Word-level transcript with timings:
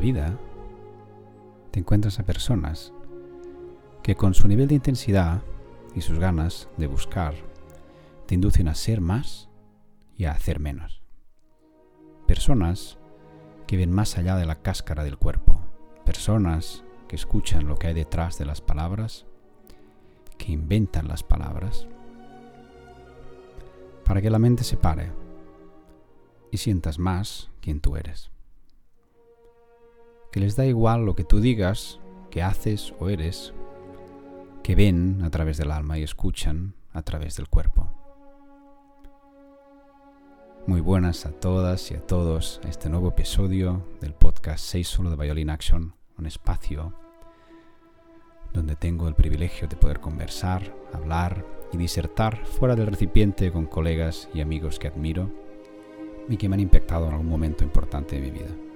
vida 0.00 0.36
te 1.70 1.78
encuentras 1.78 2.18
a 2.18 2.24
personas 2.24 2.92
que 4.02 4.16
con 4.16 4.34
su 4.34 4.48
nivel 4.48 4.66
de 4.66 4.74
intensidad 4.74 5.42
y 5.94 6.00
sus 6.00 6.18
ganas 6.18 6.68
de 6.76 6.86
buscar 6.86 7.34
te 8.26 8.34
inducen 8.34 8.66
a 8.68 8.74
ser 8.74 9.00
más 9.00 9.48
y 10.16 10.24
a 10.24 10.32
hacer 10.32 10.58
menos. 10.58 11.02
Personas 12.26 12.98
que 13.66 13.76
ven 13.76 13.92
más 13.92 14.18
allá 14.18 14.36
de 14.36 14.46
la 14.46 14.62
cáscara 14.62 15.04
del 15.04 15.16
cuerpo. 15.16 15.60
Personas 16.04 16.82
que 17.06 17.16
escuchan 17.16 17.68
lo 17.68 17.76
que 17.76 17.86
hay 17.86 17.94
detrás 17.94 18.38
de 18.38 18.44
las 18.44 18.60
palabras, 18.60 19.26
que 20.38 20.52
inventan 20.52 21.06
las 21.06 21.22
palabras, 21.22 21.86
para 24.04 24.20
que 24.20 24.30
la 24.30 24.40
mente 24.40 24.64
se 24.64 24.76
pare 24.76 25.12
y 26.50 26.56
sientas 26.56 26.98
más 26.98 27.50
quien 27.60 27.80
tú 27.80 27.96
eres. 27.96 28.30
Que 30.32 30.40
les 30.40 30.54
da 30.54 30.64
igual 30.64 31.04
lo 31.04 31.16
que 31.16 31.24
tú 31.24 31.40
digas, 31.40 31.98
que 32.30 32.42
haces 32.42 32.94
o 33.00 33.08
eres, 33.08 33.52
que 34.62 34.76
ven 34.76 35.22
a 35.24 35.30
través 35.30 35.58
del 35.58 35.72
alma 35.72 35.98
y 35.98 36.04
escuchan 36.04 36.74
a 36.92 37.02
través 37.02 37.36
del 37.36 37.48
cuerpo. 37.48 37.90
Muy 40.66 40.80
buenas 40.80 41.26
a 41.26 41.32
todas 41.32 41.90
y 41.90 41.94
a 41.94 42.06
todos 42.06 42.60
a 42.64 42.68
este 42.68 42.88
nuevo 42.88 43.08
episodio 43.08 43.84
del 44.00 44.14
podcast 44.14 44.64
6 44.66 44.86
solo 44.86 45.10
de 45.10 45.16
Violin 45.16 45.50
Action, 45.50 45.94
un 46.16 46.26
espacio 46.26 46.94
donde 48.52 48.76
tengo 48.76 49.08
el 49.08 49.14
privilegio 49.14 49.66
de 49.66 49.76
poder 49.76 49.98
conversar, 49.98 50.74
hablar 50.92 51.44
y 51.72 51.76
disertar 51.76 52.44
fuera 52.44 52.76
del 52.76 52.86
recipiente 52.86 53.50
con 53.50 53.66
colegas 53.66 54.28
y 54.32 54.40
amigos 54.40 54.78
que 54.78 54.88
admiro 54.88 55.30
y 56.28 56.36
que 56.36 56.48
me 56.48 56.54
han 56.54 56.60
impactado 56.60 57.06
en 57.06 57.12
algún 57.14 57.28
momento 57.28 57.64
importante 57.64 58.14
de 58.14 58.22
mi 58.22 58.30
vida. 58.30 58.69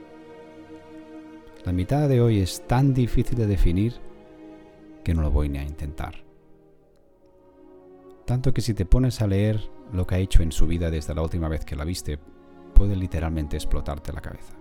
La 1.64 1.72
mitad 1.72 2.10
de 2.10 2.20
hoy 2.20 2.40
es 2.40 2.66
tan 2.66 2.92
difícil 2.92 3.38
de 3.38 3.46
definir 3.46 3.94
que 5.02 5.14
no 5.14 5.22
lo 5.22 5.30
voy 5.30 5.48
ni 5.48 5.56
a 5.58 5.62
intentar. 5.62 6.22
Tanto 8.26 8.52
que 8.52 8.60
si 8.60 8.74
te 8.74 8.84
pones 8.84 9.22
a 9.22 9.26
leer 9.26 9.70
lo 9.90 10.06
que 10.06 10.14
ha 10.14 10.18
hecho 10.18 10.42
en 10.42 10.52
su 10.52 10.66
vida 10.66 10.90
desde 10.90 11.14
la 11.14 11.22
última 11.22 11.48
vez 11.48 11.64
que 11.64 11.74
la 11.74 11.84
viste, 11.84 12.18
puede 12.74 12.96
literalmente 12.96 13.56
explotarte 13.56 14.12
la 14.12 14.20
cabeza. 14.20 14.52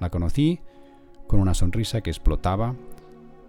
La 0.00 0.08
conocí 0.08 0.60
con 1.26 1.40
una 1.40 1.52
sonrisa 1.52 2.00
que 2.00 2.10
explotaba, 2.10 2.74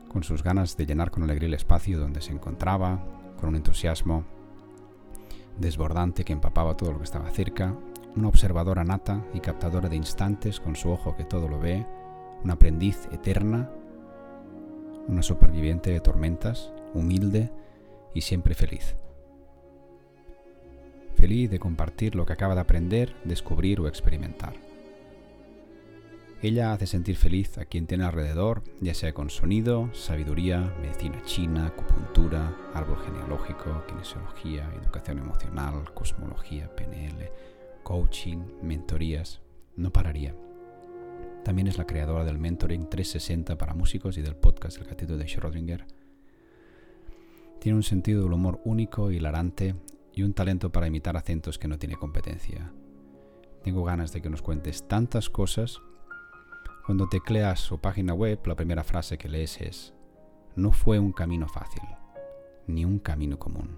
con 0.09 0.23
sus 0.23 0.43
ganas 0.43 0.75
de 0.75 0.85
llenar 0.85 1.09
con 1.09 1.23
alegría 1.23 1.47
el 1.47 1.53
espacio 1.53 1.99
donde 1.99 2.21
se 2.21 2.33
encontraba, 2.33 3.01
con 3.39 3.47
un 3.49 3.55
entusiasmo 3.55 4.25
desbordante 5.57 6.25
que 6.25 6.33
empapaba 6.33 6.75
todo 6.75 6.91
lo 6.91 6.97
que 6.97 7.05
estaba 7.05 7.29
cerca, 7.29 7.75
una 8.15 8.27
observadora 8.27 8.83
nata 8.83 9.25
y 9.33 9.39
captadora 9.39 9.89
de 9.89 9.95
instantes 9.95 10.59
con 10.59 10.75
su 10.75 10.89
ojo 10.89 11.15
que 11.15 11.23
todo 11.23 11.47
lo 11.47 11.59
ve, 11.59 11.85
una 12.43 12.53
aprendiz 12.53 13.07
eterna, 13.11 13.69
una 15.07 15.23
superviviente 15.23 15.91
de 15.91 15.99
tormentas, 15.99 16.71
humilde 16.93 17.51
y 18.13 18.21
siempre 18.21 18.53
feliz. 18.55 18.95
Feliz 21.15 21.49
de 21.49 21.59
compartir 21.59 22.15
lo 22.15 22.25
que 22.25 22.33
acaba 22.33 22.55
de 22.55 22.61
aprender, 22.61 23.15
descubrir 23.23 23.79
o 23.79 23.87
experimentar. 23.87 24.53
Ella 26.41 26.73
hace 26.73 26.87
sentir 26.87 27.15
feliz 27.15 27.57
a 27.57 27.63
quien 27.63 27.87
tiene 27.87 28.03
alrededor, 28.03 28.63
ya 28.81 28.93
sea 28.93 29.13
con 29.13 29.29
sonido, 29.29 29.89
sabiduría, 29.93 30.75
medicina 30.81 31.21
china, 31.23 31.67
acupuntura, 31.67 32.53
árbol 32.73 32.97
genealógico, 33.05 33.85
kinesiología, 33.87 34.69
educación 34.81 35.19
emocional, 35.19 35.93
cosmología, 35.93 36.69
PNL, 36.75 37.31
coaching, 37.83 38.39
mentorías. 38.61 39.41
No 39.75 39.91
pararía. 39.91 40.35
También 41.43 41.67
es 41.67 41.77
la 41.77 41.85
creadora 41.85 42.23
del 42.23 42.37
Mentoring 42.37 42.89
360 42.89 43.57
para 43.57 43.73
músicos 43.73 44.17
y 44.17 44.21
del 44.21 44.35
podcast 44.35 44.77
El 44.77 44.85
Gatito 44.85 45.17
de 45.17 45.25
Schrödinger. 45.25 45.85
Tiene 47.59 47.75
un 47.75 47.83
sentido 47.83 48.23
del 48.23 48.33
humor 48.33 48.61
único, 48.63 49.11
hilarante 49.11 49.75
y 50.13 50.23
un 50.23 50.33
talento 50.33 50.71
para 50.71 50.87
imitar 50.87 51.17
acentos 51.17 51.59
que 51.59 51.67
no 51.67 51.77
tiene 51.77 51.97
competencia. 51.97 52.71
Tengo 53.63 53.83
ganas 53.83 54.13
de 54.13 54.21
que 54.21 54.29
nos 54.29 54.41
cuentes 54.41 54.87
tantas 54.87 55.29
cosas 55.29 55.81
cuando 56.85 57.07
tecleas 57.07 57.59
su 57.61 57.79
página 57.79 58.13
web, 58.13 58.39
la 58.45 58.55
primera 58.55 58.83
frase 58.83 59.17
que 59.17 59.29
lees 59.29 59.59
es, 59.61 59.93
no 60.55 60.71
fue 60.71 60.99
un 60.99 61.13
camino 61.13 61.47
fácil, 61.47 61.83
ni 62.67 62.83
un 62.83 62.99
camino 62.99 63.39
común. 63.39 63.77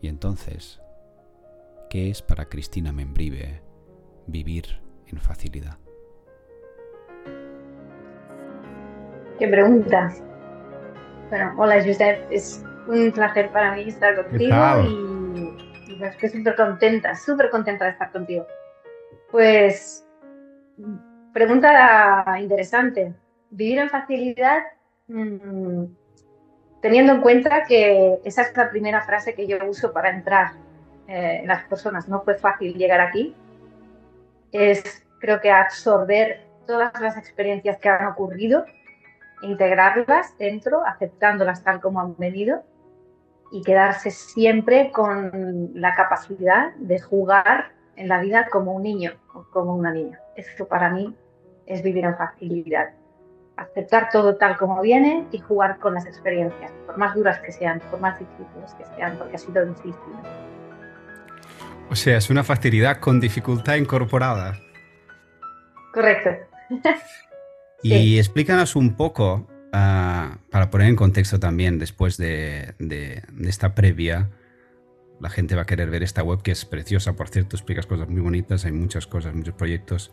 Y 0.00 0.06
entonces, 0.06 0.80
¿qué 1.90 2.08
es 2.08 2.22
para 2.22 2.46
Cristina 2.46 2.92
Membrive 2.92 3.60
vivir 4.26 4.64
en 5.06 5.18
facilidad? 5.18 5.76
¿Qué 9.38 9.48
preguntas? 9.48 10.22
Bueno, 11.28 11.54
hola 11.58 11.82
Josep, 11.84 12.30
es 12.30 12.64
un 12.88 13.12
placer 13.12 13.50
para 13.50 13.74
mí 13.74 13.82
estar 13.82 14.16
contigo 14.16 14.56
y, 14.84 15.92
y 15.92 16.02
estoy 16.02 16.28
súper 16.28 16.56
contenta, 16.56 17.14
súper 17.14 17.50
contenta 17.50 17.84
de 17.84 17.90
estar 17.90 18.10
contigo. 18.12 18.46
Pues 19.30 20.06
Pregunta 21.32 22.36
interesante. 22.40 23.14
Vivir 23.50 23.78
en 23.78 23.90
facilidad, 23.90 24.62
mm, 25.08 25.84
teniendo 26.80 27.14
en 27.14 27.20
cuenta 27.20 27.64
que 27.64 28.18
esa 28.24 28.42
es 28.42 28.56
la 28.56 28.70
primera 28.70 29.02
frase 29.02 29.34
que 29.34 29.46
yo 29.46 29.58
uso 29.68 29.92
para 29.92 30.10
entrar 30.10 30.52
eh, 31.10 31.42
las 31.44 31.64
personas. 31.64 32.08
No 32.08 32.22
fue 32.22 32.36
fácil 32.36 32.74
llegar 32.74 33.00
aquí. 33.00 33.34
Es, 34.52 35.04
creo 35.18 35.40
que, 35.40 35.50
absorber 35.50 36.46
todas 36.68 36.92
las 37.00 37.16
experiencias 37.16 37.78
que 37.78 37.88
han 37.88 38.06
ocurrido, 38.06 38.64
integrarlas 39.42 40.38
dentro, 40.38 40.86
aceptándolas 40.86 41.64
tal 41.64 41.80
como 41.80 42.00
han 42.00 42.16
venido 42.16 42.62
y 43.50 43.62
quedarse 43.62 44.12
siempre 44.12 44.92
con 44.92 45.72
la 45.74 45.96
capacidad 45.96 46.72
de 46.76 47.00
jugar 47.00 47.72
en 47.96 48.06
la 48.06 48.20
vida 48.20 48.46
como 48.48 48.72
un 48.72 48.84
niño 48.84 49.14
o 49.34 49.42
como 49.50 49.74
una 49.74 49.90
niña. 49.90 50.20
Esto 50.36 50.68
para 50.68 50.90
mí 50.90 51.12
es 51.66 51.82
vivir 51.82 52.04
en 52.04 52.16
facilidad. 52.16 52.90
Aceptar 53.56 54.10
todo 54.10 54.36
tal 54.36 54.56
como 54.56 54.80
viene 54.80 55.26
y 55.32 55.38
jugar 55.38 55.80
con 55.80 55.94
las 55.94 56.06
experiencias, 56.06 56.70
por 56.86 56.96
más 56.96 57.16
duras 57.16 57.40
que 57.40 57.50
sean, 57.50 57.80
por 57.90 57.98
más 57.98 58.16
difíciles 58.16 58.74
que 58.74 58.84
sean, 58.94 59.18
porque 59.18 59.34
ha 59.34 59.38
sido 59.38 59.66
difícil. 59.66 60.14
O 61.90 61.96
sea, 61.96 62.18
es 62.18 62.30
una 62.30 62.44
facilidad 62.44 63.00
con 63.00 63.18
dificultad 63.18 63.74
incorporada. 63.74 64.60
Correcto. 65.92 66.30
y 67.82 68.16
explícanos 68.16 68.76
un 68.76 68.94
poco, 68.94 69.48
ah, 69.72 70.38
para 70.50 70.70
poner 70.70 70.86
en 70.86 70.94
contexto 70.94 71.40
también, 71.40 71.80
después 71.80 72.16
de, 72.16 72.74
de, 72.78 73.24
esta 73.40 73.74
previa, 73.74 74.30
la 75.18 75.30
gente 75.30 75.56
va 75.56 75.62
a 75.62 75.66
querer 75.66 75.90
ver 75.90 76.04
esta 76.04 76.22
web 76.22 76.42
que 76.42 76.52
es 76.52 76.64
preciosa, 76.64 77.14
por 77.14 77.28
cierto, 77.28 77.56
explicas 77.56 77.86
cosas 77.86 78.08
muy 78.08 78.20
bonitas, 78.20 78.64
hay 78.64 78.72
muchas 78.72 79.08
cosas, 79.08 79.34
muchos 79.34 79.54
proyectos 79.54 80.12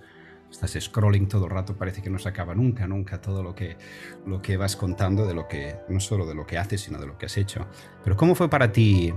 estás 0.52 0.78
scrolling 0.80 1.28
todo 1.28 1.46
el 1.46 1.52
rato, 1.52 1.76
parece 1.76 2.02
que 2.02 2.10
no 2.10 2.20
se 2.20 2.30
acaba 2.30 2.56
nunca, 2.56 2.88
nunca 2.88 3.22
todo 3.22 3.44
lo 3.44 3.54
que, 3.54 3.78
lo 4.26 4.42
que 4.42 4.58
vas 4.58 4.76
contando 4.76 5.26
de 5.26 5.34
lo 5.34 5.48
que, 5.48 5.76
no 5.90 6.00
solo 6.00 6.26
de 6.26 6.36
lo 6.36 6.46
que 6.46 6.58
haces, 6.58 6.82
sino 6.82 7.00
de 7.00 7.08
lo 7.08 7.18
que 7.18 7.26
has 7.26 7.38
hecho. 7.38 7.68
Pero 8.04 8.16
¿cómo 8.16 8.36
fue 8.36 8.50
para 8.50 8.72
ti 8.72 9.14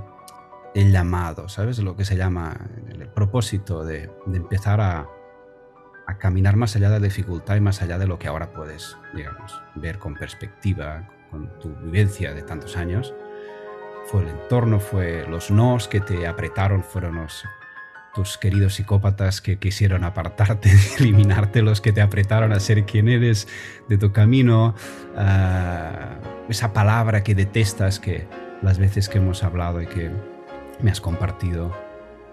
el 0.74 0.92
llamado, 0.92 1.48
sabes? 1.48 1.78
Lo 1.78 1.96
que 1.96 2.04
se 2.04 2.16
llama 2.16 2.56
el 2.88 3.08
propósito 3.08 3.84
de, 3.84 4.10
empezar 4.32 4.80
a, 4.80 5.06
a, 6.06 6.18
caminar 6.18 6.56
más 6.56 6.76
allá 6.76 6.90
de 6.90 7.00
la 7.00 7.04
dificultad 7.06 7.56
y 7.56 7.60
más 7.60 7.82
allá 7.82 7.98
de 7.98 8.06
lo 8.06 8.18
que 8.18 8.28
ahora 8.28 8.52
puedes, 8.52 8.96
digamos, 9.14 9.60
ver 9.74 9.98
con 9.98 10.14
perspectiva, 10.14 11.08
con 11.30 11.58
tu 11.58 11.74
vivencia 11.76 12.34
de 12.34 12.42
tantos 12.42 12.76
años. 12.76 13.14
Fue 14.06 14.22
el 14.22 14.28
entorno, 14.28 14.80
fue 14.80 15.26
los 15.28 15.50
nos 15.50 15.88
que 15.88 16.00
te 16.00 16.26
apretaron, 16.26 16.82
fueron 16.82 17.16
los 17.16 17.44
tus 18.14 18.38
queridos 18.38 18.74
psicópatas 18.74 19.40
que 19.40 19.58
quisieron 19.58 20.04
apartarte, 20.04 20.70
eliminarte, 20.98 21.62
los 21.62 21.80
que 21.80 21.92
te 21.92 22.00
apretaron 22.00 22.52
a 22.52 22.60
ser 22.60 22.84
quien 22.84 23.08
eres, 23.08 23.48
de 23.88 23.98
tu 23.98 24.12
camino, 24.12 24.74
ah, 25.16 26.16
esa 26.48 26.72
palabra 26.72 27.22
que 27.22 27.34
detestas 27.34 28.00
que 28.00 28.26
las 28.62 28.78
veces 28.78 29.08
que 29.08 29.18
hemos 29.18 29.42
hablado 29.44 29.80
y 29.80 29.86
que 29.86 30.10
me 30.82 30.90
has 30.90 31.00
compartido 31.00 31.72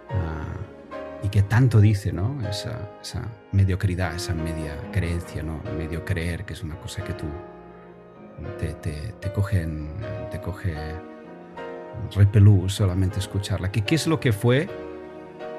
ah, 0.09 0.57
y 1.23 1.29
que 1.29 1.41
tanto 1.41 1.81
dice, 1.81 2.13
¿no? 2.13 2.37
Esa, 2.47 2.89
mediocridad, 3.51 4.15
esa 4.15 4.33
media 4.33 4.75
creencia, 4.91 5.43
¿no? 5.43 5.61
Medio 5.77 6.05
creer, 6.05 6.45
que 6.45 6.53
es 6.53 6.63
una 6.63 6.75
cosa 6.75 7.03
que 7.03 7.13
tú 7.13 7.25
te, 8.59 8.73
te, 8.73 9.31
cogen, 9.33 9.89
te 10.29 10.39
coge 10.39 10.75
repelú 12.15 12.69
solamente 12.69 13.19
escucharla. 13.19 13.71
¿Qué, 13.71 13.83
¿Qué 13.83 13.95
es 13.95 14.07
lo 14.07 14.19
que 14.19 14.31
fue 14.31 14.69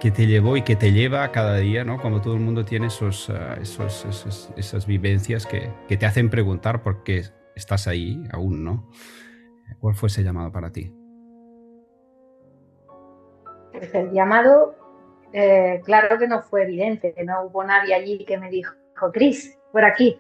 que 0.01 0.11
te 0.11 0.27
llevó 0.27 0.57
y 0.57 0.63
que 0.63 0.77
te 0.77 0.93
lleva 0.93 1.31
cada 1.33 1.57
día, 1.57 1.85
¿no? 1.85 2.01
Cuando 2.01 2.21
todo 2.21 2.35
el 2.35 2.41
mundo 2.41 2.65
tiene 2.65 2.87
esos, 2.87 3.31
ah, 3.31 3.59
esos, 3.61 4.49
esas 4.57 4.87
vivencias 4.87 5.45
que, 5.45 5.73
que, 5.89 5.97
te 5.97 6.07
hacen 6.07 6.31
preguntar 6.31 6.83
por 6.83 7.03
qué 7.03 7.25
estás 7.57 7.89
ahí 7.89 8.23
aún, 8.31 8.65
¿no? 8.65 8.89
¿Cuál 9.81 9.95
fue 9.95 10.07
ese 10.07 10.23
llamado 10.23 10.53
para 10.53 10.71
ti? 10.71 10.98
Pues 13.79 13.95
el 13.95 14.13
llamado 14.13 14.75
eh, 15.33 15.81
claro 15.85 16.19
que 16.19 16.27
no 16.27 16.43
fue 16.43 16.63
evidente, 16.63 17.15
no 17.25 17.43
hubo 17.45 17.63
nadie 17.65 17.95
allí 17.95 18.25
que 18.25 18.39
me 18.39 18.51
dijo, 18.51 18.75
Cris, 19.13 19.59
por 19.73 19.85
aquí, 19.85 20.19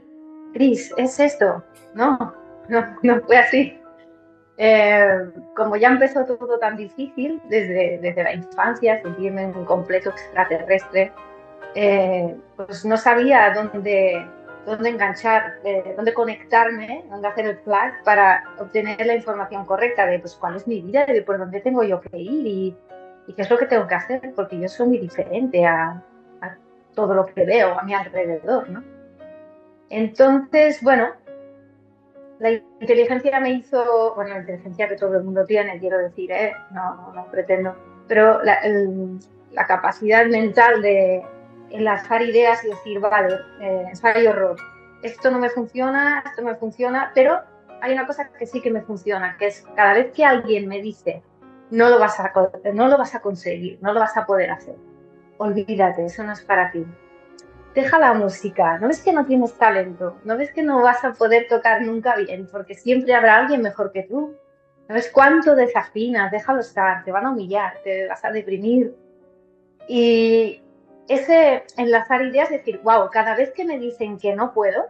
Cris, 0.52 0.92
¿es 0.96 1.18
esto? 1.18 1.64
No, 1.94 2.34
no, 2.68 2.96
no 3.02 3.20
fue 3.22 3.38
así. 3.38 3.80
Eh, 4.60 5.30
como 5.56 5.76
ya 5.76 5.88
empezó 5.88 6.24
todo 6.24 6.58
tan 6.58 6.76
difícil 6.76 7.40
desde, 7.48 7.98
desde 7.98 8.22
la 8.24 8.34
infancia, 8.34 9.00
sentirme 9.02 9.46
un 9.46 9.64
completo 9.64 10.10
extraterrestre, 10.10 11.12
eh, 11.74 12.36
pues 12.56 12.84
no 12.84 12.96
sabía 12.96 13.52
dónde, 13.54 14.26
dónde 14.66 14.88
enganchar, 14.88 15.60
eh, 15.64 15.94
dónde 15.96 16.12
conectarme, 16.12 17.04
dónde 17.08 17.28
hacer 17.28 17.46
el 17.46 17.58
flag 17.58 18.02
para 18.02 18.42
obtener 18.58 19.06
la 19.06 19.14
información 19.14 19.64
correcta 19.64 20.06
de 20.06 20.18
pues, 20.18 20.34
cuál 20.34 20.56
es 20.56 20.66
mi 20.66 20.82
vida, 20.82 21.06
de 21.06 21.22
por 21.22 21.38
dónde 21.38 21.60
tengo 21.60 21.84
yo 21.84 22.00
que 22.00 22.18
ir 22.18 22.76
y 23.28 23.34
qué 23.34 23.42
es 23.42 23.50
lo 23.50 23.58
que 23.58 23.66
tengo 23.66 23.86
que 23.86 23.94
hacer, 23.94 24.32
porque 24.34 24.58
yo 24.58 24.68
soy 24.68 24.88
muy 24.88 24.98
diferente 24.98 25.64
a, 25.64 26.02
todo 26.94 27.14
lo 27.14 27.26
que 27.26 27.44
veo 27.44 27.78
a 27.78 27.84
mi 27.84 27.94
alrededor, 27.94 28.68
¿no? 28.70 28.82
Entonces, 29.88 30.82
bueno, 30.82 31.10
la 32.40 32.50
inteligencia 32.80 33.38
me 33.38 33.50
hizo, 33.50 34.14
bueno, 34.16 34.30
la 34.30 34.40
inteligencia 34.40 34.88
que 34.88 34.96
todo 34.96 35.16
el 35.16 35.22
mundo 35.22 35.44
tiene, 35.44 35.78
quiero 35.78 35.98
decir, 35.98 36.32
¿eh? 36.32 36.54
no, 36.72 37.12
no, 37.14 37.26
pretendo, 37.30 37.76
pero 38.08 38.42
la 38.42 39.66
capacidad 39.68 40.26
mental 40.26 40.82
de 40.82 41.22
enlazar 41.70 42.22
ideas 42.22 42.64
y 42.64 42.70
decir, 42.70 42.98
vale, 42.98 43.36
eh, 43.60 43.84
ensayo 43.90 44.30
error, 44.30 44.56
esto 45.02 45.30
no 45.30 45.38
me 45.38 45.50
funciona, 45.50 46.24
esto 46.26 46.42
no 46.42 46.48
me 46.48 46.56
funciona, 46.56 47.12
pero 47.14 47.40
hay 47.80 47.92
una 47.92 48.06
cosa 48.06 48.28
que 48.30 48.46
sí 48.46 48.60
que 48.60 48.70
me 48.70 48.82
funciona, 48.82 49.36
que 49.36 49.46
es 49.46 49.64
cada 49.76 49.94
vez 49.94 50.12
que 50.12 50.24
alguien 50.24 50.66
me 50.68 50.80
dice, 50.82 51.22
no 51.70 51.88
lo 51.88 51.98
vas 51.98 52.18
a, 52.20 52.32
no 52.72 52.88
lo 52.88 52.98
vas 52.98 53.14
a 53.14 53.20
conseguir, 53.20 53.78
no 53.82 53.92
lo 53.92 54.00
vas 54.00 54.16
a 54.16 54.26
poder 54.26 54.50
hacer, 54.50 54.76
olvídate, 55.38 56.06
eso 56.06 56.22
no 56.24 56.32
es 56.32 56.42
para 56.42 56.70
ti 56.70 56.86
deja 57.74 57.98
la 57.98 58.12
música, 58.14 58.78
no 58.78 58.88
ves 58.88 59.02
que 59.02 59.12
no 59.12 59.24
tienes 59.24 59.54
talento, 59.54 60.18
no 60.24 60.36
ves 60.36 60.52
que 60.52 60.62
no 60.62 60.82
vas 60.82 61.04
a 61.04 61.12
poder 61.12 61.46
tocar 61.48 61.82
nunca 61.82 62.16
bien, 62.16 62.48
porque 62.50 62.74
siempre 62.74 63.14
habrá 63.14 63.36
alguien 63.36 63.62
mejor 63.62 63.92
que 63.92 64.02
tú. 64.02 64.34
No 64.88 64.94
ves 64.94 65.10
cuánto 65.12 65.54
desafinas, 65.54 66.32
déjalo 66.32 66.60
estar, 66.60 67.04
te 67.04 67.12
van 67.12 67.26
a 67.26 67.30
humillar, 67.30 67.78
te 67.84 68.08
vas 68.08 68.24
a 68.24 68.30
deprimir. 68.30 68.96
Y 69.86 70.62
ese 71.08 71.64
enlazar 71.76 72.22
ideas, 72.22 72.48
decir, 72.48 72.80
wow, 72.82 73.08
cada 73.10 73.36
vez 73.36 73.52
que 73.52 73.64
me 73.64 73.78
dicen 73.78 74.18
que 74.18 74.34
no 74.34 74.52
puedo, 74.52 74.86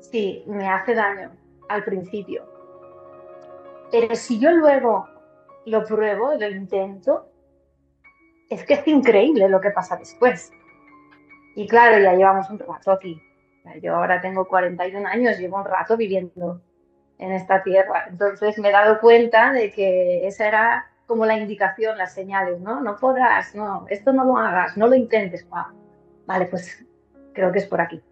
sí, 0.00 0.44
me 0.46 0.68
hace 0.68 0.94
daño 0.94 1.32
al 1.68 1.84
principio. 1.84 2.53
Pero 3.94 4.16
si 4.16 4.40
yo 4.40 4.50
luego 4.50 5.08
lo 5.66 5.84
pruebo 5.84 6.34
y 6.34 6.40
lo 6.40 6.48
intento, 6.48 7.30
es 8.50 8.64
que 8.64 8.74
es 8.74 8.88
increíble 8.88 9.48
lo 9.48 9.60
que 9.60 9.70
pasa 9.70 9.96
después. 9.96 10.50
Y 11.54 11.68
claro, 11.68 12.02
ya 12.02 12.12
llevamos 12.14 12.50
un 12.50 12.58
rato 12.58 12.90
aquí. 12.90 13.22
Yo 13.80 13.94
ahora 13.94 14.20
tengo 14.20 14.48
41 14.48 15.06
años, 15.06 15.38
llevo 15.38 15.58
un 15.58 15.64
rato 15.64 15.96
viviendo 15.96 16.60
en 17.18 17.30
esta 17.30 17.62
tierra. 17.62 18.06
Entonces 18.08 18.58
me 18.58 18.70
he 18.70 18.72
dado 18.72 18.98
cuenta 18.98 19.52
de 19.52 19.70
que 19.70 20.26
esa 20.26 20.48
era 20.48 20.90
como 21.06 21.24
la 21.24 21.38
indicación, 21.38 21.96
las 21.96 22.14
señales, 22.14 22.60
¿no? 22.60 22.80
No 22.80 22.96
podrás, 22.96 23.54
no, 23.54 23.86
esto 23.90 24.12
no 24.12 24.24
lo 24.24 24.36
hagas, 24.36 24.76
no 24.76 24.88
lo 24.88 24.96
intentes. 24.96 25.46
Vale, 26.26 26.46
pues 26.46 26.84
creo 27.32 27.52
que 27.52 27.60
es 27.60 27.66
por 27.66 27.80
aquí. 27.80 28.02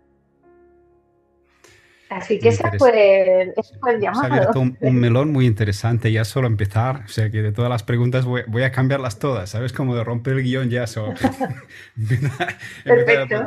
Así 2.13 2.39
que 2.39 2.49
ese 2.49 2.63
fue, 2.79 3.55
fue, 3.81 3.95
el 3.95 4.01
llamado. 4.01 4.21
Se 4.21 4.27
ha 4.27 4.37
abierto 4.37 4.61
un, 4.61 4.97
melón 4.97 5.33
muy 5.33 5.47
interesante 5.47 6.13
ya 6.13 6.25
solo 6.25 6.47
empezar. 6.47 7.03
O 7.05 7.09
sea 7.09 7.31
que 7.31 7.43
de 7.43 7.53
todas 7.53 7.71
las 7.71 7.83
preguntas 7.83 8.25
voy, 8.25 8.43
voy 8.49 8.63
a 8.65 8.73
cambiarlas 8.73 9.19
todas. 9.19 9.51
¿Sabes? 9.51 9.73
Como 9.73 9.97
de 9.97 10.05
romper 10.05 10.35
el 10.35 10.43
guion 10.43 10.69
ya 10.71 10.87
solo. 10.87 11.15
Perfecto. 12.85 13.45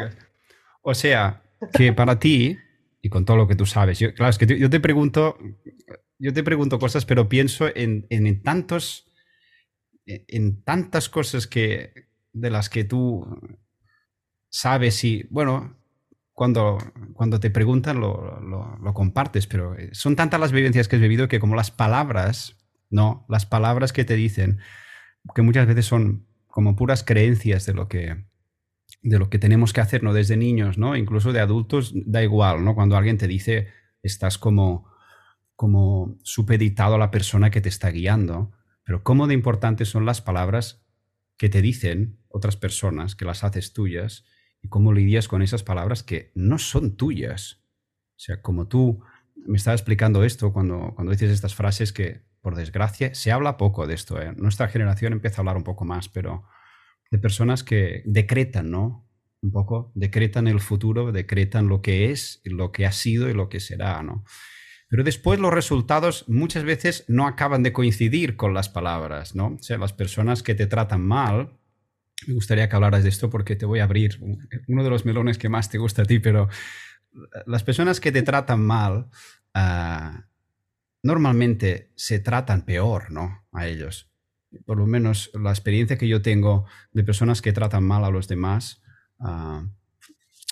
o 0.81 0.93
sea, 0.93 1.41
que 1.73 1.93
para 1.93 2.19
ti, 2.19 2.57
y 3.01 3.09
con 3.09 3.25
todo 3.25 3.37
lo 3.37 3.47
que 3.47 3.55
tú 3.55 3.65
sabes, 3.65 3.99
yo, 3.99 4.13
claro, 4.13 4.31
es 4.31 4.37
que 4.37 4.59
yo 4.59 4.69
te 4.69 4.79
pregunto, 4.79 5.37
yo 6.17 6.33
te 6.33 6.43
pregunto 6.43 6.79
cosas, 6.79 7.05
pero 7.05 7.29
pienso 7.29 7.67
en, 7.67 8.07
en, 8.09 8.25
en 8.25 8.41
tantos, 8.41 9.07
en 10.05 10.63
tantas 10.63 11.09
cosas 11.09 11.47
que, 11.47 12.07
de 12.33 12.49
las 12.49 12.69
que 12.69 12.83
tú 12.83 13.25
sabes 14.49 15.03
y, 15.03 15.27
bueno, 15.29 15.77
cuando, 16.35 16.77
cuando 17.13 17.39
te 17.39 17.49
preguntan 17.49 18.01
lo, 18.01 18.39
lo, 18.41 18.93
compartes, 18.93 19.47
pero 19.47 19.73
eh, 19.75 19.89
son 19.93 20.17
tantas 20.17 20.39
las 20.39 20.51
vivencias 20.51 20.87
que 20.87 20.97
has 20.97 21.01
vivido 21.01 21.29
que 21.29 21.39
como 21.39 21.55
las 21.55 21.71
palabras, 21.71 22.57
no, 22.89 23.25
las 23.29 23.45
palabras 23.45 23.93
que 23.93 24.03
te 24.03 24.15
dicen, 24.15 24.59
que 25.33 25.41
muchas 25.41 25.65
veces 25.65 25.85
son 25.85 26.27
como 26.47 26.75
puras 26.75 27.03
creencias 27.03 27.65
de 27.65 27.73
lo 27.73 27.87
que, 27.87 28.25
de 29.01 29.17
lo 29.17 29.29
que 29.29 29.39
tenemos 29.39 29.71
que 29.71 29.79
hacer, 29.79 30.03
¿no? 30.03 30.13
Desde 30.13 30.35
niños, 30.35 30.77
¿no? 30.77 30.97
Incluso 30.97 31.31
de 31.31 31.39
adultos, 31.39 31.93
da 32.05 32.21
igual, 32.21 32.65
¿no? 32.65 32.75
Cuando 32.75 32.97
alguien 32.97 33.17
te 33.17 33.29
dice, 33.29 33.69
estás 34.03 34.37
como, 34.37 34.91
como 35.55 36.17
supeditado 36.23 36.95
a 36.95 36.99
la 36.99 37.11
persona 37.11 37.49
que 37.49 37.61
te 37.61 37.69
está 37.69 37.89
guiando, 37.91 38.51
pero 38.83 39.03
cómo 39.03 39.27
de 39.27 39.33
importantes 39.33 39.87
son 39.87 40.05
las 40.05 40.21
palabras 40.21 40.85
que 41.37 41.47
te 41.47 41.61
dicen 41.61 42.19
otras 42.27 42.57
personas, 42.57 43.15
que 43.15 43.23
las 43.23 43.45
haces 43.45 43.71
tuyas, 43.71 44.25
cómo 44.69 44.93
lidias 44.93 45.27
con 45.27 45.41
esas 45.41 45.63
palabras 45.63 46.03
que 46.03 46.31
no 46.35 46.57
son 46.57 46.95
tuyas. 46.95 47.61
O 48.15 48.19
sea, 48.19 48.41
como 48.41 48.67
tú 48.67 49.01
me 49.35 49.57
estabas 49.57 49.81
explicando 49.81 50.23
esto 50.23 50.53
cuando, 50.53 50.93
cuando 50.95 51.11
dices 51.11 51.31
estas 51.31 51.55
frases 51.55 51.93
que, 51.93 52.21
por 52.41 52.55
desgracia, 52.55 53.13
se 53.15 53.31
habla 53.31 53.57
poco 53.57 53.87
de 53.87 53.93
esto. 53.93 54.21
¿eh? 54.21 54.33
Nuestra 54.35 54.67
generación 54.67 55.13
empieza 55.13 55.37
a 55.37 55.41
hablar 55.41 55.57
un 55.57 55.63
poco 55.63 55.85
más, 55.85 56.09
pero 56.09 56.45
de 57.11 57.17
personas 57.17 57.63
que 57.63 58.01
decretan, 58.05 58.71
¿no? 58.71 59.07
Un 59.41 59.51
poco, 59.51 59.91
decretan 59.93 60.47
el 60.47 60.59
futuro, 60.59 61.11
decretan 61.11 61.67
lo 61.67 61.81
que 61.81 62.11
es, 62.11 62.41
lo 62.45 62.71
que 62.71 62.85
ha 62.85 62.91
sido 62.91 63.29
y 63.29 63.33
lo 63.33 63.47
que 63.49 63.59
será, 63.59 64.01
¿no? 64.01 64.23
Pero 64.89 65.03
después 65.03 65.39
los 65.39 65.53
resultados 65.53 66.25
muchas 66.27 66.63
veces 66.63 67.05
no 67.07 67.27
acaban 67.27 67.63
de 67.63 67.73
coincidir 67.73 68.37
con 68.37 68.53
las 68.53 68.69
palabras, 68.69 69.35
¿no? 69.35 69.57
O 69.59 69.63
sea, 69.63 69.77
las 69.77 69.93
personas 69.93 70.41
que 70.41 70.55
te 70.55 70.67
tratan 70.67 71.05
mal, 71.05 71.57
me 72.27 72.33
gustaría 72.33 72.69
que 72.69 72.75
hablaras 72.75 73.03
de 73.03 73.09
esto 73.09 73.29
porque 73.29 73.55
te 73.55 73.65
voy 73.65 73.79
a 73.79 73.83
abrir 73.83 74.19
uno 74.67 74.83
de 74.83 74.89
los 74.89 75.05
melones 75.05 75.37
que 75.37 75.49
más 75.49 75.69
te 75.69 75.77
gusta 75.77 76.03
a 76.03 76.05
ti, 76.05 76.19
pero 76.19 76.47
las 77.45 77.63
personas 77.63 77.99
que 77.99 78.11
te 78.11 78.23
tratan 78.23 78.61
mal 78.61 79.09
uh, 79.55 80.19
normalmente 81.03 81.91
se 81.95 82.19
tratan 82.19 82.65
peor, 82.65 83.11
¿no? 83.11 83.45
A 83.51 83.67
ellos. 83.67 84.11
Por 84.65 84.77
lo 84.77 84.87
menos 84.87 85.31
la 85.33 85.49
experiencia 85.49 85.97
que 85.97 86.07
yo 86.07 86.21
tengo 86.21 86.65
de 86.91 87.03
personas 87.03 87.41
que 87.41 87.53
tratan 87.53 87.83
mal 87.83 88.05
a 88.05 88.09
los 88.09 88.27
demás, 88.27 88.81
uh, 89.19 89.67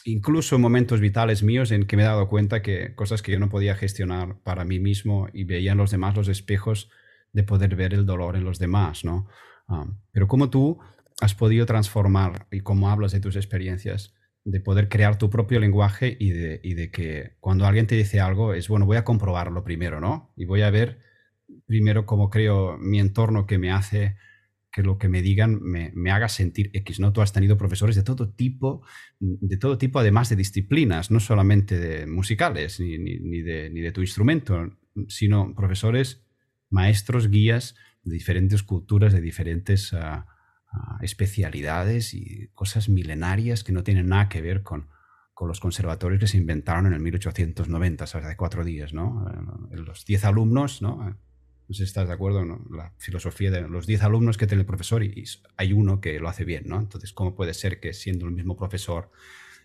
incluso 0.06 0.56
en 0.56 0.62
momentos 0.62 1.00
vitales 1.00 1.44
míos 1.44 1.72
en 1.72 1.86
que 1.86 1.96
me 1.96 2.04
he 2.04 2.06
dado 2.06 2.28
cuenta 2.28 2.62
que 2.62 2.94
cosas 2.96 3.22
que 3.22 3.32
yo 3.32 3.40
no 3.40 3.50
podía 3.50 3.76
gestionar 3.76 4.38
para 4.44 4.66
mí 4.66 4.80
mismo 4.80 5.30
y 5.34 5.46
veía 5.46 5.72
en 5.72 5.78
los 5.78 5.92
demás 5.92 6.16
los 6.16 6.28
espejos 6.28 6.90
de 7.32 7.44
poder 7.44 7.76
ver 7.76 7.94
el 7.94 8.06
dolor 8.06 8.36
en 8.36 8.44
los 8.44 8.60
demás, 8.60 9.06
¿no? 9.06 9.28
Uh, 9.70 9.88
pero 10.12 10.28
como 10.28 10.50
tú 10.50 10.80
has 11.22 11.36
podido 11.36 11.66
transformar 11.66 12.48
y 12.52 12.62
cómo 12.62 12.90
hablas 12.90 13.12
de 13.12 13.20
tus 13.20 13.36
experiencias, 13.36 14.14
de 14.46 14.60
poder 14.60 14.90
crear 14.90 15.18
tu 15.18 15.30
propio 15.30 15.60
lenguaje 15.60 16.18
y 16.20 16.32
de, 16.32 16.60
y 16.64 16.74
de, 16.74 16.92
que 16.92 17.38
cuando 17.40 17.66
alguien 17.66 17.88
te 17.88 17.96
dice 17.96 18.20
algo 18.20 18.54
es, 18.54 18.68
bueno, 18.68 18.86
voy 18.86 18.98
a 18.98 19.04
comprobarlo 19.04 19.64
primero, 19.64 20.02
¿no? 20.02 20.34
Y 20.36 20.46
voy 20.46 20.62
a 20.62 20.70
ver 20.70 21.00
primero 21.66 22.06
cómo 22.06 22.30
creo 22.30 22.78
mi 22.78 23.00
entorno 23.00 23.46
que 23.46 23.58
me 23.58 23.72
hace 23.72 24.16
que 24.72 24.82
lo 24.82 24.98
que 24.98 25.08
me 25.08 25.22
digan 25.22 25.62
me, 25.62 25.92
me, 25.94 26.12
haga 26.12 26.28
sentir 26.28 26.72
X, 26.74 27.00
¿no? 27.00 27.14
Tú 27.14 27.22
has 27.22 27.32
tenido 27.32 27.58
profesores 27.58 27.96
de 27.96 28.02
todo 28.02 28.34
tipo, 28.34 28.84
de 29.20 29.58
todo 29.58 29.78
tipo, 29.78 30.00
además 30.00 30.30
de 30.30 30.36
disciplinas, 30.36 31.12
no 31.12 31.20
solamente 31.20 31.80
de 31.80 32.08
musicales 32.08 32.80
ni, 32.80 32.98
ni, 32.98 33.42
de, 33.44 33.70
ni 33.70 33.82
de 33.82 33.92
tu 33.92 34.02
instrumento, 34.02 34.76
sino 35.08 35.54
profesores, 35.56 36.26
maestros, 36.72 37.30
guías 37.30 37.76
de 38.04 38.16
diferentes 38.16 38.64
culturas, 38.64 39.14
de 39.14 39.22
diferentes... 39.22 39.94
Uh, 39.94 40.24
especialidades 41.02 42.14
y 42.14 42.50
cosas 42.54 42.90
milenarias 42.90 43.64
que 43.64 43.72
no 43.72 43.84
tienen 43.84 44.10
nada 44.10 44.30
que 44.30 44.42
ver 44.42 44.64
con, 44.64 44.88
con 45.34 45.48
los 45.48 45.60
conservatorios 45.60 46.20
que 46.20 46.28
se 46.28 46.38
inventaron 46.38 46.86
en 46.86 46.94
el 46.94 47.00
1890, 47.00 48.08
¿sabes? 48.08 48.28
Hace 48.28 48.38
cuatro 48.38 48.64
días, 48.64 48.94
¿no? 48.94 49.26
Eh, 49.72 49.78
los 49.78 50.06
diez 50.06 50.26
alumnos, 50.26 50.82
¿no? 50.82 51.10
Eh, 51.10 51.14
no 51.68 51.74
sé 51.74 51.80
si 51.80 51.84
estás 51.84 52.08
de 52.08 52.14
acuerdo, 52.14 52.46
¿no? 52.46 52.66
La 52.70 52.94
filosofía 52.98 53.50
de 53.50 53.68
los 53.68 53.88
diez 53.88 54.04
alumnos 54.04 54.38
que 54.38 54.48
tiene 54.48 54.62
el 54.62 54.68
profesor 54.68 55.04
y, 55.04 55.24
hay 55.58 55.74
uno 55.74 56.02
que 56.02 56.20
lo 56.20 56.30
hace 56.30 56.46
bien, 56.46 56.64
¿no? 56.68 56.80
Entonces, 56.80 57.14
¿cómo 57.14 57.36
puede 57.36 57.54
ser 57.54 57.80
que 57.80 57.94
siendo 57.94 58.26
el 58.26 58.32
mismo 58.32 58.56
profesor 58.56 59.12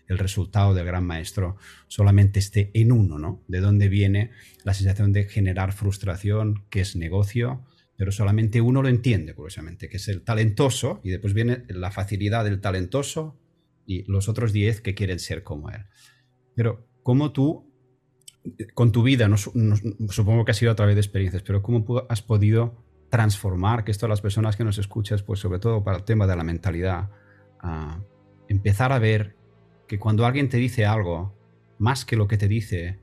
el 0.07 0.17
resultado 0.17 0.73
del 0.73 0.85
gran 0.85 1.05
maestro 1.05 1.57
solamente 1.87 2.39
esté 2.39 2.71
en 2.73 2.91
uno, 2.91 3.19
¿no? 3.19 3.43
¿De 3.47 3.59
dónde 3.59 3.89
viene 3.89 4.31
la 4.63 4.73
sensación 4.73 5.13
de 5.13 5.25
generar 5.25 5.71
frustración, 5.71 6.63
que 6.71 6.81
es 6.81 6.95
negocio, 6.95 7.63
pero 7.99 8.13
solamente 8.13 8.61
uno 8.61 8.81
lo 8.81 8.87
entiende, 8.87 9.35
curiosamente, 9.35 9.89
que 9.89 9.97
es 9.97 10.07
el 10.07 10.23
talentoso, 10.23 11.01
y 11.03 11.09
después 11.09 11.33
viene 11.33 11.65
la 11.67 11.91
facilidad 11.91 12.45
del 12.45 12.61
talentoso 12.61 13.37
y 13.85 14.09
los 14.09 14.29
otros 14.29 14.53
diez 14.53 14.79
que 14.79 14.95
quieren 14.95 15.19
ser 15.19 15.43
como 15.43 15.69
él. 15.69 15.81
Pero 16.55 16.87
cómo 17.03 17.33
tú, 17.33 17.69
con 18.73 18.93
tu 18.93 19.03
vida, 19.03 19.27
no, 19.27 19.35
supongo 19.35 20.45
que 20.45 20.51
ha 20.51 20.53
sido 20.53 20.71
a 20.71 20.75
través 20.75 20.95
de 20.95 21.01
experiencias, 21.01 21.43
pero 21.43 21.61
cómo 21.61 22.05
has 22.07 22.21
podido 22.21 22.85
transformar, 23.09 23.83
que 23.83 23.91
esto 23.91 24.05
a 24.05 24.09
las 24.09 24.21
personas 24.21 24.55
que 24.55 24.63
nos 24.63 24.77
escuchas, 24.77 25.21
pues 25.21 25.41
sobre 25.41 25.59
todo 25.59 25.83
para 25.83 25.97
el 25.97 26.05
tema 26.05 26.25
de 26.25 26.37
la 26.37 26.45
mentalidad, 26.45 27.09
empezar 28.47 28.93
a 28.93 28.99
ver 28.99 29.35
que 29.89 29.99
cuando 29.99 30.25
alguien 30.25 30.47
te 30.47 30.55
dice 30.55 30.85
algo, 30.85 31.37
más 31.79 32.05
que 32.05 32.15
lo 32.15 32.29
que 32.29 32.37
te 32.37 32.47
dice, 32.47 33.01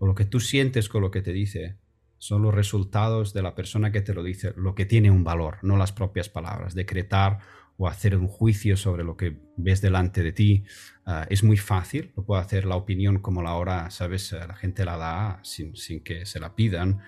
o 0.00 0.06
lo 0.06 0.14
que 0.14 0.26
tú 0.26 0.38
sientes 0.38 0.90
con 0.90 1.00
lo 1.00 1.10
que 1.10 1.22
te 1.22 1.32
dice, 1.32 1.78
son 2.24 2.40
los 2.40 2.54
resultados 2.54 3.34
de 3.34 3.42
la 3.42 3.54
persona 3.54 3.92
que 3.92 4.00
te 4.00 4.14
lo 4.14 4.22
dice, 4.22 4.54
lo 4.56 4.74
que 4.74 4.86
tiene 4.86 5.10
un 5.10 5.24
valor, 5.24 5.58
no 5.60 5.76
las 5.76 5.92
propias 5.92 6.30
palabras. 6.30 6.74
Decretar 6.74 7.40
o 7.76 7.86
hacer 7.86 8.16
un 8.16 8.28
juicio 8.28 8.78
sobre 8.78 9.04
lo 9.04 9.14
que 9.14 9.42
ves 9.58 9.82
delante 9.82 10.22
de 10.22 10.32
ti 10.32 10.64
ah, 11.04 11.26
es 11.28 11.44
muy 11.44 11.58
fácil, 11.58 12.14
lo 12.16 12.24
puede 12.24 12.40
hacer 12.40 12.64
la 12.64 12.76
opinión 12.76 13.18
como 13.18 13.42
la 13.42 13.52
hora, 13.56 13.90
sabes, 13.90 14.32
eh, 14.32 14.38
la 14.48 14.54
gente 14.54 14.86
la 14.86 14.96
da 14.96 15.40
sin, 15.42 15.76
sin 15.76 16.02
que 16.02 16.24
se 16.24 16.40
la 16.40 16.54
pidan, 16.54 17.02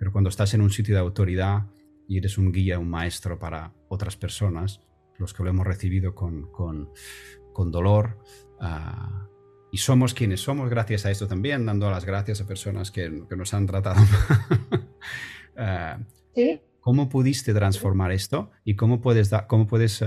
pero 0.00 0.10
cuando 0.10 0.30
estás 0.30 0.52
en 0.54 0.62
un 0.62 0.70
sitio 0.70 0.96
de 0.96 1.00
autoridad 1.00 1.68
y 2.08 2.18
eres 2.18 2.36
un 2.36 2.50
guía, 2.50 2.80
un 2.80 2.90
maestro 2.90 3.38
para 3.38 3.72
otras 3.88 4.16
personas, 4.16 4.80
los 5.16 5.32
que 5.32 5.44
lo 5.44 5.50
hemos 5.50 5.64
recibido 5.64 6.16
con, 6.16 6.50
con, 6.50 6.90
con 7.52 7.70
dolor, 7.70 8.18
uh, 8.60 9.35
y 9.76 9.78
somos 9.78 10.14
quienes 10.14 10.40
somos 10.40 10.70
gracias 10.70 11.04
a 11.04 11.10
esto 11.10 11.28
también, 11.28 11.66
dando 11.66 11.90
las 11.90 12.06
gracias 12.06 12.40
a 12.40 12.46
personas 12.46 12.90
que, 12.90 13.24
que 13.28 13.36
nos 13.36 13.52
han 13.52 13.66
tratado. 13.66 14.00
uh, 15.58 16.02
¿Sí? 16.34 16.62
¿Cómo 16.80 17.10
pudiste 17.10 17.52
transformar 17.52 18.10
esto 18.10 18.50
y 18.64 18.74
cómo 18.74 19.02
puedes, 19.02 19.30
cómo 19.48 19.66
puedes 19.66 20.02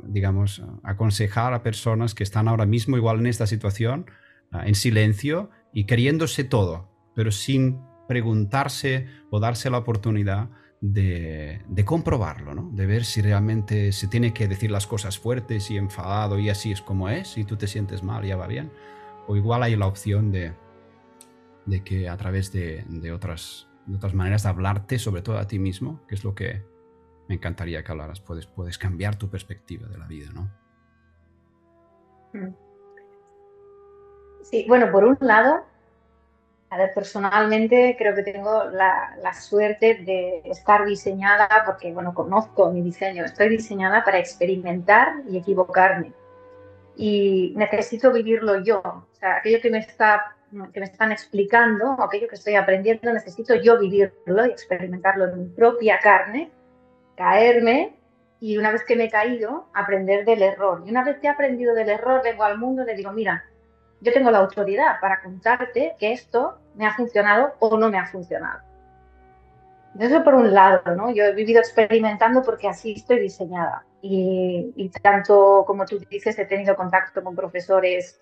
digamos, 0.00 0.62
aconsejar 0.82 1.54
a 1.54 1.62
personas 1.62 2.14
que 2.14 2.22
están 2.22 2.48
ahora 2.48 2.66
mismo 2.66 2.98
igual 2.98 3.20
en 3.20 3.28
esta 3.28 3.46
situación, 3.46 4.10
en 4.52 4.74
silencio 4.74 5.48
y 5.72 5.84
queriéndose 5.84 6.44
todo, 6.44 6.90
pero 7.14 7.30
sin 7.30 7.80
preguntarse 8.08 9.06
o 9.30 9.40
darse 9.40 9.70
la 9.70 9.78
oportunidad 9.78 10.50
de, 10.80 11.62
comprobarlo, 11.84 12.54
¿no? 12.54 12.70
de 12.74 12.86
ver 12.86 13.04
si 13.04 13.22
realmente 13.22 13.92
se 13.92 14.06
tiene 14.06 14.32
que 14.32 14.48
decir 14.48 14.70
las 14.70 14.86
cosas 14.86 15.18
fuertes 15.18 15.70
y 15.70 15.76
enfadado 15.76 16.38
y 16.38 16.50
así 16.50 16.72
es 16.72 16.82
como 16.82 17.08
es, 17.08 17.38
y 17.38 17.44
tú 17.44 17.56
te 17.56 17.66
sientes 17.66 18.02
mal, 18.02 18.24
ya 18.24 18.36
va 18.36 18.46
bien. 18.46 18.70
O 19.28 19.36
igual 19.36 19.62
hay 19.62 19.76
la 19.76 19.86
opción 19.86 20.32
de, 20.32 20.52
de 21.66 21.84
que 21.84 22.08
a 22.08 22.16
través 22.16 22.50
de, 22.50 23.12
otras, 23.12 23.68
otras 23.94 24.14
maneras 24.14 24.42
de 24.42 24.48
hablarte, 24.48 24.98
sobre 24.98 25.22
todo 25.22 25.38
a 25.38 25.46
ti 25.46 25.58
mismo, 25.58 26.00
que 26.08 26.14
es 26.14 26.24
lo 26.24 26.34
que 26.34 26.64
me 27.28 27.36
encantaría 27.36 27.84
que 27.84 27.92
hablaras, 27.92 28.20
puedes, 28.20 28.46
puedes 28.46 28.78
cambiar 28.78 29.16
tu 29.16 29.28
perspectiva 29.28 29.86
de 29.86 29.98
la 29.98 30.06
vida, 30.06 30.30
¿no? 30.32 30.50
Mm. 32.32 32.54
Sí, 34.42 34.64
bueno, 34.66 34.90
por 34.90 35.04
un 35.04 35.18
lado, 35.20 35.62
a 36.70 36.76
ver, 36.78 36.92
personalmente 36.94 37.96
creo 37.98 38.14
que 38.14 38.22
tengo 38.22 38.64
la, 38.64 39.34
suerte 39.34 39.96
de 40.04 40.42
estar 40.44 40.86
diseñada, 40.86 41.48
porque 41.66 41.92
bueno, 41.92 42.14
conozco 42.14 42.70
mi 42.72 42.82
diseño, 42.82 43.24
estoy 43.24 43.50
diseñada 43.50 44.04
para 44.04 44.18
experimentar 44.18 45.22
y 45.28 45.36
equivocarme. 45.36 46.12
Y 46.96 47.54
necesito 47.56 48.12
vivirlo 48.12 48.62
yo. 48.62 49.06
Sea, 49.20 49.36
aquello 49.36 49.60
que 49.60 49.70
me, 49.70 49.78
está, 49.78 50.36
que 50.72 50.80
me 50.80 50.86
están 50.86 51.12
explicando, 51.12 51.96
aquello 52.02 52.28
que 52.28 52.36
estoy 52.36 52.54
aprendiendo, 52.54 53.12
necesito 53.12 53.54
yo 53.56 53.78
vivirlo 53.78 54.46
y 54.46 54.50
experimentarlo 54.50 55.24
en 55.26 55.38
mi 55.38 55.48
propia 55.48 55.98
carne, 55.98 56.50
caerme 57.16 57.96
y 58.40 58.56
una 58.56 58.70
vez 58.70 58.84
que 58.84 58.94
me 58.94 59.04
he 59.04 59.10
caído, 59.10 59.66
aprender 59.74 60.24
del 60.24 60.42
error. 60.42 60.82
Y 60.86 60.90
una 60.90 61.04
vez 61.04 61.18
que 61.18 61.26
he 61.26 61.30
aprendido 61.30 61.74
del 61.74 61.88
error, 61.88 62.22
vengo 62.22 62.44
al 62.44 62.58
mundo 62.58 62.82
y 62.82 62.86
le 62.86 62.94
digo, 62.94 63.10
mira, 63.12 63.44
yo 64.00 64.12
tengo 64.12 64.30
la 64.30 64.38
autoridad 64.38 65.00
para 65.00 65.20
contarte 65.20 65.96
que 65.98 66.12
esto 66.12 66.58
me 66.76 66.86
ha 66.86 66.94
funcionado 66.94 67.54
o 67.58 67.76
no 67.76 67.90
me 67.90 67.98
ha 67.98 68.06
funcionado. 68.06 68.60
Eso 69.98 70.22
por 70.22 70.34
un 70.34 70.54
lado, 70.54 70.94
¿no? 70.94 71.10
Yo 71.10 71.24
he 71.24 71.34
vivido 71.34 71.58
experimentando 71.58 72.42
porque 72.42 72.68
así 72.68 72.92
estoy 72.92 73.18
diseñada. 73.18 73.84
Y, 74.00 74.90
tanto 75.02 75.64
como 75.66 75.84
tú 75.84 75.98
dices, 76.08 76.38
he 76.38 76.44
tenido 76.44 76.76
contacto 76.76 77.24
con 77.24 77.34
profesores 77.34 78.20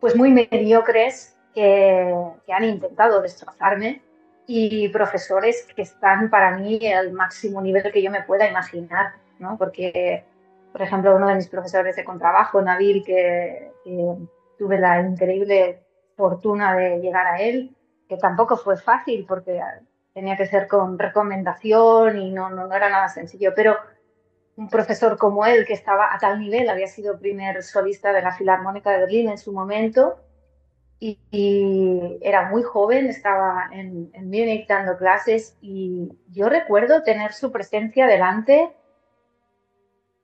pues 0.00 0.16
muy 0.16 0.32
mediocres 0.32 1.36
que, 1.54 2.14
que 2.46 2.52
han 2.52 2.64
intentado 2.64 3.20
destrozarme 3.20 4.02
y 4.46 4.88
profesores 4.88 5.66
que 5.76 5.82
están 5.82 6.30
para 6.30 6.56
mí 6.56 6.80
al 6.92 7.12
máximo 7.12 7.60
nivel 7.60 7.92
que 7.92 8.02
yo 8.02 8.10
me 8.10 8.22
pueda 8.22 8.48
imaginar, 8.48 9.14
¿no? 9.38 9.56
Porque 9.56 10.24
por 10.72 10.82
ejemplo, 10.82 11.16
uno 11.16 11.28
de 11.28 11.34
mis 11.34 11.48
profesores 11.48 11.96
de 11.96 12.04
contrabajo, 12.04 12.62
Nabil, 12.62 13.04
que, 13.04 13.72
tuve 14.58 14.78
la 14.78 15.00
increíble 15.00 15.82
fortuna 16.16 16.76
de 16.76 16.98
llegar 16.98 17.26
a 17.26 17.40
él, 17.40 17.74
que 18.08 18.18
tampoco 18.18 18.58
fue 18.58 18.76
fácil 18.76 19.24
porque 19.26 19.58
tenía 20.12 20.36
que 20.36 20.46
ser 20.46 20.68
con 20.68 20.98
recomendación 20.98 22.18
y 22.18 22.30
no, 22.30 22.50
no, 22.50 22.70
era 22.72 22.90
nada 22.90 23.08
sencillo, 23.08 23.52
pero 23.56 23.76
un 24.60 24.68
profesor 24.68 25.16
como 25.16 25.46
él, 25.46 25.64
que 25.64 25.72
estaba 25.72 26.14
a 26.14 26.18
tal 26.18 26.38
nivel, 26.38 26.68
había 26.68 26.86
sido 26.86 27.18
primer 27.18 27.62
solista 27.62 28.12
de 28.12 28.20
la 28.20 28.32
Filarmónica 28.32 28.90
de 28.90 28.98
Berlín 28.98 29.30
en 29.30 29.38
su 29.38 29.54
momento, 29.54 30.20
y, 30.98 32.18
era 32.20 32.50
muy 32.50 32.62
joven, 32.62 33.06
estaba 33.06 33.70
en, 33.72 34.10
en 34.12 34.24
Múnich 34.26 34.68
dando 34.68 34.98
clases, 34.98 35.56
y 35.62 36.12
yo 36.28 36.50
recuerdo 36.50 37.02
tener 37.02 37.32
su 37.32 37.50
presencia 37.50 38.06
delante 38.06 38.70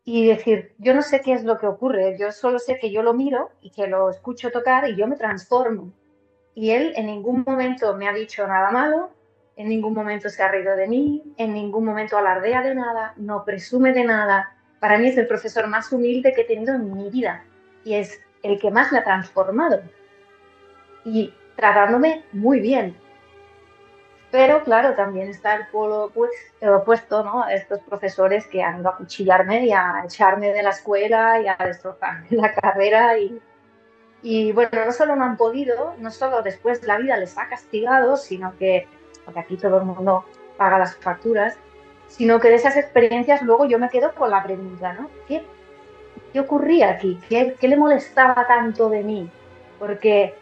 y 0.04 0.26
decir, 0.26 0.74
yo 0.76 0.92
no 0.92 1.00
sé 1.00 1.22
qué 1.22 1.32
es 1.32 1.42
lo 1.42 1.56
que 1.56 1.66
ocurre, 1.66 2.18
yo 2.18 2.30
solo 2.30 2.58
sé 2.58 2.78
que 2.78 2.92
yo 2.92 3.02
lo 3.02 3.14
miro 3.14 3.48
y 3.62 3.70
que 3.70 3.86
lo 3.86 4.10
escucho 4.10 4.50
tocar 4.50 4.86
y 4.86 4.96
yo 4.96 5.06
me 5.06 5.16
transformo. 5.16 5.94
Y 6.54 6.72
él 6.72 6.92
en 6.96 7.06
ningún 7.06 7.42
momento 7.46 7.96
me 7.96 8.06
ha 8.06 8.12
dicho 8.12 8.46
nada 8.46 8.70
malo, 8.70 9.15
en 9.56 9.68
ningún 9.68 9.94
momento 9.94 10.28
se 10.28 10.42
ha 10.42 10.48
reído 10.48 10.76
de 10.76 10.86
mí, 10.86 11.34
en 11.36 11.54
ningún 11.54 11.84
momento 11.84 12.16
alardea 12.16 12.62
de 12.62 12.74
nada, 12.74 13.14
no 13.16 13.44
presume 13.44 13.92
de 13.92 14.04
nada. 14.04 14.54
Para 14.80 14.98
mí 14.98 15.08
es 15.08 15.16
el 15.16 15.26
profesor 15.26 15.66
más 15.66 15.92
humilde 15.92 16.34
que 16.34 16.42
he 16.42 16.44
tenido 16.44 16.74
en 16.74 16.92
mi 16.92 17.10
vida 17.10 17.42
y 17.84 17.94
es 17.94 18.20
el 18.42 18.60
que 18.60 18.70
más 18.70 18.92
me 18.92 18.98
ha 18.98 19.04
transformado. 19.04 19.80
Y 21.04 21.32
tratándome 21.56 22.24
muy 22.32 22.60
bien, 22.60 22.96
pero 24.30 24.62
claro, 24.64 24.94
también 24.94 25.28
está 25.28 25.54
el 25.54 25.66
polo 25.68 26.10
pues, 26.12 26.30
opuesto, 26.60 27.24
¿no? 27.24 27.48
Estos 27.48 27.80
profesores 27.80 28.46
que 28.46 28.62
han 28.62 28.80
ido 28.80 28.90
a 28.90 28.96
cuchillarme 28.96 29.64
y 29.64 29.72
a 29.72 30.02
echarme 30.04 30.52
de 30.52 30.62
la 30.62 30.70
escuela 30.70 31.40
y 31.40 31.46
a 31.48 31.56
destrozarme 31.64 32.26
la 32.30 32.52
carrera. 32.52 33.18
Y, 33.18 33.40
y 34.22 34.52
bueno, 34.52 34.84
no 34.84 34.92
solo 34.92 35.16
no 35.16 35.24
han 35.24 35.36
podido, 35.36 35.94
no 35.98 36.10
solo 36.10 36.42
después 36.42 36.82
la 36.82 36.98
vida 36.98 37.16
les 37.16 37.38
ha 37.38 37.48
castigado, 37.48 38.16
sino 38.16 38.54
que, 38.58 38.88
porque 39.26 39.40
aquí 39.40 39.56
todo 39.58 39.78
el 39.78 39.84
mundo 39.84 40.24
paga 40.56 40.78
las 40.78 40.96
facturas, 40.96 41.58
sino 42.08 42.40
que 42.40 42.48
de 42.48 42.54
esas 42.54 42.76
experiencias 42.76 43.42
luego 43.42 43.66
yo 43.66 43.78
me 43.78 43.90
quedo 43.90 44.14
con 44.14 44.30
la 44.30 44.42
pregunta, 44.42 44.94
¿no? 44.94 45.10
¿Qué, 45.28 45.44
qué 46.32 46.40
ocurría 46.40 46.90
aquí? 46.90 47.20
¿Qué, 47.28 47.54
¿Qué 47.60 47.68
le 47.68 47.76
molestaba 47.76 48.46
tanto 48.46 48.88
de 48.88 49.02
mí? 49.02 49.30
Porque 49.78 50.34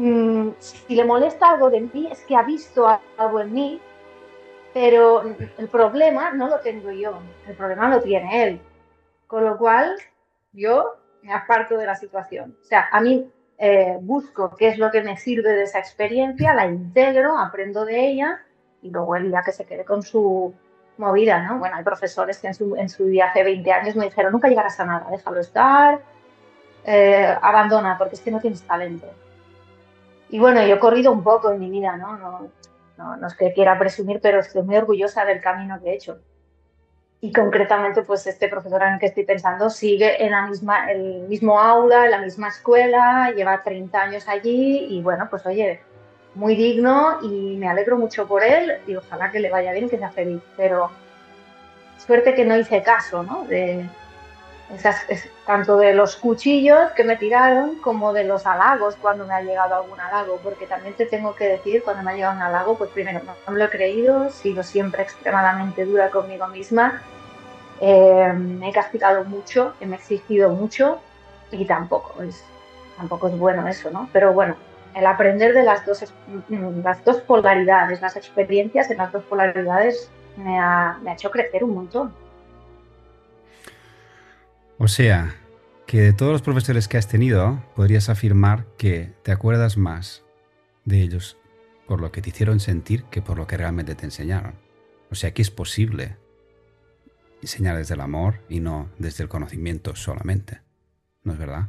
Mm, 0.00 0.52
si 0.58 0.94
le 0.94 1.04
molesta 1.04 1.50
algo 1.50 1.68
de 1.68 1.82
mí, 1.82 2.08
es 2.10 2.24
que 2.24 2.34
ha 2.34 2.42
visto 2.42 2.88
algo 3.18 3.40
en 3.40 3.52
mí, 3.52 3.80
pero 4.72 5.22
el 5.58 5.68
problema 5.68 6.30
no 6.32 6.48
lo 6.48 6.58
tengo 6.60 6.90
yo, 6.90 7.18
el 7.46 7.54
problema 7.54 7.90
lo 7.90 8.00
tiene 8.00 8.44
él. 8.44 8.60
Con 9.26 9.44
lo 9.44 9.58
cual, 9.58 9.94
yo 10.52 10.96
me 11.20 11.34
aparto 11.34 11.76
de 11.76 11.84
la 11.84 11.96
situación. 11.96 12.56
O 12.62 12.64
sea, 12.64 12.88
a 12.90 13.00
mí 13.02 13.30
eh, 13.62 13.98
busco 14.00 14.56
qué 14.56 14.68
es 14.68 14.78
lo 14.78 14.90
que 14.90 15.02
me 15.02 15.18
sirve 15.18 15.50
de 15.50 15.64
esa 15.64 15.78
experiencia, 15.78 16.54
la 16.54 16.66
integro, 16.66 17.38
aprendo 17.38 17.84
de 17.84 18.08
ella 18.08 18.40
y 18.80 18.88
luego 18.90 19.16
él 19.16 19.30
ya 19.30 19.42
que 19.42 19.52
se 19.52 19.66
quede 19.66 19.84
con 19.84 20.02
su 20.02 20.54
movida, 20.96 21.42
¿no? 21.42 21.58
Bueno, 21.58 21.76
hay 21.76 21.84
profesores 21.84 22.38
que 22.38 22.46
en 22.46 22.54
su, 22.54 22.74
en 22.74 22.88
su 22.88 23.04
día 23.04 23.26
hace 23.26 23.44
20 23.44 23.70
años 23.70 23.96
me 23.96 24.06
dijeron, 24.06 24.32
nunca 24.32 24.48
llegarás 24.48 24.80
a 24.80 24.86
nada, 24.86 25.06
déjalo 25.10 25.40
estar, 25.40 26.00
eh, 26.86 27.36
abandona, 27.42 27.98
porque 27.98 28.14
es 28.14 28.22
que 28.22 28.30
no 28.30 28.40
tienes 28.40 28.62
talento. 28.62 29.06
Y 30.30 30.38
bueno, 30.38 30.64
yo 30.66 30.76
he 30.76 30.78
corrido 30.78 31.12
un 31.12 31.22
poco 31.22 31.50
en 31.50 31.60
mi 31.60 31.68
vida, 31.68 31.98
¿no? 31.98 32.16
No, 32.16 33.16
no, 33.16 33.26
es 33.26 33.34
que 33.34 33.52
quiera 33.52 33.78
presumir, 33.78 34.20
pero 34.22 34.40
estoy 34.40 34.62
muy 34.62 34.76
orgullosa 34.76 35.26
del 35.26 35.42
camino 35.42 35.78
que 35.82 35.90
he 35.90 35.94
hecho. 35.96 36.18
Y 37.22 37.32
concretamente, 37.32 38.02
pues 38.02 38.26
este 38.26 38.48
profesor 38.48 38.82
en 38.82 38.94
el 38.94 38.98
que 38.98 39.06
estoy 39.06 39.24
pensando 39.24 39.68
sigue 39.68 40.24
en 40.24 40.30
la 40.30 40.46
misma, 40.46 40.90
el 40.90 41.28
mismo 41.28 41.60
aula, 41.60 42.06
en 42.06 42.10
la 42.12 42.18
misma 42.18 42.48
escuela, 42.48 43.30
lleva 43.36 43.62
30 43.62 44.00
años 44.00 44.28
allí 44.28 44.86
y 44.88 45.02
bueno, 45.02 45.26
pues 45.28 45.44
oye, 45.44 45.80
muy 46.34 46.54
digno 46.56 47.18
y 47.22 47.56
me 47.58 47.68
alegro 47.68 47.98
mucho 47.98 48.26
por 48.26 48.42
él 48.42 48.78
y 48.86 48.96
ojalá 48.96 49.30
que 49.30 49.40
le 49.40 49.50
vaya 49.50 49.72
bien, 49.72 49.90
que 49.90 49.98
sea 49.98 50.10
feliz. 50.10 50.40
Pero 50.56 50.90
suerte 51.98 52.34
que 52.34 52.46
no 52.46 52.56
hice 52.56 52.82
caso, 52.82 53.22
¿no? 53.22 53.44
De, 53.44 53.84
tanto 55.46 55.76
de 55.76 55.94
los 55.94 56.16
cuchillos 56.16 56.92
que 56.92 57.04
me 57.04 57.16
tiraron 57.16 57.76
como 57.76 58.12
de 58.12 58.24
los 58.24 58.46
halagos 58.46 58.96
cuando 58.96 59.26
me 59.26 59.34
ha 59.34 59.42
llegado 59.42 59.74
algún 59.74 59.98
halago, 60.00 60.38
porque 60.42 60.66
también 60.66 60.94
te 60.94 61.06
tengo 61.06 61.34
que 61.34 61.48
decir, 61.48 61.82
cuando 61.82 62.02
me 62.02 62.12
ha 62.12 62.14
llegado 62.14 62.36
un 62.36 62.42
halago, 62.42 62.78
pues 62.78 62.90
primero 62.90 63.20
no, 63.24 63.52
lo 63.52 63.64
he 63.64 63.68
creído, 63.68 64.30
sigo 64.30 64.62
siempre 64.62 65.02
extremadamente 65.02 65.84
dura 65.84 66.10
conmigo 66.10 66.46
misma, 66.46 67.02
eh, 67.80 68.32
me 68.32 68.68
he 68.68 68.72
castigado 68.72 69.24
mucho, 69.24 69.74
me 69.80 69.96
he 69.96 69.98
exigido 69.98 70.50
mucho 70.50 71.00
y 71.50 71.64
tampoco 71.64 72.22
es, 72.22 72.44
tampoco 72.96 73.28
es 73.28 73.38
bueno 73.38 73.66
eso, 73.66 73.90
¿no? 73.90 74.08
Pero 74.12 74.32
bueno, 74.32 74.54
el 74.94 75.06
aprender 75.06 75.54
de 75.54 75.62
las 75.62 75.84
dos, 75.84 76.04
mm, 76.48 76.82
las 76.84 77.04
dos 77.04 77.20
polaridades, 77.22 78.00
las 78.00 78.16
experiencias 78.16 78.90
en 78.90 78.98
las 78.98 79.12
dos 79.12 79.24
polaridades 79.24 80.10
me 80.36 80.58
ha, 80.58 80.98
me 81.02 81.10
ha 81.10 81.14
hecho 81.14 81.30
crecer 81.30 81.64
un 81.64 81.74
montón. 81.74 82.12
O 84.82 84.88
sea, 84.88 85.36
que 85.86 86.00
de 86.00 86.14
todos 86.14 86.32
los 86.32 86.40
profesores 86.40 86.88
que 86.88 86.96
has 86.96 87.06
tenido, 87.06 87.62
podrías 87.76 88.08
afirmar 88.08 88.64
que 88.78 89.12
te 89.22 89.30
acuerdas 89.30 89.76
más 89.76 90.24
de 90.86 91.02
ellos 91.02 91.36
por 91.86 92.00
lo 92.00 92.10
que 92.10 92.22
te 92.22 92.30
hicieron 92.30 92.60
sentir 92.60 93.04
que 93.10 93.20
por 93.20 93.36
lo 93.36 93.46
que 93.46 93.58
realmente 93.58 93.94
te 93.94 94.06
enseñaron. 94.06 94.54
O 95.10 95.14
sea 95.14 95.34
que 95.34 95.42
es 95.42 95.50
posible 95.50 96.16
enseñar 97.42 97.76
desde 97.76 97.92
el 97.92 98.00
amor 98.00 98.40
y 98.48 98.60
no 98.60 98.88
desde 98.96 99.22
el 99.22 99.28
conocimiento 99.28 99.94
solamente. 99.96 100.62
¿No 101.24 101.34
es 101.34 101.38
verdad? 101.38 101.68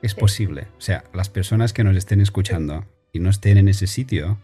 Es 0.00 0.14
posible. 0.14 0.68
O 0.78 0.80
sea, 0.80 1.02
las 1.12 1.28
personas 1.28 1.72
que 1.72 1.82
nos 1.82 1.96
estén 1.96 2.20
escuchando 2.20 2.86
y 3.12 3.18
no 3.18 3.30
estén 3.30 3.58
en 3.58 3.66
ese 3.66 3.88
sitio, 3.88 4.38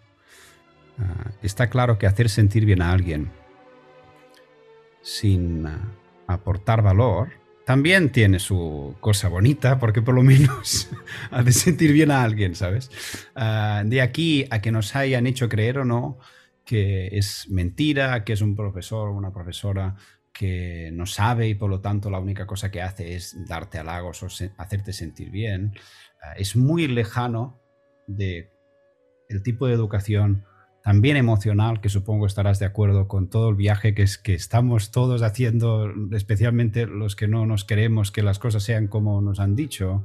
ah, 0.98 1.30
está 1.44 1.70
claro 1.70 1.96
que 1.96 2.08
hacer 2.08 2.28
sentir 2.28 2.64
bien 2.64 2.82
a 2.82 2.90
alguien 2.90 3.30
sin 5.00 5.64
ah, 5.68 5.92
aportar 6.26 6.82
valor 6.82 7.44
también 7.64 8.12
tiene 8.12 8.38
su 8.38 8.94
cosa 9.00 9.28
bonita, 9.28 9.78
porque 9.78 10.02
por 10.02 10.14
lo 10.14 10.22
menos 10.22 10.90
hace 11.30 11.52
sentir 11.52 11.92
bien 11.92 12.10
a 12.10 12.22
alguien, 12.22 12.54
¿sabes? 12.54 12.90
Ah, 13.34 13.82
de 13.84 14.02
aquí 14.02 14.46
a 14.50 14.60
que 14.60 14.70
nos 14.70 14.94
hayan 14.94 15.26
hecho 15.26 15.48
creer 15.48 15.78
o 15.78 15.84
no 15.84 16.18
que 16.64 17.08
es 17.12 17.48
mentira, 17.50 18.24
que 18.24 18.32
es 18.32 18.40
un 18.40 18.56
profesor 18.56 19.08
o 19.08 19.14
una 19.14 19.32
profesora 19.32 19.96
que 20.32 20.90
no 20.92 21.06
sabe 21.06 21.48
y 21.48 21.54
por 21.54 21.70
lo 21.70 21.80
tanto 21.80 22.10
la 22.10 22.18
única 22.18 22.46
cosa 22.46 22.70
que 22.70 22.82
hace 22.82 23.14
es 23.14 23.36
darte 23.46 23.78
halagos 23.78 24.22
o 24.22 24.28
hacerte 24.58 24.92
sentir 24.92 25.30
bien, 25.30 25.74
ah, 26.22 26.32
es 26.36 26.56
muy 26.56 26.86
lejano 26.86 27.60
de 28.06 28.50
el 29.28 29.42
tipo 29.42 29.66
de 29.66 29.74
educación 29.74 30.44
también 30.84 31.16
emocional, 31.16 31.80
que 31.80 31.88
supongo 31.88 32.26
estarás 32.26 32.58
de 32.58 32.66
acuerdo 32.66 33.08
con 33.08 33.30
todo 33.30 33.48
el 33.48 33.54
viaje 33.54 33.94
que, 33.94 34.02
es, 34.02 34.18
que 34.18 34.34
estamos 34.34 34.90
todos 34.90 35.22
haciendo, 35.22 35.90
especialmente 36.12 36.86
los 36.86 37.16
que 37.16 37.26
no 37.26 37.46
nos 37.46 37.64
queremos 37.64 38.12
que 38.12 38.22
las 38.22 38.38
cosas 38.38 38.64
sean 38.64 38.88
como 38.88 39.22
nos 39.22 39.40
han 39.40 39.56
dicho, 39.56 40.04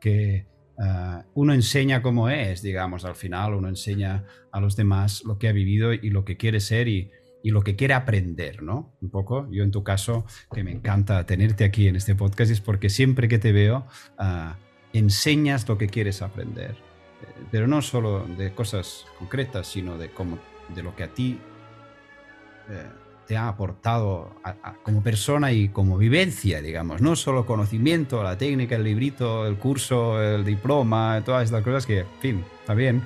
que 0.00 0.48
ah, 0.80 1.26
uno 1.34 1.54
enseña 1.54 2.02
cómo 2.02 2.28
es, 2.28 2.60
digamos, 2.60 3.04
al 3.04 3.14
final 3.14 3.54
uno 3.54 3.68
enseña 3.68 4.24
a 4.50 4.60
los 4.60 4.74
demás 4.74 5.22
lo 5.24 5.38
que 5.38 5.46
ha 5.46 5.52
vivido 5.52 5.92
y 5.92 6.10
lo 6.10 6.24
que 6.24 6.36
quiere 6.36 6.58
ser 6.58 6.88
y, 6.88 7.12
y 7.44 7.50
lo 7.50 7.62
que 7.62 7.76
quiere 7.76 7.94
aprender, 7.94 8.64
¿no? 8.64 8.96
Un 9.00 9.10
poco. 9.10 9.48
Yo 9.52 9.62
en 9.62 9.70
tu 9.70 9.84
caso, 9.84 10.26
que 10.52 10.64
me 10.64 10.72
encanta 10.72 11.24
tenerte 11.24 11.62
aquí 11.62 11.86
en 11.86 11.94
este 11.94 12.16
podcast, 12.16 12.50
es 12.50 12.60
porque 12.60 12.90
siempre 12.90 13.28
que 13.28 13.38
te 13.38 13.52
veo, 13.52 13.86
ah, 14.18 14.58
enseñas 14.92 15.68
lo 15.68 15.78
que 15.78 15.86
quieres 15.86 16.20
aprender. 16.20 16.89
Pero 17.50 17.66
no 17.66 17.82
solo 17.82 18.26
de 18.26 18.52
cosas 18.52 19.06
concretas, 19.18 19.66
sino 19.66 19.98
de, 19.98 20.10
cómo, 20.10 20.38
de 20.74 20.82
lo 20.82 20.94
que 20.94 21.04
a 21.04 21.08
ti 21.08 21.38
eh, 22.68 22.86
te 23.26 23.36
ha 23.36 23.46
aportado 23.46 24.34
como 24.82 25.02
persona 25.02 25.52
y 25.52 25.68
como 25.68 25.96
vivencia, 25.98 26.60
digamos. 26.60 27.00
No 27.00 27.14
solo 27.14 27.46
conocimiento, 27.46 28.22
la 28.24 28.36
técnica, 28.36 28.74
el 28.74 28.82
librito, 28.82 29.46
el 29.46 29.56
curso, 29.56 30.20
el 30.20 30.44
diploma, 30.44 31.22
todas 31.24 31.44
estas 31.44 31.62
cosas 31.62 31.86
que, 31.86 32.00
en 32.00 32.06
fin, 32.20 32.44
está 32.60 32.74
bien. 32.74 33.02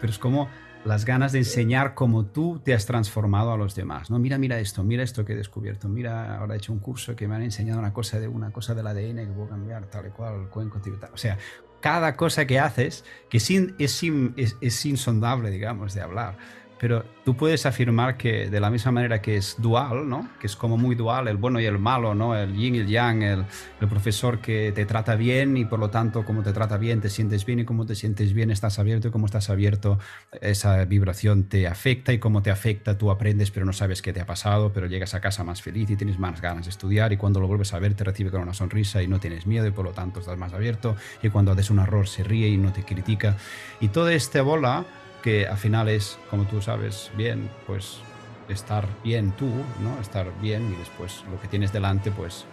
Pero 0.00 0.10
es 0.10 0.18
como 0.18 0.48
las 0.84 1.04
ganas 1.04 1.32
de 1.32 1.38
enseñar 1.38 1.94
cómo 1.94 2.24
tú 2.24 2.60
te 2.64 2.74
has 2.74 2.86
transformado 2.86 3.52
a 3.52 3.56
los 3.56 3.74
demás. 3.74 4.10
¿no? 4.10 4.18
Mira, 4.18 4.38
mira 4.38 4.58
esto, 4.58 4.82
mira 4.82 5.02
esto 5.02 5.24
que 5.24 5.34
he 5.34 5.36
descubierto, 5.36 5.88
mira, 5.88 6.38
ahora 6.38 6.54
he 6.54 6.56
hecho 6.56 6.72
un 6.72 6.78
curso 6.78 7.14
que 7.14 7.28
me 7.28 7.36
han 7.36 7.42
enseñado 7.42 7.78
una 7.78 7.92
cosa 7.92 8.18
de 8.18 8.28
una 8.28 8.50
cosa 8.50 8.74
del 8.74 8.86
ADN 8.86 9.16
que 9.16 9.32
puedo 9.34 9.48
cambiar, 9.48 9.84
tal 9.86 10.06
y 10.06 10.10
cual, 10.10 10.40
el 10.40 10.48
cuenco 10.48 10.80
tibetano. 10.80 11.12
O 11.14 11.18
sea, 11.18 11.38
cada 11.82 12.16
cosa 12.16 12.46
que 12.46 12.58
haces, 12.58 13.04
que 13.28 13.36
es, 13.36 14.86
insondable, 14.86 15.50
digamos, 15.50 15.92
de 15.92 16.00
hablar 16.00 16.38
pero 16.82 17.04
tú 17.24 17.36
puedes 17.36 17.64
afirmar 17.64 18.16
que 18.16 18.50
de 18.50 18.58
la 18.58 18.68
misma 18.68 18.90
manera 18.90 19.22
que 19.22 19.36
es 19.36 19.54
dual, 19.56 20.08
¿no? 20.08 20.28
que 20.40 20.48
es 20.48 20.56
como 20.56 20.76
muy 20.76 20.96
dual, 20.96 21.28
el 21.28 21.36
bueno 21.36 21.60
y 21.60 21.64
el 21.64 21.78
malo, 21.78 22.12
¿no? 22.12 22.36
el 22.36 22.56
yin 22.56 22.74
y 22.74 22.78
el 22.78 22.88
yang, 22.88 23.22
el, 23.22 23.44
el, 23.80 23.86
profesor 23.86 24.40
que 24.40 24.72
te 24.74 24.84
trata 24.84 25.14
bien 25.14 25.56
y 25.56 25.64
por 25.64 25.78
lo 25.78 25.90
tanto 25.90 26.24
como 26.24 26.42
te 26.42 26.52
trata 26.52 26.78
bien 26.78 27.00
te 27.00 27.08
sientes 27.08 27.46
bien 27.46 27.60
y 27.60 27.64
como 27.64 27.86
te 27.86 27.94
sientes 27.94 28.32
bien 28.32 28.50
estás 28.50 28.80
abierto 28.80 29.06
y 29.06 29.10
como 29.12 29.26
estás 29.26 29.48
abierto 29.48 30.00
esa 30.40 30.84
vibración 30.84 31.44
te 31.44 31.68
afecta 31.68 32.12
y 32.12 32.18
como 32.18 32.42
te 32.42 32.50
afecta 32.50 32.98
tú 32.98 33.12
aprendes 33.12 33.52
pero 33.52 33.64
no 33.64 33.72
sabes 33.72 34.02
qué 34.02 34.12
te 34.12 34.20
ha 34.20 34.26
pasado, 34.26 34.72
pero 34.72 34.88
llegas 34.88 35.14
a 35.14 35.20
casa 35.20 35.44
más 35.44 35.62
feliz 35.62 35.88
y 35.88 35.94
tienes 35.94 36.18
más 36.18 36.40
ganas 36.40 36.64
de 36.64 36.70
estudiar 36.70 37.12
y 37.12 37.16
cuando 37.16 37.38
lo 37.38 37.46
vuelves 37.46 37.72
a 37.74 37.78
ver 37.78 37.94
te 37.94 38.02
recibe 38.02 38.32
con 38.32 38.40
una 38.40 38.54
sonrisa 38.54 39.00
y 39.04 39.06
no 39.06 39.20
tienes 39.20 39.46
miedo 39.46 39.68
y 39.68 39.70
por 39.70 39.84
lo 39.84 39.92
tanto 39.92 40.18
estás 40.18 40.36
más 40.36 40.52
abierto 40.52 40.96
y 41.22 41.28
cuando 41.28 41.52
haces 41.52 41.70
un 41.70 41.78
error 41.78 42.08
se 42.08 42.24
ríe 42.24 42.48
y 42.48 42.56
no 42.56 42.72
te 42.72 42.82
critica 42.82 43.36
y 43.80 43.86
toda 43.86 44.12
esta 44.12 44.42
bola 44.42 44.84
que 45.22 45.46
al 45.46 45.56
final 45.56 45.88
es, 45.88 46.18
como 46.28 46.44
tú 46.44 46.60
sabes 46.60 47.10
bien, 47.16 47.48
pues 47.66 48.00
estar 48.48 48.86
bien 49.02 49.32
tú, 49.32 49.46
¿no? 49.82 49.98
Estar 50.00 50.26
bien 50.40 50.72
y 50.72 50.76
después 50.76 51.24
lo 51.30 51.40
que 51.40 51.48
tienes 51.48 51.72
delante, 51.72 52.10
pues 52.10 52.44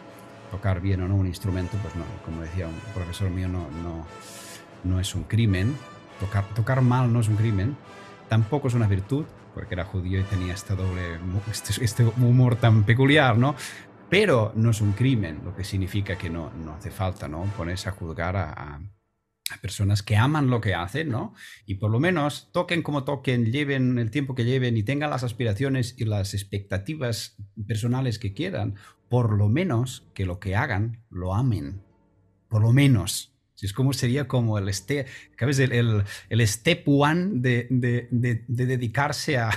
tocar 0.52 0.82
bien 0.82 1.02
o 1.02 1.08
no 1.08 1.16
un 1.16 1.28
instrumento, 1.28 1.78
pues 1.82 1.96
no, 1.96 2.04
como 2.26 2.42
decía 2.42 2.68
un 2.68 2.80
profesor 2.94 3.30
mío, 3.30 3.48
no, 3.48 3.68
no, 3.84 4.06
no 4.84 5.00
es 5.00 5.14
un 5.16 5.24
crimen. 5.24 5.76
Tocar, 6.20 6.46
tocar 6.54 6.82
mal 6.82 7.12
no 7.14 7.22
es 7.22 7.30
un 7.30 7.38
crimen, 7.38 7.78
tampoco 8.28 8.68
es 8.68 8.74
una 8.74 8.88
virtud, 8.88 9.26
porque 9.54 9.74
era 9.74 9.86
judío 9.86 10.20
y 10.20 10.24
tenía 10.24 10.54
este 10.54 10.76
doble, 10.76 11.18
este, 11.50 11.84
este 11.84 12.04
humor 12.04 12.58
tan 12.58 12.84
peculiar, 12.84 13.38
¿no? 13.38 13.56
Pero 14.10 14.52
no 14.56 14.72
es 14.72 14.82
un 14.82 14.94
crimen, 14.94 15.42
lo 15.46 15.56
que 15.56 15.64
significa 15.64 16.18
que 16.18 16.30
no, 16.30 16.52
no 16.64 16.74
hace 16.74 16.92
falta, 16.92 17.28
¿no? 17.28 17.44
Ponerse 17.56 17.88
a 17.88 17.94
juzgar 17.94 18.36
a 18.36 18.82
personas 19.58 20.04
que 20.04 20.16
aman 20.16 20.50
lo 20.50 20.62
que 20.62 20.76
hacen, 20.76 21.10
¿no? 21.10 21.34
Y 21.66 21.76
por 21.76 21.92
lo 21.92 22.00
menos 22.00 22.50
toquen 22.52 22.84
como 22.84 23.04
toquen, 23.04 23.52
lleven 23.52 23.98
el 23.98 24.12
tiempo 24.12 24.36
que 24.36 24.46
lleven 24.46 24.78
y 24.78 24.84
tengan 24.84 25.10
las 25.10 25.24
aspiraciones 25.24 25.96
y 25.98 26.06
las 26.06 26.34
expectativas 26.34 27.36
personales 27.68 28.20
que 28.20 28.34
quieran, 28.34 28.76
por 29.10 29.36
lo 29.36 29.50
menos 29.50 30.08
que 30.14 30.26
lo 30.26 30.40
que 30.40 30.56
hagan 30.56 31.04
lo 31.10 31.34
amen. 31.34 31.82
Por 32.48 32.62
lo 32.62 32.74
menos. 32.74 33.39
Es 33.66 33.74
como 33.74 33.94
sería 33.94 34.28
como 34.28 34.58
el, 34.58 34.70
este, 34.70 35.06
el, 35.40 36.04
el, 36.30 36.48
step 36.48 36.84
one 36.88 37.30
de, 37.34 37.68
de, 37.70 38.08
de, 38.12 38.44
de 38.48 38.66
dedicarse 38.66 39.38
a, 39.38 39.50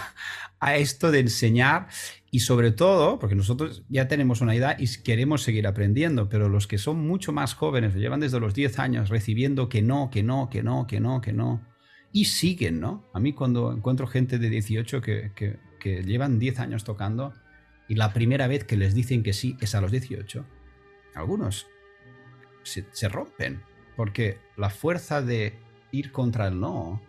a 0.63 0.77
esto 0.77 1.11
de 1.11 1.19
enseñar 1.19 1.89
y 2.31 2.39
sobre 2.39 2.71
todo, 2.71 3.19
porque 3.19 3.35
nosotros 3.35 3.85
ya 3.89 4.07
tenemos 4.07 4.41
una 4.41 4.55
edad 4.55 4.77
y 4.79 4.87
queremos 5.03 5.43
seguir 5.43 5.67
aprendiendo, 5.67 6.29
pero 6.29 6.49
los 6.49 6.69
que 6.69 6.79
son 6.79 7.05
mucho 7.05 7.33
más 7.33 7.55
jóvenes, 7.55 7.97
llevan 7.97 8.21
desde 8.21 8.39
los 8.39 8.55
10 8.55 8.79
años 8.79 9.09
recibiendo 9.09 9.69
que 9.69 9.83
no, 9.83 10.09
que 10.09 10.23
no, 10.23 10.49
que 10.49 10.63
no, 10.63 10.87
que 10.87 11.01
no, 11.01 11.21
que 11.21 11.33
no, 11.33 11.67
y 12.13 12.27
siguen, 12.27 12.79
¿no? 12.79 13.11
A 13.13 13.19
mí 13.19 13.33
cuando 13.33 13.73
encuentro 13.73 14.07
gente 14.07 14.39
de 14.39 14.51
18 14.51 15.01
que, 15.01 15.33
que, 15.35 15.59
que 15.81 16.05
llevan 16.05 16.39
10 16.39 16.61
años 16.61 16.85
tocando 16.85 17.33
y 17.89 17.97
la 17.97 18.13
primera 18.13 18.47
vez 18.47 18.63
que 18.63 18.77
les 18.77 18.95
dicen 18.95 19.25
que 19.25 19.33
sí 19.33 19.57
es 19.61 19.75
a 19.75 19.81
los 19.81 19.91
18, 19.91 20.47
algunos 21.17 21.67
se, 22.63 22.87
se 22.93 23.09
rompen, 23.09 23.63
porque 23.97 24.39
la 24.57 24.71
fuerza 24.71 25.23
de 25.23 25.59
ir 25.91 26.13
contra 26.13 26.49
el 26.49 26.59
no, 26.59 27.03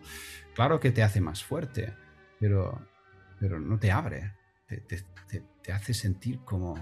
claro 0.54 0.80
que 0.80 0.90
te 0.90 1.02
hace 1.02 1.20
más 1.20 1.42
fuerte, 1.42 1.94
pero, 2.38 2.86
pero 3.40 3.58
no 3.60 3.78
te 3.78 3.90
abre. 3.90 4.32
Te, 4.66 4.80
te, 5.62 5.72
hace 5.72 5.94
sentir 5.94 6.40
como 6.44 6.74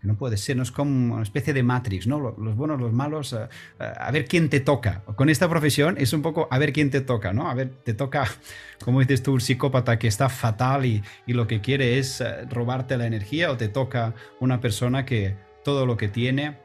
que 0.00 0.08
no 0.08 0.16
puede 0.16 0.36
ser, 0.36 0.56
no 0.56 0.62
es 0.62 0.70
como 0.70 1.14
una 1.14 1.22
especie 1.22 1.52
de 1.52 1.62
Matrix, 1.62 2.06
¿no? 2.06 2.18
Los 2.18 2.56
buenos, 2.56 2.80
los 2.80 2.92
malos, 2.92 3.32
eh, 3.32 3.48
eh, 3.80 3.92
a 3.96 4.10
ver 4.10 4.26
quién 4.26 4.48
te 4.48 4.60
toca. 4.60 5.02
Con 5.16 5.28
esta 5.28 5.48
profesión 5.48 5.96
es 5.98 6.12
un 6.12 6.22
poco 6.22 6.46
a 6.50 6.58
ver 6.58 6.72
quién 6.72 6.90
te 6.90 7.00
toca, 7.00 7.32
¿no? 7.32 7.50
A 7.50 7.54
ver, 7.54 7.70
te 7.84 7.94
toca, 7.94 8.26
como 8.84 9.00
dices 9.00 9.22
tú, 9.22 9.32
un 9.32 9.40
psicópata 9.40 9.98
que 9.98 10.06
está 10.06 10.28
fatal 10.28 10.86
y, 10.86 11.02
y 11.26 11.32
lo 11.32 11.46
que 11.46 11.60
quiere 11.60 11.98
es 11.98 12.20
eh, 12.20 12.44
robarte 12.50 12.96
la 12.96 13.06
energía 13.06 13.50
o 13.50 13.56
te 13.56 13.68
toca 13.68 14.14
una 14.40 14.60
persona 14.60 15.04
que 15.04 15.36
todo 15.64 15.86
lo 15.86 15.96
que 15.96 16.08
tiene 16.08 16.63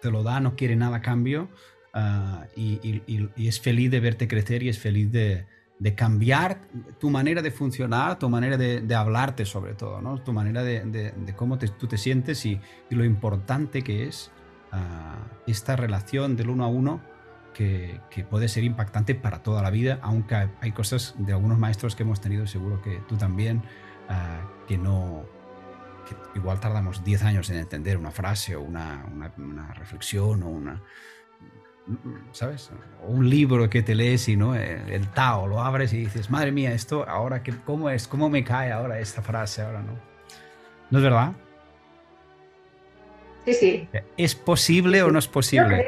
te 0.00 0.10
lo 0.10 0.22
da, 0.22 0.40
no 0.40 0.56
quiere 0.56 0.76
nada 0.76 0.98
a 0.98 1.02
cambio 1.02 1.48
uh, 1.94 2.44
y, 2.56 3.02
es 3.36 3.60
feliz 3.60 3.90
de 3.90 4.00
verte 4.00 4.28
crecer 4.28 4.62
y 4.62 4.68
es 4.68 4.78
feliz 4.78 5.10
de, 5.10 5.46
cambiar 5.96 6.60
tu 6.98 7.08
manera 7.08 7.40
de 7.40 7.50
funcionar, 7.50 8.18
tu 8.18 8.28
manera 8.28 8.56
de, 8.56 8.94
hablarte 8.94 9.44
sobre 9.46 9.74
todo, 9.74 10.00
¿no? 10.02 10.22
tu 10.22 10.32
manera 10.32 10.62
de, 10.62 11.12
cómo 11.36 11.58
tú 11.58 11.86
te 11.86 11.96
sientes 11.96 12.44
y, 12.44 12.60
lo 12.90 13.04
importante 13.04 13.82
que 13.82 14.06
es 14.06 14.30
ah, 14.72 15.18
esta 15.46 15.76
relación 15.76 16.36
del 16.36 16.50
uno 16.50 16.64
a 16.64 16.68
uno 16.68 17.00
que, 17.54 18.00
puede 18.28 18.48
ser 18.48 18.64
impactante 18.64 19.14
para 19.14 19.42
toda 19.42 19.62
la 19.62 19.70
vida, 19.70 19.98
aunque 20.02 20.48
hay 20.60 20.72
cosas 20.72 21.14
de 21.18 21.32
algunos 21.32 21.58
maestros 21.58 21.96
que 21.96 22.02
hemos 22.02 22.20
tenido, 22.20 22.46
seguro 22.46 22.80
que 22.80 23.02
tú 23.08 23.16
también, 23.16 23.62
ah, 24.08 24.42
que 24.66 24.78
no... 24.78 25.39
Que 26.10 26.38
igual 26.38 26.58
tardamos 26.60 27.04
10 27.04 27.22
años 27.22 27.50
en 27.50 27.58
entender 27.58 27.96
una 27.96 28.10
frase 28.10 28.56
o 28.56 28.62
una, 28.62 29.06
una 29.38 29.72
reflexión 29.74 30.42
o 30.42 30.48
una, 30.48 30.82
¿sabes? 32.32 32.70
un 33.02 33.28
libro 33.28 33.68
que 33.68 33.82
te 33.82 33.94
lees 33.94 34.28
y 34.28 34.36
¿no? 34.36 34.54
el, 34.54 35.08
Tao, 35.08 35.46
lo 35.46 35.60
abres 35.60 35.92
y 35.92 35.98
dices, 35.98 36.30
madre 36.30 36.52
mía, 36.52 36.72
esto 36.72 37.08
ahora, 37.08 37.42
que, 37.42 37.52
¿cómo 37.64 37.90
es? 37.90 38.06
¿Cómo 38.06 38.28
me 38.28 38.44
cae 38.44 38.72
ahora 38.72 39.00
esta 39.00 39.22
frase? 39.22 39.62
Ahora 39.62 39.82
no. 39.82 39.98
¿No 40.90 40.98
es 40.98 41.04
verdad? 41.04 41.32
Sí, 43.44 43.54
sí. 43.54 43.88
¿Es 44.16 44.34
posible 44.34 45.02
o 45.02 45.10
no 45.10 45.18
es 45.18 45.28
posible? 45.28 45.86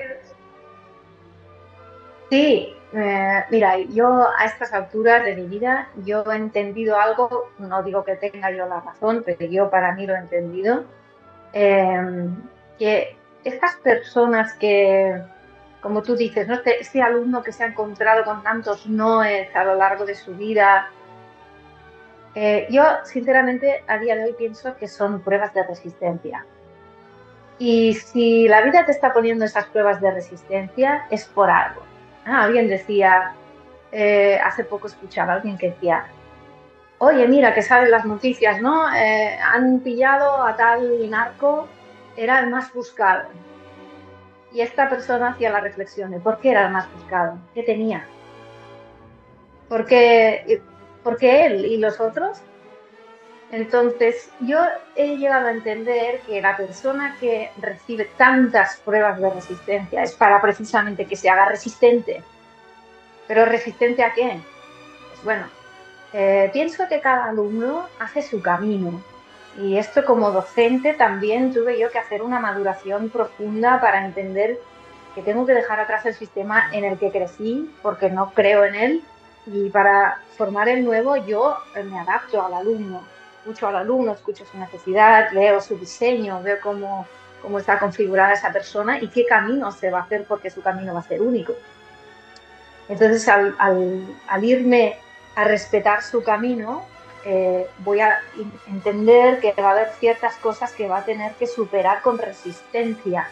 Sí, 2.30 2.74
eh, 2.94 3.44
mira, 3.50 3.78
yo 3.78 4.28
a 4.36 4.44
estas 4.44 4.72
alturas 4.74 5.24
de 5.24 5.34
mi 5.34 5.46
vida, 5.46 5.88
yo 6.04 6.24
he 6.30 6.36
entendido 6.36 6.98
algo, 6.98 7.50
no 7.58 7.82
digo 7.82 8.04
que 8.04 8.16
tenga 8.16 8.50
yo 8.50 8.66
la 8.68 8.80
razón, 8.80 9.22
pero 9.24 9.46
yo 9.46 9.70
para 9.70 9.92
mí 9.92 10.06
lo 10.06 10.14
he 10.14 10.18
entendido, 10.18 10.84
eh, 11.54 12.28
que 12.78 13.16
estas 13.44 13.76
personas 13.76 14.52
que, 14.54 15.22
como 15.80 16.02
tú 16.02 16.16
dices, 16.16 16.48
este, 16.50 16.80
este, 16.80 17.00
alumno 17.00 17.42
que 17.42 17.52
se 17.52 17.64
ha 17.64 17.68
encontrado 17.68 18.24
con 18.24 18.42
tantos 18.42 18.86
noes 18.86 19.54
a 19.56 19.64
lo 19.64 19.74
largo 19.74 20.04
de 20.04 20.14
su 20.14 20.34
vida, 20.34 20.90
eh, 22.34 22.66
yo 22.70 22.84
sinceramente 23.04 23.84
a 23.86 23.98
día 23.98 24.16
de 24.16 24.24
hoy 24.24 24.34
pienso 24.34 24.76
que 24.76 24.86
son 24.86 25.20
pruebas 25.20 25.54
de 25.54 25.62
resistencia. 25.62 26.44
Y 27.58 27.94
si 27.94 28.48
la 28.48 28.60
vida 28.62 28.84
te 28.84 28.92
está 28.92 29.14
poniendo 29.14 29.44
esas 29.46 29.66
pruebas 29.66 30.00
de 30.00 30.10
resistencia, 30.10 31.06
es 31.10 31.24
por 31.24 31.48
algo. 31.48 31.91
Ah, 32.24 32.44
alguien 32.44 32.68
decía, 32.68 33.34
eh, 33.90 34.38
hace 34.42 34.64
poco 34.64 34.86
escuchaba 34.86 35.32
a 35.32 35.36
alguien 35.36 35.58
que 35.58 35.70
decía, 35.70 36.06
oye, 36.98 37.26
mira, 37.26 37.52
que 37.52 37.62
salen 37.62 37.90
las 37.90 38.04
noticias, 38.04 38.60
¿no? 38.60 38.92
Eh, 38.94 39.36
han 39.42 39.80
pillado 39.80 40.44
a 40.44 40.56
tal 40.56 41.10
narco, 41.10 41.66
era 42.16 42.38
el 42.40 42.48
más 42.48 42.72
buscado. 42.72 43.28
Y 44.52 44.60
esta 44.60 44.88
persona 44.88 45.30
hacía 45.30 45.50
la 45.50 45.60
reflexión 45.60 46.10
de 46.10 46.20
por 46.20 46.38
qué 46.38 46.50
era 46.50 46.66
el 46.66 46.72
más 46.72 46.92
buscado, 46.92 47.38
qué 47.54 47.62
tenía. 47.62 48.06
Porque, 49.68 50.62
porque 51.02 51.46
él 51.46 51.64
y 51.64 51.78
los 51.78 52.00
otros. 52.00 52.40
Entonces, 53.52 54.30
yo 54.40 54.58
he 54.96 55.18
llegado 55.18 55.46
a 55.46 55.52
entender 55.52 56.20
que 56.20 56.40
la 56.40 56.56
persona 56.56 57.16
que 57.20 57.50
recibe 57.58 58.06
tantas 58.16 58.78
pruebas 58.78 59.20
de 59.20 59.28
resistencia 59.28 60.02
es 60.02 60.14
para 60.14 60.40
precisamente 60.40 61.04
que 61.04 61.16
se 61.16 61.28
haga 61.28 61.44
resistente. 61.44 62.24
¿Pero 63.28 63.44
resistente 63.44 64.02
a 64.02 64.14
qué? 64.14 64.40
Pues 65.10 65.24
bueno, 65.24 65.46
eh, 66.14 66.48
pienso 66.52 66.88
que 66.88 67.00
cada 67.00 67.26
alumno 67.26 67.88
hace 68.00 68.22
su 68.22 68.40
camino 68.40 69.02
y 69.58 69.76
esto 69.76 70.02
como 70.06 70.30
docente 70.30 70.94
también 70.94 71.52
tuve 71.52 71.78
yo 71.78 71.90
que 71.90 71.98
hacer 71.98 72.22
una 72.22 72.40
maduración 72.40 73.10
profunda 73.10 73.82
para 73.82 74.04
entender 74.06 74.58
que 75.14 75.20
tengo 75.20 75.44
que 75.44 75.52
dejar 75.52 75.78
atrás 75.78 76.06
el 76.06 76.14
sistema 76.14 76.70
en 76.72 76.84
el 76.84 76.98
que 76.98 77.10
crecí 77.10 77.70
porque 77.82 78.08
no 78.08 78.32
creo 78.32 78.64
en 78.64 78.74
él 78.74 79.04
y 79.44 79.68
para 79.68 80.22
formar 80.38 80.70
el 80.70 80.84
nuevo 80.84 81.16
yo 81.16 81.58
me 81.84 81.98
adapto 81.98 82.44
al 82.44 82.54
alumno, 82.54 83.02
escucho 83.42 83.66
al 83.66 83.74
alumno, 83.74 84.12
escucho 84.12 84.44
su 84.44 84.56
necesidad, 84.56 85.32
leo 85.32 85.60
su 85.60 85.76
diseño, 85.76 86.40
veo 86.42 86.60
cómo, 86.62 87.06
cómo 87.42 87.58
está 87.58 87.78
configurada 87.80 88.34
esa 88.34 88.52
persona 88.52 89.00
y 89.00 89.08
qué 89.08 89.26
camino 89.26 89.72
se 89.72 89.90
va 89.90 89.98
a 89.98 90.02
hacer 90.02 90.24
porque 90.28 90.48
su 90.48 90.62
camino 90.62 90.94
va 90.94 91.00
a 91.00 91.02
ser 91.02 91.20
único. 91.20 91.52
Entonces 92.88 93.26
al, 93.28 93.56
al, 93.58 94.06
al 94.28 94.44
irme 94.44 94.96
a 95.34 95.42
respetar 95.42 96.02
su 96.02 96.22
camino, 96.22 96.84
eh, 97.24 97.68
voy 97.78 97.98
a 97.98 98.20
entender 98.68 99.40
que 99.40 99.52
va 99.60 99.70
a 99.70 99.72
haber 99.72 99.90
ciertas 99.98 100.36
cosas 100.36 100.72
que 100.72 100.86
va 100.86 100.98
a 100.98 101.04
tener 101.04 101.32
que 101.32 101.48
superar 101.48 102.00
con 102.00 102.18
resistencia. 102.18 103.28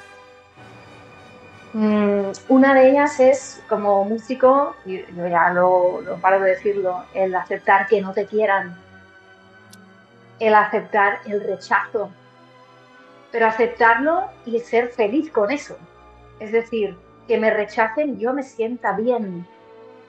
Mm, 1.73 2.33
una 2.49 2.75
de 2.75 2.91
ellas 2.91 3.21
es, 3.21 3.63
como 3.69 4.05
músico, 4.05 4.75
yo 4.85 5.29
ya 5.29 5.51
lo, 5.51 6.01
lo 6.01 6.17
paro 6.17 6.41
de 6.41 6.51
decirlo, 6.51 7.05
el 7.15 7.33
aceptar 7.37 7.87
que 7.87 8.01
no 8.01 8.13
te 8.13 8.27
quieran, 8.27 8.77
el 10.41 10.55
aceptar 10.55 11.21
el 11.27 11.41
rechazo, 11.43 12.11
pero 13.31 13.47
aceptarlo 13.47 14.25
y 14.45 14.59
ser 14.59 14.89
feliz 14.89 15.31
con 15.31 15.53
eso. 15.53 15.77
Es 16.41 16.51
decir, 16.51 16.97
que 17.29 17.39
me 17.39 17.51
rechacen, 17.51 18.19
yo 18.19 18.33
me 18.33 18.43
sienta 18.43 18.93
bien, 18.93 19.47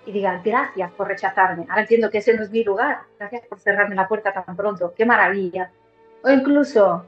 y 0.06 0.12
digan 0.12 0.41
gracias 0.44 0.91
por 0.91 1.08
rechazarme. 1.08 1.65
Ahora 1.70 1.82
entiendo 1.82 2.10
que 2.10 2.20
ese 2.20 2.34
no 2.34 2.44
es 2.44 2.50
mi 2.50 2.63
lugar. 2.63 3.02
Gracias 3.20 3.46
por 3.48 3.60
cerrarme 3.60 3.96
la 3.96 4.08
puerta 4.08 4.34
tan 4.34 4.56
pronto. 4.56 4.94
Qué 4.96 5.06
maravilla. 5.06 5.72
O 6.24 6.30
incluso, 6.30 7.06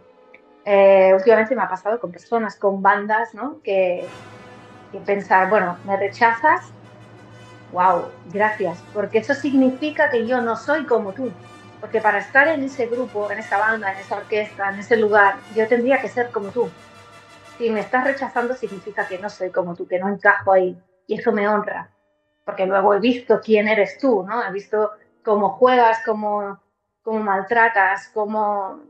eh, 0.65 1.11
últimamente 1.15 1.55
me 1.55 1.63
ha 1.63 1.69
pasado 1.69 1.99
con 1.99 2.11
personas, 2.11 2.55
con 2.55 2.81
bandas, 2.81 3.33
¿no? 3.33 3.61
Que, 3.63 4.05
que 4.91 4.99
pensar, 4.99 5.49
bueno, 5.49 5.77
me 5.85 5.97
rechazas. 5.97 6.71
Wow, 7.71 8.05
gracias. 8.31 8.83
Porque 8.93 9.19
eso 9.19 9.33
significa 9.33 10.11
que 10.11 10.27
yo 10.27 10.41
no 10.41 10.55
soy 10.55 10.85
como 10.85 11.13
tú. 11.13 11.31
Porque 11.83 11.99
para 11.99 12.19
estar 12.19 12.47
en 12.47 12.63
ese 12.63 12.87
grupo, 12.87 13.29
en 13.29 13.39
esa 13.39 13.57
banda, 13.57 13.91
en 13.91 13.99
esa 13.99 14.15
orquesta, 14.15 14.69
en 14.69 14.79
ese 14.79 14.95
lugar, 14.95 15.35
yo 15.53 15.67
tendría 15.67 15.99
que 15.99 16.07
ser 16.07 16.31
como 16.31 16.49
tú. 16.49 16.69
Si 17.57 17.69
me 17.69 17.81
estás 17.81 18.05
rechazando 18.05 18.55
significa 18.55 19.05
que 19.05 19.19
no 19.19 19.29
soy 19.29 19.49
como 19.49 19.75
tú, 19.75 19.85
que 19.85 19.99
no 19.99 20.07
encajo 20.07 20.53
ahí. 20.53 20.77
Y 21.07 21.19
eso 21.19 21.33
me 21.33 21.47
honra 21.47 21.93
porque 22.45 22.65
luego 22.65 22.93
he 22.93 22.99
visto 22.99 23.39
quién 23.43 23.67
eres 23.67 23.97
tú, 23.97 24.23
¿no? 24.23 24.45
He 24.45 24.51
visto 24.51 24.91
cómo 25.23 25.49
juegas, 25.49 26.01
cómo, 26.05 26.59
cómo 27.01 27.19
maltratas, 27.19 28.09
cómo... 28.13 28.81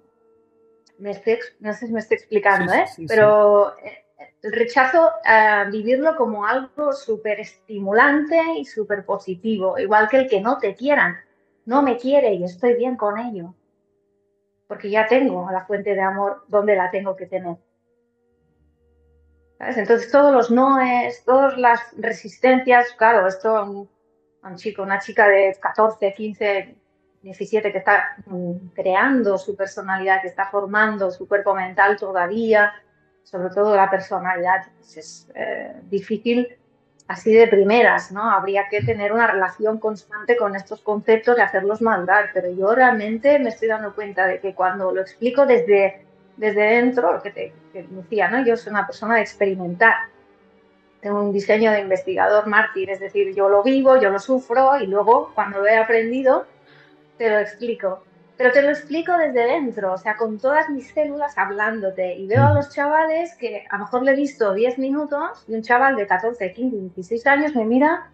Me 0.99 1.12
estoy, 1.12 1.39
no 1.60 1.73
sé 1.73 1.88
si 1.88 1.93
me 1.93 1.99
estoy 1.99 2.17
explicando, 2.17 2.71
¿eh? 2.71 2.86
Pero 3.08 3.77
eh, 3.79 4.06
el 4.41 4.53
rechazo, 4.53 5.12
a 5.25 5.65
vivirlo 5.65 6.15
como 6.15 6.45
algo 6.45 6.93
súper 6.93 7.39
estimulante 7.39 8.39
y 8.58 8.65
súper 8.65 9.03
positivo, 9.03 9.77
igual 9.77 10.08
que 10.08 10.17
el 10.17 10.29
que 10.29 10.39
no 10.39 10.60
te 10.60 10.75
quieran. 10.75 11.17
No 11.65 11.82
me 11.82 11.97
quiere 11.97 12.34
y 12.34 12.43
estoy 12.43 12.76
bien 12.76 12.97
con 12.97 13.17
ello, 13.17 13.56
porque 14.67 14.89
ya 14.89 15.08
tengo 15.08 15.49
la 15.52 15.65
fuente 15.65 15.95
de 15.95 16.02
amor 16.02 16.43
donde 16.47 16.76
la 16.76 16.91
tengo 16.91 17.15
que 17.15 17.26
tener. 17.26 17.58
Entonces 19.60 20.12
todos 20.12 20.34
los 20.34 20.52
noes, 20.52 21.23
todas 21.23 21.58
las 21.58 21.80
resistencias, 21.97 22.91
claro, 22.97 23.28
esto 23.28 23.63
un, 23.63 23.89
un 24.43 24.56
chico, 24.56 24.84
una 24.84 24.99
chica 24.99 25.28
de 25.28 25.56
14, 25.60 26.13
15, 26.13 26.76
17 27.21 27.71
que 27.71 27.78
está 27.78 28.17
mm, 28.26 28.67
creando 28.73 29.38
su 29.38 29.56
personalidad, 29.56 30.21
que 30.21 30.28
está 30.28 30.49
formando 30.49 31.12
su 31.12 31.28
cuerpo 31.28 31.56
mental 31.56 31.95
todavía, 31.97 32.73
sobre 33.23 33.49
todo 33.54 33.76
la 33.76 33.89
personalidad, 33.89 34.65
pues 34.78 34.97
es 34.97 35.32
eh, 35.34 35.80
difícil 35.84 36.58
así 37.13 37.34
de 37.34 37.47
primeras, 37.47 38.12
¿no? 38.12 38.30
Habría 38.30 38.67
que 38.69 38.82
tener 38.82 39.13
una 39.13 39.28
relación 39.28 39.80
constante 39.80 40.36
con 40.36 40.56
estos 40.56 40.82
conceptos 40.82 41.38
y 41.38 41.41
hacerlos 41.41 41.82
madurar, 41.82 42.30
pero 42.34 42.52
yo 42.52 42.73
realmente 42.73 43.39
me 43.39 43.49
estoy 43.49 43.67
dando 43.67 43.93
cuenta 43.93 44.28
de 44.28 44.39
que 44.39 44.54
cuando 44.54 44.91
lo 44.91 45.02
explico 45.02 45.45
desde 45.45 46.06
desde 46.38 46.62
dentro, 46.62 47.13
lo 47.13 47.21
que 47.21 47.32
te 47.32 47.54
decía, 47.73 48.30
¿no? 48.30 48.43
Yo 48.45 48.58
soy 48.58 48.71
una 48.71 48.88
persona 48.88 49.15
de 49.15 49.21
experimentar. 49.21 49.93
Tengo 51.02 51.21
un 51.21 51.34
diseño 51.34 51.71
de 51.71 51.82
investigador 51.82 52.47
mártir, 52.47 52.89
es 52.89 52.99
decir, 52.99 53.36
yo 53.36 53.49
lo 53.49 53.62
vivo, 53.62 53.99
yo 53.99 54.10
lo 54.10 54.19
sufro 54.19 54.78
y 54.80 54.88
luego 54.88 55.32
cuando 55.36 55.60
lo 55.60 55.67
he 55.67 55.78
aprendido 55.78 56.47
te 57.17 57.30
lo 57.30 57.39
explico. 57.39 58.04
Pero 58.38 58.52
te 58.52 58.62
lo 58.63 58.69
explico 58.69 59.15
desde 59.15 59.46
dentro, 59.46 59.93
o 59.93 59.98
sea, 59.98 60.17
con 60.17 60.39
todas 60.39 60.69
mis 60.69 60.88
células 60.91 61.38
hablándote. 61.38 62.15
Y 62.15 62.28
veo 62.28 62.43
a 62.43 62.54
los 62.54 62.69
chavales 62.69 63.36
que 63.36 63.65
a 63.69 63.78
lo 63.78 63.86
mejor 63.86 64.04
le 64.04 64.12
he 64.12 64.15
visto 64.15 64.54
10 64.54 64.80
minutos 64.80 65.46
y 65.48 65.54
un 65.54 65.62
chaval 65.62 65.96
de 65.96 66.08
14, 66.08 66.52
15, 66.52 66.78
16 66.78 67.28
años 67.28 67.56
me 67.56 67.65
mira 67.65 68.10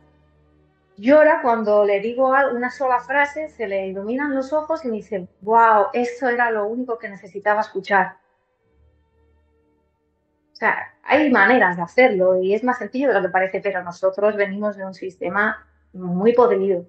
llora 0.99 1.41
cuando 1.41 1.85
le 1.85 2.01
digo 2.01 2.27
una 2.53 2.69
sola 2.69 2.99
frase, 2.99 3.47
se 3.49 3.67
le 3.67 3.87
iluminan 3.87 4.35
los 4.35 4.51
ojos 4.51 4.83
y 4.83 4.89
me 4.89 4.97
dice, 4.97 5.27
wow, 5.41 5.87
eso 5.93 6.27
era 6.27 6.51
lo 6.51 6.67
único 6.67 6.97
que 6.97 7.09
necesitaba 7.09 7.61
escuchar. 7.61 8.17
O 10.51 10.55
sea, 10.55 10.93
hay 11.03 11.31
maneras 11.31 11.77
de 11.77 11.83
hacerlo 11.83 12.41
y 12.41 12.53
es 12.53 12.63
más 12.63 12.79
sencillo 12.79 13.07
de 13.07 13.13
lo 13.13 13.21
que 13.21 13.29
parece, 13.29 13.61
pero 13.61 13.81
nosotros 13.81 14.35
venimos 14.35 14.75
de 14.75 14.85
un 14.85 14.93
sistema 14.93 15.65
muy 15.93 16.33
podrido, 16.33 16.85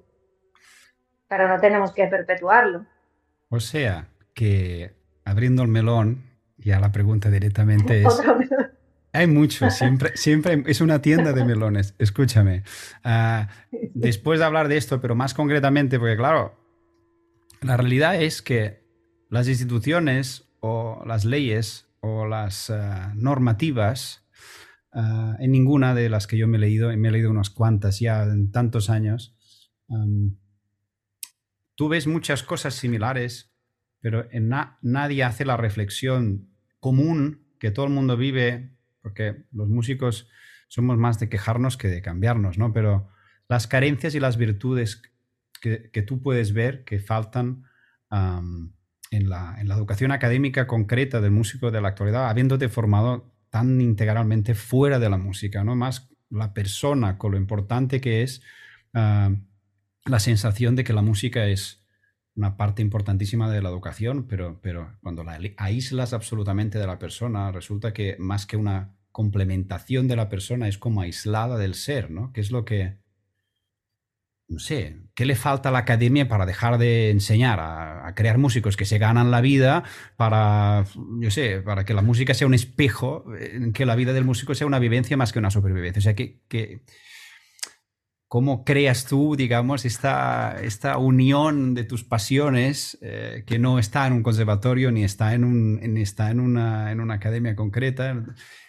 pero 1.29 1.47
no 1.47 1.61
tenemos 1.61 1.93
que 1.93 2.07
perpetuarlo. 2.07 2.85
O 3.51 3.59
sea, 3.59 4.09
que 4.33 4.95
abriendo 5.25 5.63
el 5.63 5.69
melón, 5.69 6.23
ya 6.57 6.79
la 6.81 6.93
pregunta 6.93 7.31
directamente 7.31 8.03
es... 8.03 8.23
Hay 9.13 9.27
mucho, 9.27 9.69
siempre, 9.71 10.13
siempre 10.17 10.63
es 10.67 10.81
una 10.81 11.03
tienda 11.03 11.33
de 11.33 11.45
melones. 11.45 11.95
Escúchame. 11.99 12.63
Ah, 13.03 13.49
después 13.95 14.39
de 14.39 14.47
hablar 14.47 14.69
de 14.69 14.77
esto, 14.77 15.01
pero 15.01 15.17
más 15.17 15.35
concretamente, 15.35 15.99
porque 15.99 16.17
claro, 16.17 16.57
la 17.61 17.77
realidad 17.77 18.23
es 18.23 18.41
que 18.41 18.85
las 19.29 19.49
instituciones 19.49 20.49
o 20.61 21.03
las 21.05 21.25
leyes 21.25 21.89
o 22.01 22.27
las 22.27 22.71
ah, 22.71 23.13
normativas, 23.17 24.25
ah, 24.93 25.37
en 25.41 25.51
ninguna 25.51 25.95
de 25.95 26.09
las 26.09 26.29
que 26.29 26.39
yo 26.39 26.47
me 26.47 26.59
he 26.59 26.61
leído, 26.61 26.93
y 26.93 26.97
me 26.97 27.09
he 27.09 27.13
leído 27.13 27.31
unas 27.31 27.51
cuantas 27.51 27.99
ya 27.99 28.23
en 28.23 28.53
tantos 28.53 28.91
años, 28.91 29.37
tú 31.81 31.89
ves 31.89 32.07
muchas 32.07 32.43
cosas 32.43 32.75
similares, 32.75 33.55
pero 34.01 34.31
en 34.33 34.51
nadie 34.83 35.25
hace 35.25 35.47
la 35.47 35.57
reflexión 35.57 36.51
común 36.79 37.47
que 37.59 37.71
todo 37.71 37.87
el 37.87 37.93
mundo 37.93 38.19
vive 38.19 38.77
porque 39.01 39.47
los 39.51 39.67
músicos 39.67 40.29
somos 40.69 40.99
más 40.99 41.19
de 41.19 41.31
quejarnos 41.31 41.79
que 41.79 41.89
de 41.89 42.03
cambiarnos, 42.03 42.59
¿no? 42.59 42.75
Pero 42.75 43.09
las 43.49 43.67
carencias 43.67 44.15
y 44.15 44.21
las 44.21 44.37
virtudes 44.37 45.01
que, 45.63 46.05
tú 46.07 46.21
puedes 46.21 46.53
ver 46.53 46.85
que 46.85 47.01
faltan 47.01 47.65
en, 48.11 49.31
la, 49.31 49.57
educación 49.63 50.13
académica 50.13 50.67
concreta 50.67 51.23
del 51.23 51.31
músico 51.31 51.71
de 51.71 51.81
la 51.81 51.89
actualidad, 51.89 52.29
habiéndote 52.29 52.69
formado 52.69 53.33
tan 53.49 53.81
integralmente 53.81 54.55
fuera 54.55 54.99
de 54.99 55.09
la 55.09 55.17
música, 55.17 55.65
¿no? 55.65 55.77
Más 55.77 56.11
la 56.29 56.53
persona 56.53 57.17
con 57.17 57.31
lo 57.33 57.39
importante 57.39 58.03
que 58.03 58.23
es 58.23 58.43
la 60.11 60.21
sensación 60.21 60.77
de 60.77 60.85
que 60.85 60.93
la 60.93 61.03
música 61.03 61.47
es 61.47 61.85
una 62.35 62.57
parte 62.57 62.83
importantísima 62.83 63.51
de 63.51 63.63
la 63.63 63.69
educación, 63.69 64.27
pero, 64.27 64.61
pero 64.63 64.97
cuando 65.03 65.25
la 65.25 65.39
aíslas 65.57 66.13
absolutamente 66.13 66.79
de 66.79 66.87
la 66.87 66.99
persona, 66.99 67.53
resulta 67.53 67.93
que 67.93 68.17
más 68.19 68.47
que 68.47 68.57
una 68.57 68.97
complementación 69.13 70.09
de 70.09 70.17
la 70.17 70.29
persona 70.29 70.69
es 70.69 70.79
como 70.79 71.01
aislada 71.01 71.59
del 71.59 71.75
ser, 71.75 72.11
¿no? 72.11 72.33
Que 72.33 72.41
es 72.41 72.51
lo 72.51 72.65
que, 72.65 72.99
no 74.49 74.59
sé, 74.59 74.99
¿qué 75.15 75.25
le 75.27 75.37
falta 75.37 75.69
a 75.69 75.73
la 75.73 75.79
academia 75.79 76.29
para 76.29 76.45
dejar 76.45 76.79
de 76.79 77.11
enseñar 77.11 77.61
a, 77.61 78.13
crear 78.17 78.39
músicos 78.39 78.77
que 78.77 78.85
se 78.85 78.99
ganan 78.99 79.31
la 79.31 79.41
vida 79.41 79.85
para, 80.17 80.85
yo 81.21 81.31
sé, 81.31 81.61
para 81.61 81.85
que 81.85 81.95
la 81.95 82.03
música 82.03 82.35
sea 82.35 82.49
un 82.49 82.55
espejo, 82.55 83.25
en 83.39 83.73
que 83.73 83.87
la 83.87 83.95
vida 83.95 84.13
del 84.13 84.25
músico 84.25 84.55
sea 84.55 84.67
una 84.67 84.81
vivencia 84.81 85.17
más 85.17 85.33
que 85.33 85.39
una 85.39 85.51
supervivencia? 85.51 86.01
O 86.01 86.03
sea, 86.03 86.15
que, 86.15 86.83
¿cómo 88.31 88.65
creas 88.65 89.07
tú, 89.07 89.35
digamos, 89.35 89.85
esta, 89.85 90.57
esta 90.63 90.99
unión 90.99 91.75
de 91.75 91.83
tus 91.83 92.05
pasiones 92.05 92.97
eh, 93.03 93.43
que 93.45 93.59
no 93.59 93.81
está 93.81 94.07
en 94.07 94.13
un 94.13 94.23
conservatorio 94.23 94.93
ni 94.93 95.03
está 95.03 95.35
en, 95.35 95.43
un, 95.43 95.97
está 95.97 96.31
en, 96.31 96.39
una, 96.39 96.93
en 96.93 97.01
una 97.01 97.15
academia 97.15 97.57
concreta? 97.57 98.25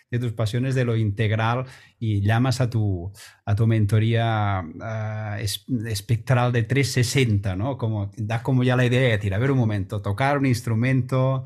de 0.10 0.20
tus 0.20 0.34
pasiones, 0.34 0.76
de 0.76 0.84
lo 0.84 0.98
integral 0.98 1.68
y 1.98 2.22
llamas 2.22 2.60
a 2.60 2.70
tu, 2.70 3.14
a 3.46 3.56
tu 3.56 3.66
mentoría 3.66 4.62
ah, 4.82 5.38
espectral 5.40 6.52
de 6.52 6.64
360, 6.64 7.56
¿no? 7.56 7.78
Como, 7.78 8.12
da 8.18 8.44
como 8.44 8.64
ya 8.64 8.76
la 8.76 8.84
idea 8.84 9.00
de 9.00 9.12
decir, 9.12 9.34
a 9.34 9.38
ver 9.38 9.52
un 9.52 9.58
momento, 9.58 10.02
tocar 10.02 10.38
un 10.38 10.48
instrumento, 10.48 11.46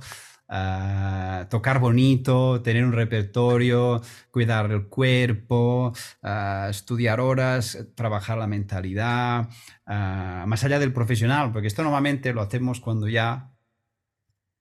tocar 1.49 1.79
bonito, 1.79 2.61
tener 2.61 2.85
un 2.85 2.93
repertorio, 2.93 4.01
cuidar 4.31 4.71
el 4.71 4.87
cuerpo, 4.87 5.93
estudiar 6.69 7.19
horas, 7.19 7.77
trabajar 7.95 8.37
la 8.37 8.47
mentalidad, 8.47 9.49
más 9.85 10.63
allá 10.63 10.79
del 10.79 10.93
profesional, 10.93 11.51
porque 11.51 11.67
esto 11.67 11.83
normalmente 11.83 12.33
lo 12.33 12.41
hacemos 12.41 12.79
cuando 12.79 13.07
ya 13.07 13.51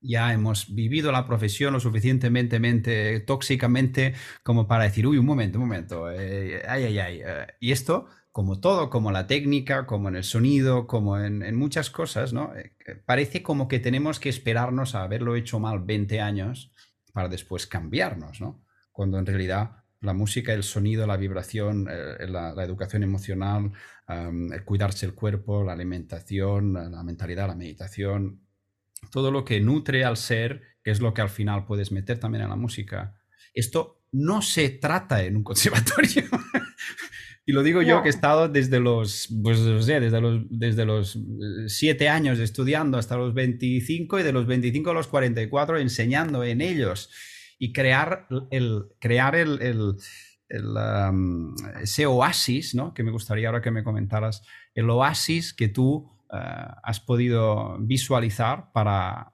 ya 0.01 0.33
hemos 0.33 0.75
vivido 0.75 1.11
la 1.13 1.27
profesión 1.27 1.73
lo 1.73 1.81
suficientemente 1.81 3.21
tóxicamente 3.21 4.15
como 4.43 4.67
para 4.67 4.85
decir, 4.85 5.07
uy, 5.07 5.19
un 5.19 5.27
momento, 5.27 5.59
un 5.59 5.65
momento, 5.65 6.11
eh, 6.11 6.63
ay, 6.69 6.85
ay, 6.85 6.99
ay. 6.99 7.21
Eh, 7.25 7.47
y 7.61 7.73
esto, 7.73 8.07
como 8.35 8.59
todo, 8.59 8.91
como 8.91 9.13
la 9.13 9.29
técnica, 9.29 9.87
como 9.87 10.09
en 10.09 10.17
el 10.17 10.25
sonido, 10.25 10.89
como 10.89 11.21
en, 11.21 11.55
muchas 11.55 11.89
cosas, 11.89 12.33
¿no? 12.33 12.53
Eh, 12.57 12.73
parece 13.07 13.45
como 13.45 13.69
que 13.69 13.79
tenemos 13.79 14.19
que 14.19 14.29
esperarnos 14.29 14.97
a 14.97 15.05
haberlo 15.05 15.37
hecho 15.37 15.61
mal 15.61 15.85
20 15.85 16.21
años 16.21 16.73
para 17.13 17.29
después 17.29 17.69
cambiarnos, 17.69 18.41
¿no? 18.41 18.67
Cuando 18.91 19.21
en 19.21 19.27
realidad 19.27 19.85
la 20.01 20.15
música, 20.15 20.53
el 20.53 20.65
sonido, 20.65 21.07
la 21.07 21.17
vibración, 21.17 21.85
la, 21.85 22.65
educación 22.65 23.05
emocional, 23.05 23.71
el 24.09 24.65
cuidarse 24.65 25.07
el 25.07 25.15
cuerpo, 25.15 25.63
la 25.63 25.75
alimentación, 25.75 26.73
la 26.73 27.05
mentalidad, 27.05 27.47
la 27.47 27.55
meditación, 27.55 28.41
todo 29.13 29.31
lo 29.31 29.45
que 29.45 29.61
nutre 29.61 30.05
al 30.05 30.17
ser, 30.17 30.61
que 30.83 30.91
es 30.91 30.99
lo 30.99 31.15
que 31.15 31.23
al 31.23 31.31
final 31.31 31.67
puedes 31.67 31.93
meter 31.93 32.19
también 32.19 32.43
en 32.43 32.51
la 32.51 32.57
música. 32.57 33.15
Esto 33.55 34.03
no 34.11 34.43
se 34.43 34.71
trata 34.71 35.23
en 35.23 35.37
un 35.37 35.45
conservatorio. 35.45 36.25
Y 37.47 37.53
lo 37.53 37.63
digo 37.63 37.83
yo 37.83 38.03
que 38.03 38.09
he 38.09 38.11
estado 38.11 38.49
desde 38.49 38.81
los, 38.81 39.29
pues, 39.43 39.63
desde 39.65 40.21
los, 40.21 40.41
desde 40.49 40.85
los 40.87 41.17
eh, 41.17 41.21
siete 41.69 42.09
años 42.09 42.39
estudiando 42.39 42.97
hasta 42.97 43.17
los 43.17 43.35
25 43.35 44.21
y 44.21 44.23
de 44.23 44.33
los 44.33 44.47
25 44.47 44.91
a 44.91 44.95
los 44.95 45.09
44 45.09 45.79
enseñando 45.79 46.43
en 46.43 46.63
ellos 46.63 47.11
y 47.59 47.75
crear 47.75 48.27
el, 48.51 48.87
crear 48.99 49.37
el, 49.37 49.97
ese 51.83 52.07
oasis, 52.07 52.75
¿no? 52.75 52.95
que 52.95 53.03
me 53.03 53.11
gustaría 53.11 53.49
ahora 53.49 53.61
que 53.61 53.71
me 53.71 53.85
comentaras, 53.85 54.43
el 54.75 54.89
oasis 54.89 55.53
que 55.53 55.69
tú 55.69 56.11
eh, 56.33 56.39
has 56.83 57.01
podido 57.01 57.77
visualizar 57.79 58.73
para, 58.73 59.34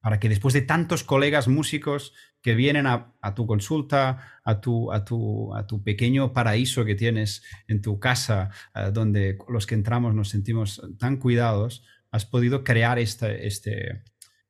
para 0.00 0.18
que 0.18 0.28
después 0.28 0.54
de 0.54 0.62
tantos 0.62 1.04
colegas 1.04 1.48
músicos 1.48 2.14
que 2.42 2.54
vienen 2.54 2.86
a, 2.86 3.12
tu 3.34 3.46
consulta, 3.46 4.40
a 4.44 4.60
tu, 4.60 4.92
a, 4.92 5.04
tu, 5.04 5.54
a 5.54 5.66
tu, 5.66 5.82
pequeño 5.82 6.32
paraíso 6.32 6.84
que 6.84 6.94
tienes 6.94 7.42
en 7.68 7.82
tu 7.82 7.98
casa, 7.98 8.50
eh, 8.74 8.90
donde 8.92 9.36
los 9.48 9.66
que 9.66 9.74
entramos 9.74 10.14
nos 10.14 10.30
sentimos 10.30 10.80
tan 10.98 11.18
cuidados, 11.18 11.84
has 12.10 12.24
podido 12.26 12.64
crear 12.64 12.98
este, 12.98 13.46
este, 13.46 14.02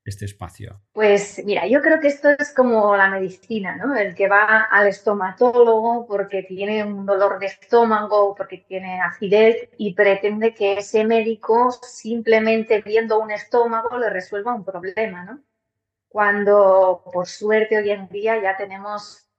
este 0.04 0.24
espacio? 0.24 0.80
Pues 0.92 1.42
mira, 1.44 1.66
yo 1.66 1.82
creo 1.82 2.00
que 2.00 2.08
esto 2.08 2.28
es 2.30 2.52
como 2.54 2.96
la 2.96 3.08
medicina, 3.08 3.76
¿no? 3.76 3.96
El 3.96 4.14
que 4.14 4.28
va 4.28 4.62
al 4.62 4.88
estomatólogo 4.88 6.06
porque 6.06 6.42
tiene 6.42 6.84
un 6.84 7.06
dolor 7.06 7.38
de 7.38 7.46
estómago, 7.46 8.34
porque 8.34 8.58
tiene 8.58 9.00
acidez 9.00 9.68
y 9.76 9.94
pretende 9.94 10.54
que 10.54 10.78
ese 10.78 11.04
médico 11.04 11.70
simplemente 11.70 12.82
viendo 12.82 13.20
un 13.20 13.30
estómago 13.30 13.98
le 13.98 14.10
resuelva 14.10 14.54
un 14.54 14.64
problema, 14.64 15.24
¿no? 15.24 15.42
Cuando 16.08 17.04
por 17.12 17.26
suerte 17.26 17.78
hoy 17.78 17.90
en 17.90 18.08
día 18.08 18.40
ya 18.42 18.56
tenemos 18.56 19.29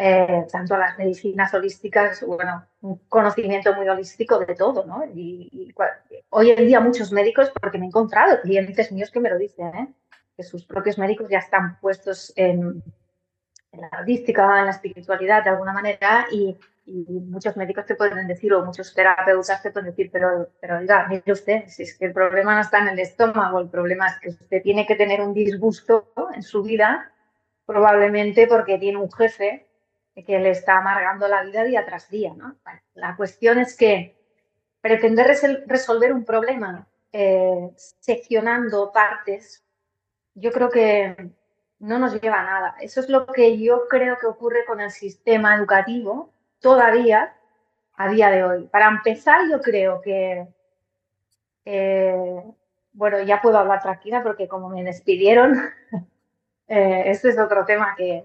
eh, 0.00 0.46
tanto 0.52 0.76
las 0.76 0.96
medicinas 0.96 1.52
holísticas, 1.52 2.22
bueno, 2.24 2.64
un 2.82 2.98
conocimiento 3.08 3.74
muy 3.74 3.88
holístico 3.88 4.38
de 4.38 4.54
todo, 4.54 4.86
¿no? 4.86 5.04
Y, 5.12 5.74
hoy 6.30 6.50
en 6.50 6.66
día 6.68 6.78
muchos 6.78 7.10
médicos, 7.10 7.50
porque 7.60 7.78
me 7.78 7.86
he 7.86 7.88
encontrado 7.88 8.40
clientes 8.40 8.92
míos 8.92 9.10
que 9.10 9.18
me 9.18 9.28
lo 9.28 9.36
dicen, 9.36 9.66
¿eh? 9.74 9.88
que 10.36 10.44
sus 10.44 10.64
propios 10.64 10.98
médicos 10.98 11.26
ya 11.28 11.38
están 11.38 11.80
puestos 11.80 12.32
en, 12.36 12.80
la 13.72 13.90
holística, 14.00 14.60
en 14.60 14.66
la 14.66 14.70
espiritualidad 14.70 15.42
de 15.42 15.50
alguna 15.50 15.72
manera 15.72 16.26
y, 16.30 16.56
muchos 16.86 17.54
médicos 17.56 17.84
te 17.84 17.96
pueden 17.96 18.26
decir 18.26 18.54
o 18.54 18.64
muchos 18.64 18.94
terapeutas 18.94 19.62
te 19.62 19.72
pueden 19.72 19.90
decir, 19.90 20.10
pero, 20.10 20.48
pero 20.58 20.78
oiga, 20.78 21.06
mire 21.06 21.32
usted, 21.32 21.64
si 21.66 21.82
es 21.82 21.98
que 21.98 22.06
el 22.06 22.14
problema 22.14 22.54
no 22.54 22.62
está 22.62 22.78
en 22.78 22.88
el 22.88 22.98
estómago, 23.00 23.60
el 23.60 23.68
problema 23.68 24.06
es 24.06 24.18
que 24.20 24.28
usted 24.30 24.62
tiene 24.62 24.86
que 24.86 24.94
tener 24.94 25.20
un 25.20 25.34
disgusto 25.34 26.14
en 26.34 26.42
su 26.42 26.62
vida, 26.62 27.12
probablemente 27.66 28.46
porque 28.46 28.78
tiene 28.78 28.96
un 28.96 29.12
jefe 29.12 29.67
que 30.24 30.38
le 30.38 30.50
está 30.50 30.78
amargando 30.78 31.28
la 31.28 31.42
vida 31.42 31.64
día 31.64 31.84
tras 31.84 32.08
día. 32.10 32.32
¿no? 32.36 32.56
la 32.94 33.16
cuestión 33.16 33.58
es 33.58 33.76
que 33.76 34.16
pretender 34.80 35.26
resolver 35.66 36.12
un 36.12 36.24
problema 36.24 36.86
eh, 37.12 37.70
seccionando 37.76 38.92
partes, 38.92 39.64
yo 40.34 40.52
creo 40.52 40.70
que 40.70 41.30
no 41.80 41.98
nos 41.98 42.20
lleva 42.20 42.40
a 42.40 42.44
nada. 42.44 42.76
Eso 42.80 43.00
es 43.00 43.08
lo 43.08 43.26
que 43.26 43.58
yo 43.58 43.88
creo 43.88 44.18
que 44.18 44.26
ocurre 44.26 44.64
con 44.66 44.80
el 44.80 44.90
sistema 44.90 45.56
educativo 45.56 46.32
todavía 46.60 47.34
a 47.94 48.08
día 48.08 48.30
de 48.30 48.44
hoy. 48.44 48.64
Para 48.68 48.88
empezar, 48.88 49.48
yo 49.50 49.60
creo 49.60 50.00
que, 50.00 50.46
bueno, 52.92 53.20
ya 53.22 53.40
puedo 53.40 53.58
hablar 53.58 53.82
tranquila 53.82 54.22
porque 54.22 54.48
como 54.48 54.68
me 54.68 54.84
despidieron, 54.84 55.54
eh, 56.68 57.02
este 57.06 57.30
es 57.30 57.38
otro 57.38 57.64
tema 57.64 57.94
que, 57.96 58.24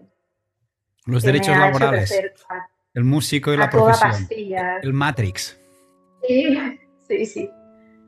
los 1.05 1.23
derechos 1.23 1.57
laborales. 1.57 2.13
el 2.93 3.03
músico 3.03 3.53
y 3.53 3.57
la 3.57 3.69
profesión. 3.69 4.27
El 4.81 4.93
Matrix. 4.93 5.59
Sí, 6.27 6.57
sí, 7.07 7.25
sí. 7.25 7.49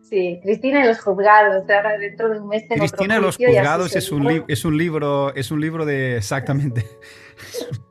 Sí, 0.03 0.39
Cristina 0.43 0.83
y 0.83 0.87
los 0.87 1.01
juzgados. 1.01 1.67
Ahora 1.67 1.97
dentro 1.97 2.29
de 2.29 2.39
un 2.39 2.47
mes 2.47 2.67
tengo 2.67 2.81
Cristina 2.81 3.17
y 3.17 3.21
los 3.21 3.37
juzgados 3.37 3.95
es 3.95 4.11
un, 4.11 4.45
es 4.47 4.63
un 4.63 4.77
libro, 4.77 5.33
es 5.33 5.49
un 5.49 5.59
libro 5.59 5.85
de 5.85 6.17
exactamente. 6.17 6.85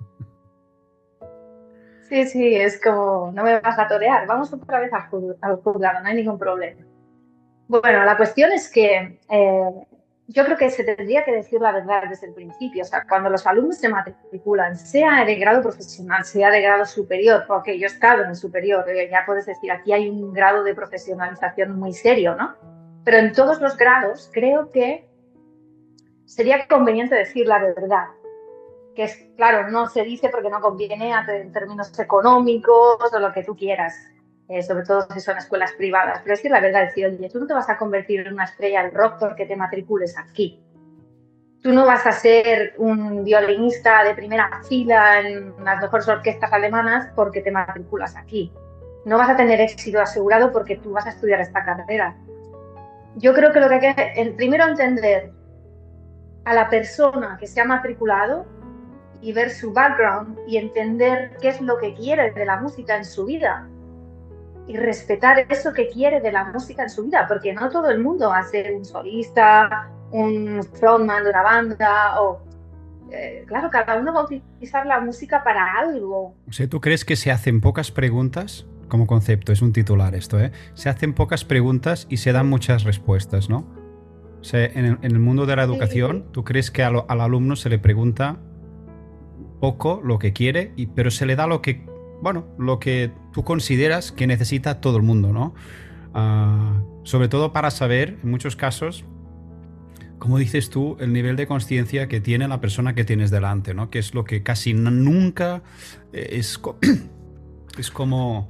Sí, 2.08 2.26
sí, 2.26 2.54
es 2.54 2.80
como, 2.80 3.32
no 3.34 3.42
me 3.42 3.58
vas 3.58 3.78
a 3.78 3.88
torear, 3.88 4.26
vamos 4.26 4.52
otra 4.52 4.78
vez 4.78 4.92
al 4.92 5.56
juzgado, 5.56 6.00
no 6.00 6.06
hay 6.06 6.14
ningún 6.14 6.38
problema. 6.38 6.82
Bueno, 7.66 8.04
la 8.04 8.16
cuestión 8.16 8.52
es 8.52 8.70
que 8.70 9.18
eh, 9.28 9.86
yo 10.26 10.44
creo 10.44 10.56
que 10.56 10.70
se 10.70 10.84
tendría 10.84 11.24
que 11.24 11.32
decir 11.32 11.60
la 11.60 11.72
verdad 11.72 12.04
desde 12.08 12.28
el 12.28 12.34
principio. 12.34 12.82
O 12.82 12.86
sea, 12.86 13.04
cuando 13.06 13.28
los 13.28 13.46
alumnos 13.46 13.76
se 13.76 13.88
matriculan, 13.88 14.76
sea 14.76 15.24
de 15.24 15.34
grado 15.34 15.62
profesional, 15.62 16.24
sea 16.24 16.50
de 16.50 16.62
grado 16.62 16.86
superior, 16.86 17.44
porque 17.46 17.78
yo 17.78 17.86
he 17.86 17.90
estado 17.90 18.22
en 18.22 18.30
el 18.30 18.36
superior, 18.36 18.88
eh, 18.88 19.08
ya 19.10 19.24
puedes 19.26 19.46
decir, 19.46 19.70
aquí 19.70 19.92
hay 19.92 20.08
un 20.08 20.32
grado 20.32 20.64
de 20.64 20.74
profesionalización 20.74 21.78
muy 21.78 21.92
serio, 21.92 22.34
¿no? 22.36 22.54
Pero 23.04 23.18
en 23.18 23.32
todos 23.32 23.60
los 23.60 23.76
grados 23.76 24.30
creo 24.32 24.70
que 24.70 25.06
sería 26.24 26.66
conveniente 26.68 27.14
decir 27.14 27.46
la 27.46 27.58
verdad. 27.58 28.06
Que 28.94 29.04
es, 29.04 29.16
claro, 29.36 29.70
no 29.70 29.88
se 29.88 30.04
dice 30.04 30.30
porque 30.30 30.48
no 30.48 30.60
conviene 30.60 31.12
en 31.12 31.52
términos 31.52 31.98
económicos 31.98 33.12
o 33.12 33.18
lo 33.18 33.32
que 33.32 33.42
tú 33.42 33.56
quieras 33.56 33.94
eh, 34.48 34.62
sobre 34.62 34.84
todo 34.84 35.06
si 35.12 35.20
son 35.20 35.38
escuelas 35.38 35.72
privadas. 35.72 36.20
Pero 36.22 36.34
es 36.34 36.42
que 36.42 36.48
la 36.48 36.60
verdad, 36.60 36.82
decir, 36.82 37.06
oye, 37.06 37.30
tú 37.30 37.40
no 37.40 37.46
te 37.46 37.54
vas 37.54 37.68
a 37.70 37.78
convertir 37.78 38.20
en 38.26 38.34
una 38.34 38.44
estrella 38.44 38.82
del 38.82 38.92
rock 38.92 39.16
porque 39.18 39.46
te 39.46 39.56
matricules 39.56 40.18
aquí. 40.18 40.60
Tú 41.62 41.72
no 41.72 41.86
vas 41.86 42.06
a 42.06 42.12
ser 42.12 42.74
un 42.76 43.24
violinista 43.24 44.04
de 44.04 44.14
primera 44.14 44.60
fila 44.68 45.20
en 45.20 45.54
las 45.64 45.80
mejores 45.80 46.06
orquestas 46.08 46.52
alemanas 46.52 47.08
porque 47.16 47.40
te 47.40 47.50
matriculas 47.50 48.16
aquí. 48.16 48.52
No 49.06 49.16
vas 49.16 49.30
a 49.30 49.36
tener 49.36 49.60
éxito 49.60 49.98
asegurado 50.00 50.52
porque 50.52 50.76
tú 50.76 50.92
vas 50.92 51.06
a 51.06 51.10
estudiar 51.10 51.40
esta 51.40 51.64
carrera. 51.64 52.16
Yo 53.16 53.32
creo 53.32 53.50
que 53.50 53.60
lo 53.60 53.68
que 53.68 53.74
hay 53.74 53.94
que, 53.94 54.34
primero 54.36 54.66
entender 54.66 55.32
a 56.44 56.52
la 56.52 56.68
persona 56.68 57.38
que 57.40 57.46
se 57.46 57.62
ha 57.62 57.64
matriculado 57.64 58.44
y 59.22 59.32
ver 59.32 59.48
su 59.48 59.72
background 59.72 60.38
y 60.46 60.58
entender 60.58 61.34
qué 61.40 61.48
es 61.48 61.60
lo 61.62 61.78
que 61.78 61.94
quiere 61.94 62.32
de 62.32 62.44
la 62.44 62.60
música 62.60 62.94
en 62.94 63.06
su 63.06 63.24
vida 63.24 63.66
y 64.66 64.76
respetar 64.76 65.46
eso 65.48 65.72
que 65.72 65.88
quiere 65.88 66.20
de 66.20 66.32
la 66.32 66.44
música 66.44 66.84
en 66.84 66.90
su 66.90 67.04
vida, 67.04 67.26
porque 67.28 67.52
no 67.52 67.68
todo 67.70 67.90
el 67.90 68.00
mundo 68.00 68.30
va 68.30 68.38
a 68.38 68.44
ser 68.44 68.74
un 68.74 68.84
solista, 68.84 69.90
un 70.10 70.62
frontman 70.78 71.24
de 71.24 71.30
una 71.30 71.42
banda 71.42 72.20
o 72.22 72.42
eh, 73.10 73.44
claro, 73.46 73.70
cada 73.70 73.96
uno 73.96 74.12
va 74.12 74.20
a 74.20 74.24
utilizar 74.24 74.86
la 74.86 75.00
música 75.00 75.44
para 75.44 75.78
algo. 75.78 76.34
O 76.48 76.52
sea, 76.52 76.68
¿tú 76.68 76.80
crees 76.80 77.04
que 77.04 77.16
se 77.16 77.30
hacen 77.30 77.60
pocas 77.60 77.90
preguntas? 77.90 78.66
Como 78.88 79.06
concepto, 79.06 79.52
es 79.52 79.62
un 79.62 79.72
titular 79.72 80.14
esto, 80.14 80.40
¿eh? 80.40 80.52
Se 80.74 80.88
hacen 80.88 81.14
pocas 81.14 81.44
preguntas 81.44 82.06
y 82.08 82.18
se 82.18 82.32
dan 82.32 82.48
muchas 82.48 82.84
respuestas, 82.84 83.48
¿no? 83.48 83.66
O 84.40 84.44
sea, 84.44 84.64
en 84.64 84.98
el, 85.00 85.18
mundo 85.18 85.46
de 85.46 85.56
la 85.56 85.62
educación, 85.62 86.26
¿tú 86.32 86.44
crees 86.44 86.70
que 86.70 86.82
al 86.82 87.02
alumno 87.08 87.56
se 87.56 87.70
le 87.70 87.78
pregunta 87.78 88.38
poco 89.58 90.02
lo 90.04 90.18
que 90.18 90.34
quiere, 90.34 90.72
y, 90.76 90.88
pero 90.88 91.10
se 91.10 91.24
le 91.24 91.34
da 91.34 91.46
lo 91.46 91.62
que, 91.62 91.86
bueno, 92.22 92.46
lo 92.58 92.78
que 92.78 93.12
tú 93.32 93.44
consideras 93.44 94.12
que 94.12 94.26
necesita 94.26 94.80
todo 94.80 94.96
el 94.96 95.02
mundo, 95.02 95.32
¿no? 95.32 95.54
Ah, 96.14 96.80
sobre 97.02 97.28
todo 97.28 97.52
para 97.52 97.70
saber, 97.70 98.18
en 98.22 98.30
muchos 98.30 98.56
casos, 98.56 99.04
como 100.18 100.38
dices 100.38 100.70
tú, 100.70 100.96
el 101.00 101.12
nivel 101.12 101.36
de 101.36 101.46
conciencia 101.46 102.08
que 102.08 102.20
tiene 102.20 102.48
la 102.48 102.60
persona 102.60 102.94
que 102.94 103.04
tienes 103.04 103.30
delante, 103.30 103.74
¿no? 103.74 103.90
Que 103.90 103.98
es 103.98 104.14
lo 104.14 104.24
que 104.24 104.42
casi 104.42 104.72
nunca 104.72 105.62
eh, 106.12 106.28
es, 106.32 106.60
es 107.78 107.90
como 107.90 108.48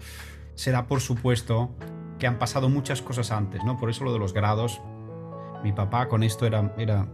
se 0.55 0.70
da 0.70 0.87
por 0.87 1.00
supuesto 1.00 1.74
que 2.18 2.27
han 2.27 2.38
pasado 2.38 2.68
muchas 2.68 3.03
cosas 3.03 3.33
antes, 3.33 3.64
¿no? 3.64 3.77
Por 3.77 3.90
eso 3.90 4.05
lo 4.05 4.12
de 4.12 4.18
los 4.18 4.33
grados. 4.33 4.81
Mi 5.64 5.72
papá 5.72 6.09
con 6.09 6.22
esto 6.22 6.46
era, 6.46 6.74
era 6.79 7.09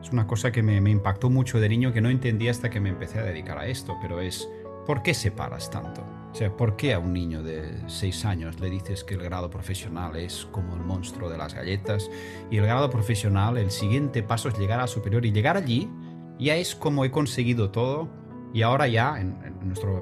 es 0.00 0.10
una 0.10 0.26
cosa 0.26 0.52
que 0.52 0.62
me, 0.62 0.80
me 0.80 0.90
impactó 0.90 1.28
mucho 1.28 1.60
de 1.60 1.68
niño 1.68 1.92
que 1.92 2.00
no 2.00 2.08
entendía 2.08 2.50
hasta 2.50 2.70
que 2.70 2.80
me 2.80 2.88
empecé 2.88 3.18
a 3.18 3.24
dedicar 3.24 3.58
a 3.58 3.66
esto, 3.66 3.98
pero 4.00 4.20
es 4.20 4.48
¿por 4.88 5.02
qué 5.02 5.12
separas 5.12 5.70
tanto? 5.70 6.00
O 6.32 6.34
sea, 6.34 6.56
¿por 6.56 6.74
qué 6.74 6.94
a 6.94 6.98
un 6.98 7.12
niño 7.12 7.42
de 7.42 7.78
6 7.88 8.24
años 8.24 8.58
le 8.58 8.70
dices 8.70 9.04
que 9.04 9.16
el 9.16 9.22
grado 9.22 9.50
profesional 9.50 10.16
es 10.16 10.48
como 10.50 10.74
el 10.76 10.80
monstruo 10.80 11.28
de 11.28 11.36
las 11.36 11.52
galletas 11.52 12.10
y 12.50 12.56
el 12.56 12.64
grado 12.64 12.88
profesional, 12.88 13.58
el 13.58 13.70
siguiente 13.70 14.22
paso 14.22 14.48
es 14.48 14.58
llegar 14.58 14.80
a 14.80 14.86
superior 14.86 15.26
y 15.26 15.30
llegar 15.30 15.58
allí 15.58 15.90
ya 16.38 16.56
es 16.56 16.74
como 16.74 17.04
he 17.04 17.10
conseguido 17.10 17.70
todo 17.70 18.08
y 18.54 18.62
ahora 18.62 18.88
ya 18.88 19.20
en, 19.20 19.36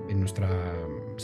en 0.09 0.21
nuestra 0.21 0.49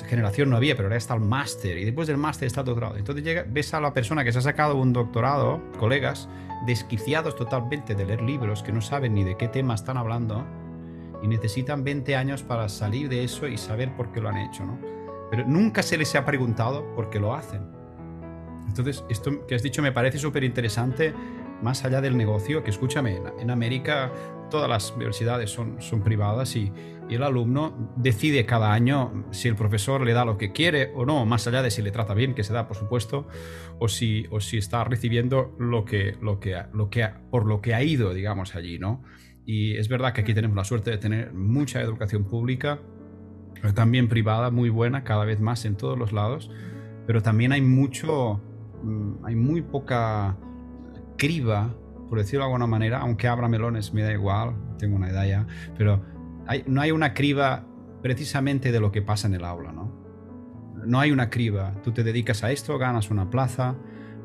generación 0.09 0.51
no 0.51 0.57
había, 0.57 0.75
pero 0.75 0.88
ahora 0.88 0.96
está 0.96 1.14
el 1.14 1.20
máster 1.20 1.79
y 1.79 1.85
después 1.85 2.09
del 2.09 2.16
máster 2.16 2.48
está 2.48 2.62
el 2.62 2.66
doctorado. 2.66 2.96
Entonces 2.96 3.22
llega, 3.22 3.44
ves 3.46 3.75
a 3.75 3.81
la 3.81 3.94
persona 3.94 4.25
que 4.25 4.33
se 4.33 4.38
ha 4.38 4.42
sacado 4.42 4.75
un 4.75 4.92
doctorado, 4.92 5.62
colegas, 5.79 6.29
desquiciados 6.66 7.37
totalmente 7.37 7.94
de 7.94 8.07
leer 8.07 8.22
libros 8.22 8.64
que 8.64 8.72
no 8.72 8.81
saben 8.81 9.14
ni 9.14 9.22
de 9.22 9.37
qué 9.37 9.46
tema 9.46 9.77
están 9.77 9.98
hablando 9.98 10.44
y 11.22 11.28
necesitan 11.28 11.85
20 11.85 12.16
años 12.16 12.42
para 12.42 12.68
salir 12.68 13.08
de 13.08 13.24
eso 13.24 13.46
y 13.46 13.56
saber 13.56 13.94
por 13.96 14.12
qué 14.12 14.20
lo 14.20 14.28
han 14.28 14.38
hecho, 14.38 14.64
¿no? 14.64 14.78
Pero 15.30 15.46
nunca 15.46 15.82
se 15.82 15.96
les 15.96 16.14
ha 16.14 16.24
preguntado 16.24 16.94
por 16.94 17.08
qué 17.08 17.18
lo 17.18 17.35
hacen. 17.35 17.62
Entonces, 18.66 19.04
esto 19.08 19.46
que 19.46 19.54
has 19.54 19.62
dicho 19.62 19.82
me 19.82 19.92
parece 19.92 20.18
súper 20.18 20.44
interesante, 20.44 21.14
más 21.62 21.85
allá 21.85 22.00
del 22.00 22.16
negocio, 22.16 22.64
que 22.64 22.70
escúchame, 22.70 23.20
en, 23.38 23.50
América 23.50 24.11
todas 24.50 24.68
las 24.68 24.92
universidades 24.92 25.50
son, 25.50 25.78
privadas 26.02 26.56
y, 26.56 26.72
y, 27.08 27.14
el 27.14 27.22
alumno 27.22 27.92
decide 27.96 28.44
cada 28.44 28.72
año 28.72 29.24
si 29.30 29.48
el 29.48 29.56
profesor 29.56 30.04
le 30.04 30.12
da 30.12 30.24
lo 30.24 30.37
que 30.37 30.52
quiere 30.52 30.92
o 30.94 31.06
no, 31.06 31.24
más 31.24 31.46
allá 31.46 31.62
de 31.62 31.70
si 31.70 31.80
le 31.80 31.90
trata 31.90 32.12
bien, 32.14 32.35
que 32.35 32.44
se 32.44 32.52
da, 32.52 32.66
por 32.66 32.76
supuesto, 32.76 33.26
o 33.78 33.88
si, 33.88 34.26
o 34.30 34.40
si 34.40 34.58
está 34.58 34.85
recibiendo 34.85 35.54
lo 35.58 35.85
que, 35.85 36.16
lo 36.20 36.40
que, 36.40 36.62
lo 36.72 36.90
que, 36.90 37.08
por 37.30 37.46
lo 37.46 37.62
que 37.62 37.74
ha 37.74 37.82
ido, 37.82 38.12
digamos, 38.12 38.54
allí, 38.54 38.78
¿no? 38.78 39.02
Y 39.44 39.76
es 39.76 39.88
verdad 39.88 40.12
que 40.12 40.20
aquí 40.20 40.35
tenemos 40.35 40.57
la 40.57 40.64
suerte 40.64 40.90
de 40.90 40.98
tener 40.98 41.33
mucha 41.33 41.81
educación 41.81 42.24
pública, 42.24 42.81
pero 43.55 43.74
también 43.74 44.09
privada, 44.09 44.50
muy 44.50 44.70
buena, 44.70 45.05
cada 45.05 45.24
vez 45.24 45.40
más 45.40 45.64
en 45.64 45.76
todos 45.76 45.98
los 45.98 46.12
lados, 46.12 46.50
pero 47.07 47.22
también 47.22 47.52
hay 47.52 47.61
mucho, 47.61 48.40
mm, 48.83 49.24
hay 49.24 49.35
muy 49.35 49.62
poca 49.62 50.37
criba, 51.16 51.74
por 52.09 52.18
decirlo 52.18 52.44
de 52.44 52.46
alguna 52.46 52.66
manera, 52.66 52.98
aunque 53.00 53.28
abra 53.28 53.48
melones 53.48 53.92
me 53.92 54.02
da 54.02 54.12
igual, 54.12 54.55
tengo 54.78 54.96
una 54.96 55.11
edad 55.11 55.26
ya, 55.26 55.46
pero 55.76 56.02
no 56.66 56.81
hay 56.81 56.90
una 56.90 57.14
criba 57.14 57.64
precisamente 58.02 58.72
de 58.72 58.81
lo 58.81 58.92
que 58.92 59.02
pasa 59.02 59.28
en 59.28 59.35
el 59.35 59.44
aula, 59.44 59.72
¿no? 59.72 60.02
No 60.85 60.98
hay 60.98 61.12
una 61.12 61.31
criba, 61.31 61.74
tú 61.85 61.92
te 61.92 62.02
dedicas 62.02 62.42
a 62.42 62.50
esto, 62.50 62.76
ganas 62.78 63.11
una 63.11 63.31
plaza, 63.31 63.76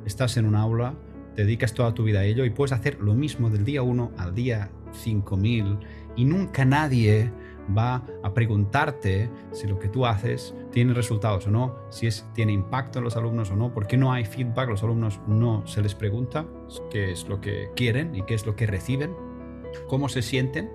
estás 0.05 0.37
en 0.37 0.45
un 0.45 0.55
aula, 0.55 0.95
te 1.35 1.43
dedicas 1.43 1.73
toda 1.73 1.93
tu 1.93 2.03
vida 2.03 2.21
a 2.21 2.23
ello 2.23 2.45
y 2.45 2.49
puedes 2.49 2.71
hacer 2.71 2.99
lo 2.99 3.13
mismo 3.13 3.51
del 3.51 3.63
día 3.63 3.83
1 3.83 4.13
al 4.17 4.33
día 4.33 4.71
5000 4.91 5.79
y 6.15 6.25
nunca 6.25 6.65
nadie 6.65 7.31
va 7.75 8.03
a 8.23 8.33
preguntarte 8.33 9.29
si 9.51 9.67
lo 9.67 9.77
que 9.79 9.89
tú 9.89 10.05
haces 10.05 10.55
tiene 10.71 10.93
resultados 10.93 11.47
o 11.47 11.51
no, 11.51 11.75
si 11.89 12.07
es, 12.07 12.25
tiene 12.33 12.53
impacto 12.53 12.99
en 12.99 13.05
los 13.05 13.17
alumnos 13.17 13.51
o 13.51 13.55
no, 13.55 13.73
porque 13.73 13.97
no 13.97 14.13
hay 14.13 14.25
feedback, 14.25 14.69
los 14.69 14.83
alumnos 14.83 15.19
no 15.27 15.65
se 15.67 15.81
les 15.81 15.95
pregunta 15.95 16.45
qué 16.89 17.11
es 17.11 17.27
lo 17.27 17.41
que 17.41 17.69
quieren 17.75 18.15
y 18.15 18.23
qué 18.23 18.35
es 18.35 18.45
lo 18.45 18.55
que 18.55 18.67
reciben, 18.67 19.13
cómo 19.87 20.09
se 20.09 20.21
sienten 20.21 20.71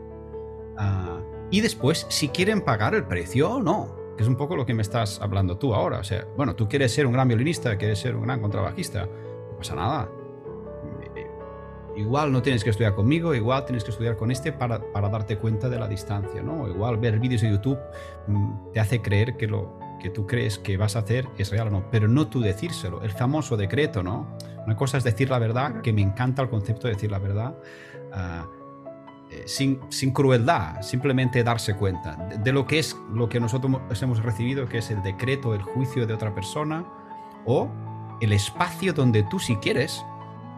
ah, 0.77 1.21
y 1.51 1.61
después 1.61 2.07
si 2.09 2.29
quieren 2.29 2.63
pagar 2.63 2.95
el 2.95 3.05
precio 3.05 3.53
o 3.53 3.63
no, 3.63 3.97
que 4.17 4.23
es 4.23 4.29
un 4.29 4.37
poco 4.37 4.57
lo 4.57 4.67
que 4.67 4.75
me 4.75 4.83
estás 4.83 5.21
hablando 5.21 5.57
tú 5.57 5.75
ahora. 5.75 5.99
O 5.99 6.05
sea, 6.05 6.27
bueno, 6.37 6.55
tú 6.55 6.69
quieres 6.69 6.93
ser 6.93 7.07
un 7.07 7.13
gran 7.13 7.29
violinista, 7.29 7.77
quieres 7.77 7.99
ser 7.99 8.17
un 8.17 8.23
gran 8.23 8.41
contrabajista, 8.41 9.07
no 9.07 9.57
pasa 9.57 9.75
nada 9.75 10.11
Igual 11.97 12.33
no 12.33 12.43
tienes 12.43 12.65
que 12.65 12.71
estudiar 12.71 12.95
conmigo, 12.95 13.35
igual 13.35 13.65
tienes 13.65 13.85
que 13.85 13.91
estudiar 13.91 14.17
con 14.17 14.31
este 14.31 14.53
para, 14.53 14.81
para 14.93 15.09
darte 15.09 15.37
cuenta 15.39 15.69
de 15.69 15.79
la 15.79 15.89
distancia, 15.89 16.43
¿no? 16.43 16.69
Igual 16.69 16.97
ver 16.99 17.19
vídeos 17.19 17.43
de 17.43 17.51
YouTube 17.51 17.79
mm, 18.29 18.73
te 18.73 18.81
hace 18.81 19.03
creer 19.03 19.37
que 19.37 19.47
lo 19.47 19.79
que 20.01 20.11
tú 20.11 20.27
crees 20.27 20.59
que 20.59 20.77
vas 20.77 20.97
a 20.97 21.01
hacer 21.01 21.29
es 21.39 21.51
real 21.51 21.69
o 21.69 21.71
no, 21.71 21.91
pero 21.91 22.09
no 22.09 22.27
tú 22.29 22.41
decírselo, 22.41 23.03
el 23.03 23.13
famoso 23.13 23.57
decreto, 23.57 24.03
¿no? 24.03 24.37
Una 24.65 24.77
cosa 24.77 24.99
es 24.99 25.05
decir 25.05 25.31
la 25.31 25.39
verdad, 25.39 25.81
que 25.81 25.93
me 25.93 26.03
encanta 26.03 26.43
el 26.43 26.49
concepto 26.49 26.89
de 26.89 26.95
decir 26.95 27.11
la 27.11 27.19
verdad, 27.19 27.55
eh, 29.31 29.43
sin, 29.47 29.81
sin, 29.91 30.13
crueldad, 30.13 30.83
simplemente 30.83 31.43
darse 31.45 31.75
cuenta 31.77 32.17
de, 32.17 32.39
de, 32.39 32.53
lo 32.53 32.67
que 32.67 32.79
es 32.79 32.97
lo 33.13 33.29
que 33.29 33.41
nosotros 33.41 33.81
hemos 34.03 34.23
recibido, 34.23 34.67
que 34.67 34.79
es 34.79 34.91
el 34.91 35.03
decreto, 35.03 35.55
el 35.55 35.63
juicio 35.63 36.07
de 36.07 36.15
otra 36.15 36.35
persona, 36.35 36.85
o 37.47 37.71
el 38.21 38.33
espacio 38.33 38.93
donde 38.93 39.23
tú 39.25 39.39
si 39.39 39.57
quieres, 39.57 40.05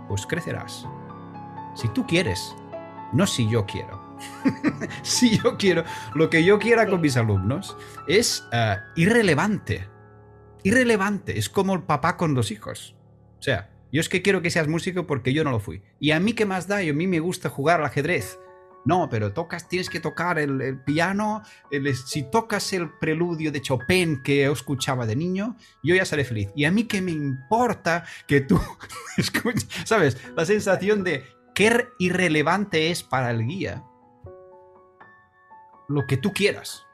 pues 0.09 0.27
crecerás 0.27 0.87
si 1.74 1.88
tú 1.88 2.06
quieres, 2.06 2.54
no 3.12 3.26
si 3.26 3.48
yo 3.48 3.66
quiero. 3.66 4.02
si 5.02 5.38
yo 5.38 5.56
quiero, 5.56 5.84
lo 6.14 6.30
que 6.30 6.44
yo 6.44 6.58
quiera 6.58 6.87
con 6.87 7.00
mis 7.00 7.16
alumnos 7.16 7.76
es 8.06 8.46
eh, 8.52 8.76
irrelevante. 8.96 9.88
Irrelevante, 10.62 11.38
es 11.38 11.48
como 11.48 11.74
el 11.74 11.82
papá 11.82 12.16
con 12.16 12.34
los 12.34 12.50
hijos. 12.50 12.96
O 13.38 13.42
sea, 13.42 13.70
yo 13.92 14.00
es 14.00 14.08
que 14.08 14.22
quiero 14.22 14.42
que 14.42 14.50
seas 14.50 14.66
músico 14.66 15.06
porque 15.06 15.32
yo 15.32 15.44
no 15.44 15.50
lo 15.50 15.60
fui. 15.60 15.82
Y 16.00 16.12
a 16.12 16.20
mí 16.20 16.32
qué 16.32 16.46
más 16.46 16.66
da, 16.66 16.82
y 16.82 16.88
a 16.88 16.94
mí 16.94 17.06
me 17.06 17.20
gusta 17.20 17.48
jugar 17.48 17.80
al 17.80 17.87
ajedrez. 17.87 18.38
No, 18.84 19.08
pero 19.08 19.32
tocas, 19.32 19.68
tienes 19.68 19.88
que 19.88 20.00
tocar 20.00 20.38
el, 20.38 20.78
piano. 20.84 21.42
si 22.04 22.22
tocas 22.30 22.72
el 22.74 22.90
preludio 22.98 23.50
de 23.50 23.62
Chopin 23.62 24.22
que 24.22 24.42
yo 24.42 24.52
escuchaba 24.52 25.06
de 25.06 25.16
niño, 25.16 25.56
yo 25.82 25.94
ya 25.94 26.04
seré 26.04 26.24
feliz. 26.24 26.50
Y 26.54 26.64
a 26.64 26.70
mí 26.70 26.84
qué 26.84 27.00
me 27.00 27.12
importa 27.12 28.04
que 28.26 28.42
tú 28.42 28.60
escuches, 29.16 29.68
¿sabes? 29.84 30.18
La 30.37 30.44
sensación 30.44 31.02
de 31.02 31.24
qué 31.55 31.88
irrelevante 31.99 32.90
es 32.90 33.03
para 33.03 33.31
el 33.31 33.47
guía 33.47 33.85
lo 35.88 36.07
que 36.07 36.17
tú 36.17 36.33
quieras. 36.33 36.87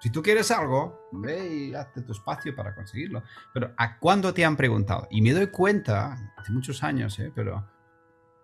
Si 0.00 0.10
tú 0.10 0.22
quieres 0.22 0.50
algo, 0.50 1.08
ve 1.12 1.48
y 1.48 1.74
hazte 1.74 2.02
tu 2.02 2.12
espacio 2.12 2.54
para 2.54 2.74
conseguirlo. 2.74 3.22
Pero 3.54 3.72
¿a 3.76 3.98
cuándo 3.98 4.34
te 4.34 4.44
han 4.44 4.56
preguntado? 4.56 5.08
Y 5.10 5.22
me 5.22 5.32
doy 5.32 5.48
cuenta, 5.48 6.32
hace 6.36 6.52
muchos 6.52 6.82
años, 6.82 7.18
¿eh? 7.18 7.32
pero 7.34 7.66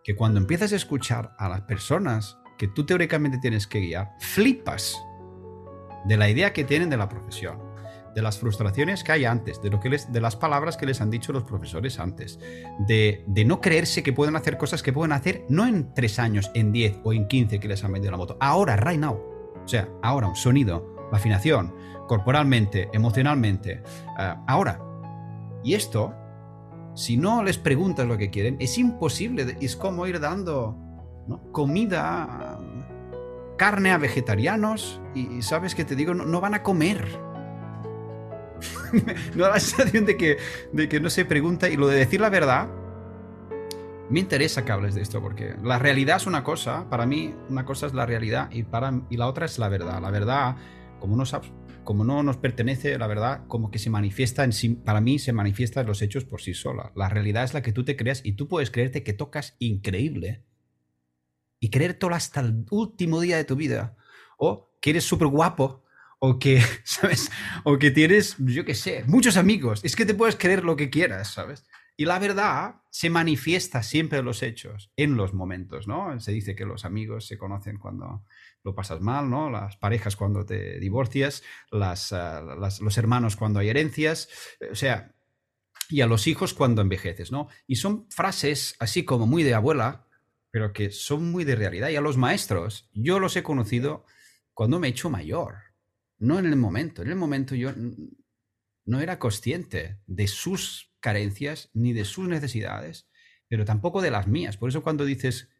que 0.02 0.16
cuando 0.16 0.40
empiezas 0.40 0.72
a 0.72 0.76
escuchar 0.76 1.34
a 1.38 1.48
las 1.48 1.62
personas 1.62 2.38
que 2.58 2.68
tú 2.68 2.86
teóricamente 2.86 3.38
tienes 3.38 3.66
que 3.66 3.80
guiar, 3.80 4.10
flipas 4.18 4.96
de 6.06 6.16
la 6.16 6.28
idea 6.28 6.52
que 6.52 6.64
tienen 6.64 6.90
de 6.90 6.96
la 6.96 7.08
profesión 7.08 7.71
de 8.14 8.22
las 8.22 8.38
frustraciones 8.38 9.04
que 9.04 9.12
hay 9.12 9.24
antes, 9.24 9.60
de, 9.62 9.70
lo 9.70 9.80
que 9.80 9.88
les, 9.88 10.12
de 10.12 10.20
las 10.20 10.36
palabras 10.36 10.76
que 10.76 10.86
les 10.86 11.00
han 11.00 11.10
dicho 11.10 11.32
los 11.32 11.44
profesores 11.44 11.98
antes, 11.98 12.38
de, 12.86 13.24
no 13.46 13.60
creerse 13.60 14.02
que 14.02 14.12
pueden 14.12 14.36
hacer 14.36 14.58
cosas 14.58 14.82
que 14.82 14.92
pueden 14.92 15.12
hacer 15.12 15.44
no 15.48 15.66
en 15.66 15.94
tres 15.94 16.18
años, 16.18 16.50
en 16.54 16.72
diez 16.72 16.98
o 17.04 17.12
en 17.12 17.26
quince 17.28 17.58
que 17.58 17.68
les 17.68 17.82
han 17.84 17.92
vendido 17.92 18.10
la 18.10 18.18
moto, 18.18 18.36
ahora, 18.40 18.76
right 18.76 19.00
now. 19.00 19.14
O 19.64 19.68
sea, 19.68 19.88
ahora, 20.02 20.28
un 20.28 20.36
sonido, 20.36 21.08
afinación, 21.12 21.74
corporalmente, 22.06 22.88
emocionalmente, 22.92 23.82
eh, 24.18 24.34
ahora. 24.46 24.80
Y 25.64 25.74
esto, 25.74 26.14
si 26.94 27.16
no 27.16 27.42
les 27.42 27.58
preguntas 27.58 28.06
lo 28.06 28.18
que 28.18 28.30
quieren, 28.30 28.56
es 28.60 28.76
imposible, 28.78 29.56
es 29.60 29.76
como 29.76 30.06
ir 30.06 30.20
dando 30.20 30.76
comida, 31.52 32.58
carne 33.56 33.92
a 33.92 33.98
vegetarianos 33.98 35.00
y, 35.14 35.42
sabes 35.42 35.74
que 35.74 35.84
te 35.84 35.94
digo, 35.94 36.14
no 36.14 36.40
van 36.40 36.54
a 36.54 36.62
comer 36.62 37.31
no 39.34 39.44
da 39.44 39.50
la 39.50 39.60
sensación 39.60 40.04
de 40.04 40.16
que, 40.16 40.38
de 40.72 40.88
que 40.88 41.00
no 41.00 41.10
se 41.10 41.24
pregunta 41.24 41.68
y 41.68 41.76
lo 41.76 41.88
de 41.88 41.98
decir 41.98 42.20
la 42.20 42.30
verdad 42.30 42.68
Me 44.10 44.20
interesa 44.20 44.64
que 44.64 44.72
hables 44.72 44.94
de 44.94 45.02
esto 45.02 45.20
porque 45.22 45.54
la 45.62 45.78
realidad 45.78 46.16
es 46.16 46.26
una 46.26 46.44
cosa, 46.44 46.88
para 46.90 47.06
mí 47.06 47.34
una 47.48 47.64
cosa 47.64 47.86
es 47.86 47.94
la 47.94 48.06
realidad 48.06 48.50
y, 48.52 48.62
para, 48.62 48.92
y 49.08 49.16
la 49.16 49.26
otra 49.26 49.46
es 49.46 49.58
la 49.58 49.68
verdad. 49.68 50.02
La 50.02 50.10
verdad, 50.10 50.56
como 51.00 51.16
no, 51.16 51.24
como 51.84 52.04
no 52.04 52.22
nos 52.22 52.36
pertenece, 52.36 52.98
la 52.98 53.06
verdad 53.06 53.46
como 53.48 53.70
que 53.70 53.78
se 53.78 53.90
manifiesta 53.90 54.44
en 54.44 54.52
sí, 54.52 54.70
para 54.70 55.00
mí 55.00 55.18
se 55.18 55.32
manifiesta 55.32 55.80
en 55.80 55.86
los 55.86 56.02
hechos 56.02 56.24
por 56.24 56.42
sí 56.42 56.52
sola. 56.52 56.92
La 56.94 57.08
realidad 57.08 57.44
es 57.44 57.54
la 57.54 57.62
que 57.62 57.72
tú 57.72 57.84
te 57.84 57.96
creas 57.96 58.20
y 58.24 58.32
tú 58.32 58.48
puedes 58.48 58.70
creerte 58.70 59.02
que 59.02 59.14
tocas 59.14 59.56
increíble 59.58 60.44
y 61.58 61.70
creértelo 61.70 62.14
hasta 62.14 62.40
el 62.40 62.66
último 62.70 63.20
día 63.20 63.36
de 63.36 63.44
tu 63.44 63.56
vida 63.56 63.96
o 64.36 64.74
que 64.80 64.90
eres 64.90 65.04
súper 65.04 65.28
guapo 65.28 65.84
o 66.24 66.38
que, 66.38 66.62
¿sabes? 66.84 67.30
O 67.64 67.78
que 67.78 67.90
tienes, 67.90 68.36
yo 68.38 68.64
qué 68.64 68.74
sé, 68.74 69.04
muchos 69.06 69.36
amigos. 69.36 69.80
Es 69.84 69.96
que 69.96 70.06
te 70.06 70.14
puedes 70.14 70.36
creer 70.36 70.62
lo 70.62 70.76
que 70.76 70.88
quieras, 70.88 71.32
¿sabes? 71.32 71.64
Y 71.96 72.04
la 72.04 72.18
verdad 72.20 72.76
se 72.90 73.10
manifiesta 73.10 73.82
siempre 73.82 74.20
en 74.20 74.24
los 74.24 74.42
hechos, 74.42 74.92
en 74.96 75.16
los 75.16 75.34
momentos, 75.34 75.88
¿no? 75.88 76.18
Se 76.20 76.30
dice 76.30 76.54
que 76.54 76.64
los 76.64 76.84
amigos 76.84 77.26
se 77.26 77.36
conocen 77.36 77.78
cuando 77.78 78.24
lo 78.62 78.74
pasas 78.74 79.00
mal, 79.00 79.28
¿no? 79.28 79.50
Las 79.50 79.76
parejas 79.76 80.14
cuando 80.14 80.46
te 80.46 80.78
divorcias, 80.78 81.42
las, 81.72 82.12
ah, 82.12 82.40
los 82.80 82.98
hermanos 82.98 83.34
cuando 83.34 83.58
hay 83.58 83.68
herencias, 83.68 84.28
o 84.70 84.76
sea, 84.76 85.14
y 85.90 86.02
a 86.02 86.06
los 86.06 86.28
hijos 86.28 86.54
cuando 86.54 86.82
envejeces, 86.82 87.32
¿no? 87.32 87.48
Y 87.66 87.76
son 87.76 88.06
frases 88.10 88.76
así 88.78 89.04
como 89.04 89.26
muy 89.26 89.42
de 89.42 89.54
abuela, 89.54 90.06
pero 90.52 90.72
que 90.72 90.92
son 90.92 91.32
muy 91.32 91.44
de 91.44 91.56
realidad. 91.56 91.88
Y 91.88 91.96
a 91.96 92.00
los 92.00 92.16
maestros, 92.16 92.88
yo 92.94 93.18
los 93.18 93.36
he 93.36 93.42
conocido 93.42 94.06
cuando 94.54 94.78
me 94.78 94.86
he 94.86 94.90
hecho 94.90 95.10
mayor, 95.10 95.71
no 96.22 96.38
en 96.38 96.46
el 96.46 96.56
momento. 96.56 97.02
En 97.02 97.08
el 97.08 97.16
momento 97.16 97.54
yo 97.54 97.72
no 98.84 99.00
era 99.00 99.18
consciente 99.18 100.00
de 100.06 100.28
sus 100.28 100.92
carencias 101.00 101.70
ni 101.74 101.92
de 101.92 102.04
sus 102.04 102.28
necesidades, 102.28 103.08
pero 103.48 103.64
tampoco 103.64 104.00
de 104.00 104.12
las 104.12 104.28
mías. 104.28 104.56
Por 104.56 104.68
eso 104.68 104.82
cuando 104.82 105.04
dices 105.04 105.50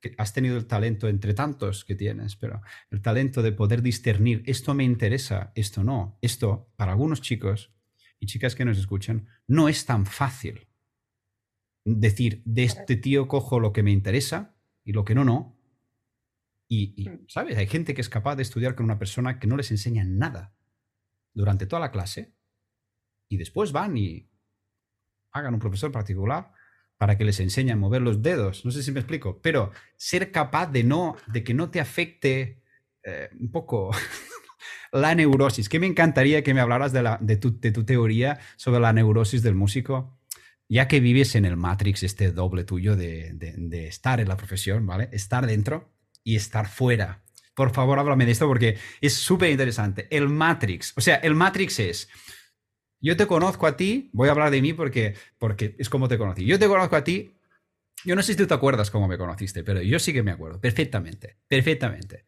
que 0.00 0.14
has 0.18 0.34
tenido 0.34 0.56
el 0.58 0.66
talento 0.66 1.08
entre 1.08 1.32
tantos 1.32 1.84
que 1.84 1.94
tienes, 1.94 2.36
pero 2.36 2.60
el 2.90 3.00
talento 3.00 3.40
de 3.40 3.52
poder 3.52 3.80
discernir, 3.80 4.42
esto 4.46 4.74
me 4.74 4.84
interesa, 4.84 5.52
esto 5.54 5.82
no, 5.82 6.18
esto 6.20 6.70
para 6.76 6.92
algunos 6.92 7.22
chicos 7.22 7.72
y 8.20 8.26
chicas 8.26 8.54
que 8.54 8.64
nos 8.64 8.78
escuchan, 8.78 9.28
no 9.46 9.68
es 9.68 9.86
tan 9.86 10.04
fácil 10.04 10.68
decir, 11.84 12.42
de 12.44 12.64
este 12.64 12.96
tío 12.96 13.28
cojo 13.28 13.60
lo 13.60 13.72
que 13.72 13.82
me 13.82 13.92
interesa 13.92 14.56
y 14.84 14.92
lo 14.92 15.04
que 15.04 15.14
no, 15.14 15.24
no. 15.24 15.58
Y, 16.74 16.94
y, 16.96 17.10
mm. 17.10 17.26
¿sabes? 17.28 17.58
Hay 17.58 17.66
gente 17.66 17.92
que 17.92 18.00
es 18.00 18.08
capaz 18.08 18.34
de 18.34 18.42
estudiar 18.42 18.74
con 18.74 18.84
una 18.84 18.98
persona 18.98 19.38
que 19.38 19.46
no 19.46 19.58
les 19.58 19.70
enseña 19.70 20.04
nada 20.04 20.54
durante 21.34 21.66
toda 21.66 21.80
la 21.80 21.90
clase 21.90 22.32
y 23.28 23.36
después 23.36 23.72
van 23.72 23.98
y 23.98 24.30
hagan 25.32 25.52
un 25.52 25.60
profesor 25.60 25.92
particular 25.92 26.50
para 26.96 27.18
que 27.18 27.26
les 27.26 27.40
enseñe 27.40 27.72
a 27.72 27.76
mover 27.76 28.00
los 28.00 28.22
dedos. 28.22 28.64
No 28.64 28.70
sé 28.70 28.82
si 28.82 28.90
me 28.90 29.00
explico, 29.00 29.38
pero 29.42 29.70
ser 29.98 30.32
capaz 30.32 30.68
de 30.68 30.82
no, 30.82 31.14
de 31.26 31.44
que 31.44 31.52
no 31.52 31.70
te 31.70 31.78
afecte 31.78 32.62
eh, 33.02 33.28
un 33.38 33.50
poco 33.50 33.90
la 34.92 35.14
neurosis. 35.14 35.68
Que 35.68 35.78
me 35.78 35.86
encantaría 35.86 36.42
que 36.42 36.54
me 36.54 36.62
hablaras 36.62 36.94
de, 36.94 37.02
la, 37.02 37.18
de, 37.20 37.36
tu, 37.36 37.60
de, 37.60 37.70
tu, 37.72 37.84
teoría 37.84 38.40
sobre 38.56 38.80
la 38.80 38.94
neurosis 38.94 39.42
del 39.42 39.56
músico, 39.56 40.18
ya 40.70 40.88
que 40.88 41.00
vives 41.00 41.34
en 41.34 41.44
el 41.44 41.58
Matrix, 41.58 42.02
este 42.02 42.32
doble 42.32 42.64
tuyo 42.64 42.96
de, 42.96 43.34
de 43.34 43.88
estar 43.88 44.20
en 44.20 44.28
la 44.28 44.38
profesión, 44.38 44.86
¿vale? 44.86 45.10
Estar 45.12 45.46
dentro 45.46 45.92
y 46.24 46.36
estar 46.36 46.68
fuera. 46.68 47.22
Por 47.54 47.72
favor, 47.72 47.98
háblame 47.98 48.26
de 48.26 48.32
esto 48.32 48.46
porque 48.46 48.78
es 49.00 49.14
súper 49.14 49.50
interesante. 49.50 50.08
El 50.10 50.28
Matrix, 50.28 50.92
o 50.96 51.00
sea, 51.00 51.16
el 51.16 51.34
Matrix 51.34 51.78
es 51.78 52.08
yo 53.02 53.16
te 53.16 53.26
conozco 53.26 53.66
a 53.66 53.76
ti, 53.76 54.10
voy 54.12 54.28
a 54.28 54.30
hablar 54.32 54.50
de 54.50 54.62
mí 54.62 54.72
porque, 54.72 55.16
porque 55.36 55.74
es 55.78 55.90
como 55.90 56.06
te 56.06 56.16
conocí. 56.16 56.46
Yo 56.46 56.58
te 56.58 56.68
conozco 56.68 56.94
a 56.94 57.02
ti, 57.02 57.36
yo 58.04 58.14
no 58.14 58.22
sé 58.22 58.32
si 58.32 58.38
tú 58.38 58.46
te 58.46 58.54
acuerdas 58.54 58.92
cómo 58.92 59.08
me 59.08 59.18
conociste, 59.18 59.64
pero 59.64 59.82
yo 59.82 59.98
sí 59.98 60.12
que 60.12 60.22
me 60.22 60.30
acuerdo, 60.30 60.60
perfectamente, 60.60 61.38
perfectamente. 61.48 62.26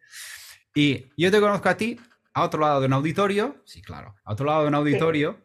Y 0.75 1.07
yo 1.17 1.31
te 1.31 1.41
conozco 1.41 1.69
a 1.69 1.77
ti 1.77 1.99
a 2.35 2.43
otro 2.43 2.61
lado 2.61 2.81
de 2.81 2.87
un 2.89 2.93
auditorio, 2.93 3.63
sí, 3.65 3.81
claro, 3.83 4.17
a 4.25 4.33
otro 4.33 4.47
lado 4.47 4.63
de 4.63 4.69
un 4.69 4.75
auditorio. 4.75 5.41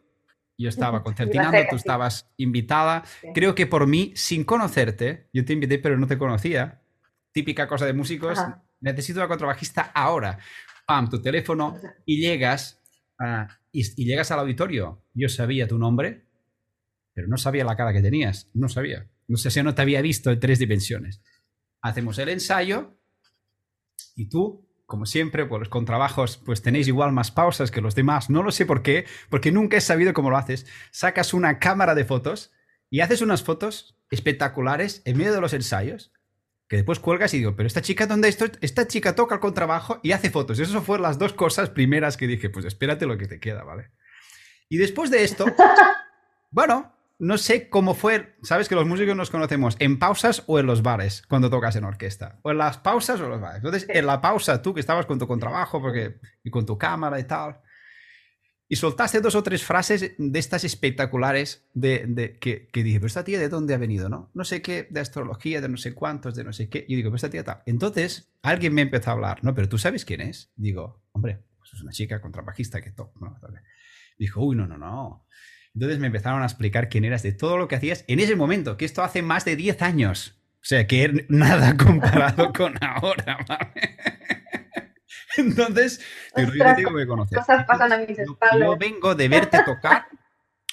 Yo 0.58 0.68
estaba 0.68 1.02
concertinando, 1.02 1.58
tú 1.70 1.76
estabas 1.76 2.30
invitada. 2.36 3.02
Creo 3.32 3.54
que 3.54 3.66
por 3.66 3.86
mí, 3.86 4.12
sin 4.14 4.44
conocerte, 4.44 5.30
yo 5.32 5.42
te 5.42 5.54
invité, 5.54 5.78
pero 5.78 5.96
no 5.96 6.06
te 6.06 6.18
conocía. 6.18 6.79
Típica 7.32 7.68
cosa 7.68 7.86
de 7.86 7.92
músicos. 7.92 8.38
Necesito 8.80 9.20
una 9.20 9.28
contrabajista 9.28 9.92
ahora. 9.94 10.38
Pam, 10.86 11.08
tu 11.08 11.20
teléfono 11.22 11.78
y 12.04 12.20
llegas 12.20 12.80
y, 13.72 14.04
llegas 14.04 14.30
al 14.30 14.40
auditorio. 14.40 15.04
Yo 15.14 15.28
sabía 15.28 15.68
tu 15.68 15.78
nombre, 15.78 16.26
pero 17.12 17.28
no 17.28 17.36
sabía 17.36 17.64
la 17.64 17.76
cara 17.76 17.92
que 17.92 18.02
tenías. 18.02 18.50
No 18.54 18.68
sabía. 18.68 19.08
No 19.28 19.36
sé 19.36 19.50
si 19.50 19.62
no 19.62 19.74
te 19.74 19.82
había 19.82 20.02
visto 20.02 20.30
en 20.30 20.40
tres 20.40 20.58
dimensiones. 20.58 21.22
Hacemos 21.82 22.18
el 22.18 22.30
ensayo 22.30 22.98
y 24.16 24.28
tú, 24.28 24.68
como 24.86 25.06
siempre, 25.06 25.46
pues 25.46 25.68
con 25.68 25.84
trabajos, 25.84 26.38
pues 26.38 26.62
tenéis 26.62 26.88
igual 26.88 27.12
más 27.12 27.30
pausas 27.30 27.70
que 27.70 27.80
los 27.80 27.94
demás. 27.94 28.28
No 28.28 28.42
lo 28.42 28.50
sé 28.50 28.66
por 28.66 28.82
qué, 28.82 29.06
porque 29.28 29.52
nunca 29.52 29.76
he 29.76 29.80
sabido 29.80 30.12
cómo 30.12 30.30
lo 30.30 30.36
haces. 30.36 30.66
Sacas 30.90 31.32
una 31.32 31.58
cámara 31.58 31.94
de 31.94 32.04
fotos 32.04 32.52
y 32.90 33.00
haces 33.00 33.22
unas 33.22 33.42
fotos 33.42 33.96
espectaculares 34.10 35.02
en 35.04 35.16
medio 35.16 35.32
de 35.32 35.40
los 35.40 35.52
ensayos 35.52 36.12
que 36.70 36.76
después 36.76 37.00
cuelgas 37.00 37.34
y 37.34 37.38
digo, 37.38 37.56
pero 37.56 37.66
esta 37.66 37.82
chica, 37.82 38.06
¿dónde 38.06 38.28
está? 38.28 38.48
Esta 38.60 38.86
chica 38.86 39.16
toca 39.16 39.34
el 39.34 39.40
contrabajo 39.40 39.98
y 40.04 40.12
hace 40.12 40.30
fotos. 40.30 40.60
Esas 40.60 40.84
fueron 40.84 41.02
las 41.02 41.18
dos 41.18 41.32
cosas 41.32 41.68
primeras 41.68 42.16
que 42.16 42.28
dije, 42.28 42.48
pues 42.48 42.64
espérate 42.64 43.06
lo 43.06 43.18
que 43.18 43.26
te 43.26 43.40
queda, 43.40 43.64
¿vale? 43.64 43.90
Y 44.68 44.76
después 44.76 45.10
de 45.10 45.24
esto, 45.24 45.46
bueno, 46.52 46.94
no 47.18 47.38
sé 47.38 47.68
cómo 47.68 47.94
fue, 47.94 48.36
sabes 48.44 48.68
que 48.68 48.76
los 48.76 48.86
músicos 48.86 49.16
nos 49.16 49.30
conocemos 49.30 49.74
en 49.80 49.98
pausas 49.98 50.44
o 50.46 50.60
en 50.60 50.66
los 50.66 50.82
bares 50.82 51.24
cuando 51.28 51.50
tocas 51.50 51.74
en 51.74 51.82
orquesta, 51.82 52.38
o 52.42 52.52
en 52.52 52.58
las 52.58 52.78
pausas 52.78 53.18
o 53.18 53.24
en 53.24 53.30
los 53.30 53.40
bares. 53.40 53.56
Entonces, 53.56 53.88
en 53.88 54.06
la 54.06 54.20
pausa, 54.20 54.62
tú 54.62 54.72
que 54.72 54.78
estabas 54.78 55.06
con 55.06 55.18
tu 55.18 55.26
contrabajo 55.26 55.82
porque, 55.82 56.20
y 56.44 56.50
con 56.50 56.66
tu 56.66 56.78
cámara 56.78 57.18
y 57.18 57.24
tal, 57.24 57.60
y 58.70 58.76
soltaste 58.76 59.20
dos 59.20 59.34
o 59.34 59.42
tres 59.42 59.64
frases 59.64 60.14
de 60.16 60.38
estas 60.38 60.62
espectaculares 60.62 61.66
de, 61.74 62.38
que, 62.40 62.68
dije, 62.72 63.00
pero 63.00 63.08
esta 63.08 63.24
tía 63.24 63.40
de 63.40 63.48
dónde 63.48 63.74
ha 63.74 63.78
venido, 63.78 64.08
¿no? 64.08 64.30
No 64.32 64.44
sé 64.44 64.62
qué, 64.62 64.86
de 64.88 65.00
astrología, 65.00 65.60
de 65.60 65.68
no 65.68 65.76
sé 65.76 65.92
cuántos, 65.92 66.36
de 66.36 66.44
no 66.44 66.52
sé 66.52 66.68
qué. 66.68 66.84
Y 66.86 66.94
digo, 66.94 67.08
pero 67.08 67.16
esta 67.16 67.30
tía 67.30 67.42
tal. 67.42 67.62
Entonces, 67.66 68.32
alguien 68.42 68.72
me 68.72 68.82
empezó 68.82 69.10
a 69.10 69.14
hablar, 69.14 69.42
¿no? 69.42 69.56
Pero 69.56 69.68
tú 69.68 69.76
sabes 69.76 70.04
quién 70.04 70.20
es. 70.20 70.52
Digo, 70.54 71.02
hombre, 71.10 71.42
pues 71.58 71.72
es 71.74 71.82
una 71.82 71.90
chica 71.90 72.20
contrabajista 72.20 72.80
que 72.80 72.92
toca. 72.92 73.12
Dijo, 74.16 74.40
uy, 74.40 74.54
no, 74.54 74.68
no, 74.68 74.78
no. 74.78 75.26
Entonces 75.74 75.98
me 75.98 76.06
empezaron 76.06 76.42
a 76.42 76.46
explicar 76.46 76.88
quién 76.88 77.04
eras, 77.04 77.24
de 77.24 77.32
todo 77.32 77.58
lo 77.58 77.66
que 77.66 77.74
hacías 77.74 78.04
en 78.06 78.20
ese 78.20 78.36
momento, 78.36 78.76
que 78.76 78.84
esto 78.84 79.02
hace 79.02 79.20
más 79.20 79.44
de 79.44 79.56
10 79.56 79.82
años. 79.82 80.40
O 80.54 80.64
sea, 80.64 80.86
que 80.86 81.26
nada 81.28 81.76
comparado 81.84 82.52
con 82.52 82.74
ahora, 82.80 83.44
¿vale? 83.48 84.19
Entonces, 85.36 86.00
yo 86.36 86.74
tengo 86.76 86.96
que 86.96 87.06
conocer. 87.06 87.38
Cosas 87.38 87.64
pasan 87.66 87.92
a 87.92 87.98
mis 87.98 88.18
Yo 88.58 88.76
vengo 88.76 89.14
de 89.14 89.28
verte 89.28 89.62
tocar 89.64 90.06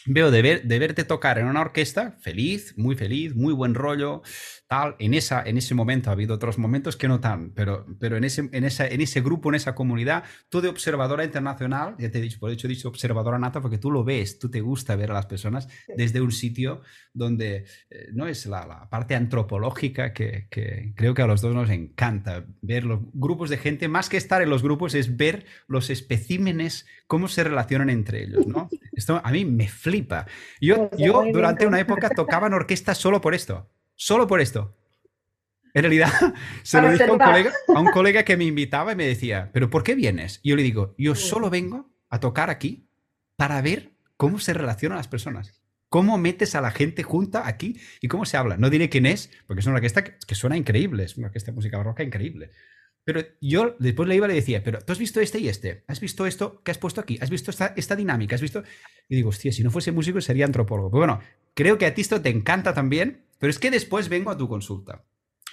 veo 0.07 0.31
de, 0.31 0.41
ver, 0.41 0.63
de 0.63 0.79
verte 0.79 1.03
tocar 1.03 1.37
en 1.37 1.47
una 1.47 1.61
orquesta, 1.61 2.17
feliz, 2.19 2.73
muy 2.77 2.95
feliz, 2.95 3.35
muy 3.35 3.53
buen 3.53 3.75
rollo, 3.75 4.21
tal. 4.67 4.95
En, 4.99 5.13
esa, 5.13 5.43
en 5.43 5.57
ese 5.57 5.73
momento 5.73 6.09
ha 6.09 6.13
habido 6.13 6.35
otros 6.35 6.57
momentos 6.57 6.97
que 6.97 7.07
no 7.07 7.19
tan, 7.19 7.51
pero, 7.51 7.85
pero 7.99 8.17
en, 8.17 8.23
ese, 8.23 8.49
en, 8.51 8.63
esa, 8.63 8.87
en 8.87 9.01
ese 9.01 9.21
grupo, 9.21 9.49
en 9.49 9.55
esa 9.55 9.73
comunidad, 9.75 10.23
tú 10.49 10.61
de 10.61 10.67
observadora 10.67 11.23
internacional, 11.23 11.95
ya 11.97 12.11
te 12.11 12.19
he 12.19 12.21
dicho, 12.21 12.39
por 12.39 12.51
hecho 12.51 12.67
he 12.67 12.69
dicho 12.69 12.89
observadora 12.89 13.39
nata 13.39 13.61
porque 13.61 13.77
tú 13.77 13.91
lo 13.91 14.03
ves, 14.03 14.39
tú 14.39 14.49
te 14.49 14.61
gusta 14.61 14.95
ver 14.95 15.11
a 15.11 15.13
las 15.15 15.25
personas 15.25 15.67
desde 15.95 16.21
un 16.21 16.31
sitio 16.31 16.81
donde 17.13 17.65
eh, 17.89 18.09
no 18.13 18.27
es 18.27 18.45
la, 18.45 18.67
la, 18.67 18.89
parte 18.89 19.15
antropológica 19.15 20.13
que, 20.13 20.47
que 20.49 20.93
creo 20.95 21.13
que 21.13 21.21
a 21.21 21.27
los 21.27 21.41
dos 21.41 21.55
nos 21.55 21.69
encanta, 21.69 22.45
ver 22.61 22.83
los 22.83 22.99
grupos 23.13 23.49
de 23.49 23.57
gente, 23.57 23.87
más 23.87 24.09
que 24.09 24.17
estar 24.17 24.41
en 24.41 24.49
los 24.49 24.63
grupos, 24.63 24.93
es 24.95 25.17
ver 25.17 25.45
los 25.67 25.89
especímenes, 25.89 26.85
cómo 27.07 27.27
se 27.27 27.43
relacionan 27.43 27.89
entre 27.89 28.23
ellos, 28.23 28.45
¿no? 28.47 28.69
Esto 28.91 29.21
a 29.23 29.31
mí 29.31 29.45
me 29.45 29.67
flipa. 29.67 30.25
Yo, 30.59 30.89
yo 30.97 31.23
durante 31.31 31.65
una 31.65 31.79
época 31.79 32.09
tocaba 32.09 32.47
en 32.47 32.53
orquesta 32.53 32.95
solo 32.95 33.21
por 33.21 33.33
esto. 33.33 33.69
Solo 33.97 34.27
por 34.27 34.39
esto. 34.39 34.77
En 35.73 35.83
realidad, 35.83 36.09
se 36.63 36.81
lo 36.81 36.89
dije 36.89 37.03
a 37.03 37.11
un, 37.11 37.19
colega, 37.19 37.51
a 37.67 37.79
un 37.79 37.87
colega 37.87 38.23
que 38.23 38.37
me 38.37 38.45
invitaba 38.45 38.93
y 38.93 38.95
me 38.95 39.05
decía, 39.05 39.49
¿pero 39.51 39.69
por 39.69 39.83
qué 39.83 39.95
vienes? 39.95 40.39
Y 40.43 40.49
yo 40.51 40.55
le 40.55 40.63
digo, 40.63 40.95
yo 40.97 41.13
solo 41.15 41.49
vengo 41.49 41.91
a 42.09 42.19
tocar 42.19 42.49
aquí 42.49 42.87
para 43.35 43.61
ver 43.61 43.91
cómo 44.15 44.39
se 44.39 44.53
relacionan 44.53 44.97
las 44.97 45.07
personas. 45.07 45.61
¿Cómo 45.89 46.17
metes 46.17 46.55
a 46.55 46.61
la 46.61 46.71
gente 46.71 47.03
junta 47.03 47.47
aquí 47.47 47.79
y 48.01 48.07
cómo 48.07 48.25
se 48.25 48.37
habla? 48.37 48.57
No 48.57 48.69
diré 48.69 48.89
quién 48.89 49.05
es, 49.05 49.29
porque 49.45 49.61
es 49.61 49.65
una 49.67 49.75
orquesta 49.75 50.03
que, 50.03 50.35
suena 50.35 50.57
increíble, 50.57 51.03
es 51.03 51.17
una 51.17 51.27
orquesta 51.27 51.51
de 51.51 51.55
música 51.55 51.77
barroca 51.77 52.03
increíble. 52.03 52.49
Pero 53.05 53.21
yo 53.39 53.75
después 53.79 54.09
le 54.09 54.15
iba 54.15 54.25
y 54.27 54.29
le 54.29 54.35
decía, 54.35 54.63
pero 54.63 54.79
tú 54.79 54.91
has 54.91 54.99
visto 54.99 55.21
este 55.21 55.39
y 55.39 55.47
este, 55.47 55.85
has 55.87 56.01
visto 56.01 56.25
esto 56.25 56.61
que 56.61 56.71
has 56.71 56.77
puesto 56.77 56.99
aquí, 56.99 57.17
has 57.21 57.29
visto 57.29 57.51
esta, 57.51 57.73
esta 57.77 57.95
dinámica, 57.95 58.35
has 58.35 58.41
visto... 58.41 58.63
Y 59.07 59.15
digo, 59.15 59.29
hostia, 59.29 59.53
si 59.53 59.63
no 59.63 59.71
fuese 59.71 59.93
músico 59.93 60.19
sería 60.19 60.45
antropólogo. 60.45 60.91
Pues 60.91 60.99
bueno, 60.99 61.21
creo 61.53 61.77
que 61.77 61.85
a 61.85 61.93
ti 61.93 62.01
esto 62.01 62.19
te 62.19 62.29
encanta 62.29 62.73
también, 62.73 63.26
pero 63.39 63.51
es 63.51 63.59
que 63.59 63.71
después 63.71 64.09
vengo 64.09 64.31
a 64.31 64.37
tu 64.37 64.47
consulta. 64.47 65.03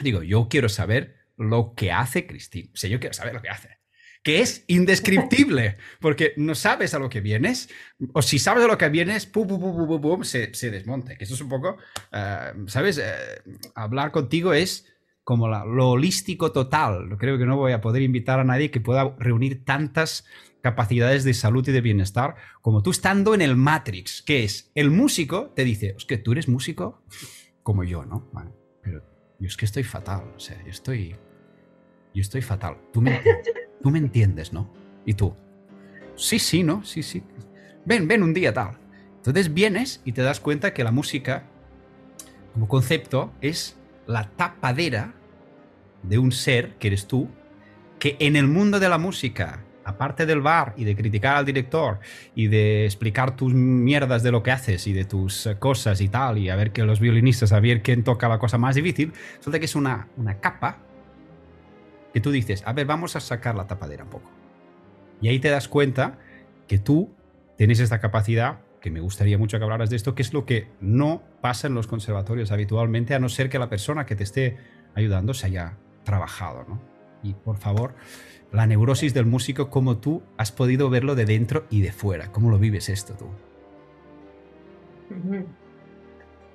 Digo, 0.01 0.22
yo 0.22 0.49
quiero 0.49 0.68
saber 0.68 1.16
lo 1.37 1.74
que 1.74 1.93
hace 1.93 2.26
Cristina. 2.26 2.70
O 2.72 2.76
sea, 2.76 2.91
yo 2.91 3.01
quiero 3.01 3.14
saber 3.14 3.35
lo 3.35 3.43
que 3.43 3.49
hace. 3.49 3.78
que 4.22 4.41
es 4.41 4.64
indescriptible, 4.68 5.76
porque 6.01 6.32
no 6.39 6.55
sabes 6.55 6.95
a 6.95 6.99
lo 6.99 7.11
que 7.11 7.20
vienes, 7.20 7.68
o 8.14 8.22
si 8.22 8.39
sabes 8.39 8.64
a 8.64 8.68
lo 8.68 8.78
que 8.78 8.89
vienes, 8.89 9.26
pum, 9.26 9.47
pum, 9.47 9.61
pum, 9.61 10.01
pum, 10.01 10.24
se, 10.24 10.55
se 10.55 10.70
desmonta. 10.70 11.16
Que 11.16 11.24
eso 11.24 11.35
es 11.35 11.41
un 11.43 11.51
poco, 11.51 11.76
eh, 12.11 12.53
¿sabes? 12.66 12.97
Eh, 12.97 13.43
hablar 13.74 14.12
contigo 14.12 14.55
es 14.55 14.87
como 15.24 15.49
lo 15.49 15.91
holístico 15.91 16.53
total. 16.53 17.16
Creo 17.18 17.39
que 17.39 17.47
no 17.47 17.57
voy 17.57 17.72
a 17.72 17.80
poder 17.80 18.03
invitar 18.03 18.41
a 18.41 18.45
nadie 18.45 18.70
que 18.70 18.80
pueda 18.80 19.14
reunir 19.18 19.64
tantas 19.64 20.24
capacidades 20.62 21.24
de 21.24 21.35
salud 21.35 21.68
y 21.68 21.72
de 21.72 21.82
bienestar 21.82 22.37
como 22.62 22.82
tú 22.82 22.91
estando 22.91 23.35
en 23.35 23.43
el 23.43 23.55
Matrix, 23.55 24.22
que 24.22 24.45
es 24.45 24.70
el 24.74 24.91
músico 24.91 25.53
te 25.55 25.62
dice, 25.62 25.95
es 25.99 26.07
que 26.07 26.16
tú 26.16 26.32
eres 26.32 26.49
músico 26.49 27.05
como 27.64 27.82
yo, 27.82 28.04
¿no? 28.04 28.28
Vale, 28.32 28.52
pero 28.80 29.02
yo 29.40 29.48
es 29.48 29.56
que 29.56 29.64
estoy 29.64 29.82
fatal, 29.82 30.32
o 30.36 30.38
sea, 30.38 30.62
yo 30.62 30.70
estoy, 30.70 31.16
yo 32.14 32.20
estoy 32.20 32.42
fatal. 32.42 32.76
Tú 32.92 33.00
me, 33.00 33.20
tú 33.82 33.90
me 33.90 33.98
entiendes, 33.98 34.52
¿no? 34.52 34.70
Y 35.04 35.14
tú, 35.14 35.34
sí, 36.14 36.38
sí, 36.38 36.62
¿no? 36.62 36.84
Sí, 36.84 37.02
sí. 37.02 37.24
Ven, 37.84 38.06
ven 38.06 38.22
un 38.22 38.32
día 38.32 38.54
tal. 38.54 38.78
Entonces 39.16 39.52
vienes 39.52 40.02
y 40.04 40.12
te 40.12 40.22
das 40.22 40.38
cuenta 40.38 40.74
que 40.74 40.84
la 40.84 40.92
música, 40.92 41.46
como 42.52 42.68
concepto, 42.68 43.32
es 43.40 43.76
la 44.06 44.28
tapadera 44.30 45.14
de 46.02 46.18
un 46.18 46.30
ser 46.30 46.74
que 46.76 46.88
eres 46.88 47.06
tú, 47.06 47.28
que 47.98 48.16
en 48.20 48.36
el 48.36 48.46
mundo 48.46 48.78
de 48.78 48.90
la 48.90 48.98
música, 48.98 49.63
aparte 49.85 50.26
del 50.26 50.41
bar 50.41 50.74
y 50.76 50.85
de 50.85 50.97
criticar 50.97 51.37
al 51.37 51.45
director 51.45 52.01
y 52.35 52.49
de 52.49 52.85
explicar 52.85 53.37
tus 53.37 53.55
mierdas 53.55 54.22
de 54.22 54.30
lo 54.30 54.43
que 54.43 54.51
haces 54.51 54.87
y 54.87 54.93
de 54.93 55.05
tus 55.05 55.47
eh, 55.47 55.57
cosas 55.59 56.01
y 56.01 56.09
tal, 56.09 56.39
y 56.39 56.51
a 56.51 56.57
ver 56.57 56.72
que 56.72 56.82
los 56.85 57.01
violinistas, 57.01 57.53
a 57.53 57.61
ver 57.61 57.82
quién 57.82 58.05
toca 58.05 58.28
la 58.28 58.39
cosa 58.39 58.59
más 58.59 58.74
difícil, 58.74 59.12
resulta 59.37 59.59
que 59.59 59.66
es 59.66 59.74
una, 59.74 60.09
una 60.16 60.41
capa 60.41 60.78
que 62.12 62.20
tú 62.20 62.30
dices, 62.30 62.62
a 62.66 62.72
ver, 62.72 62.87
vamos 62.87 63.16
a 63.16 63.20
sacar 63.20 63.55
la 63.55 63.66
tapadera 63.66 64.05
un 64.05 64.11
poco. 64.11 64.30
Y 65.20 65.28
ahí 65.28 65.39
te 65.39 65.49
das 65.49 65.68
cuenta 65.68 66.18
que 66.68 66.78
tú 66.78 67.14
tienes 67.57 67.80
esta 67.80 68.01
capacidad 68.01 68.61
que 68.85 68.91
me 68.91 69.01
gustaría 69.01 69.39
mucho 69.39 69.57
que 69.57 69.64
hablaras 69.64 69.89
de 69.89 69.97
esto, 69.97 70.14
que 70.14 70.20
es 70.20 70.35
lo 70.35 70.45
que 70.45 70.68
no 70.78 71.22
pasa 71.41 71.68
en 71.68 71.74
los 71.74 71.87
conservatorios 71.87 72.53
habitualmente, 72.53 73.14
a 73.14 73.18
no 73.18 73.30
ser 73.30 73.49
que 73.49 73.59
la 73.59 73.70
persona 73.70 74.05
que 74.05 74.14
te 74.14 74.24
esté 74.24 74.59
ayudando 74.95 75.32
se 75.32 75.47
haya 75.47 75.78
trabajado, 76.05 76.66
¿no? 76.68 76.82
Y 77.22 77.32
por 77.32 77.57
favor, 77.57 77.95
la 78.55 78.66
neurosis 78.66 79.12
del 79.12 79.26
músico, 79.26 79.68
como 79.68 79.96
tú 79.96 80.22
has 80.36 80.52
podido 80.52 80.88
verlo 80.88 81.16
de 81.16 81.24
dentro 81.24 81.64
y 81.70 81.82
de 81.82 81.90
fuera, 81.90 82.30
¿cómo 82.30 82.50
lo 82.50 82.59
vives 82.59 82.88
esto 82.88 83.14
tú? 83.14 83.26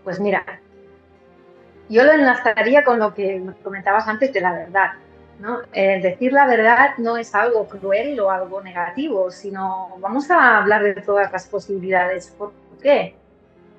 Pues 0.03 0.19
mira, 0.19 0.43
yo 1.89 2.03
lo 2.05 2.13
enlazaría 2.13 2.83
con 2.83 2.99
lo 2.99 3.13
que 3.13 3.43
comentabas 3.63 4.07
antes 4.07 4.31
de 4.31 4.41
la 4.41 4.53
verdad. 4.53 4.91
¿no? 5.39 5.61
decir 5.71 6.33
la 6.33 6.45
verdad 6.47 6.97
no 6.97 7.15
es 7.15 7.33
algo 7.33 7.65
cruel 7.67 8.19
o 8.19 8.29
algo 8.29 8.61
negativo, 8.61 9.31
sino 9.31 9.95
vamos 9.99 10.29
a 10.31 10.57
hablar 10.57 10.83
de 10.83 10.95
todas 10.95 11.31
las 11.31 11.47
posibilidades. 11.47 12.27
¿Por 12.37 12.51
qué? 12.81 13.15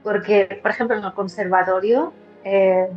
Porque, 0.03 0.59
por 0.63 0.71
ejemplo, 0.71 0.97
en 0.97 1.05
el 1.05 1.13
conservatorio, 1.13 2.15
eh, 2.45 2.89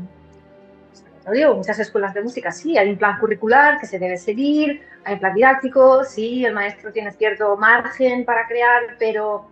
muchas 1.55 1.79
escuelas 1.79 2.13
de 2.13 2.21
música, 2.21 2.51
sí, 2.51 2.77
hay 2.77 2.89
un 2.89 2.97
plan 2.97 3.19
curricular 3.19 3.79
que 3.79 3.85
se 3.85 3.99
debe 3.99 4.17
seguir, 4.17 4.81
hay 5.05 5.13
un 5.13 5.19
plan 5.19 5.33
didáctico, 5.33 6.03
sí, 6.03 6.45
el 6.45 6.53
maestro 6.53 6.91
tiene 6.91 7.11
cierto 7.11 7.55
margen 7.57 8.25
para 8.25 8.47
crear, 8.47 8.95
pero 8.99 9.47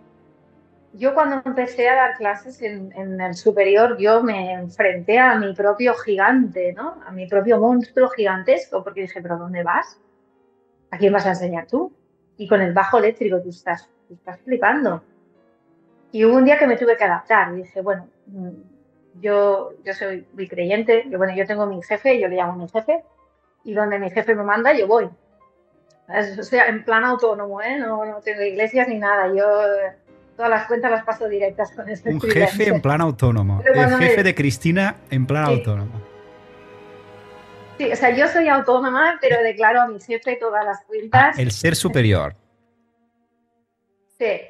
yo 0.94 1.14
cuando 1.14 1.40
empecé 1.44 1.88
a 1.88 1.96
dar 1.96 2.16
clases 2.16 2.60
en, 2.60 3.20
el 3.20 3.34
superior, 3.34 3.96
yo 3.98 4.22
me 4.22 4.52
enfrenté 4.52 5.18
a 5.18 5.34
mi 5.36 5.54
propio 5.54 5.94
gigante, 5.94 6.72
¿no? 6.74 7.00
A 7.06 7.10
mi 7.10 7.26
propio 7.26 7.58
monstruo 7.58 8.10
gigantesco, 8.10 8.84
porque 8.84 9.02
dije, 9.02 9.22
pero 9.22 9.38
¿dónde 9.38 9.62
vas? 9.62 9.98
¿A 10.90 10.98
quién 10.98 11.12
vas 11.12 11.24
a 11.24 11.30
enseñar 11.30 11.66
tú? 11.66 11.92
Y 12.36 12.46
con 12.46 12.60
el 12.60 12.74
bajo 12.74 12.98
eléctrico 12.98 13.40
tú 13.40 13.48
estás, 13.48 13.88
tú 14.06 14.14
estás 14.14 14.38
flipando. 14.40 15.02
Y 16.10 16.26
hubo 16.26 16.36
un 16.36 16.44
día 16.44 16.58
que 16.58 16.66
me 16.66 16.76
tuve 16.76 16.96
que 16.96 17.04
adaptar. 17.04 17.54
Y 17.54 17.62
dije, 17.62 17.80
bueno, 17.80 18.08
mm, 18.26 18.50
yo, 19.20 19.72
yo 19.84 19.94
soy 19.94 20.26
muy 20.32 20.48
creyente. 20.48 21.04
Yo, 21.08 21.18
bueno, 21.18 21.34
yo 21.34 21.46
tengo 21.46 21.66
mi 21.66 21.82
jefe, 21.82 22.18
yo 22.20 22.28
le 22.28 22.36
llamo 22.36 22.56
mi 22.56 22.68
jefe. 22.68 23.02
Y 23.64 23.74
donde 23.74 23.98
mi 23.98 24.10
jefe 24.10 24.34
me 24.34 24.42
manda, 24.42 24.72
yo 24.72 24.86
voy. 24.86 25.08
O 26.08 26.42
sea, 26.42 26.66
en 26.66 26.84
plan 26.84 27.04
autónomo, 27.04 27.62
¿eh? 27.62 27.78
No, 27.78 28.04
no 28.04 28.20
tengo 28.20 28.42
iglesias 28.42 28.88
ni 28.88 28.98
nada. 28.98 29.28
Yo 29.28 29.44
todas 30.36 30.50
las 30.50 30.66
cuentas 30.66 30.90
las 30.90 31.04
paso 31.04 31.28
directas 31.28 31.70
con 31.72 31.88
este 31.88 32.10
Un 32.10 32.20
jefe 32.20 32.68
en 32.68 32.80
plan 32.80 33.00
autónomo. 33.00 33.62
El 33.64 33.98
jefe 33.98 34.22
de 34.22 34.34
Cristina 34.34 34.96
en 35.10 35.26
plan 35.26 35.44
autónomo. 35.44 36.00
Sí, 37.78 37.90
o 37.90 37.96
sea, 37.96 38.14
yo 38.14 38.28
soy 38.28 38.48
autónoma, 38.48 39.18
pero 39.20 39.42
declaro 39.42 39.80
a 39.80 39.88
mi 39.88 40.00
jefe 40.00 40.36
todas 40.36 40.64
las 40.64 40.84
cuentas. 40.84 41.38
el 41.38 41.50
ser 41.50 41.76
superior. 41.76 42.34
Sí. 44.18 44.40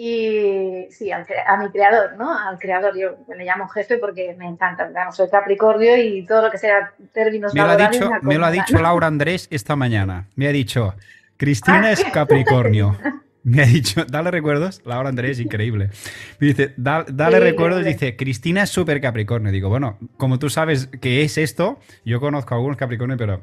Y 0.00 0.86
sí, 0.92 1.10
a 1.10 1.56
mi 1.56 1.70
creador, 1.70 2.16
¿no? 2.16 2.32
Al 2.32 2.56
creador, 2.56 2.96
yo 2.96 3.16
le 3.36 3.44
llamo 3.44 3.66
jefe 3.66 3.98
porque 3.98 4.32
me 4.38 4.46
encanta. 4.46 4.88
soy 5.10 5.28
Capricornio 5.28 5.96
y 5.96 6.24
todo 6.24 6.42
lo 6.42 6.52
que 6.52 6.58
sea 6.58 6.92
términos 7.12 7.52
me 7.52 7.62
lo 7.62 7.70
ha 7.70 7.76
dicho, 7.76 8.08
me, 8.22 8.38
lo 8.38 8.46
ha 8.46 8.52
dicho 8.52 8.78
Laura 8.78 9.08
Andrés 9.08 9.48
esta 9.50 9.74
mañana. 9.74 10.28
Me 10.36 10.46
ha 10.46 10.52
dicho, 10.52 10.94
Cristina 11.36 11.90
es 11.90 12.04
Capricornio. 12.12 12.96
Me 13.42 13.64
ha 13.64 13.66
dicho, 13.66 14.04
dale 14.04 14.30
recuerdos. 14.30 14.82
Laura 14.84 15.08
Andrés, 15.08 15.40
increíble. 15.40 15.90
Me 16.38 16.46
dice, 16.46 16.74
dale 16.76 17.40
recuerdos. 17.40 17.84
Dice, 17.84 18.16
Cristina 18.16 18.62
es 18.62 18.70
súper 18.70 19.00
Capricornio. 19.00 19.50
Digo, 19.50 19.68
bueno, 19.68 19.98
como 20.16 20.38
tú 20.38 20.48
sabes 20.48 20.90
qué 21.00 21.22
es 21.22 21.38
esto, 21.38 21.80
yo 22.04 22.20
conozco 22.20 22.54
a 22.54 22.58
algunos 22.58 22.76
Capricornio, 22.76 23.16
pero 23.16 23.42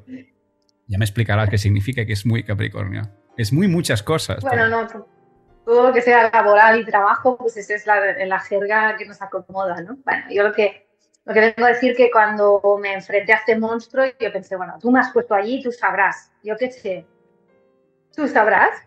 ya 0.87 0.97
me 0.97 1.03
explicarás 1.03 1.49
qué 1.49 1.57
significa 1.57 2.05
que 2.05 2.13
es 2.13 2.25
muy 2.25 2.43
Capricornio. 2.43 3.09
Es 3.35 3.51
muy 3.51 3.67
muchas 3.67 4.01
cosas. 4.03 4.41
Bueno, 4.41 4.69
no, 4.69 5.14
todo 5.65 5.87
lo 5.87 5.93
que 5.93 6.01
sea 6.01 6.29
laboral 6.31 6.79
y 6.79 6.85
trabajo, 6.85 7.37
pues 7.37 7.57
esa 7.57 7.73
es 7.73 7.85
la, 7.85 8.25
la 8.25 8.39
jerga 8.39 8.95
que 8.97 9.05
nos 9.05 9.21
acomoda, 9.21 9.81
¿no? 9.81 9.97
Bueno, 10.05 10.25
yo 10.29 10.43
lo 10.43 10.53
que, 10.53 10.87
lo 11.25 11.33
que 11.33 11.39
vengo 11.39 11.65
a 11.65 11.69
decir 11.69 11.95
que 11.95 12.11
cuando 12.11 12.61
me 12.81 12.93
enfrenté 12.93 13.33
a 13.33 13.37
este 13.37 13.57
monstruo, 13.57 14.05
yo 14.19 14.31
pensé, 14.31 14.55
bueno, 14.55 14.75
tú 14.79 14.91
me 14.91 14.99
has 14.99 15.11
puesto 15.11 15.33
allí, 15.33 15.61
tú 15.61 15.71
sabrás. 15.71 16.31
Yo 16.43 16.55
qué 16.57 16.71
sé. 16.71 17.05
Tú 18.15 18.27
sabrás 18.27 18.85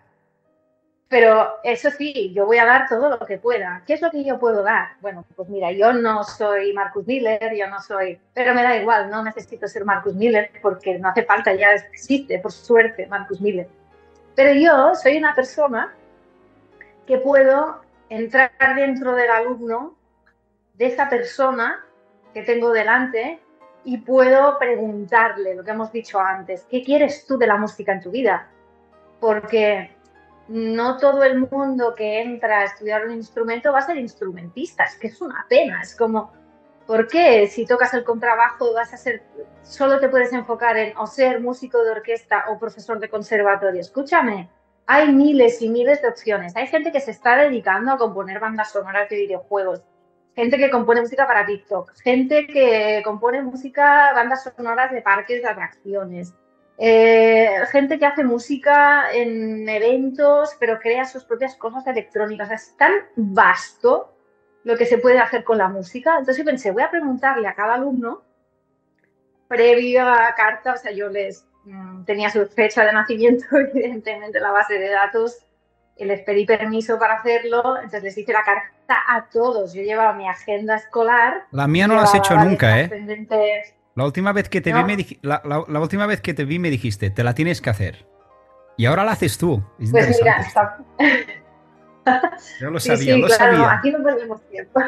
pero 1.08 1.56
eso 1.64 1.90
sí, 1.90 2.32
yo 2.34 2.44
voy 2.44 2.58
a 2.58 2.66
dar 2.66 2.86
todo 2.86 3.08
lo 3.08 3.18
que 3.20 3.38
pueda. 3.38 3.82
¿Qué 3.86 3.94
es 3.94 4.02
lo 4.02 4.10
que 4.10 4.24
yo 4.24 4.38
puedo 4.38 4.62
dar? 4.62 4.88
Bueno, 5.00 5.24
pues 5.34 5.48
mira, 5.48 5.72
yo 5.72 5.94
no 5.94 6.22
soy 6.22 6.74
Marcus 6.74 7.06
Miller, 7.06 7.54
yo 7.56 7.66
no 7.66 7.80
soy, 7.80 8.20
pero 8.34 8.54
me 8.54 8.62
da 8.62 8.76
igual, 8.76 9.08
no 9.08 9.24
necesito 9.24 9.66
ser 9.66 9.86
Marcus 9.86 10.14
Miller 10.14 10.50
porque 10.60 10.98
no 10.98 11.08
hace 11.08 11.24
falta, 11.24 11.54
ya 11.54 11.72
existe, 11.72 12.38
por 12.38 12.52
suerte, 12.52 13.06
Marcus 13.06 13.40
Miller. 13.40 13.68
Pero 14.34 14.52
yo 14.52 14.94
soy 14.94 15.16
una 15.16 15.34
persona 15.34 15.94
que 17.08 17.16
puedo 17.18 17.80
entrar 18.10 18.52
dentro 18.76 19.14
del 19.14 19.30
alumno, 19.30 19.96
de 20.74 20.86
esa 20.86 21.08
persona 21.08 21.82
que 22.34 22.42
tengo 22.42 22.70
delante, 22.70 23.40
y 23.82 23.96
puedo 23.96 24.58
preguntarle 24.58 25.54
lo 25.54 25.64
que 25.64 25.70
hemos 25.70 25.90
dicho 25.90 26.20
antes, 26.20 26.66
¿qué 26.70 26.84
quieres 26.84 27.24
tú 27.24 27.38
de 27.38 27.46
la 27.46 27.56
música 27.56 27.92
en 27.92 28.02
tu 28.02 28.10
vida? 28.10 28.50
Porque 29.20 29.90
no 30.48 30.98
todo 30.98 31.24
el 31.24 31.48
mundo 31.50 31.94
que 31.94 32.20
entra 32.20 32.58
a 32.58 32.64
estudiar 32.64 33.06
un 33.06 33.12
instrumento 33.12 33.72
va 33.72 33.78
a 33.78 33.86
ser 33.86 33.96
instrumentista, 33.96 34.84
es 34.84 34.96
que 34.96 35.06
es 35.06 35.20
una 35.22 35.46
pena, 35.48 35.80
es 35.80 35.96
como, 35.96 36.34
¿por 36.86 37.08
qué 37.08 37.46
si 37.46 37.64
tocas 37.64 37.94
el 37.94 38.04
contrabajo 38.04 38.74
vas 38.74 38.92
a 38.92 38.98
ser, 38.98 39.22
solo 39.62 39.98
te 39.98 40.10
puedes 40.10 40.34
enfocar 40.34 40.76
en 40.76 40.94
o 40.98 41.06
ser 41.06 41.40
músico 41.40 41.82
de 41.82 41.92
orquesta 41.92 42.44
o 42.50 42.58
profesor 42.58 43.00
de 43.00 43.08
conservatorio? 43.08 43.80
Escúchame, 43.80 44.50
hay 44.90 45.12
miles 45.12 45.60
y 45.60 45.68
miles 45.68 46.00
de 46.00 46.08
opciones, 46.08 46.56
hay 46.56 46.66
gente 46.66 46.90
que 46.90 47.00
se 47.00 47.10
está 47.10 47.36
dedicando 47.36 47.92
a 47.92 47.98
componer 47.98 48.40
bandas 48.40 48.72
sonoras 48.72 49.08
de 49.10 49.16
videojuegos, 49.16 49.82
gente 50.34 50.56
que 50.56 50.70
compone 50.70 51.02
música 51.02 51.26
para 51.26 51.44
TikTok, 51.44 51.92
gente 52.02 52.46
que 52.46 53.02
compone 53.04 53.42
música, 53.42 54.14
bandas 54.14 54.44
sonoras 54.56 54.90
de 54.90 55.02
parques 55.02 55.42
de 55.42 55.48
atracciones, 55.48 56.32
eh, 56.78 57.58
gente 57.70 57.98
que 57.98 58.06
hace 58.06 58.24
música 58.24 59.12
en 59.12 59.68
eventos, 59.68 60.56
pero 60.58 60.78
crea 60.78 61.04
sus 61.04 61.24
propias 61.24 61.54
cosas 61.56 61.86
electrónicas. 61.86 62.50
es 62.50 62.76
tan 62.78 62.92
vasto 63.14 64.14
lo 64.64 64.76
que 64.78 64.86
se 64.86 64.98
puede 64.98 65.18
hacer 65.18 65.44
con 65.44 65.58
la 65.58 65.68
música. 65.68 66.12
Entonces 66.12 66.38
yo 66.38 66.44
pensé, 66.44 66.70
voy 66.70 66.82
a 66.82 66.90
preguntarle 66.90 67.46
a 67.46 67.54
cada 67.54 67.74
alumno, 67.74 68.22
previo 69.48 70.08
a 70.08 70.34
carta, 70.34 70.74
o 70.74 70.76
sea, 70.78 70.92
yo 70.92 71.08
les 71.08 71.47
tenía 72.04 72.30
su 72.30 72.46
fecha 72.46 72.84
de 72.84 72.92
nacimiento, 72.92 73.44
evidentemente, 73.72 74.40
la 74.40 74.50
base 74.50 74.78
de 74.78 74.90
datos, 74.90 75.38
y 75.96 76.04
les 76.04 76.20
pedí 76.20 76.46
permiso 76.46 76.98
para 76.98 77.14
hacerlo, 77.14 77.76
entonces 77.76 78.02
les 78.04 78.18
hice 78.18 78.32
la 78.32 78.44
carta 78.44 78.96
a 79.08 79.28
todos. 79.30 79.74
Yo 79.74 79.82
llevaba 79.82 80.12
mi 80.12 80.28
agenda 80.28 80.76
escolar. 80.76 81.46
La 81.50 81.66
mía 81.66 81.88
no 81.88 81.96
la 81.96 82.02
has 82.02 82.14
hecho 82.14 82.36
nunca, 82.36 82.80
¿eh? 82.80 83.66
La 83.96 84.04
última 84.04 84.32
vez 84.32 84.48
que 84.48 84.60
te 84.60 84.72
vi, 84.72 84.84
me 84.84 84.96
la, 85.22 85.80
última 85.80 86.06
vez 86.06 86.20
que 86.20 86.32
te 86.34 86.44
vi 86.44 86.60
me 86.60 86.70
dijiste, 86.70 87.10
te 87.10 87.24
la 87.24 87.34
tienes 87.34 87.60
que 87.60 87.70
hacer. 87.70 88.06
Y 88.76 88.86
ahora 88.86 89.04
la 89.04 89.12
haces 89.12 89.38
tú. 89.38 89.60
pues 89.76 90.20
mira, 90.20 90.78
Yo 92.60 92.70
lo 92.70 92.80
sabía, 92.80 93.18
lo 93.18 93.28
sabía. 93.28 93.72
aquí 93.72 93.90
no 93.90 94.02
perdemos 94.02 94.40
tiempo. 94.48 94.80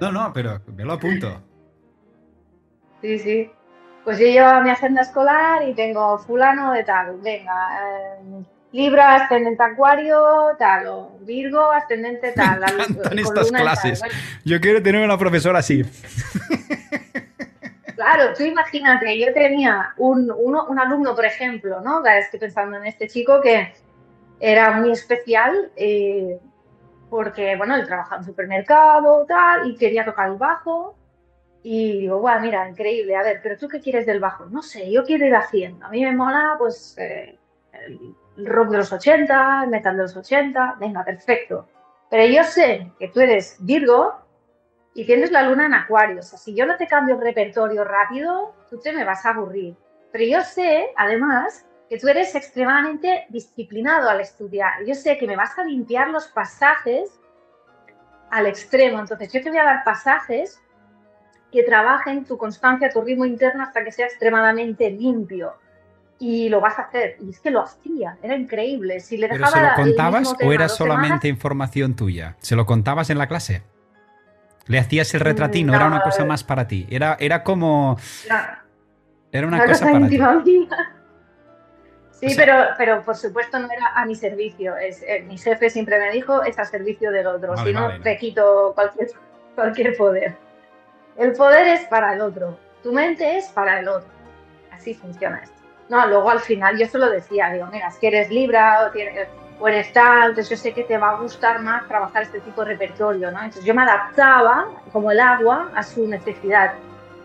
no, 0.00 0.12
no, 0.12 0.32
pero 0.32 0.60
me 0.66 0.84
lo 0.84 0.92
apunto. 0.92 1.42
Sí, 3.00 3.18
sí. 3.18 3.50
Pues 4.04 4.18
yo 4.18 4.26
llevo 4.26 4.60
mi 4.60 4.70
agenda 4.70 5.02
escolar 5.02 5.66
y 5.66 5.74
tengo 5.74 6.18
fulano 6.18 6.72
de 6.72 6.84
tal, 6.84 7.18
venga, 7.20 7.78
eh, 7.80 8.44
Libra, 8.72 9.14
ascendente 9.14 9.62
Acuario, 9.62 10.20
tal, 10.58 10.86
o 10.88 11.18
Virgo, 11.20 11.70
ascendente 11.72 12.32
tal. 12.32 12.60
Me 12.60 12.82
encantan 12.82 13.18
estas 13.18 13.50
clases. 13.50 14.02
Yo 14.44 14.60
quiero 14.60 14.82
tener 14.82 15.04
una 15.04 15.16
profesora 15.16 15.60
así. 15.60 15.84
Claro, 17.94 18.34
tú 18.36 18.42
imagínate, 18.42 19.18
yo 19.18 19.32
tenía 19.32 19.94
un, 19.96 20.30
un 20.30 20.78
alumno, 20.78 21.14
por 21.14 21.24
ejemplo, 21.24 21.80
¿no? 21.80 22.04
Estoy 22.04 22.40
pensando 22.40 22.76
en 22.76 22.86
este 22.86 23.06
chico 23.06 23.40
que 23.40 23.72
era 24.40 24.72
muy 24.72 24.90
especial 24.90 25.70
eh, 25.76 26.38
porque, 27.08 27.56
bueno, 27.56 27.76
él 27.76 27.86
trabajaba 27.86 28.16
en 28.16 28.22
un 28.22 28.26
supermercado, 28.26 29.24
tal, 29.26 29.70
y 29.70 29.76
quería 29.76 30.04
tocar 30.04 30.28
el 30.28 30.36
bajo. 30.36 30.96
Y 31.66 32.00
digo, 32.00 32.20
bueno, 32.20 32.42
mira, 32.42 32.68
increíble, 32.68 33.16
a 33.16 33.22
ver, 33.22 33.40
pero 33.42 33.56
tú 33.56 33.68
qué 33.68 33.80
quieres 33.80 34.04
del 34.04 34.20
bajo? 34.20 34.44
No 34.44 34.60
sé, 34.60 34.92
yo 34.92 35.02
quiero 35.02 35.24
ir 35.24 35.34
haciendo. 35.34 35.86
A 35.86 35.88
mí 35.88 36.04
me 36.04 36.12
mola, 36.12 36.56
pues, 36.58 36.94
eh, 36.98 37.38
el 38.36 38.46
rock 38.46 38.68
de 38.68 38.76
los 38.76 38.92
80, 38.92 39.62
el 39.64 39.70
metal 39.70 39.96
de 39.96 40.02
los 40.02 40.14
80, 40.14 40.76
venga, 40.78 41.02
perfecto. 41.02 41.66
Pero 42.10 42.26
yo 42.26 42.44
sé 42.44 42.92
que 42.98 43.08
tú 43.08 43.20
eres 43.20 43.56
Virgo 43.60 44.14
y 44.94 45.06
tienes 45.06 45.30
la 45.30 45.48
luna 45.48 45.64
en 45.64 45.72
Acuario. 45.72 46.18
O 46.18 46.22
sea, 46.22 46.38
si 46.38 46.54
yo 46.54 46.66
no 46.66 46.76
te 46.76 46.86
cambio 46.86 47.14
el 47.14 47.22
repertorio 47.22 47.82
rápido, 47.82 48.54
tú 48.68 48.78
te 48.78 48.92
me 48.92 49.04
vas 49.04 49.24
a 49.24 49.30
aburrir. 49.30 49.74
Pero 50.12 50.24
yo 50.24 50.42
sé, 50.42 50.90
además, 50.96 51.66
que 51.88 51.98
tú 51.98 52.08
eres 52.08 52.34
extremadamente 52.34 53.24
disciplinado 53.30 54.10
al 54.10 54.20
estudiar. 54.20 54.84
Yo 54.84 54.94
sé 54.94 55.16
que 55.16 55.26
me 55.26 55.34
vas 55.34 55.58
a 55.58 55.64
limpiar 55.64 56.10
los 56.10 56.28
pasajes 56.28 57.18
al 58.30 58.46
extremo. 58.46 59.00
Entonces, 59.00 59.32
yo 59.32 59.42
te 59.42 59.48
voy 59.48 59.58
a 59.58 59.64
dar 59.64 59.82
pasajes 59.82 60.60
que 61.54 61.62
trabajen 61.62 62.24
tu 62.24 62.36
constancia, 62.36 62.90
tu 62.90 63.00
ritmo 63.00 63.24
interno 63.24 63.62
hasta 63.62 63.84
que 63.84 63.92
sea 63.92 64.06
extremadamente 64.06 64.90
limpio 64.90 65.54
y 66.18 66.48
lo 66.48 66.60
vas 66.60 66.80
a 66.80 66.82
hacer. 66.82 67.16
Y 67.20 67.30
es 67.30 67.38
que 67.38 67.52
lo 67.52 67.62
hacía, 67.62 68.18
era 68.22 68.34
increíble. 68.34 68.98
Si 68.98 69.16
le 69.16 69.28
¿Pero 69.28 69.46
se 69.46 69.60
lo 69.60 69.68
contabas 69.76 70.34
o 70.42 70.52
era 70.52 70.68
solamente 70.68 71.28
información 71.28 71.94
tuya? 71.94 72.34
¿Se 72.40 72.56
lo 72.56 72.66
contabas 72.66 73.08
en 73.10 73.18
la 73.18 73.28
clase? 73.28 73.62
¿Le 74.66 74.80
hacías 74.80 75.14
el 75.14 75.20
retratino? 75.20 75.72
¿Era 75.74 75.86
una 75.86 76.02
cosa 76.02 76.24
más 76.24 76.42
para 76.42 76.66
ti? 76.66 76.88
Era, 76.90 77.16
era 77.20 77.44
como... 77.44 77.98
era 79.30 79.46
una, 79.46 79.64
cosa, 79.64 79.86
para 79.86 80.08
ti. 80.08 80.68
Sí, 82.10 82.34
pero, 82.36 82.54
pero 82.76 83.02
por 83.02 83.14
supuesto 83.14 83.60
no 83.60 83.66
era 83.70 83.92
a 83.94 84.04
mi 84.06 84.16
servicio. 84.16 84.76
Es, 84.76 85.02
eh, 85.02 85.24
mi 85.24 85.38
jefe 85.38 85.70
siempre 85.70 86.00
me 86.00 86.10
dijo, 86.10 86.42
es 86.42 86.58
a 86.58 86.64
servicio 86.64 87.12
del 87.12 87.28
otro. 87.28 87.56
si 87.58 87.72
no, 87.72 88.00
te 88.00 88.16
quito 88.16 88.72
cualquier, 88.74 89.08
cualquier 89.54 89.96
poder. 89.96 90.43
El 91.16 91.32
poder 91.32 91.66
es 91.68 91.84
para 91.86 92.14
el 92.14 92.20
otro. 92.20 92.58
Tu 92.82 92.92
mente 92.92 93.36
es 93.36 93.48
para 93.48 93.80
el 93.80 93.88
otro. 93.88 94.08
Así 94.72 94.94
funciona 94.94 95.40
esto. 95.42 95.56
No, 95.88 96.06
luego 96.06 96.30
al 96.30 96.40
final 96.40 96.78
yo 96.78 96.86
se 96.86 96.98
lo 96.98 97.10
decía, 97.10 97.50
digo, 97.50 97.66
mira, 97.70 97.92
que 98.00 98.06
eres 98.08 98.30
Libra 98.30 98.86
o, 98.86 98.90
tienes, 98.90 99.28
o 99.60 99.68
eres 99.68 99.92
tal, 99.92 100.30
entonces 100.30 100.50
yo 100.50 100.56
sé 100.56 100.72
que 100.72 100.82
te 100.82 100.96
va 100.96 101.10
a 101.10 101.16
gustar 101.16 101.60
más 101.60 101.86
trabajar 101.86 102.22
este 102.22 102.40
tipo 102.40 102.62
de 102.64 102.72
repertorio, 102.72 103.30
¿no? 103.30 103.38
Entonces 103.38 103.64
yo 103.64 103.74
me 103.74 103.82
adaptaba, 103.82 104.66
como 104.92 105.10
el 105.10 105.20
agua, 105.20 105.70
a 105.74 105.82
su 105.82 106.06
necesidad 106.08 106.72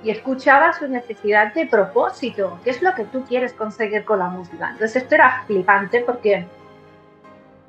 y 0.04 0.12
escuchaba 0.12 0.72
su 0.74 0.88
necesidad 0.88 1.54
de 1.54 1.66
propósito, 1.66 2.60
qué 2.64 2.70
es 2.70 2.82
lo 2.82 2.94
que 2.96 3.04
tú 3.06 3.26
quieres 3.26 3.54
conseguir 3.54 4.06
con 4.06 4.20
la 4.20 4.28
música. 4.28 4.70
Entonces 4.72 5.04
esto 5.04 5.16
era 5.16 5.44
flipante 5.46 6.02
porque 6.02 6.46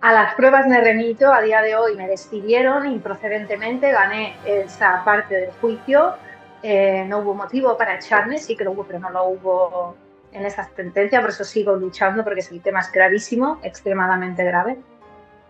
a 0.00 0.12
las 0.12 0.34
pruebas 0.34 0.66
me 0.66 0.80
remito, 0.80 1.32
a 1.32 1.42
día 1.42 1.60
de 1.60 1.76
hoy 1.76 1.94
me 1.96 2.08
despidieron 2.08 2.90
y 2.90 2.98
procedentemente 2.98 3.92
gané 3.92 4.36
esa 4.44 5.04
parte 5.04 5.34
del 5.36 5.50
juicio. 5.60 6.14
Eh, 6.62 7.04
no 7.06 7.18
hubo 7.18 7.34
motivo 7.34 7.76
para 7.76 7.96
echarme, 7.96 8.38
sí 8.38 8.56
que 8.56 8.64
lo 8.64 8.72
hubo, 8.72 8.84
pero 8.84 8.98
no 8.98 9.10
lo 9.10 9.24
hubo 9.26 9.96
en 10.32 10.46
esa 10.46 10.68
sentencia, 10.74 11.20
por 11.20 11.30
eso 11.30 11.44
sigo 11.44 11.74
luchando, 11.74 12.22
porque 12.22 12.44
el 12.50 12.62
tema 12.62 12.80
es 12.80 12.92
gravísimo, 12.92 13.58
extremadamente 13.62 14.44
grave. 14.44 14.78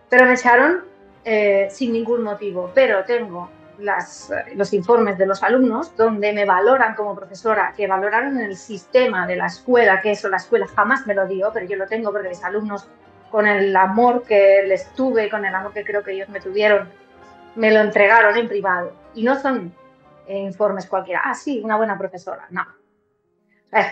Pero 0.09 0.25
me 0.25 0.33
echaron 0.33 0.83
eh, 1.23 1.67
sin 1.69 1.93
ningún 1.93 2.23
motivo. 2.23 2.71
Pero 2.73 3.03
tengo 3.05 3.49
las, 3.79 4.31
los 4.55 4.73
informes 4.73 5.17
de 5.17 5.25
los 5.25 5.43
alumnos 5.43 5.95
donde 5.95 6.33
me 6.33 6.45
valoran 6.45 6.95
como 6.95 7.15
profesora, 7.15 7.73
que 7.75 7.87
valoraron 7.87 8.37
el 8.39 8.55
sistema 8.57 9.25
de 9.27 9.35
la 9.37 9.45
escuela, 9.45 10.01
que 10.01 10.11
eso 10.11 10.29
la 10.29 10.37
escuela 10.37 10.67
jamás 10.67 11.07
me 11.07 11.13
lo 11.13 11.27
dio, 11.27 11.51
pero 11.53 11.65
yo 11.65 11.77
lo 11.77 11.87
tengo 11.87 12.11
porque 12.11 12.29
mis 12.29 12.43
alumnos, 12.43 12.87
con 13.31 13.47
el 13.47 13.75
amor 13.75 14.23
que 14.23 14.63
les 14.67 14.93
tuve, 14.93 15.29
con 15.29 15.45
el 15.45 15.55
amor 15.55 15.73
que 15.73 15.83
creo 15.83 16.03
que 16.03 16.11
ellos 16.11 16.29
me 16.29 16.41
tuvieron, 16.41 16.89
me 17.55 17.71
lo 17.71 17.79
entregaron 17.79 18.37
en 18.37 18.47
privado. 18.47 18.93
Y 19.15 19.23
no 19.23 19.39
son 19.39 19.73
informes 20.27 20.85
cualquiera, 20.85 21.21
ah, 21.25 21.33
sí, 21.33 21.61
una 21.63 21.77
buena 21.77 21.97
profesora, 21.97 22.47
no. 22.49 22.65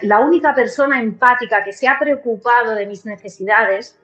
La 0.02 0.20
única 0.20 0.54
persona 0.54 1.00
empática 1.00 1.64
que 1.64 1.72
se 1.72 1.88
ha 1.88 1.98
preocupado 1.98 2.76
de 2.76 2.86
mis 2.86 3.06
necesidades, 3.06 3.98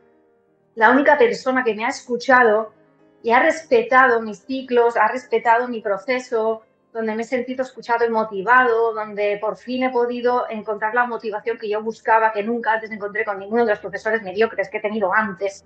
la 0.75 0.89
única 0.89 1.17
persona 1.17 1.63
que 1.63 1.75
me 1.75 1.85
ha 1.85 1.89
escuchado 1.89 2.73
y 3.21 3.31
ha 3.31 3.39
respetado 3.39 4.21
mis 4.21 4.39
ciclos, 4.39 4.95
ha 4.95 5.09
respetado 5.09 5.67
mi 5.67 5.81
proceso, 5.81 6.63
donde 6.95 7.15
me 7.15 7.21
he 7.21 7.25
sentido 7.25 7.63
escuchado 7.63 8.05
y 8.05 8.09
motivado, 8.09 8.93
donde 8.93 9.37
por 9.39 9.57
fin 9.57 9.83
he 9.83 9.89
podido 9.91 10.49
encontrar 10.49 10.95
la 10.95 11.05
motivación 11.05 11.57
que 11.59 11.69
yo 11.69 11.83
buscaba, 11.83 12.31
que 12.31 12.41
nunca 12.41 12.73
antes 12.73 12.89
encontré 12.89 13.23
con 13.23 13.37
ninguno 13.37 13.65
de 13.65 13.71
los 13.71 13.79
profesores 13.79 14.23
mediocres 14.23 14.69
que 14.69 14.77
he 14.77 14.81
tenido 14.81 15.13
antes. 15.13 15.65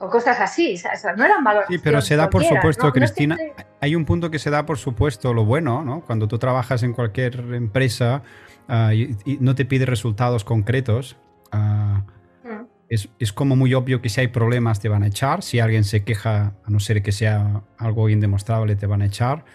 O 0.00 0.10
cosas 0.10 0.38
así, 0.40 0.74
o 0.74 0.96
sea, 0.96 1.12
no 1.16 1.24
eran 1.24 1.42
valores. 1.42 1.68
Sí, 1.68 1.78
pero 1.78 2.00
se 2.00 2.16
da 2.16 2.28
por 2.30 2.44
supuesto, 2.44 2.92
Cristina, 2.92 3.36
hay 3.80 3.96
un 3.96 4.04
punto 4.04 4.30
que 4.30 4.38
se 4.38 4.50
da 4.50 4.66
por 4.66 4.78
supuesto 4.78 5.32
lo 5.32 5.44
bueno, 5.44 5.82
¿no? 5.82 6.02
Cuando 6.02 6.28
tú 6.28 6.38
trabajas 6.38 6.84
en 6.84 6.92
cualquier 6.92 7.40
empresa, 7.54 8.22
Ah, 8.68 8.92
y, 8.94 9.16
no 9.40 9.54
te 9.54 9.64
pide 9.64 9.86
resultados 9.86 10.44
concretos, 10.44 11.16
ah, 11.52 12.04
mm. 12.44 12.66
es, 12.90 13.32
como 13.32 13.56
muy 13.56 13.72
obvio 13.72 14.02
que 14.02 14.10
si 14.10 14.20
hay 14.20 14.28
problemas 14.28 14.78
te 14.78 14.90
van 14.90 15.02
a 15.02 15.06
echar, 15.06 15.42
si 15.42 15.58
alguien 15.58 15.84
se 15.84 16.04
queja, 16.04 16.52
a 16.62 16.70
no 16.70 16.78
ser 16.78 17.02
que 17.02 17.10
sea 17.10 17.62
algo 17.78 18.10
indemostrable, 18.10 18.76
te 18.76 18.86
van 18.86 19.00
a 19.00 19.06
echar, 19.06 19.46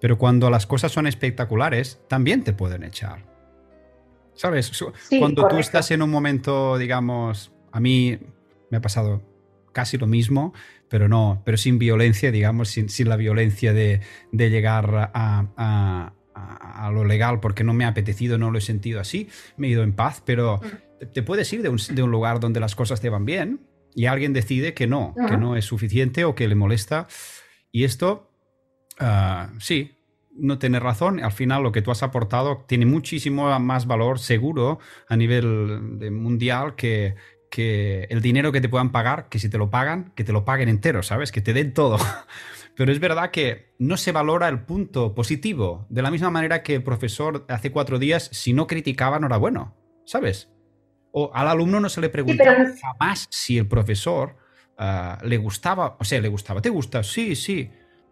pero 0.00 0.18
cuando 0.18 0.50
las 0.50 0.66
cosas 0.66 0.92
son 0.92 1.06
espectaculares, 1.06 2.00
también 2.08 2.44
te 2.44 2.52
pueden 2.52 2.82
echar. 2.84 3.26
¿Sabes? 4.34 4.70
cuando 5.18 5.48
tú 5.48 5.56
estás 5.56 5.90
en 5.90 6.00
un 6.00 6.10
momento, 6.10 6.78
digamos, 6.78 7.50
a 7.72 7.80
mí 7.80 8.18
me 8.70 8.76
ha 8.76 8.80
pasado 8.80 9.20
casi 9.72 9.98
lo 9.98 10.06
mismo, 10.06 10.54
pero 10.88 11.08
no, 11.08 11.42
pero 11.44 11.56
sin 11.56 11.78
violencia, 11.80 12.30
digamos, 12.30 12.68
sin, 12.68 13.08
la 13.08 13.16
violencia 13.16 13.72
de, 13.72 14.00
llegar 14.30 15.10
a 15.12 16.12
a, 16.38 16.90
lo 16.92 17.04
legal 17.04 17.40
porque 17.40 17.64
no 17.64 17.74
me 17.74 17.84
ha 17.84 17.88
apetecido, 17.88 18.38
no 18.38 18.50
lo 18.50 18.58
he 18.58 18.62
sentido 18.62 19.00
así, 19.00 19.28
me 19.56 19.68
he 19.68 19.70
ido 19.70 19.82
en 19.82 19.92
paz, 19.92 20.22
pero 20.24 20.60
te, 21.12 21.22
puedes 21.22 21.52
ir 21.52 21.62
de 21.62 21.68
un, 22.02 22.10
lugar 22.10 22.40
donde 22.40 22.60
las 22.60 22.74
cosas 22.74 23.00
te 23.00 23.08
van 23.08 23.24
bien 23.24 23.60
y 23.94 24.06
alguien 24.06 24.32
decide 24.32 24.74
que 24.74 24.86
no, 24.86 25.14
que 25.28 25.36
no 25.36 25.56
es 25.56 25.64
suficiente 25.64 26.24
o 26.24 26.34
que 26.34 26.48
le 26.48 26.54
molesta. 26.54 27.08
Y 27.72 27.84
esto, 27.84 28.27
ah, 28.98 29.50
sí, 29.58 29.98
no 30.34 30.58
tiene 30.58 30.80
razón. 30.80 31.22
Al 31.22 31.32
final 31.32 31.62
lo 31.62 31.72
que 31.72 31.82
tú 31.82 31.90
has 31.90 32.02
aportado 32.02 32.64
tiene 32.66 32.86
muchísimo 32.86 33.58
más 33.58 33.86
valor 33.86 34.18
seguro 34.18 34.78
a 35.08 35.16
nivel 35.16 36.10
mundial 36.12 36.74
que, 36.76 37.16
que 37.50 38.06
el 38.10 38.20
dinero 38.20 38.52
que 38.52 38.60
te 38.60 38.68
puedan 38.68 38.92
pagar, 38.92 39.28
que 39.28 39.38
si 39.38 39.48
te 39.48 39.58
lo 39.58 39.70
pagan, 39.70 40.12
que 40.14 40.24
te 40.24 40.32
lo 40.32 40.44
paguen 40.44 40.68
entero, 40.68 41.02
¿sabes? 41.02 41.32
Que 41.32 41.40
te 41.40 41.52
den 41.52 41.74
todo. 41.74 41.98
Pero 42.76 42.92
es 42.92 43.00
verdad 43.00 43.32
que 43.32 43.74
no 43.78 43.96
se 43.96 44.12
valora 44.12 44.48
el 44.48 44.60
punto 44.60 45.14
positivo. 45.14 45.86
De 45.88 46.00
la 46.00 46.12
misma 46.12 46.30
manera 46.30 46.62
que 46.62 46.76
el 46.76 46.84
profesor 46.84 47.44
hace 47.48 47.72
cuatro 47.72 47.98
días, 47.98 48.30
si 48.32 48.52
no 48.52 48.68
criticaba, 48.68 49.18
no 49.18 49.26
era 49.26 49.36
bueno. 49.36 49.74
¿Sabes? 50.06 50.48
O 51.10 51.32
al 51.34 51.48
alumno 51.48 51.80
no 51.80 51.88
se 51.88 52.00
le 52.00 52.08
preguntaba 52.08 52.54
jamás 52.80 53.26
si 53.30 53.58
el 53.58 53.66
profesor 53.66 54.36
ah, 54.76 55.18
le 55.24 55.38
gustaba. 55.38 55.96
O 55.98 56.04
sea, 56.04 56.20
le 56.20 56.28
gustaba. 56.28 56.62
¿Te 56.62 56.70
gusta? 56.70 57.02
Sí, 57.02 57.34
sí. 57.34 57.68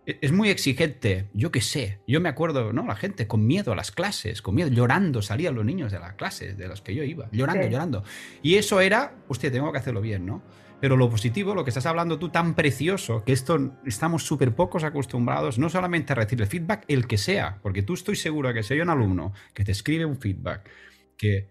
E, 0.06 0.18
es 0.22 0.32
muy 0.32 0.48
exigente, 0.48 1.28
yo 1.34 1.50
qué 1.50 1.60
sé. 1.60 1.98
Yo 2.06 2.20
me 2.20 2.28
acuerdo, 2.28 2.72
¿no? 2.72 2.86
La 2.86 2.94
gente 2.94 3.26
con 3.26 3.46
miedo 3.46 3.72
a 3.72 3.76
las 3.76 3.90
clases, 3.90 4.40
con 4.40 4.54
miedo, 4.54 4.70
llorando, 4.70 5.20
salían 5.20 5.54
los 5.54 5.64
niños 5.64 5.92
de 5.92 5.98
las 5.98 6.14
clases 6.14 6.56
de 6.56 6.68
las 6.68 6.80
que 6.80 6.94
yo 6.94 7.02
iba, 7.02 7.28
llorando, 7.32 7.66
llorando. 7.66 8.04
Y 8.42 8.54
eso 8.54 8.80
era, 8.80 9.16
hostia, 9.28 9.50
tengo 9.50 9.70
que 9.72 9.78
hacerlo 9.78 10.00
bien, 10.00 10.24
¿no? 10.24 10.42
Pero 10.80 10.96
lo 10.96 11.08
positivo, 11.08 11.54
lo 11.54 11.64
que 11.64 11.70
estás 11.70 11.86
hablando 11.86 12.18
tú, 12.18 12.28
tan 12.28 12.54
precioso, 12.54 13.24
que 13.24 13.32
esto 13.32 13.78
estamos 13.86 14.24
súper 14.24 14.54
pocos 14.54 14.84
acostumbrados, 14.84 15.58
no 15.58 15.70
solamente 15.70 16.12
a 16.12 16.16
recibir 16.16 16.46
feedback, 16.46 16.84
el 16.88 17.06
que 17.06 17.16
sea, 17.16 17.58
porque 17.62 17.82
tú 17.82 17.94
estoy 17.94 18.14
seguro 18.14 18.52
que 18.52 18.62
si 18.62 18.74
hay 18.74 18.80
un 18.80 18.90
alumno 18.90 19.32
que 19.54 19.64
te 19.64 19.72
escribe 19.72 20.04
un 20.04 20.18
feedback 20.18 20.68
que, 21.16 21.48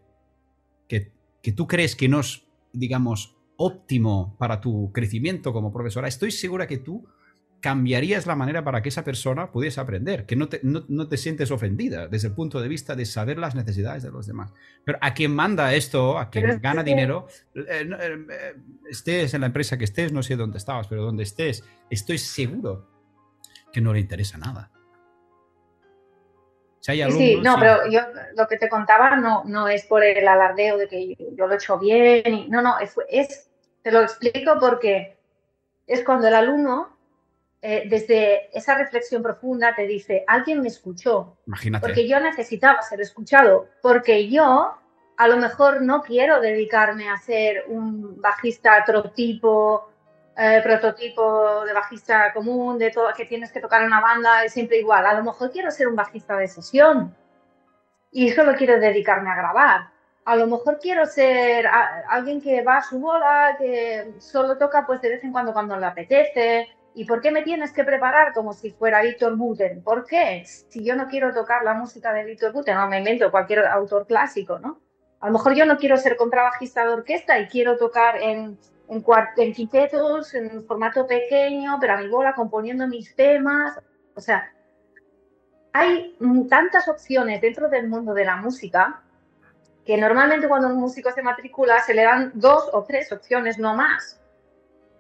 que, 0.88 1.12
que 1.42 1.52
tú 1.52 1.66
crees 1.66 1.96
que 1.96 2.08
no 2.08 2.20
es, 2.20 2.44
digamos, 2.72 3.36
óptimo 3.58 4.36
para 4.38 4.62
tu 4.62 4.92
crecimiento 4.94 5.52
como 5.54 5.74
profesora, 5.74 6.08
estoy 6.08 6.30
segura 6.30 6.68
que 6.68 6.78
tú 6.78 7.08
cambiarías 7.66 8.28
la 8.28 8.36
manera 8.36 8.64
para 8.64 8.84
que 8.84 8.90
esa 8.90 9.04
persona 9.04 9.52
pudiese 9.52 9.82
aprender, 9.82 10.28
que 10.28 10.36
no 10.36 10.48
te, 10.48 10.60
no, 10.62 11.08
te, 11.08 11.18
sientes 11.18 11.50
ofendida 11.50 12.08
desde 12.08 12.28
el 12.28 12.36
punto 12.36 12.62
de 12.62 12.68
vista 12.68 12.96
de 12.96 13.08
saber 13.08 13.40
las 13.40 13.56
necesidades 13.56 14.04
de 14.04 14.12
los 14.12 14.28
demás. 14.28 14.54
Pero 14.84 15.00
a 15.02 15.16
quien 15.16 15.34
manda 15.34 15.74
esto, 15.74 16.20
a 16.20 16.30
quien 16.30 16.62
gana 16.62 16.84
dinero, 16.84 17.26
eh, 17.56 17.90
eh, 18.00 18.54
estés 18.88 19.34
en 19.34 19.42
la 19.42 19.48
empresa 19.48 19.80
que 19.80 19.86
estés, 19.86 20.14
no 20.14 20.22
sé 20.22 20.36
dónde 20.36 20.60
estabas, 20.60 20.86
pero 20.88 21.02
donde 21.02 21.24
estés, 21.24 21.64
estoy 21.90 22.20
seguro 22.20 22.88
que 23.74 23.82
no 23.82 23.94
le 23.94 24.00
interesa 24.02 24.38
nada. 24.38 24.70
sí, 26.82 27.38
no, 27.42 27.58
pero 27.60 27.90
yo 27.90 28.02
lo 28.38 28.48
que 28.48 28.58
te 28.58 28.70
contaba 28.70 29.16
no, 29.16 29.44
no 29.46 29.68
es 29.70 29.86
por 29.88 30.04
el 30.04 30.28
alardeo 30.28 30.78
de 30.78 30.88
que 30.88 31.16
yo, 31.36 31.48
lo 31.48 31.52
he 31.52 31.56
hecho 31.56 31.80
bien, 31.80 32.46
no, 32.48 32.62
no, 32.62 32.78
es, 32.78 32.94
es, 33.10 33.50
te 33.82 33.92
lo 33.92 34.02
explico 34.04 34.60
porque 34.60 35.18
es 35.88 36.04
cuando 36.04 36.28
el 36.28 36.36
alumno, 36.36 36.95
eh, 37.68 37.88
desde 37.90 38.56
esa 38.56 38.76
reflexión 38.76 39.24
profunda, 39.24 39.74
te 39.74 39.88
dice, 39.88 40.24
alguien 40.28 40.62
me 40.62 40.68
escuchó, 40.68 41.36
Imagínate. 41.48 41.84
porque 41.84 42.08
yo 42.08 42.20
necesitaba 42.20 42.80
ser 42.84 43.02
escuchado, 43.02 43.70
porque 43.82 44.30
yo 44.30 44.78
a 45.18 45.28
lo 45.28 45.38
mejor 45.38 45.82
no 45.82 46.04
quiero 46.04 46.40
dedicarme 46.42 47.10
a 47.10 47.18
ser 47.18 47.66
un 47.68 48.22
bajista 48.22 48.84
trotipo, 48.86 49.90
eh, 50.38 50.62
prototipo 50.64 51.66
de 51.66 51.74
bajista 51.74 52.32
común, 52.34 52.78
de 52.78 52.92
todo, 52.92 53.12
que 53.18 53.26
tienes 53.26 53.52
que 53.52 53.62
tocar 53.62 53.82
en 53.82 53.88
una 53.88 54.02
banda, 54.02 54.44
es 54.44 54.54
siempre 54.54 54.78
igual. 54.78 55.04
A 55.04 55.16
lo 55.16 55.24
mejor 55.24 55.50
quiero 55.52 55.72
ser 55.72 55.88
un 55.88 55.96
bajista 55.96 56.38
de 56.38 56.48
sesión 56.48 57.16
y 58.12 58.30
solo 58.30 58.54
quiero 58.54 58.80
dedicarme 58.80 59.32
a 59.32 59.38
grabar. 59.38 59.90
A 60.26 60.36
lo 60.36 60.46
mejor 60.46 60.78
quiero 60.80 61.08
ser 61.08 61.66
alguien 61.66 62.40
que 62.42 62.62
va 62.62 62.78
a 62.78 62.84
su 62.84 63.00
bola, 63.00 63.56
que 63.58 64.14
solo 64.20 64.56
toca 64.56 64.86
pues 64.86 65.02
de 65.02 65.10
vez 65.10 65.24
en 65.24 65.32
cuando 65.32 65.52
cuando 65.52 65.76
le 65.78 65.88
apetece. 65.88 66.68
¿Y 66.96 67.06
por 67.06 67.22
qué 67.22 67.32
me 67.32 67.44
tienes 67.44 67.72
que 67.74 67.84
preparar 67.84 68.34
como 68.34 68.54
si 68.54 68.72
fuera 68.72 69.02
Víctor 69.02 69.36
Buten? 69.36 69.84
¿Por 69.84 70.06
qué? 70.06 70.44
Si 70.46 70.84
yo 70.84 70.96
no 70.96 71.08
quiero 71.08 71.34
tocar 71.34 71.64
la 71.64 71.74
música 71.74 72.14
de 72.14 72.24
Víctor 72.24 72.54
Buten, 72.54 72.76
no 72.76 72.88
me 72.88 73.00
invento 73.00 73.30
cualquier 73.32 73.66
autor 73.66 74.08
clásico, 74.08 74.60
¿no? 74.60 74.80
A 75.20 75.28
lo 75.28 75.34
mejor 75.34 75.54
yo 75.56 75.66
no 75.66 75.78
quiero 75.78 75.98
ser 75.98 76.16
contrabajista 76.16 76.86
de 76.86 76.94
orquesta 76.94 77.38
y 77.40 77.48
quiero 77.48 77.78
tocar 77.78 78.22
en 78.22 78.58
en, 78.90 79.04
en 79.38 79.54
quintetos, 79.54 80.34
en 80.34 80.66
formato 80.66 81.08
pequeño, 81.08 81.78
pero 81.80 81.94
a 81.94 81.98
mi 81.98 82.08
bola, 82.08 82.34
componiendo 82.34 82.88
mis 82.88 83.16
temas. 83.16 83.80
O 84.16 84.22
sea, 84.22 84.52
hay 85.74 86.18
tantas 86.50 86.88
opciones 86.88 87.42
dentro 87.42 87.70
del 87.70 87.88
mundo 87.88 88.14
de 88.14 88.26
la 88.26 88.38
música 88.38 89.02
que 89.86 89.98
normalmente 89.98 90.48
cuando 90.48 90.68
un 90.68 90.78
músico 90.78 91.12
se 91.12 91.22
matricula 91.22 91.80
se 91.82 91.94
le 91.94 92.04
dan 92.04 92.32
dos 92.34 92.70
o 92.74 92.84
tres 92.84 93.12
opciones, 93.12 93.60
no 93.60 93.76
más. 93.76 94.20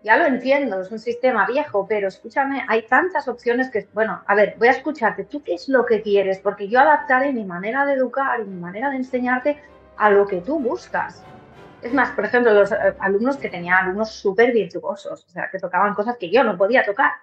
Ya 0.05 0.17
lo 0.17 0.25
entiendo, 0.27 0.81
es 0.81 0.91
un 0.91 0.99
sistema 0.99 1.47
viejo, 1.47 1.87
pero 1.87 2.09
escúchame, 2.09 2.63
hay 2.67 2.83
tantas 2.83 3.27
opciones 3.27 3.71
que, 3.71 3.87
bueno, 3.91 4.21
a 4.27 4.35
ver, 4.35 4.53
voy 4.59 4.67
a 4.67 4.71
escucharte, 4.73 5.25
¿tú 5.25 5.41
qué 5.41 5.55
es 5.55 5.67
lo 5.67 5.83
que 5.83 6.03
quieres? 6.03 6.37
Porque 6.37 6.67
yo 6.67 6.79
adaptaré 6.79 7.33
mi 7.33 7.43
manera 7.43 7.87
de 7.87 7.93
educar 7.93 8.39
y 8.39 8.43
mi 8.43 8.61
manera 8.61 8.91
de 8.91 8.97
enseñarte 8.97 9.59
a 9.97 10.11
lo 10.11 10.27
que 10.27 10.41
tú 10.41 10.59
buscas. 10.59 11.23
Es 11.81 11.91
más, 11.91 12.11
por 12.11 12.23
ejemplo, 12.23 12.53
los 12.53 12.71
eh, 12.71 12.75
alumnos 12.99 13.37
que 13.37 13.49
tenían 13.49 13.83
alumnos 13.83 14.11
súper 14.11 14.51
virtuosos, 14.51 15.25
o 15.25 15.27
sea, 15.27 15.49
que 15.49 15.57
tocaban 15.57 15.95
cosas 15.95 16.17
que 16.19 16.29
yo 16.29 16.43
no 16.43 16.55
podía 16.55 16.85
tocar. 16.85 17.13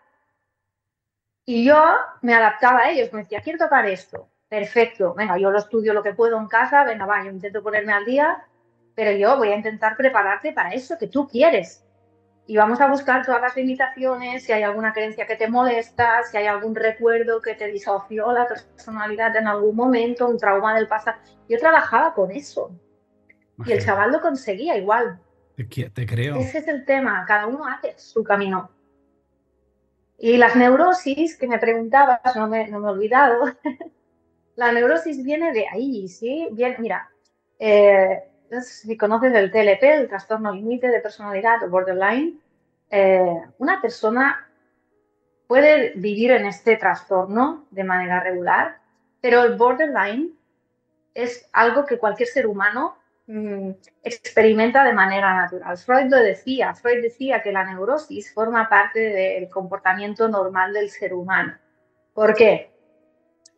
Y 1.45 1.65
yo 1.65 1.81
me 2.23 2.35
adaptaba 2.35 2.81
a 2.81 2.91
ellos, 2.91 3.13
me 3.13 3.21
decía, 3.21 3.43
quiero 3.43 3.61
tocar 3.61 3.87
esto. 3.87 4.29
Perfecto, 4.49 5.15
venga, 5.15 5.39
yo 5.39 5.53
lo 5.53 5.59
estudio 5.59 5.95
lo 5.95 6.03
que 6.03 6.15
puedo 6.15 6.37
en 6.37 6.49
casa, 6.49 6.83
venga, 6.83 7.07
va, 7.07 7.23
yo 7.23 7.31
intento 7.31 7.63
ponerme 7.63 7.93
al 7.93 8.05
día, 8.05 8.45
pero 8.97 9.13
yo 9.13 9.37
voy 9.37 9.51
a 9.51 9.57
intentar 9.57 9.97
prepararte 9.97 10.53
para 10.53 10.71
eso 10.71 10.99
que 10.99 11.07
tú 11.07 11.29
quieres. 11.29 11.85
Y 12.47 12.57
vamos 12.57 12.81
a 12.81 12.89
buscar 12.89 13.25
todas 13.25 13.41
las 13.41 13.57
limitaciones, 13.57 14.45
si 14.45 14.53
hay 14.53 14.63
alguna 14.63 14.93
creencia 14.93 15.27
que 15.27 15.37
te 15.37 15.49
molesta, 15.49 16.23
si 16.25 16.37
hay 16.37 16.47
algún 16.47 16.75
recuerdo 16.75 17.41
que 17.41 17.55
te 17.55 17.69
disoció 17.69 18.33
la 18.33 18.49
personalidad 18.49 19.35
en 19.37 19.47
algún 19.47 19.77
momento, 19.77 20.29
un 20.29 20.39
trauma 20.39 20.75
del 20.75 20.89
pasado. 20.89 21.19
Yo 21.49 21.59
trabajaba 21.59 22.15
con 22.15 22.33
eso. 22.33 22.73
Y 23.65 23.73
el 23.73 23.85
chaval 23.85 24.11
lo 24.11 24.21
conseguía 24.21 24.77
igual. 24.77 25.21
Te, 25.57 26.07
creo. 26.07 26.37
Ese 26.37 26.59
es 26.59 26.69
el 26.69 26.85
tema, 26.85 27.25
cada 27.27 27.47
uno 27.47 27.67
hace 27.67 27.95
su 27.97 28.25
camino. 28.25 28.71
Y 30.19 30.37
las 30.37 30.57
neurosis 30.57 31.37
que 31.37 31.47
me 31.47 31.59
preguntabas, 31.59 32.21
no 32.35 32.49
me, 32.49 32.69
no 32.69 32.81
me 32.81 32.89
he 32.89 32.91
olvidado, 32.91 33.45
la 34.57 34.73
neurosis 34.73 35.23
viene 35.23 35.53
de 35.53 35.67
ahí, 35.69 36.09
¿sí? 36.09 36.49
Bien, 36.53 36.77
mira, 36.79 37.11
eh, 37.59 38.32
si 38.61 38.97
conoces 38.97 39.33
el 39.35 39.51
TLP, 39.51 39.83
el 39.83 40.09
trastorno 40.09 40.53
límite 40.53 40.89
de 40.89 41.01
personalidad 41.01 41.63
o 41.65 41.69
borderline, 41.69 42.41
eh, 42.91 43.43
una 43.59 43.81
persona 43.81 44.49
puede 45.47 45.93
vivir 45.97 46.33
en 46.33 46.47
este 46.47 46.77
trastorno 46.77 47.67
de 47.71 47.85
manera 47.85 48.21
regular, 48.21 48.79
pero 49.21 49.43
el 49.43 49.57
borderline 49.57 50.33
es 51.15 51.49
algo 51.53 51.85
que 51.87 51.99
cualquier 51.99 52.29
ser 52.29 52.47
humano 52.47 52.97
Mm, 53.27 53.71
experimenta 54.03 54.85
de 54.85 54.93
manera 54.93 55.35
natural. 55.35 55.79
Freud 55.79 56.11
lo 56.11 56.19
decía, 56.19 56.75
Freud 56.75 57.03
decía 57.03 57.41
que 57.41 57.53
la 57.53 57.65
neurosis 57.65 58.35
forma 58.35 58.69
parte 58.69 58.99
del 58.99 59.49
comportamiento 59.49 60.29
normal 60.29 60.73
del 60.73 60.91
ser 60.91 61.15
humano. 61.15 61.57
¿Por 62.13 62.35
qué? 62.35 62.73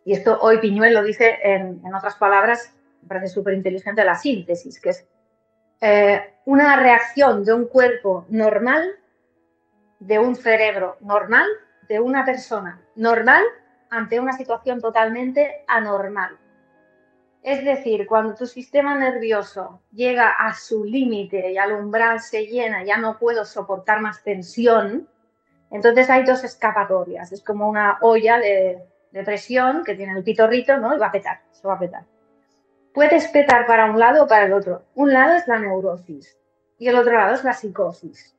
Y 0.05 0.13
esto 0.13 0.39
hoy 0.41 0.59
Piñuel 0.59 0.93
lo 0.93 1.03
dice 1.03 1.39
en, 1.43 1.83
otras 1.95 2.15
palabras, 2.17 2.73
me 3.05 3.09
parece 3.09 3.29
súper 3.29 3.55
inteligente 3.55 4.05
la 4.05 4.15
síntesis, 4.15 4.81
que 4.81 4.91
es 4.91 5.07
eh, 5.81 6.35
una 6.47 6.77
reacción 6.77 7.45
de 7.45 7.53
un 7.53 7.67
cuerpo 7.67 8.25
normal, 8.31 8.91
de 10.01 10.19
un 10.19 10.35
cerebro 10.35 10.97
normal, 11.01 11.47
de 11.89 12.01
una 12.01 12.25
persona 12.25 12.81
normal 12.97 13.43
ante 13.91 14.19
una 14.19 14.33
situación 14.33 14.81
totalmente 14.81 15.65
anormal. 15.67 16.39
Es 17.43 17.63
decir, 17.63 18.07
cuando 18.07 18.35
tu 18.35 18.47
sistema 18.47 18.99
nervioso 18.99 19.83
llega 19.93 20.31
a 20.31 20.55
su 20.55 20.85
límite 20.85 21.53
y 21.53 21.59
al 21.59 21.73
umbral 21.73 22.21
se 22.21 22.47
llena, 22.47 22.83
ya 22.85 22.97
no 22.97 23.19
puedo 23.19 23.45
soportar 23.45 24.01
más 24.01 24.23
tensión, 24.23 25.07
entonces 25.71 26.09
hay 26.09 26.25
dos 26.25 26.43
escapatorias. 26.43 27.33
Es 27.33 27.43
como 27.43 27.69
una 27.69 27.99
olla 28.01 28.39
de, 28.39 28.83
presión 29.25 29.85
que 29.85 29.95
tiene 29.95 30.17
el 30.17 30.25
pitorrito, 30.25 30.79
¿no? 30.79 30.97
Y 30.97 30.99
va 30.99 31.09
a 31.09 31.13
petar, 31.13 31.43
se 31.53 31.69
va 31.69 31.75
a 31.75 31.79
petar. 31.79 32.05
Puedes 32.95 33.27
petar 33.27 33.67
para 33.67 33.91
un 33.91 33.99
lado 33.99 34.23
o 34.23 34.29
para 34.29 34.47
el 34.47 34.53
otro. 34.53 34.85
Un 34.95 35.13
lado 35.13 35.35
es 35.35 35.49
la 35.49 35.59
neurosis 35.59 36.39
y 36.79 36.87
el 36.87 36.95
otro 36.95 37.13
lado 37.13 37.35
es 37.35 37.43
la 37.43 37.53
psicosis. 37.53 38.37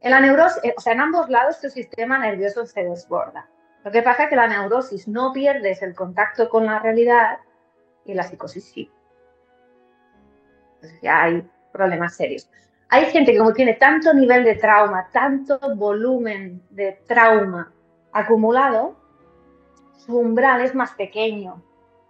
En 0.00 0.12
la 0.12 0.20
neurosis, 0.20 0.62
o 0.74 0.80
sea, 0.80 0.94
en 0.94 1.00
ambos 1.00 1.28
lados 1.28 1.60
tu 1.60 1.68
sistema 1.68 2.18
nervioso 2.18 2.64
se 2.64 2.84
desborda. 2.84 3.46
Lo 3.84 3.90
que 3.90 4.00
pasa 4.00 4.24
es 4.24 4.30
que 4.30 4.36
la 4.36 4.48
neurosis 4.48 5.06
no 5.06 5.34
pierdes 5.34 5.82
el 5.82 5.94
contacto 5.94 6.48
con 6.48 6.64
la 6.64 6.78
realidad 6.78 7.38
y 8.06 8.14
la 8.14 8.22
psicosis 8.22 8.64
sí. 8.64 8.90
Ya 11.02 11.24
hay 11.24 11.46
problemas 11.72 12.16
serios. 12.16 12.48
Hay 12.88 13.04
gente 13.06 13.32
que 13.32 13.38
como 13.38 13.52
tiene 13.52 13.74
tanto 13.74 14.14
nivel 14.14 14.44
de 14.44 14.54
trauma, 14.54 15.10
tanto 15.12 15.60
volumen 15.76 16.62
de 16.70 17.02
trauma 17.06 17.70
acumulado, 18.12 18.96
su 19.98 20.16
umbral 20.16 20.62
es 20.62 20.74
más 20.74 20.92
pequeño. 20.92 21.62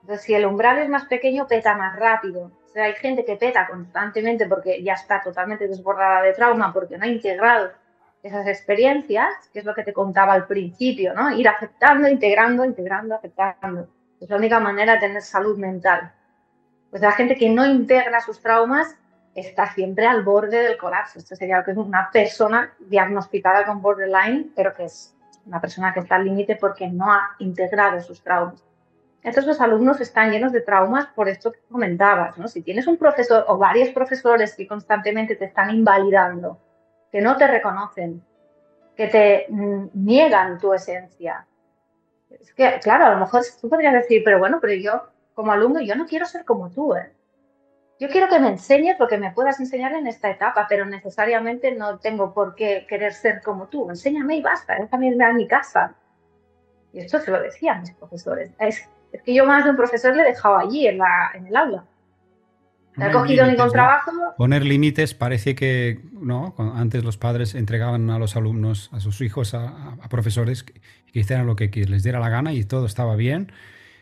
Entonces, 0.09 0.25
si 0.25 0.33
el 0.33 0.47
umbral 0.47 0.79
es 0.79 0.89
más 0.89 1.05
pequeño, 1.05 1.47
peta 1.47 1.75
más 1.75 1.95
rápido. 1.95 2.51
O 2.65 2.69
sea, 2.73 2.85
hay 2.85 2.95
gente 2.95 3.27
que 3.27 3.37
peta 3.37 3.67
constantemente 3.67 4.47
porque 4.47 4.83
ya 4.83 4.95
está 4.95 5.23
totalmente 5.23 5.69
desbordada 5.69 6.23
de 6.23 6.33
trauma, 6.33 6.73
porque 6.73 6.97
no 6.97 7.05
ha 7.05 7.09
integrado 7.09 7.73
esas 8.23 8.47
experiencias, 8.47 9.29
que 9.53 9.59
es 9.59 9.67
lo 9.67 9.75
que 9.75 9.83
te 9.83 9.93
contaba 9.93 10.33
al 10.33 10.47
principio, 10.47 11.13
¿no? 11.13 11.31
Ir 11.33 11.47
aceptando, 11.47 12.09
integrando, 12.09 12.65
integrando, 12.65 13.17
aceptando. 13.17 13.87
Es 14.19 14.31
la 14.31 14.37
única 14.37 14.59
manera 14.59 14.95
de 14.95 15.01
tener 15.01 15.21
salud 15.21 15.59
mental. 15.59 16.11
Pues 16.89 17.03
la 17.03 17.13
gente 17.13 17.37
que 17.37 17.51
no 17.51 17.67
integra 17.67 18.23
sus 18.23 18.41
traumas 18.41 18.97
está 19.35 19.75
siempre 19.75 20.07
al 20.07 20.25
borde 20.25 20.63
del 20.63 20.79
colapso. 20.79 21.19
Esto 21.19 21.37
sería 21.37 21.63
que 21.63 21.73
es 21.73 21.77
una 21.77 22.09
persona 22.11 22.73
diagnosticada 22.79 23.67
con 23.67 23.83
borderline, 23.83 24.53
pero 24.57 24.75
que 24.75 24.85
es 24.85 25.15
una 25.45 25.61
persona 25.61 25.93
que 25.93 26.01
está 26.01 26.15
al 26.15 26.25
límite 26.25 26.57
porque 26.57 26.89
no 26.89 27.13
ha 27.13 27.37
integrado 27.41 28.01
sus 28.01 28.23
traumas. 28.23 28.65
Entonces 29.23 29.47
los 29.47 29.61
alumnos 29.61 30.01
están 30.01 30.31
llenos 30.31 30.53
de 30.53 30.61
traumas 30.61 31.07
por 31.09 31.29
esto 31.29 31.53
que 31.53 31.61
comentabas, 31.71 32.39
¿no? 32.39 32.47
Si 32.49 32.63
tienes 32.63 32.87
un 32.87 32.97
profesor 32.97 33.45
o 33.49 33.59
varios 33.59 33.89
profesores 33.91 34.55
que 34.55 34.67
constantemente 34.67 35.37
te 35.37 35.47
están 35.47 35.71
invalidando, 35.71 36.59
que 37.11 37.21
no 37.21 37.37
te 37.37 37.47
reconocen, 37.47 38.23
que 38.97 39.09
te 39.09 39.47
mm, 39.49 39.89
niegan 39.95 40.59
tu 40.59 40.73
esencia. 40.73 41.47
Es 42.31 42.53
que, 42.53 42.79
claro, 42.83 43.07
a 43.07 43.11
lo 43.11 43.19
mejor 43.19 43.43
tú 43.61 43.69
podrías 43.69 43.95
decir, 43.95 44.23
pero 44.25 44.39
bueno, 44.39 44.59
pero 44.61 44.75
yo 44.75 45.09
como 45.35 45.53
alumno, 45.53 45.81
yo 45.81 45.95
no 45.95 46.07
quiero 46.07 46.27
ser 46.27 46.45
como 46.45 46.71
tú, 46.71 46.95
¿eh? 46.95 47.13
Yo 48.01 48.09
quiero 48.09 48.29
que 48.29 48.39
me 48.39 48.49
enseñes 48.49 48.99
lo 48.99 49.09
que 49.09 49.19
me 49.19 49.33
puedas 49.33 49.59
enseñar 49.59 49.93
en 49.93 50.07
esta 50.07 50.31
etapa, 50.31 50.67
pero 50.69 50.85
necesariamente 50.85 51.73
no 51.73 51.99
tengo 51.99 52.33
por 52.33 52.55
qué 52.55 52.87
querer 52.89 53.13
ser 53.13 53.43
como 53.43 53.67
tú. 53.67 53.91
Enséñame 53.91 54.37
y 54.37 54.43
basta, 54.43 54.77
déjame 54.79 55.09
irme 55.09 55.25
a 55.25 55.33
mi 55.33 55.49
casa. 55.49 55.95
Y 56.93 57.01
esto 57.01 57.19
se 57.19 57.33
lo 57.33 57.43
decían 57.43 57.81
mis 57.81 57.93
profesores. 57.95 58.53
Es, 58.61 58.89
que 59.25 59.35
yo 59.35 59.45
más 59.47 59.65
de 59.65 59.71
un 59.71 59.77
profesor 59.77 60.15
le 60.15 60.23
he 60.23 60.27
dejado 60.27 60.59
allí 60.59 60.87
en, 60.87 60.99
la, 60.99 61.31
en 61.35 61.47
el 61.47 61.57
aula. 61.57 61.85
No 62.99 63.07
he 63.07 63.13
cogido 63.13 63.47
ningún 63.47 63.71
trabajo. 63.71 64.11
Poner 64.37 64.65
límites 64.65 65.15
parece 65.15 65.55
que 65.55 66.01
no 66.13 66.55
antes 66.75 67.05
los 67.05 67.17
padres 67.17 67.55
entregaban 67.55 68.11
a 68.11 68.19
los 68.19 68.35
alumnos, 68.35 68.91
a 68.93 68.99
sus 68.99 69.21
hijos, 69.21 69.55
a, 69.55 69.97
profesores 70.11 70.65
que, 70.65 70.81
hicieran 71.13 71.47
lo 71.47 71.55
que, 71.55 71.69
les 71.69 72.03
diera 72.03 72.19
la 72.19 72.29
gana 72.29 72.53
y 72.53 72.65
todo 72.65 72.87
estaba 72.87 73.15
bien. 73.15 73.53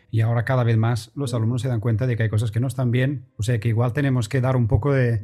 Y 0.09 0.21
ahora 0.21 0.45
cada 0.45 0.63
vez 0.63 0.77
más 0.77 1.11
los 1.15 1.33
alumnos 1.33 1.61
se 1.61 1.67
dan 1.67 1.79
cuenta 1.79 2.07
de 2.07 2.17
que 2.17 2.23
hay 2.23 2.29
cosas 2.29 2.49
que 2.49 2.59
no 2.59 2.67
están 2.67 2.89
bien. 2.89 3.25
O 3.37 3.43
sea 3.43 3.59
que 3.59 3.67
igual 3.67 3.93
tenemos 3.93 4.29
que 4.29 4.41
dar 4.41 4.55
un 4.55 4.67
poco 4.67 4.91
de, 4.93 5.21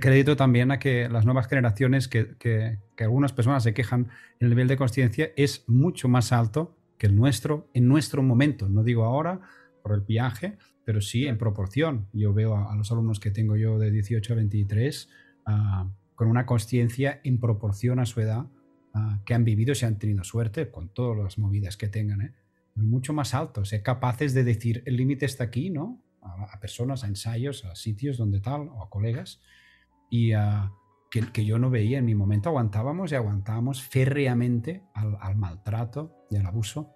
crédito 0.00 0.36
también 0.36 0.70
a 0.70 0.78
que 0.78 1.08
las 1.08 1.24
nuevas 1.24 1.48
generaciones, 1.48 2.06
que, 2.06 2.36
que, 2.38 2.78
algunas 3.00 3.32
personas 3.32 3.64
se 3.64 3.74
quejan, 3.74 4.08
el 4.38 4.50
nivel 4.50 4.68
de 4.68 4.76
conciencia 4.76 5.30
es 5.36 5.64
mucho 5.66 6.08
más 6.08 6.30
alto 6.30 6.77
que 6.98 7.06
el 7.06 7.16
nuestro 7.16 7.70
en 7.72 7.88
nuestro 7.88 8.22
momento. 8.22 8.68
No 8.68 8.82
digo 8.82 9.04
ahora 9.04 9.40
por 9.82 9.92
el 9.92 10.00
viaje, 10.02 10.58
pero 10.84 11.00
sí 11.00 11.26
en 11.26 11.38
proporción. 11.38 12.08
Yo 12.12 12.32
veo 12.34 12.56
a, 12.56 12.74
los 12.76 12.90
alumnos 12.90 13.20
que 13.20 13.30
tengo 13.30 13.56
yo 13.56 13.78
de 13.78 13.90
18 13.90 14.32
a 14.32 14.36
23 14.36 15.08
ah, 15.46 15.88
con 16.14 16.28
una 16.28 16.46
conciencia 16.46 17.20
en 17.24 17.38
proporción 17.38 18.00
a 18.00 18.06
su 18.06 18.20
edad 18.20 18.46
ah, 18.94 19.20
que 19.24 19.34
han 19.34 19.44
vivido 19.44 19.74
se 19.74 19.86
han 19.86 19.98
tenido 19.98 20.24
suerte 20.24 20.70
con 20.70 20.88
todas 20.88 21.16
las 21.16 21.38
movidas 21.38 21.76
que 21.76 21.88
tengan. 21.88 22.22
¿eh? 22.22 22.34
Mucho 22.74 23.12
más 23.12 23.34
altos, 23.34 23.70
ser 23.70 23.82
capaces 23.82 24.34
de 24.34 24.44
decir 24.44 24.82
el 24.86 24.96
límite 24.96 25.26
está 25.26 25.44
aquí, 25.44 25.70
¿no? 25.70 26.02
A, 26.20 26.60
personas, 26.60 27.04
a 27.04 27.06
ensayos, 27.06 27.64
a 27.64 27.74
sitios 27.74 28.18
donde 28.18 28.40
tal, 28.40 28.68
o 28.68 28.82
a 28.82 28.90
colegas. 28.90 29.40
Y 30.10 30.34
uh, 30.34 30.70
que, 31.10 31.44
yo 31.44 31.58
no 31.58 31.70
veía 31.70 31.98
en 31.98 32.04
mi 32.04 32.14
momento, 32.14 32.50
aguantábamos 32.50 33.12
y 33.12 33.14
aguantábamos 33.14 33.82
férreamente 33.82 34.84
al, 34.94 35.36
maltrato 35.36 36.26
y 36.30 36.36
al 36.36 36.46
abuso 36.46 36.94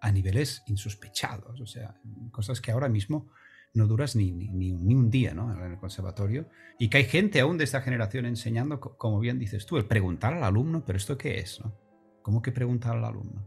a 0.00 0.12
niveles 0.12 0.62
insospechados, 0.66 1.60
o 1.60 1.66
sea, 1.66 2.00
cosas 2.30 2.60
que 2.60 2.70
ahora 2.70 2.88
mismo 2.88 3.30
no 3.74 3.86
duras 3.86 4.16
ni, 4.16 4.32
ni, 4.32 4.72
un 4.72 5.10
día 5.10 5.34
¿no? 5.34 5.52
en 5.52 5.72
el 5.72 5.78
conservatorio, 5.78 6.48
y 6.78 6.88
que 6.88 6.98
hay 6.98 7.04
gente 7.04 7.40
aún 7.40 7.58
de 7.58 7.64
esta 7.64 7.82
generación 7.82 8.26
enseñando, 8.26 8.80
como 8.80 9.18
bien 9.20 9.38
dices 9.38 9.66
tú, 9.66 9.76
el 9.76 9.86
preguntar 9.86 10.34
al 10.34 10.44
alumno, 10.44 10.84
pero 10.84 10.96
¿esto 10.96 11.18
qué 11.18 11.38
es? 11.38 11.60
No? 11.60 11.76
¿Cómo 12.22 12.42
que 12.42 12.52
preguntar 12.52 12.96
al 12.96 13.04
alumno? 13.04 13.46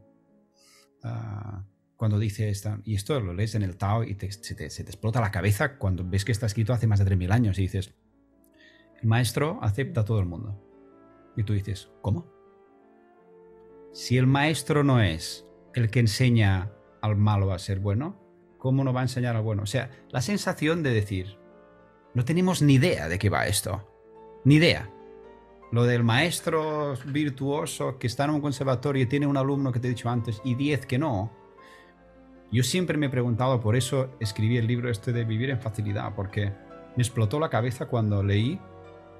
Ah, 1.03 1.65
cuando 1.95 2.19
dice 2.19 2.49
esta, 2.49 2.81
y 2.83 2.95
esto 2.95 3.19
lo 3.19 3.33
lees 3.33 3.55
en 3.55 3.63
el 3.63 3.77
Tao 3.77 4.03
y 4.03 4.15
se, 4.15 4.55
te, 4.55 4.69
se, 4.69 4.83
te, 4.83 4.89
explota 4.89 5.21
la 5.21 5.31
cabeza 5.31 5.77
cuando 5.77 6.03
ves 6.07 6.25
que 6.25 6.31
está 6.31 6.45
escrito 6.47 6.73
hace 6.73 6.87
más 6.87 6.99
de 6.99 7.05
3.000 7.05 7.31
años 7.31 7.59
y 7.59 7.63
dices, 7.63 7.93
maestro 9.05 9.59
acepta 9.61 10.01
a 10.01 10.05
todo 10.05 10.19
el 10.19 10.25
mundo. 10.25 10.59
Y 11.35 11.43
tú 11.43 11.53
dices, 11.53 11.91
¿cómo? 12.01 12.25
Si 13.91 14.17
el 14.17 14.27
maestro 14.27 14.83
no 14.83 15.01
es 15.01 15.47
el 15.73 15.89
que 15.89 15.99
enseña 15.99 16.71
al 17.01 17.15
malo 17.15 17.51
a 17.51 17.59
ser 17.59 17.79
bueno, 17.79 18.19
¿cómo 18.57 18.83
no 18.83 18.93
va 18.93 19.01
a 19.01 19.03
enseñar 19.03 19.35
al 19.35 19.43
bueno? 19.43 19.63
O 19.63 19.67
sea, 19.67 19.91
la 20.09 20.21
sensación 20.21 20.83
de 20.83 20.93
decir, 20.93 21.37
no 22.13 22.25
tenemos 22.25 22.61
ni 22.61 22.75
idea 22.75 23.07
de 23.07 23.19
qué 23.19 23.29
va 23.29 23.47
esto. 23.47 23.89
Ni 24.45 24.55
idea. 24.55 24.89
Lo 25.71 25.85
del 25.85 26.03
maestro 26.03 26.93
virtuoso 27.05 27.97
que 27.97 28.07
está 28.07 28.25
en 28.25 28.31
un 28.31 28.41
conservatorio 28.41 29.03
y 29.03 29.07
tiene 29.07 29.27
un 29.27 29.37
alumno 29.37 29.71
que 29.71 29.79
te 29.79 29.87
he 29.87 29.91
dicho 29.91 30.09
antes 30.09 30.41
y 30.43 30.55
diez 30.55 30.85
que 30.85 30.99
no. 30.99 31.31
Yo 32.51 32.63
siempre 32.63 32.97
me 32.97 33.07
he 33.07 33.09
preguntado, 33.09 33.59
por 33.59 33.75
eso 33.75 34.11
escribí 34.19 34.57
el 34.57 34.67
libro 34.67 34.89
este 34.89 35.11
de 35.11 35.25
Vivir 35.25 35.49
en 35.49 35.59
Facilidad, 35.59 36.13
porque 36.15 36.53
me 36.95 37.01
explotó 37.01 37.39
la 37.39 37.49
cabeza 37.49 37.87
cuando 37.87 38.21
leí 38.21 38.59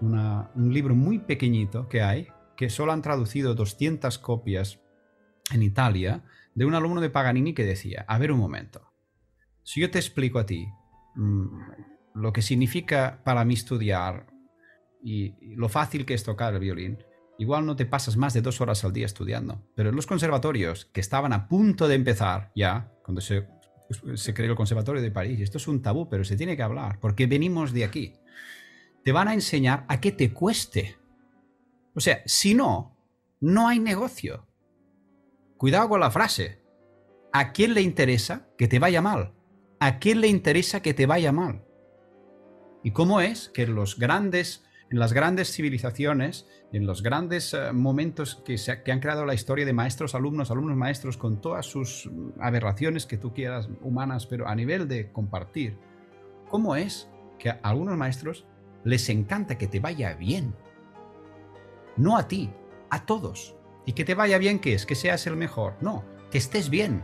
un 0.01 0.73
libro 0.73 0.95
muy 0.95 1.19
pequeñito 1.19 1.87
que 1.87 2.01
hay, 2.01 2.27
que 2.55 2.69
solo 2.69 2.91
han 2.91 3.01
traducido 3.01 3.55
200 3.55 4.19
copias 4.19 4.79
en 5.51 5.63
Italia, 5.63 6.23
de 6.55 6.65
un 6.65 6.75
alumno 6.75 7.01
de 7.01 7.09
Paganini 7.09 7.53
que 7.53 7.65
decía, 7.65 8.05
a 8.07 8.17
ver 8.17 8.31
un 8.31 8.39
momento, 8.39 8.93
si 9.63 9.81
yo 9.81 9.89
te 9.89 9.99
explico 9.99 10.39
a 10.39 10.45
ti 10.45 10.67
mm, 11.15 11.47
lo 12.15 12.33
que 12.33 12.41
significa 12.41 13.21
para 13.23 13.45
mí 13.45 13.53
estudiar 13.53 14.27
y, 15.03 15.55
lo 15.55 15.69
fácil 15.69 16.05
que 16.05 16.13
es 16.13 16.23
tocar 16.23 16.53
el 16.53 16.59
violín, 16.59 17.03
igual 17.37 17.65
no 17.65 17.75
te 17.75 17.85
pasas 17.85 18.17
más 18.17 18.33
de 18.33 18.41
dos 18.41 18.61
horas 18.61 18.83
al 18.83 18.93
día 18.93 19.05
estudiando. 19.05 19.61
Pero 19.75 19.89
en 19.89 19.95
los 19.95 20.07
conservatorios, 20.07 20.85
que 20.85 21.01
estaban 21.01 21.33
a 21.33 21.47
punto 21.47 21.87
de 21.87 21.95
empezar 21.95 22.51
ya, 22.55 22.91
cuando 23.03 23.21
se, 23.21 23.47
se 24.15 24.33
creó 24.33 24.51
el 24.51 24.57
Conservatorio 24.57 25.01
de 25.01 25.11
París, 25.11 25.41
esto 25.41 25.57
es 25.57 25.67
un 25.67 25.81
tabú, 25.81 26.07
pero 26.09 26.23
se 26.23 26.37
tiene 26.37 26.55
que 26.55 26.63
hablar, 26.63 26.99
porque 26.99 27.27
venimos 27.27 27.73
de 27.73 27.83
aquí 27.83 28.13
te 29.03 29.11
van 29.11 29.27
a 29.27 29.33
enseñar 29.33 29.85
a 29.87 29.99
que 29.99 30.11
te 30.11 30.33
cueste. 30.33 30.97
O 31.95 31.99
sea, 31.99 32.21
si 32.25 32.53
no, 32.53 32.97
no 33.39 33.67
hay 33.67 33.79
negocio. 33.79 34.47
Cuidado 35.57 35.89
con 35.89 35.99
la 35.99 36.11
frase. 36.11 36.61
¿A 37.31 37.51
quién 37.51 37.73
le 37.73 37.81
interesa 37.81 38.47
que 38.57 38.67
te 38.67 38.79
vaya 38.79 39.01
mal? 39.01 39.33
¿A 39.79 39.99
quién 39.99 40.21
le 40.21 40.27
interesa 40.27 40.81
que 40.81 40.93
te 40.93 41.05
vaya 41.05 41.31
mal? 41.31 41.63
¿Y 42.83 42.91
cómo 42.91 43.21
es 43.21 43.49
que 43.49 43.65
los 43.65 43.97
grandes, 43.97 44.63
en 44.89 44.99
las 44.99 45.13
grandes 45.13 45.51
civilizaciones, 45.51 46.47
en 46.71 46.85
los 46.85 47.01
grandes 47.01 47.53
eh, 47.53 47.71
momentos 47.71 48.41
que, 48.45 48.55
que 48.83 48.91
han 48.91 48.99
creado 48.99 49.25
la 49.25 49.33
historia 49.33 49.65
de 49.65 49.73
maestros, 49.73 50.15
alumnos, 50.15 50.51
alumnos, 50.51 50.77
maestros, 50.77 51.17
con 51.17 51.41
todas 51.41 51.65
sus 51.65 52.09
aberraciones 52.39 53.05
que 53.05 53.17
tú 53.17 53.33
quieras 53.33 53.69
humanas, 53.81 54.25
pero 54.25 54.47
a 54.47 54.55
nivel 54.55 54.87
de 54.87 55.11
compartir, 55.11 55.77
cómo 56.49 56.75
es 56.75 57.09
que 57.39 57.49
algunos 57.63 57.97
maestros 57.97 58.45
les 58.83 59.09
encanta 59.09 59.57
que 59.57 59.67
te 59.67 59.79
vaya 59.79 60.13
bien. 60.13 60.55
No 61.95 62.17
a 62.17 62.27
ti, 62.27 62.51
a 62.89 63.05
todos. 63.05 63.55
¿Y 63.85 63.93
que 63.93 64.05
te 64.05 64.15
vaya 64.15 64.37
bien 64.37 64.59
qué 64.59 64.73
es? 64.73 64.85
¿Que 64.85 64.95
seas 64.95 65.27
el 65.27 65.35
mejor? 65.35 65.75
No, 65.81 66.03
que 66.31 66.37
estés 66.37 66.69
bien. 66.69 67.03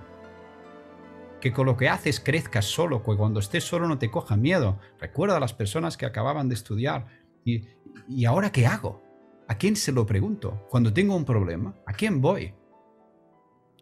Que 1.42 1.54
con 1.54 1.66
lo 1.66 1.78
que 1.78 1.90
haces 1.90 2.20
crezcas 2.20 2.66
solo, 2.66 3.04
que 3.04 3.16
cuando 3.16 3.40
estés 3.40 3.64
solo 3.64 3.88
no 3.88 3.98
te 3.98 4.12
coja 4.12 4.36
miedo. 4.36 4.80
Recuerda 5.00 5.38
a 5.38 5.40
las 5.40 5.54
personas 5.54 5.98
que 5.98 6.06
acababan 6.06 6.50
de 6.50 6.56
estudiar. 6.56 7.08
¿Y, 7.46 7.68
¿Y 8.08 8.26
ahora 8.26 8.52
qué 8.52 8.66
hago? 8.66 9.04
¿A 9.48 9.56
quién 9.56 9.76
se 9.76 9.92
lo 9.92 10.06
pregunto? 10.06 10.68
Cuando 10.70 10.94
tengo 10.94 11.16
un 11.16 11.26
problema, 11.26 11.76
¿a 11.86 11.94
quién 11.94 12.22
voy? 12.22 12.54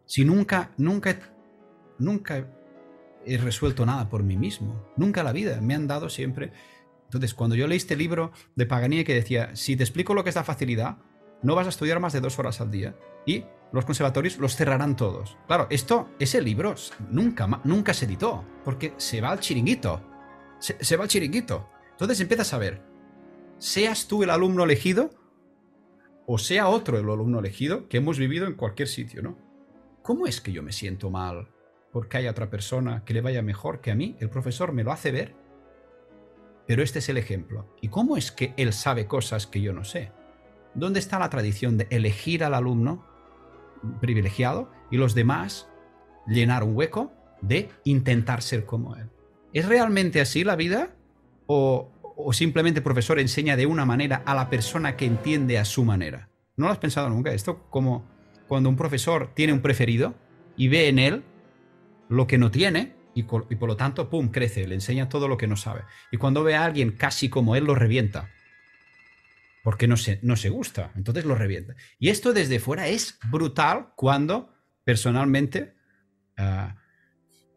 Si 0.05 0.23
nunca, 0.23 0.71
nunca, 0.77 1.19
nunca 1.99 2.47
he 3.25 3.37
resuelto 3.37 3.85
nada 3.85 4.07
por 4.09 4.23
mí 4.23 4.37
mismo. 4.37 4.85
Nunca 4.95 5.23
la 5.23 5.33
vida. 5.33 5.59
Me 5.61 5.75
han 5.75 5.87
dado 5.87 6.09
siempre 6.09 6.53
entonces, 7.07 7.33
cuando 7.33 7.55
yo 7.55 7.67
leí 7.67 7.77
este 7.77 7.95
libro 7.95 8.31
de 8.55 8.65
Paganini 8.65 9.05
que 9.05 9.13
decía, 9.13 9.55
si 9.55 9.77
te 9.77 9.83
explico 9.83 10.13
lo 10.13 10.23
que 10.23 10.29
es 10.29 10.35
la 10.35 10.43
facilidad, 10.43 10.97
no 11.41 11.55
vas 11.55 11.65
a 11.65 11.69
estudiar 11.69 12.01
más 12.01 12.11
de 12.11 12.19
dos 12.19 12.37
horas 12.37 12.59
al 12.59 12.69
día 12.69 12.95
y 13.25 13.45
los 13.71 13.85
conservatorios 13.85 14.37
los 14.39 14.55
cerrarán 14.55 14.97
todos. 14.97 15.37
Claro, 15.47 15.67
esto, 15.69 16.09
ese 16.19 16.41
libro 16.41 16.75
nunca, 17.09 17.47
nunca 17.63 17.93
se 17.93 18.05
editó, 18.05 18.43
porque 18.65 18.93
se 18.97 19.21
va 19.21 19.31
al 19.31 19.39
chiringuito. 19.39 20.01
Se, 20.59 20.97
va 20.97 21.03
al 21.03 21.09
chiringuito. 21.09 21.69
Entonces 21.91 22.19
empiezas 22.19 22.53
a 22.53 22.57
ver, 22.57 22.81
seas 23.57 24.07
tú 24.07 24.23
el 24.23 24.29
alumno 24.29 24.65
elegido 24.65 25.11
o 26.25 26.37
sea 26.37 26.67
otro 26.67 26.97
el 26.97 27.09
alumno 27.09 27.39
elegido 27.39 27.87
que 27.87 27.97
hemos 27.97 28.19
vivido 28.19 28.47
en 28.47 28.55
cualquier 28.55 28.89
sitio, 28.89 29.21
¿no? 29.21 29.37
¿Cómo 30.01 30.27
es 30.27 30.41
que 30.41 30.51
yo 30.51 30.61
me 30.61 30.73
siento 30.73 31.09
mal 31.09 31.47
porque 31.93 32.17
haya 32.17 32.31
otra 32.31 32.49
persona 32.49 33.05
que 33.05 33.13
le 33.13 33.21
vaya 33.21 33.41
mejor 33.41 33.79
que 33.79 33.91
a 33.91 33.95
mí? 33.95 34.17
El 34.19 34.29
profesor 34.29 34.73
me 34.73 34.83
lo 34.83 34.91
hace 34.91 35.11
ver 35.11 35.46
pero 36.67 36.83
este 36.83 36.99
es 36.99 37.09
el 37.09 37.17
ejemplo. 37.17 37.65
¿Y 37.81 37.87
cómo 37.87 38.17
es 38.17 38.31
que 38.31 38.53
él 38.57 38.73
sabe 38.73 39.07
cosas 39.07 39.47
que 39.47 39.61
yo 39.61 39.73
no 39.73 39.85
sé? 39.85 40.11
¿Dónde 40.75 40.99
está 40.99 41.17
la 41.17 41.29
tradición 41.29 41.77
de 41.77 41.87
elegir 41.89 42.43
al 42.43 42.53
alumno 42.53 43.05
privilegiado 44.01 44.69
y 44.91 44.97
los 44.97 45.15
demás 45.15 45.69
llenar 46.27 46.63
un 46.63 46.75
hueco 46.75 47.11
de 47.41 47.69
intentar 47.85 48.41
ser 48.41 48.65
como 48.65 48.95
él? 48.97 49.09
¿Es 49.53 49.65
realmente 49.65 50.19
así 50.19 50.43
la 50.43 50.57
vida? 50.57 50.89
¿O, 51.47 51.89
simplemente 52.33 52.79
el 52.79 52.83
profesor 52.83 53.19
enseña 53.19 53.55
de 53.55 53.65
una 53.65 53.85
manera 53.85 54.21
a 54.25 54.35
la 54.35 54.49
persona 54.49 54.97
que 54.97 55.05
entiende 55.05 55.57
a 55.57 55.65
su 55.65 55.85
manera? 55.85 56.29
¿No 56.57 56.65
lo 56.65 56.71
has 56.73 56.79
pensado 56.79 57.09
nunca? 57.09 57.31
Esto 57.31 57.69
como 57.69 58.05
cuando 58.47 58.69
un 58.69 58.75
profesor 58.75 59.31
tiene 59.33 59.53
un 59.53 59.61
preferido 59.61 60.15
y 60.57 60.67
ve 60.67 60.89
en 60.89 60.99
él 60.99 61.23
lo 62.09 62.27
que 62.27 62.37
no 62.37 62.51
tiene 62.51 62.96
y, 63.17 63.23
por 63.23 63.67
lo 63.67 63.75
tanto, 63.75 64.09
¡pum!, 64.09 64.29
crece, 64.29 64.67
le 64.67 64.75
enseña 64.75 65.09
todo 65.09 65.27
lo 65.27 65.37
que 65.37 65.47
no 65.47 65.55
sabe. 65.55 65.81
Y 66.11 66.17
cuando 66.17 66.43
ve 66.43 66.55
a 66.55 66.65
alguien 66.65 66.91
casi 66.91 67.29
como 67.29 67.55
él, 67.55 67.65
lo 67.65 67.73
revienta. 67.73 68.29
Porque 69.63 69.87
no 69.87 69.97
se, 69.97 70.19
no 70.21 70.35
se 70.35 70.49
gusta, 70.49 70.91
entonces 70.95 71.25
lo 71.25 71.35
revienta. 71.35 71.75
Y 71.99 72.09
esto 72.09 72.31
desde 72.31 72.59
fuera 72.59 72.87
es 72.87 73.17
brutal 73.31 73.89
cuando 73.95 74.53
personalmente, 74.83 75.73
ah, 76.37 76.75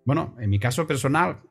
bueno, 0.04 0.34
en 0.40 0.48
mi 0.48 0.58
caso 0.58 0.86
personal, 0.86 1.42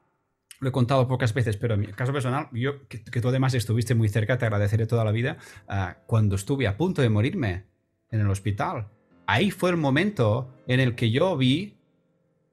lo 0.60 0.70
he 0.70 0.72
contado 0.72 1.08
pocas 1.08 1.34
veces, 1.34 1.56
pero 1.56 1.76
en 1.76 1.82
mi 1.82 1.88
caso 1.88 2.12
personal, 2.12 2.50
yo, 2.52 2.88
que, 2.88 3.00
tú 3.00 3.30
además 3.30 3.54
estuviste 3.54 3.96
muy 3.96 4.10
cerca, 4.10 4.38
te 4.38 4.46
agradeceré 4.46 4.88
toda 4.88 5.06
la 5.06 5.12
vida, 5.12 5.38
ah, 5.68 5.98
cuando 6.08 6.36
estuve 6.36 6.68
a 6.68 6.76
punto 6.76 7.02
de 7.02 7.10
morirme 7.10 7.68
en 8.10 8.22
el 8.22 8.30
hospital. 8.30 8.90
Ahí 9.28 9.52
fue 9.52 9.70
el 9.70 9.78
momento 9.78 10.52
en 10.68 10.80
el 10.80 10.96
que 10.96 11.12
yo 11.12 11.38
vi 11.38 11.79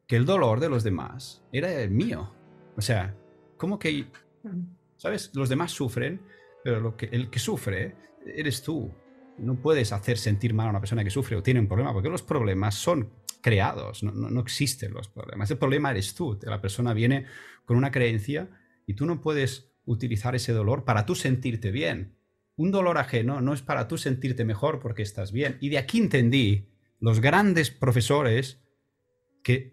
que 0.06 0.16
el 0.16 0.24
dolor 0.24 0.60
de 0.60 0.68
los 0.68 0.84
demás 0.84 1.42
era 1.52 1.72
el 1.72 1.90
mío. 1.90 2.32
O 2.76 2.80
sea, 2.80 3.14
como 3.56 3.78
que, 3.78 4.06
¿sabes? 4.96 5.30
Los 5.34 5.48
demás 5.48 5.72
sufren, 5.72 6.20
pero 6.62 6.80
lo 6.80 6.96
que, 6.96 7.06
el 7.06 7.30
que 7.30 7.38
sufre 7.38 7.96
eres 8.24 8.62
tú. 8.62 8.92
No 9.38 9.56
puedes 9.56 9.92
hacer 9.92 10.16
sentir 10.16 10.54
mal 10.54 10.68
a 10.68 10.70
una 10.70 10.80
persona 10.80 11.04
que 11.04 11.10
sufre 11.10 11.36
o 11.36 11.42
tiene 11.42 11.60
un 11.60 11.68
problema, 11.68 11.92
porque 11.92 12.08
los 12.08 12.22
problemas 12.22 12.74
son 12.74 13.10
creados, 13.42 14.02
no, 14.02 14.12
no, 14.12 14.40
existen 14.40 14.92
los 14.92 15.08
problemas. 15.08 15.50
El 15.50 15.58
problema 15.58 15.90
eres 15.90 16.14
tú. 16.14 16.38
La 16.42 16.60
persona 16.60 16.94
viene 16.94 17.26
con 17.64 17.76
una 17.76 17.90
creencia 17.90 18.48
y 18.86 18.94
tú 18.94 19.06
no 19.06 19.20
puedes 19.20 19.70
utilizar 19.84 20.34
ese 20.34 20.52
dolor 20.52 20.84
para 20.84 21.06
tú 21.06 21.14
sentirte 21.14 21.70
bien. 21.70 22.16
Un 22.56 22.70
dolor 22.70 22.98
ajeno 22.98 23.40
no 23.40 23.52
es 23.52 23.62
para 23.62 23.86
tú 23.86 23.98
sentirte 23.98 24.44
mejor 24.44 24.80
porque 24.80 25.02
estás 25.02 25.30
bien. 25.30 25.58
Y 25.60 25.68
de 25.68 25.78
aquí 25.78 25.98
entendí 25.98 26.70
los 26.98 27.20
grandes 27.20 27.70
profesores 27.70 28.65
que 29.46 29.70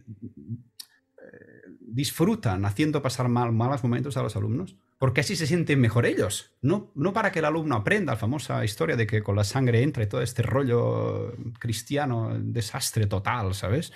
eh, 1.18 1.62
disfrutan 1.80 2.64
haciendo 2.64 3.02
pasar 3.02 3.28
mal, 3.28 3.52
malos 3.52 3.84
momentos 3.84 4.16
a 4.18 4.22
los 4.22 4.36
alumnos, 4.36 4.76
porque 5.00 5.22
así 5.22 5.36
se 5.36 5.48
sienten 5.48 5.82
mejor 5.82 6.06
ellos. 6.06 6.52
No, 6.62 6.92
no 6.94 7.12
para 7.12 7.32
que 7.32 7.40
el 7.40 7.46
alumno 7.46 7.74
aprenda 7.74 8.14
la 8.14 8.20
famosa 8.20 8.64
historia 8.64 8.96
de 8.96 9.08
que 9.08 9.24
con 9.24 9.36
la 9.36 9.44
sangre 9.44 9.82
entra 9.82 10.04
y 10.04 10.08
todo 10.08 10.22
este 10.22 10.44
rollo 10.44 11.36
cristiano, 11.58 12.38
desastre 12.40 13.08
total, 13.08 13.56
¿sabes? 13.56 13.92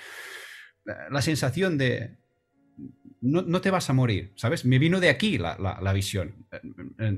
La 1.11 1.21
sensación 1.21 1.77
de 1.77 2.17
no, 3.21 3.43
no 3.43 3.61
te 3.61 3.69
vas 3.69 3.91
a 3.91 3.93
morir, 3.93 4.33
¿sabes? 4.35 4.65
Me 4.65 4.79
vino 4.79 4.99
de 4.99 5.09
aquí 5.09 5.37
la, 5.37 5.57
la 5.59 5.93
visión. 5.93 6.47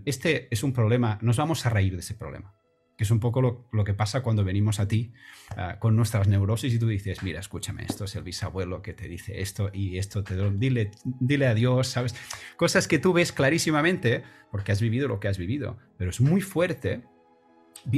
Este 0.03 0.49
es 0.51 0.63
un 0.63 0.73
problema, 0.73 1.17
nos 1.21 1.37
vamos 1.37 1.65
a 1.65 1.69
reír 1.69 1.93
de 1.93 2.01
ese 2.01 2.15
problema 2.15 2.59
que 2.99 3.05
es 3.05 3.11
un 3.11 3.21
poco 3.21 3.65
lo, 3.71 3.83
que 3.85 3.93
pasa 3.93 4.21
cuando 4.23 4.43
venimos 4.43 4.81
a 4.81 4.87
ti 4.89 5.13
ah, 5.55 5.77
con 5.79 5.95
nuestras 5.95 6.27
neurosis 6.27 6.73
y 6.73 6.79
tú 6.79 6.89
dices, 6.89 7.23
mira, 7.23 7.39
escúchame, 7.39 7.85
esto 7.85 8.03
es 8.03 8.13
el 8.17 8.23
bisabuelo 8.23 8.81
que 8.81 8.91
te 8.91 9.07
dice 9.07 9.39
esto 9.39 9.69
y 9.71 9.97
esto, 9.97 10.21
te 10.21 10.35
dile, 10.51 10.91
dile 11.05 11.47
adiós, 11.47 11.87
¿sabes? 11.87 12.13
Cosas 12.57 12.89
que 12.89 12.99
tú 12.99 13.13
ves 13.13 13.31
clarísimamente 13.31 14.23
porque 14.51 14.73
has 14.73 14.81
vivido 14.81 15.07
lo 15.07 15.21
que 15.21 15.29
has 15.29 15.37
vivido, 15.37 15.77
pero 15.95 16.09
es 16.09 16.19
muy 16.19 16.41
fuerte 16.41 17.03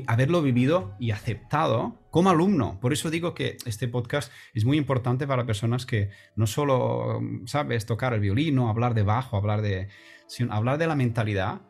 haberlo 0.05 0.43
vivido 0.43 0.95
y 0.99 1.09
aceptado 1.09 1.99
como 2.11 2.29
alumno. 2.29 2.79
Por 2.79 2.93
eso 2.93 3.09
digo 3.09 3.33
que 3.33 3.57
este 3.65 3.87
podcast 3.87 4.31
es 4.53 4.65
muy 4.65 4.77
importante 4.77 5.25
para 5.25 5.47
personas 5.47 5.87
que 5.87 6.11
no 6.35 6.45
solo 6.45 7.21
sabes 7.45 7.87
tocar 7.87 8.13
el 8.13 8.19
violín, 8.19 8.59
hablar 8.59 8.93
de 8.93 9.01
bajo, 9.01 9.35
hablar 9.35 9.63
de, 9.63 9.87
sino 10.27 10.53
hablar 10.53 10.77
de 10.77 10.85
la 10.85 10.95
mentalidad, 10.95 11.61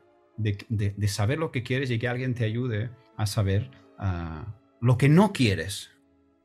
de, 0.41 1.07
saber 1.07 1.39
lo 1.39 1.51
que 1.51 1.63
quieres 1.63 1.91
y 1.91 1.99
que 1.99 2.07
alguien 2.07 2.33
te 2.33 2.45
ayude 2.45 2.89
a 3.17 3.25
saber 3.25 3.71
ah, 3.97 4.55
lo 4.79 4.97
que 4.97 5.09
no 5.09 5.33
quieres, 5.33 5.91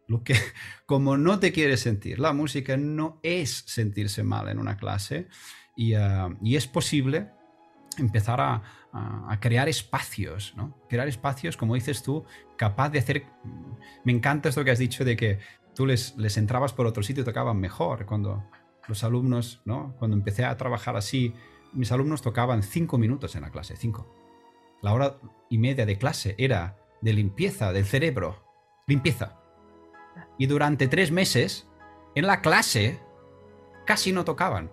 lo 0.07 0.23
que, 0.23 0.35
como 0.87 1.17
no 1.17 1.39
te 1.39 1.53
quieres 1.53 1.81
sentir. 1.81 2.19
La 2.19 2.33
música 2.33 2.77
no 2.77 3.19
es 3.23 3.65
sentirse 3.67 4.23
mal 4.23 4.49
en 4.49 4.59
una 4.59 4.77
clase 4.77 5.29
y, 5.77 5.95
ah, 5.95 6.29
es 6.45 6.67
posible 6.67 7.31
empezar 7.99 8.41
a, 8.41 8.63
crear 9.41 9.69
espacios, 9.69 10.55
¿no? 10.57 10.75
Crear 10.89 11.07
espacios, 11.07 11.59
como 11.59 11.75
dices 11.75 12.03
tú, 12.03 12.25
capaz 12.57 12.89
de 12.89 12.99
hacer... 12.99 13.27
Me 14.05 14.13
encanta 14.13 14.49
esto 14.49 14.65
que 14.65 14.71
has 14.71 14.79
dicho 14.79 15.05
de 15.05 15.17
que 15.17 15.39
tú 15.75 15.85
les, 15.85 16.17
les 16.17 16.39
entrabas 16.39 16.73
por 16.73 16.87
otro 16.87 17.03
sitio 17.03 17.21
y 17.21 17.27
tocaban 17.27 17.61
mejor. 17.61 18.07
Cuando 18.07 18.49
los 18.89 19.05
alumnos, 19.05 19.61
¿no? 19.67 19.95
Cuando 19.99 20.17
empecé 20.17 20.47
a 20.47 20.57
trabajar 20.57 20.97
así, 20.97 21.35
mis 21.77 21.93
alumnos 21.93 22.23
tocaban 22.23 22.63
cinco 22.63 22.99
minutos 22.99 23.37
en 23.37 23.43
la 23.43 23.51
clase, 23.51 23.77
cinco 23.77 24.07
la 24.83 24.93
hora 24.93 25.19
y 25.49 25.59
media 25.59 25.87
de 25.87 25.99
clase 25.99 26.35
era 26.39 26.79
de 27.01 27.13
limpieza 27.13 27.73
del 27.73 27.85
cerebro. 27.85 28.45
Limpieza. 28.87 29.41
Y 30.39 30.47
durante 30.47 30.89
tres 30.89 31.11
meses, 31.11 31.67
en 32.15 32.27
la 32.27 32.41
clase, 32.41 33.01
casi 33.85 34.13
no 34.13 34.25
tocaban. 34.25 34.71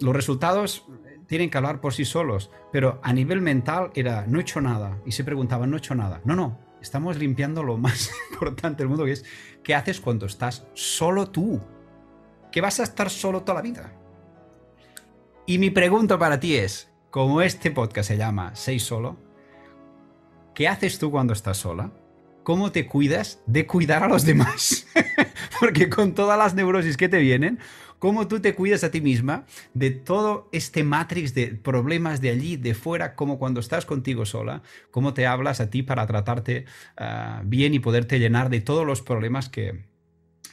Los 0.00 0.14
resultados 0.14 0.86
tienen 1.26 1.50
que 1.50 1.58
hablar 1.58 1.80
por 1.80 1.92
sí 1.92 2.04
solos, 2.04 2.50
pero 2.72 3.00
a 3.02 3.12
nivel 3.12 3.40
mental 3.40 3.90
era, 3.94 4.26
no 4.26 4.38
he 4.38 4.42
hecho 4.42 4.60
nada. 4.60 5.00
Y 5.04 5.12
se 5.12 5.24
preguntaban, 5.24 5.70
no 5.70 5.76
he 5.76 5.78
hecho 5.78 5.94
nada. 5.94 6.20
No, 6.24 6.36
no, 6.36 6.58
estamos 6.80 7.16
limpiando 7.16 7.62
lo 7.62 7.78
más 7.78 8.10
importante 8.30 8.82
del 8.82 8.88
mundo, 8.88 9.04
que 9.04 9.12
es, 9.12 9.24
¿qué 9.64 9.74
haces 9.74 10.00
cuando 10.00 10.26
estás 10.26 10.66
solo 10.74 11.30
tú? 11.30 11.60
Que 12.52 12.60
vas 12.60 12.80
a 12.80 12.84
estar 12.84 13.10
solo 13.10 13.42
toda 13.42 13.56
la 13.56 13.62
vida. 13.62 13.92
Y 15.48 15.58
mi 15.58 15.70
pregunta 15.70 16.18
para 16.18 16.40
ti 16.40 16.56
es, 16.56 16.90
como 17.10 17.40
este 17.40 17.70
podcast 17.70 18.08
se 18.08 18.16
llama 18.16 18.50
Seis 18.56 18.82
Solo, 18.82 19.16
¿qué 20.56 20.66
haces 20.66 20.98
tú 20.98 21.12
cuando 21.12 21.34
estás 21.34 21.58
sola? 21.58 21.92
¿Cómo 22.42 22.72
te 22.72 22.88
cuidas 22.88 23.40
de 23.46 23.64
cuidar 23.64 24.02
a 24.02 24.08
los 24.08 24.24
demás? 24.24 24.88
Porque 25.60 25.88
con 25.88 26.14
todas 26.14 26.36
las 26.36 26.56
neurosis 26.56 26.96
que 26.96 27.08
te 27.08 27.18
vienen, 27.18 27.60
¿cómo 28.00 28.26
tú 28.26 28.40
te 28.40 28.56
cuidas 28.56 28.82
a 28.82 28.90
ti 28.90 29.00
misma 29.00 29.46
de 29.72 29.92
todo 29.92 30.48
este 30.50 30.82
matrix 30.82 31.32
de 31.32 31.54
problemas 31.54 32.20
de 32.20 32.30
allí, 32.30 32.56
de 32.56 32.74
fuera, 32.74 33.14
como 33.14 33.38
cuando 33.38 33.60
estás 33.60 33.86
contigo 33.86 34.26
sola? 34.26 34.64
¿Cómo 34.90 35.14
te 35.14 35.28
hablas 35.28 35.60
a 35.60 35.70
ti 35.70 35.84
para 35.84 36.08
tratarte 36.08 36.64
ah, 36.96 37.42
bien 37.44 37.72
y 37.72 37.78
poderte 37.78 38.18
llenar 38.18 38.50
de 38.50 38.62
todos 38.62 38.84
los 38.84 39.00
problemas 39.00 39.48
que, 39.48 39.86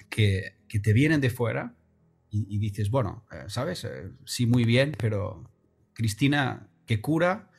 que, 0.09 0.53
te 0.83 0.93
vienen 0.93 1.19
de 1.19 1.31
fuera? 1.31 1.73
Y, 2.35 2.57
dices, 2.57 2.89
bueno, 2.89 3.25
eh, 3.31 3.43
¿sabes? 3.47 3.83
Eh, 3.83 4.09
sí, 4.25 4.47
muy 4.47 4.63
bien, 4.63 4.95
pero 4.97 5.43
Cristina 5.93 6.67
que 6.87 6.99
cura 6.99 7.51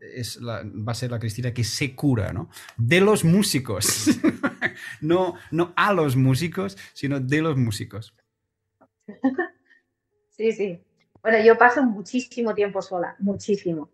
es 0.00 0.38
va 0.40 0.92
a 0.92 0.94
ser 0.94 1.10
la 1.10 1.18
Cristina 1.18 1.52
que 1.52 1.64
se 1.64 1.96
cura, 1.96 2.32
¿no? 2.32 2.48
De 2.76 3.00
los 3.00 3.24
músicos. 3.24 4.06
no, 5.00 5.34
no 5.50 5.72
a 5.76 5.92
los 5.92 6.14
músicos, 6.14 6.78
sino 6.92 7.18
de 7.18 7.42
los 7.42 7.56
músicos. 7.56 8.14
Sí, 10.30 10.52
sí. 10.52 10.82
Bueno, 11.22 11.38
yo 11.44 11.58
paso 11.58 11.82
muchísimo 11.82 12.54
tiempo 12.54 12.80
sola, 12.80 13.14
muchísimo. 13.18 13.90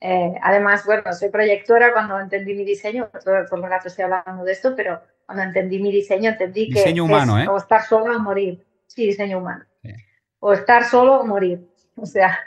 Eh, 0.00 0.32
además, 0.40 0.86
bueno, 0.86 1.12
soy 1.12 1.28
proyectora 1.28 1.92
cuando 1.92 2.18
entendí 2.18 2.54
mi 2.54 2.64
diseño, 2.64 3.10
por 3.10 3.58
lo 3.58 3.66
rato 3.66 3.88
estoy 3.88 4.04
hablando 4.04 4.42
de 4.44 4.52
esto, 4.52 4.74
pero 4.74 4.98
cuando 5.26 5.44
entendí 5.44 5.78
mi 5.78 5.92
diseño 5.92 6.30
entendí 6.30 6.70
que 6.70 6.98
humano, 7.02 7.38
¿eh? 7.38 7.46
o 7.48 7.58
estar 7.58 7.82
solo 7.82 8.16
o 8.16 8.18
morir. 8.18 8.64
Sí, 8.86 9.08
diseño 9.08 9.40
humano. 9.40 9.66
O 10.40 10.52
estar 10.52 10.84
solo 10.84 11.20
o 11.20 11.26
morir. 11.26 11.66
O 11.96 12.06
sea, 12.06 12.38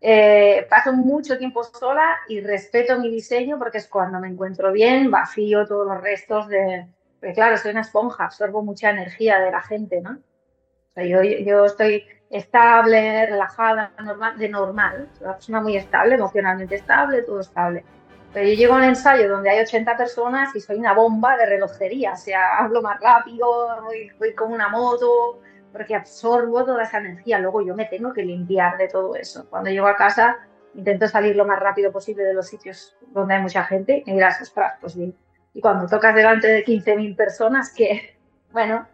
eh, 0.00 0.66
paso 0.68 0.92
mucho 0.92 1.38
tiempo 1.38 1.64
sola 1.64 2.18
y 2.28 2.40
respeto 2.40 2.98
mi 2.98 3.10
diseño 3.10 3.58
porque 3.58 3.78
es 3.78 3.88
cuando 3.88 4.20
me 4.20 4.28
encuentro 4.28 4.72
bien, 4.72 5.10
vacío 5.10 5.66
todos 5.66 5.86
los 5.86 6.00
restos 6.00 6.48
de... 6.48 6.86
Porque 7.18 7.34
claro, 7.34 7.56
soy 7.56 7.70
una 7.70 7.80
esponja, 7.80 8.24
absorbo 8.24 8.62
mucha 8.62 8.90
energía 8.90 9.40
de 9.40 9.50
la 9.50 9.62
gente, 9.62 10.00
¿no? 10.02 10.10
O 10.10 10.94
sea, 10.94 11.04
yo, 11.04 11.22
yo 11.22 11.64
estoy 11.64 12.04
estable, 12.30 13.26
relajada, 13.26 13.92
normal, 14.02 14.38
de 14.38 14.48
normal, 14.48 15.08
soy 15.14 15.24
una 15.24 15.34
persona 15.34 15.60
muy 15.60 15.76
estable, 15.76 16.14
emocionalmente 16.14 16.74
estable, 16.74 17.22
todo 17.22 17.40
estable. 17.40 17.84
Pero 18.32 18.48
yo 18.48 18.54
llego 18.54 18.74
a 18.74 18.78
un 18.78 18.84
ensayo 18.84 19.28
donde 19.28 19.50
hay 19.50 19.60
80 19.60 19.96
personas 19.96 20.54
y 20.54 20.60
soy 20.60 20.76
una 20.76 20.92
bomba 20.92 21.36
de 21.36 21.46
relojería, 21.46 22.12
o 22.12 22.16
sea, 22.16 22.58
hablo 22.58 22.82
más 22.82 23.00
rápido, 23.00 23.82
voy, 23.82 24.10
voy 24.18 24.34
como 24.34 24.54
una 24.54 24.68
moto, 24.68 25.40
porque 25.76 25.94
absorbo 25.94 26.64
toda 26.64 26.84
esa 26.84 26.98
energía. 26.98 27.38
Luego 27.38 27.60
yo 27.60 27.74
me 27.74 27.84
tengo 27.84 28.14
que 28.14 28.22
limpiar 28.22 28.78
de 28.78 28.88
todo 28.88 29.14
eso. 29.14 29.46
Cuando 29.50 29.70
llego 29.70 29.86
a 29.86 29.96
casa 29.96 30.38
intento 30.74 31.08
salir 31.08 31.36
lo 31.36 31.46
más 31.46 31.58
rápido 31.58 31.90
posible 31.90 32.24
de 32.24 32.34
los 32.34 32.46
sitios 32.46 32.96
donde 33.08 33.34
hay 33.34 33.42
mucha 33.42 33.64
gente 33.64 34.02
y 34.06 34.12
dirás, 34.12 34.40
ostras, 34.40 34.74
pues 34.80 34.96
bien. 34.96 35.14
Y 35.54 35.60
cuando 35.60 35.86
tocas 35.86 36.14
delante 36.14 36.48
de 36.48 36.64
15.000 36.64 37.16
personas, 37.16 37.72
que, 37.72 38.18
bueno, 38.52 38.86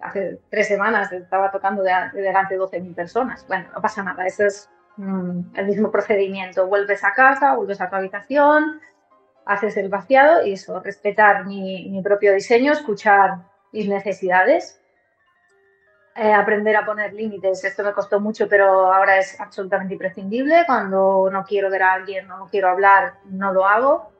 hace 0.00 0.40
tres 0.50 0.68
semanas 0.68 1.10
estaba 1.12 1.50
tocando 1.50 1.82
delante 1.82 2.18
de 2.54 2.60
12.000 2.60 2.94
personas. 2.94 3.46
Bueno, 3.48 3.68
no 3.74 3.80
pasa 3.80 4.02
nada, 4.02 4.26
eso 4.26 4.44
es 4.44 4.70
mm, 4.96 5.40
el 5.54 5.66
mismo 5.66 5.90
procedimiento. 5.90 6.66
Vuelves 6.66 7.02
a 7.04 7.12
casa, 7.12 7.54
vuelves 7.56 7.80
a 7.80 7.88
tu 7.88 7.96
habitación, 7.96 8.80
haces 9.46 9.76
el 9.76 9.88
vaciado 9.88 10.44
y 10.46 10.52
eso, 10.52 10.80
respetar 10.80 11.46
mi, 11.46 11.88
mi 11.88 12.02
propio 12.02 12.34
diseño, 12.34 12.72
escuchar 12.72 13.38
mis 13.72 13.88
necesidades 13.88 14.80
eh, 16.18 16.32
aprender 16.32 16.74
a 16.76 16.86
poner 16.86 17.12
límites. 17.12 17.62
Esto 17.62 17.84
me 17.84 17.92
costó 17.92 18.20
mucho, 18.20 18.48
pero 18.48 18.90
ahora 18.90 19.18
es 19.18 19.38
absolutamente 19.38 19.94
imprescindible. 19.94 20.64
Cuando 20.66 21.28
no 21.30 21.44
quiero 21.44 21.68
ver 21.68 21.82
a 21.82 21.92
alguien, 21.92 22.26
no 22.26 22.48
quiero 22.50 22.70
hablar, 22.70 23.14
no 23.26 23.52
lo 23.52 23.66
hago. 23.66 24.10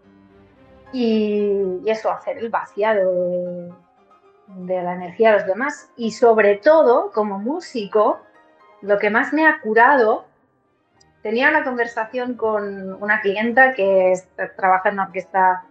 Y, 0.92 1.80
eso, 1.86 2.10
hacer 2.10 2.36
el 2.36 2.50
vaciado 2.50 3.70
de, 4.48 4.82
la 4.82 4.94
energía 4.94 5.32
de 5.32 5.38
los 5.38 5.46
demás. 5.46 5.90
Y 5.96 6.10
sobre 6.10 6.58
todo, 6.58 7.12
como 7.12 7.38
músico, 7.38 8.20
lo 8.82 8.98
que 8.98 9.08
más 9.08 9.32
me 9.32 9.46
ha 9.46 9.60
curado, 9.62 10.26
tenía 11.22 11.48
una 11.48 11.64
conversación 11.64 12.34
con 12.34 13.02
una 13.02 13.22
clienta 13.22 13.72
que 13.72 14.12
trabaja 14.54 14.90
en 14.90 14.96
una 14.96 15.06
orquesta 15.06 15.64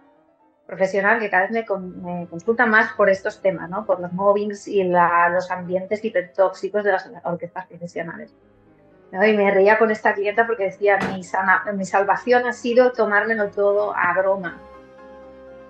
profesional 0.66 1.20
que 1.20 1.30
cada 1.30 1.46
vez 1.46 1.52
me, 1.52 2.26
consulta 2.28 2.66
más 2.66 2.92
por 2.94 3.08
estos 3.08 3.40
temas, 3.40 3.70
¿no? 3.70 3.86
por 3.86 4.00
los 4.00 4.12
mobbings 4.12 4.66
y 4.66 4.82
los 4.84 5.50
ambientes 5.50 6.04
hipertóxicos 6.04 6.82
de 6.84 6.92
las 6.92 7.10
orquestas 7.24 7.66
profesionales. 7.66 8.34
Y 9.12 9.16
me 9.16 9.50
reía 9.52 9.78
con 9.78 9.90
esta 9.90 10.14
clienta 10.14 10.46
porque 10.46 10.64
decía, 10.64 10.98
mi, 11.12 11.22
mi 11.76 11.84
salvación 11.84 12.46
ha 12.46 12.52
sido 12.52 12.92
tomármelo 12.92 13.50
todo 13.50 13.94
a 13.96 14.12
broma. 14.14 14.58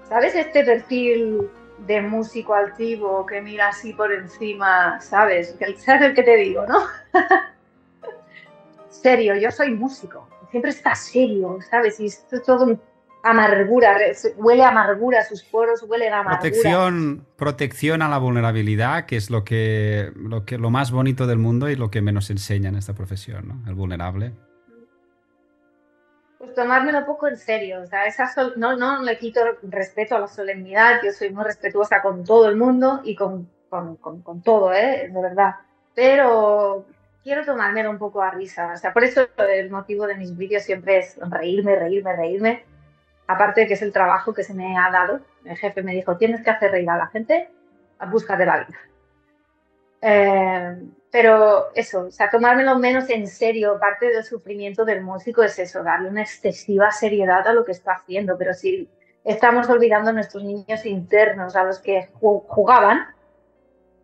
¿Sabes 0.09 0.35
este 0.35 0.65
perfil 0.65 1.51
de 1.79 2.01
músico 2.01 2.55
altivo 2.55 3.27
que 3.27 3.43
mira 3.43 3.69
así 3.69 3.93
por 3.93 4.13
encima, 4.13 5.01
¿sabes? 5.01 5.55
¿Sabes 5.77 6.03
el 6.03 6.15
que 6.15 6.23
te 6.23 6.37
digo, 6.37 6.65
no? 6.67 6.79
serio, 8.89 9.37
yo 9.37 9.51
soy 9.51 9.73
músico, 9.73 10.27
siempre 10.51 10.71
está 10.71 10.95
serio, 10.95 11.59
¿sabes? 11.69 12.01
Y 12.01 12.07
esto 12.07 12.37
es 12.37 12.43
todo 12.43 12.65
un 12.65 12.81
amargura, 13.31 13.97
huele 14.37 14.63
a 14.63 14.69
amargura, 14.69 15.25
sus 15.25 15.43
poros 15.43 15.83
huelen 15.83 16.13
a 16.13 16.21
amargura. 16.21 16.41
Protección, 16.41 17.27
protección 17.37 18.03
a 18.03 18.09
la 18.09 18.19
vulnerabilidad, 18.19 19.07
que 19.07 19.17
es 19.17 19.31
lo 19.31 19.45
que, 19.45 20.13
lo 20.17 20.45
que 20.45 20.59
lo 20.59 20.71
más 20.71 20.91
bonito 20.91 21.27
del 21.27 21.39
mundo 21.39 21.69
y 21.69 21.77
lo 21.77 21.91
que 21.91 22.03
menos 22.03 22.31
enseña 22.31 22.69
en 22.69 22.77
esta 22.77 22.95
profesión, 22.95 23.49
¿no? 23.49 23.69
El 23.69 23.75
vulnerable. 23.75 24.33
Pues 26.39 26.55
tomármelo 26.55 26.99
un 26.99 27.07
poco 27.07 27.29
en 27.29 27.37
serio, 27.37 27.83
o 27.83 27.87
sea, 27.87 28.07
esa 28.07 28.31
no, 28.57 28.77
no 28.77 29.03
le 29.03 29.19
quito 29.19 29.41
respeto 29.63 30.17
a 30.17 30.21
la 30.21 30.29
solemnidad, 30.29 31.01
yo 31.03 31.13
soy 31.13 31.31
muy 31.31 31.45
respetuosa 31.45 32.03
con 32.03 32.25
todo 32.25 32.49
el 32.49 32.57
mundo 32.57 33.01
y 33.05 33.17
con, 33.17 33.49
con, 33.69 33.97
con, 33.97 34.23
con 34.23 34.43
todo, 34.43 34.73
¿eh? 34.73 35.11
De 35.13 35.23
verdad. 35.23 35.55
Pero 35.95 36.85
quiero 37.27 37.45
tomármelo 37.45 37.91
un 37.91 37.99
poco 37.99 38.23
a 38.23 38.31
risa. 38.31 38.71
O 38.73 38.77
sea, 38.77 38.93
por 38.93 39.03
eso 39.03 39.27
el 39.49 39.69
motivo 39.69 40.07
de 40.07 40.15
mis 40.15 40.37
vídeos 40.37 40.63
siempre 40.63 40.99
es 40.99 41.19
reírme, 41.19 41.75
reírme, 41.75 42.15
reírme. 42.15 42.65
Aparte 43.29 43.63
de 43.63 43.67
que 43.67 43.75
es 43.75 43.83
el 43.83 43.93
trabajo 43.93 44.33
que 44.33 44.45
se 44.45 44.55
me 44.55 44.77
ha 44.79 44.91
dado. 44.91 45.21
El 45.45 45.57
jefe 45.57 45.83
me 45.83 45.93
dijo, 45.93 46.17
tienes 46.17 46.43
que 46.43 46.51
hacer 46.51 46.71
reír 46.71 46.89
a 46.91 46.97
la 46.97 47.07
gente, 47.09 47.51
búscate 48.11 48.47
la 48.47 48.59
vida. 48.59 48.79
Eh, 50.01 50.77
pero 51.11 51.75
eso, 51.75 52.07
o 52.07 52.11
sea, 52.11 52.31
tomármelo 52.31 52.79
menos 52.79 53.09
en 53.11 53.27
serio, 53.27 53.79
parte 53.81 54.09
del 54.09 54.23
sufrimiento 54.23 54.85
del 54.85 55.03
músico 55.03 55.43
es 55.43 55.59
eso, 55.59 55.83
darle 55.83 56.09
una 56.09 56.23
excesiva 56.23 56.91
seriedad 56.91 57.47
a 57.49 57.53
lo 57.53 57.65
que 57.65 57.73
está 57.73 57.93
haciendo, 57.93 58.37
pero 58.37 58.53
si 58.53 58.89
estamos 59.25 59.69
olvidando 59.69 60.13
nuestros 60.13 60.45
niños 60.45 60.85
internos, 60.85 61.57
a 61.57 61.65
los 61.65 61.79
que 61.79 62.11
jugaban, 62.13 63.07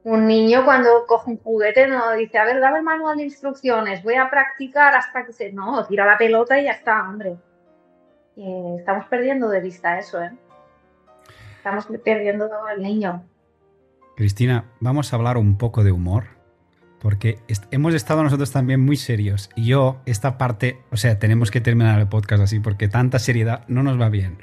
un 0.05 0.27
niño 0.27 0.65
cuando 0.65 1.07
coge 1.07 1.31
un 1.31 1.39
juguete 1.39 1.87
no 1.87 2.13
dice, 2.13 2.39
a 2.39 2.45
ver, 2.45 2.59
dame 2.61 2.79
el 2.79 2.85
manual 2.85 3.19
de 3.19 3.25
instrucciones, 3.25 4.03
voy 4.03 4.15
a 4.15 4.31
practicar 4.31 4.95
hasta 4.95 5.25
que 5.25 5.33
se... 5.33 5.53
No, 5.53 5.87
tira 5.87 6.07
la 6.07 6.19
pelota 6.19 6.59
y 6.59 6.65
ya 6.65 6.73
está, 6.73 7.03
hombre. 7.03 7.37
Estamos 8.37 9.07
perdiendo 9.07 9.49
de 9.49 9.61
vista 9.61 9.99
eso, 9.99 10.23
¿eh? 10.23 10.31
Estamos 11.57 11.87
perdiendo 12.05 12.49
al 12.69 12.83
niño. 12.83 13.25
Cristina, 14.17 14.65
vamos 14.81 15.13
a 15.13 15.17
hablar 15.17 15.37
un 15.37 15.59
poco 15.59 15.85
de 15.85 15.93
humor, 15.93 16.25
porque 17.01 17.39
hemos 17.71 17.95
estado 17.95 18.23
nosotros 18.23 18.51
también 18.51 18.81
muy 18.81 18.97
serios. 18.97 19.51
Y 19.55 19.67
yo, 19.67 20.01
esta 20.07 20.39
parte, 20.39 20.81
o 20.91 20.97
sea, 20.97 21.19
tenemos 21.19 21.51
que 21.51 21.61
terminar 21.61 22.01
el 22.01 22.09
podcast 22.09 22.43
así, 22.43 22.59
porque 22.61 22.89
tanta 22.89 23.19
seriedad 23.19 23.65
no 23.69 23.83
nos 23.83 24.01
va 24.01 24.09
bien. 24.09 24.39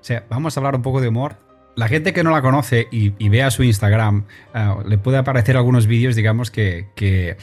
O 0.00 0.04
sea, 0.04 0.24
vamos 0.28 0.56
a 0.56 0.60
hablar 0.60 0.76
un 0.76 0.82
poco 0.82 1.00
de 1.00 1.08
humor 1.08 1.48
la 1.78 1.86
gente 1.86 2.12
que 2.12 2.24
no 2.24 2.32
la 2.32 2.42
conoce 2.42 2.88
y, 2.90 3.28
vea 3.28 3.52
su 3.52 3.62
Instagram, 3.62 4.24
eh, 4.52 4.74
le 4.84 4.98
puede 4.98 5.16
aparecer 5.16 5.56
algunos 5.56 5.86
vídeos, 5.86 6.16
digamos, 6.16 6.50
que, 6.50 7.36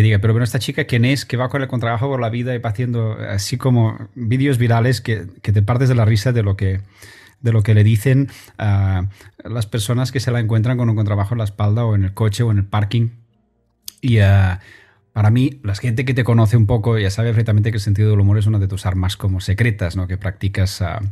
diga, 0.00 0.18
pero 0.20 0.32
bueno, 0.32 0.44
esta 0.44 0.58
chica, 0.58 0.84
¿quién 0.84 1.04
es? 1.04 1.26
Que 1.26 1.36
va 1.36 1.50
con 1.50 1.60
el 1.60 1.68
contrabajo 1.68 2.08
por 2.08 2.20
la 2.20 2.30
vida 2.30 2.54
y 2.54 2.58
va 2.58 2.70
haciendo 2.70 3.12
así 3.12 3.58
como 3.58 4.08
vídeos 4.14 4.56
virales 4.56 5.02
que, 5.02 5.26
te 5.42 5.62
partes 5.62 5.90
de 5.90 5.94
la 5.94 6.06
risa 6.06 6.32
de 6.32 6.42
lo 6.42 6.56
que, 6.56 6.80
de 7.42 7.52
lo 7.52 7.62
que 7.62 7.74
le 7.74 7.84
dicen 7.84 8.28
a 8.56 9.08
las 9.44 9.66
personas 9.66 10.10
que 10.10 10.20
se 10.20 10.30
la 10.30 10.40
encuentran 10.40 10.78
con 10.78 10.88
un 10.88 10.96
contrabajo 10.96 11.34
en 11.34 11.38
la 11.38 11.44
espalda 11.44 11.84
o 11.84 11.94
en 11.94 12.04
el 12.04 12.14
coche 12.14 12.42
o 12.42 12.50
en 12.50 12.58
el 12.58 12.64
parking. 12.64 13.10
Y 14.00 14.20
uh, 14.20 14.56
para 15.12 15.30
mí, 15.30 15.60
la 15.62 15.74
gente 15.74 16.06
que 16.06 16.14
te 16.14 16.24
conoce 16.24 16.56
un 16.56 16.66
poco 16.66 16.98
ya 16.98 17.10
sabe 17.10 17.28
perfectamente 17.28 17.70
que 17.70 17.76
el 17.76 17.82
sentido 17.82 18.10
del 18.10 18.20
humor 18.20 18.38
es 18.38 18.46
una 18.46 18.58
de 18.58 18.68
tus 18.68 18.86
armas 18.86 19.18
como 19.18 19.40
secretas, 19.40 19.94
¿no? 19.94 20.06
Que 20.06 20.16
practicas 20.16 20.80
uh, 20.80 21.04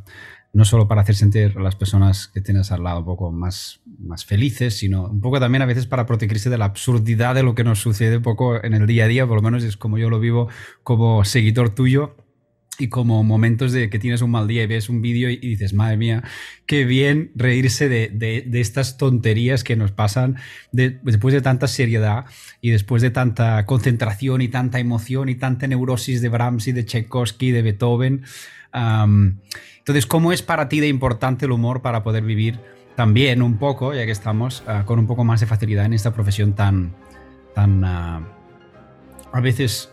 no 0.53 0.64
solo 0.64 0.88
para 0.88 1.03
hacer 1.03 1.14
sentir 1.14 1.55
a 1.57 1.61
las 1.61 1.76
personas 1.76 2.28
que 2.28 2.40
tienes 2.40 2.72
al 2.72 2.82
lado 2.82 3.01
un 3.01 3.05
poco 3.05 3.30
más, 3.30 3.80
más 3.98 4.24
felices, 4.24 4.76
sino 4.78 5.09
un 5.09 5.20
poco 5.20 5.38
también 5.38 5.62
a 5.62 5.66
veces 5.66 5.86
para 5.86 6.07
protegerse 6.07 6.51
de 6.51 6.59
la 6.59 6.64
absurdidad 6.66 7.34
de 7.34 7.42
lo 7.42 7.55
que 7.55 7.64
nos 7.64 7.78
sucede 7.78 8.16
un 8.16 8.22
poco 8.22 8.62
en 8.62 8.74
el 8.74 8.86
día 8.86 9.05
a 9.05 9.09
día, 9.09 9.26
por 9.26 9.36
lo 9.36 9.42
menos 9.42 9.62
es 9.62 9.76
como 9.76 9.98
yo 9.98 10.11
lo 10.11 10.18
vivo 10.18 10.48
como 10.82 11.24
seguidor 11.24 11.70
tuyo 11.74 12.16
y 12.80 12.88
como 12.88 13.22
momentos 13.22 13.72
de 13.72 13.90
que 13.90 13.98
tienes 13.98 14.22
un 14.22 14.30
mal 14.30 14.48
día 14.48 14.62
y 14.62 14.66
ves 14.66 14.88
un 14.88 15.03
vídeo 15.03 15.28
y 15.28 15.36
dices, 15.36 15.74
madre 15.74 15.98
mía, 15.98 16.24
qué 16.66 16.84
bien 16.84 17.30
reírse 17.34 17.88
de, 17.88 18.48
estas 18.55 18.96
tonterías 18.96 19.64
que 19.64 19.76
nos 19.76 19.92
pasan 19.92 20.36
después 20.72 21.34
de 21.34 21.42
tanta 21.42 21.68
seriedad 21.68 22.24
y 22.61 22.70
después 22.70 23.03
de 23.03 23.11
tanta 23.11 23.66
concentración 23.66 24.40
y 24.40 24.48
tanta 24.48 24.78
emoción 24.78 25.28
y 25.28 25.34
tanta 25.34 25.66
neurosis 25.66 26.22
de 26.22 26.30
Brahms 26.30 26.68
y 26.68 26.72
de 26.72 26.84
Tchaikovsky, 26.84 27.51
de 27.51 27.62
Beethoven. 27.62 28.24
Entonces, 29.80 30.06
¿cómo 30.06 30.32
es 30.32 30.42
para 30.42 30.68
ti 30.68 30.80
de 30.80 30.88
importante 30.88 31.46
el 31.46 31.52
humor 31.52 31.82
para 31.82 32.02
poder 32.02 32.22
vivir 32.22 32.60
también 32.94 33.42
un 33.42 33.58
poco, 33.58 33.92
ya 33.92 34.04
que 34.04 34.12
estamos 34.12 34.62
ah, 34.66 34.84
con 34.86 34.98
un 34.98 35.06
poco 35.06 35.24
más 35.24 35.40
de 35.40 35.46
facilidad 35.46 35.86
en 35.86 35.94
esta 35.94 36.12
profesión 36.12 36.54
tan, 36.54 36.94
tan 37.54 37.84
ah, 37.84 38.20
a 39.32 39.40
veces 39.40 39.90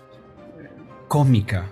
cómica? 1.07 1.65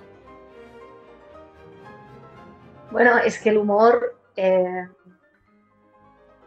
Bueno, 2.91 3.17
es 3.17 3.37
que 3.39 3.49
el 3.49 3.57
humor, 3.57 4.17
eh, 4.37 4.87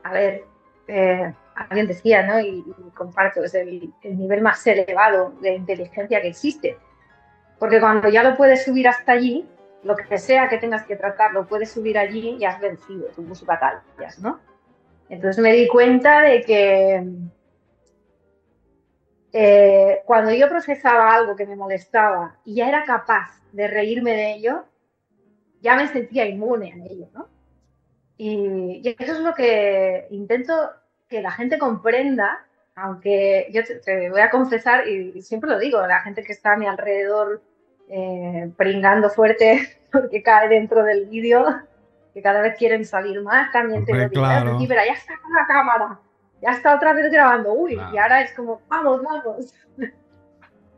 a 0.03 0.13
ver, 0.13 0.45
eh, 0.87 1.35
alguien 1.55 1.87
decía, 1.87 2.27
¿no? 2.27 2.41
Y, 2.41 2.65
comparto, 2.95 3.45
es 3.45 3.55
el, 3.55 3.93
nivel 4.03 4.41
más 4.41 4.67
elevado 4.67 5.35
de 5.43 5.55
inteligencia 5.55 6.23
que 6.23 6.29
existe. 6.29 6.79
Porque 7.59 7.81
cuando 7.81 8.09
ya 8.09 8.23
lo 8.23 8.37
puedes 8.37 8.65
subir 8.65 8.89
hasta 8.89 9.13
allí, 9.13 9.47
lo 9.83 9.97
que 9.97 10.19
sea 10.19 10.49
que 10.49 10.59
tengas 10.59 10.85
que 10.85 10.97
tratar, 10.97 11.33
lo 11.33 11.47
puedes 11.47 11.71
subir 11.71 11.99
allí 11.99 12.37
y 12.39 12.45
has 12.45 12.61
vencido 12.61 13.07
tus 13.09 13.45
batallas, 13.45 14.19
¿no? 14.19 14.41
Entonces 15.09 15.43
me 15.43 15.53
di 15.53 15.69
cuenta 15.69 16.23
de 16.23 16.43
que 16.43 17.05
eh, 19.33 20.03
cuando 20.05 20.33
yo 20.33 20.49
procesaba 20.49 21.15
algo 21.15 21.37
que 21.37 21.47
me 21.47 21.57
molestaba 21.57 22.39
y 22.45 22.57
ya 22.57 22.69
era 22.69 22.85
capaz 22.85 23.41
de 23.53 23.69
reírme 23.69 24.13
de 24.13 24.33
ello, 24.35 24.65
ya 25.61 25.77
me 25.77 25.89
sentía 25.89 26.27
inmune 26.27 26.73
a 26.73 26.93
ello, 26.93 27.09
¿no? 27.15 27.29
Y, 28.17 28.83
eso 28.99 29.13
es 29.13 29.21
lo 29.21 29.35
que 29.35 30.09
intento 30.11 30.71
que 31.09 31.23
la 31.23 31.31
gente 31.31 31.59
comprenda, 31.59 32.47
aunque 32.75 33.49
yo 33.53 33.63
te, 33.65 34.11
voy 34.11 34.21
a 34.21 34.31
confesar, 34.31 34.87
y 34.89 35.23
siempre 35.23 35.51
lo 35.51 35.59
digo, 35.59 35.87
la 35.87 36.01
gente 36.01 36.23
que 36.23 36.33
está 36.33 36.53
a 36.53 36.57
mi 36.57 36.67
alrededor 36.67 37.43
eh, 37.89 38.51
pringando 38.57 39.11
fuerte 39.11 39.81
porque 39.93 40.23
cae 40.23 40.49
dentro 40.49 40.83
del 40.85 41.07
vídeo, 41.07 41.45
que 42.15 42.23
cada 42.23 42.41
vez 42.41 42.57
quieren 42.59 42.85
salir 42.85 43.23
más, 43.23 43.51
también 43.53 43.85
te 43.85 43.93
lo 43.93 44.09
digo, 44.09 44.23
pero 44.69 44.81
ya 44.87 44.93
está 44.93 45.15
con 45.21 45.33
la 45.33 45.47
cámara, 45.47 46.01
ya 46.43 46.51
está 46.51 46.75
otra 46.75 46.93
vez 46.93 47.11
grabando, 47.11 47.53
uy, 47.53 47.79
y 47.93 47.99
ahora 47.99 48.23
es 48.23 48.33
como, 48.35 48.61
vamos, 48.69 49.03
vamos. 49.03 49.55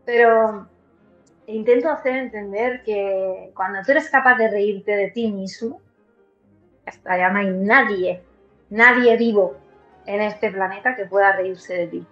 pero 0.05 0.69
intento 1.47 1.91
hacer 1.91 2.17
entender 2.17 2.83
que 2.85 3.51
cuando 3.55 3.81
tú 3.83 3.93
eres 3.93 4.09
capaz 4.09 4.37
de 4.37 4.51
reírte 4.51 4.93
de 4.93 5.11
ti 5.11 5.31
mismo, 5.31 5.81
hasta 6.87 7.17
ya 7.17 7.31
no 7.31 7.39
hay 7.39 7.51
nadie, 7.51 8.23
nadie 8.71 9.17
vivo 9.17 9.57
en 10.07 10.21
este 10.21 10.51
planeta 10.51 10.97
que 10.97 11.07
pueda 11.07 11.33
reírse 11.33 11.75
de 11.75 11.87
ti. 11.87 12.07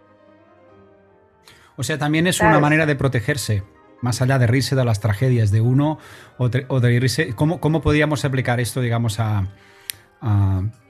O 1.76 1.82
sea, 1.82 1.96
también 1.98 2.26
es 2.26 2.40
una 2.40 2.58
manera 2.58 2.86
de 2.86 2.96
protegerse, 2.96 3.62
más 4.00 4.22
allá 4.22 4.38
de 4.38 4.46
reírse 4.46 4.76
de 4.76 4.84
las 4.84 5.00
tragedias 5.00 5.50
de 5.50 5.60
uno 5.60 5.98
o 6.36 6.48
de, 6.48 6.66
reírse. 6.80 7.34
¿Cómo, 7.34 7.60
¿Cómo, 7.60 7.80
podríamos 7.80 8.24
aplicar 8.24 8.60
esto, 8.60 8.80
digamos, 8.80 9.18
a, 9.20 9.46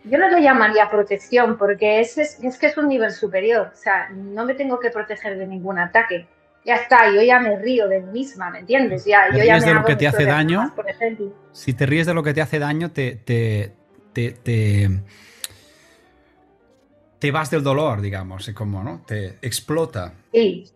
Yo 0.04 0.18
no 0.18 0.30
lo 0.30 0.38
llamaría 0.38 0.90
protección, 0.90 1.58
porque 1.58 2.00
es, 2.00 2.18
es 2.18 2.58
que 2.58 2.66
es 2.66 2.76
un 2.76 2.88
nivel 2.88 3.10
superior. 3.10 3.70
O 3.72 3.76
sea, 3.76 4.08
no 4.10 4.44
me 4.44 4.54
tengo 4.54 4.78
que 4.78 4.90
proteger 4.90 5.38
de 5.38 5.46
ningún 5.46 5.78
ataque 5.78 6.26
ya 6.68 6.76
está, 6.76 7.10
yo 7.10 7.22
ya 7.22 7.40
me 7.40 7.56
río 7.56 7.88
de 7.88 8.00
mí 8.00 8.12
misma, 8.12 8.50
¿me 8.50 8.58
entiendes? 8.60 9.06
Ya, 9.06 9.30
yo 9.32 9.42
ya 9.42 9.58
me 9.58 9.66
de 9.66 9.74
lo 9.74 9.84
que 9.86 9.96
te 9.96 10.06
hace 10.06 10.26
daño, 10.26 10.70
por 10.76 10.88
ejemplo. 10.88 11.32
Si 11.52 11.72
te 11.72 11.86
ríes 11.86 12.06
de 12.06 12.12
lo 12.12 12.22
que 12.22 12.34
te 12.34 12.42
hace 12.42 12.58
daño, 12.58 12.90
te, 12.90 13.16
te, 13.16 13.72
te, 14.12 14.32
te, 17.18 17.30
vas 17.30 17.50
del 17.50 17.62
dolor, 17.62 18.02
digamos, 18.02 18.50
como, 18.54 18.82
¿no? 18.84 19.02
Te 19.06 19.38
explota. 19.40 20.12
Sí. 20.30 20.70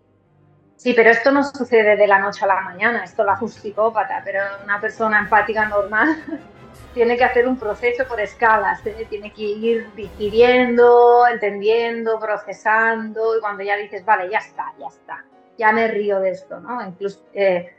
Sí, 0.82 0.94
pero 0.94 1.10
esto 1.10 1.30
no 1.30 1.44
sucede 1.44 1.94
de 1.94 2.08
la 2.08 2.18
noche 2.18 2.44
a 2.44 2.48
la 2.48 2.60
mañana, 2.60 3.04
esto 3.04 3.22
lo 3.22 3.30
hace 3.30 3.44
un 3.44 3.50
psicópata, 3.50 4.20
pero 4.24 4.40
una 4.64 4.80
persona 4.80 5.20
empática 5.20 5.68
normal 5.68 6.16
tiene 6.92 7.16
que 7.16 7.22
hacer 7.22 7.46
un 7.46 7.56
proceso 7.56 8.04
por 8.08 8.20
escalas, 8.20 8.84
¿eh? 8.84 9.06
tiene 9.08 9.32
que 9.32 9.44
ir 9.44 9.94
digiriendo, 9.94 11.24
entendiendo, 11.28 12.18
procesando, 12.18 13.38
y 13.38 13.40
cuando 13.40 13.62
ya 13.62 13.76
dices, 13.76 14.04
vale, 14.04 14.28
ya 14.28 14.38
está, 14.38 14.74
ya 14.76 14.88
está, 14.88 15.24
ya 15.56 15.70
me 15.70 15.86
río 15.86 16.18
de 16.18 16.30
esto, 16.30 16.58
¿no? 16.58 16.84
Incluso, 16.84 17.24
eh, 17.32 17.76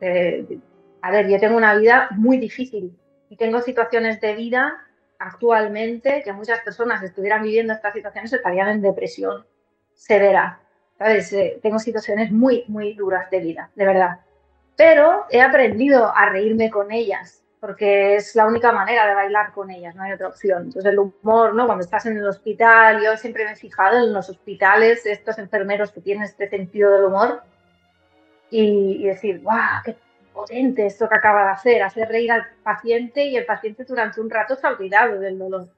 eh, 0.00 0.58
a 1.02 1.10
ver, 1.10 1.28
yo 1.28 1.40
tengo 1.40 1.56
una 1.56 1.74
vida 1.74 2.06
muy 2.12 2.38
difícil 2.38 2.96
y 3.30 3.36
tengo 3.36 3.60
situaciones 3.62 4.20
de 4.20 4.36
vida 4.36 4.78
actualmente 5.18 6.22
que 6.22 6.32
muchas 6.32 6.60
personas 6.60 7.02
estuvieran 7.02 7.42
viviendo 7.42 7.72
estas 7.72 7.94
situaciones 7.94 8.32
estarían 8.32 8.68
en 8.68 8.80
depresión 8.80 9.44
severa, 9.92 10.60
¿sabes? 10.98 11.32
Eh, 11.32 11.58
tengo 11.62 11.78
situaciones 11.78 12.30
muy, 12.30 12.64
muy 12.68 12.94
duras 12.94 13.30
de 13.30 13.40
vida, 13.40 13.70
de 13.74 13.84
verdad. 13.86 14.20
Pero 14.76 15.24
he 15.30 15.40
aprendido 15.40 16.14
a 16.14 16.28
reírme 16.28 16.70
con 16.70 16.92
ellas 16.92 17.42
porque 17.60 18.14
es 18.14 18.36
la 18.36 18.46
única 18.46 18.70
manera 18.70 19.06
de 19.08 19.14
bailar 19.14 19.52
con 19.52 19.70
ellas, 19.70 19.94
no 19.94 20.02
hay 20.02 20.12
otra 20.12 20.28
opción. 20.28 20.66
Entonces 20.66 20.92
el 20.92 20.98
humor, 20.98 21.54
¿no? 21.54 21.66
Cuando 21.66 21.84
estás 21.84 22.06
en 22.06 22.16
el 22.16 22.26
hospital, 22.26 23.02
yo 23.02 23.16
siempre 23.16 23.44
me 23.44 23.52
he 23.52 23.56
fijado 23.56 23.98
en 23.98 24.12
los 24.12 24.28
hospitales, 24.28 25.04
estos 25.06 25.38
enfermeros 25.38 25.90
que 25.90 26.00
tienen 26.00 26.24
este 26.24 26.48
sentido 26.48 26.92
del 26.92 27.04
humor 27.04 27.42
y, 28.50 29.04
decir, 29.04 29.40
¡guau! 29.42 29.82
¡Qué 29.84 29.96
potente 30.32 30.86
esto 30.86 31.08
que 31.08 31.16
acaba 31.16 31.44
de 31.44 31.50
hacer! 31.50 31.82
Hacer 31.82 32.08
reír 32.08 32.30
al 32.30 32.46
paciente 32.62 33.24
y 33.24 33.36
el 33.36 33.46
paciente 33.46 33.84
durante 33.84 34.20
un 34.20 34.30
rato 34.30 34.54
se 34.54 34.66
ha 34.66 34.70
olvidado 34.70 35.18
del 35.18 35.38
dolor. 35.38 35.68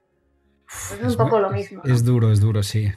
es 0.67 1.01
un 1.01 1.17
poco 1.17 1.39
lo 1.39 1.49
mismo. 1.49 1.81
Es 1.85 2.03
duro, 2.03 2.31
es 2.31 2.39
duro, 2.39 2.61
sí. 2.61 2.91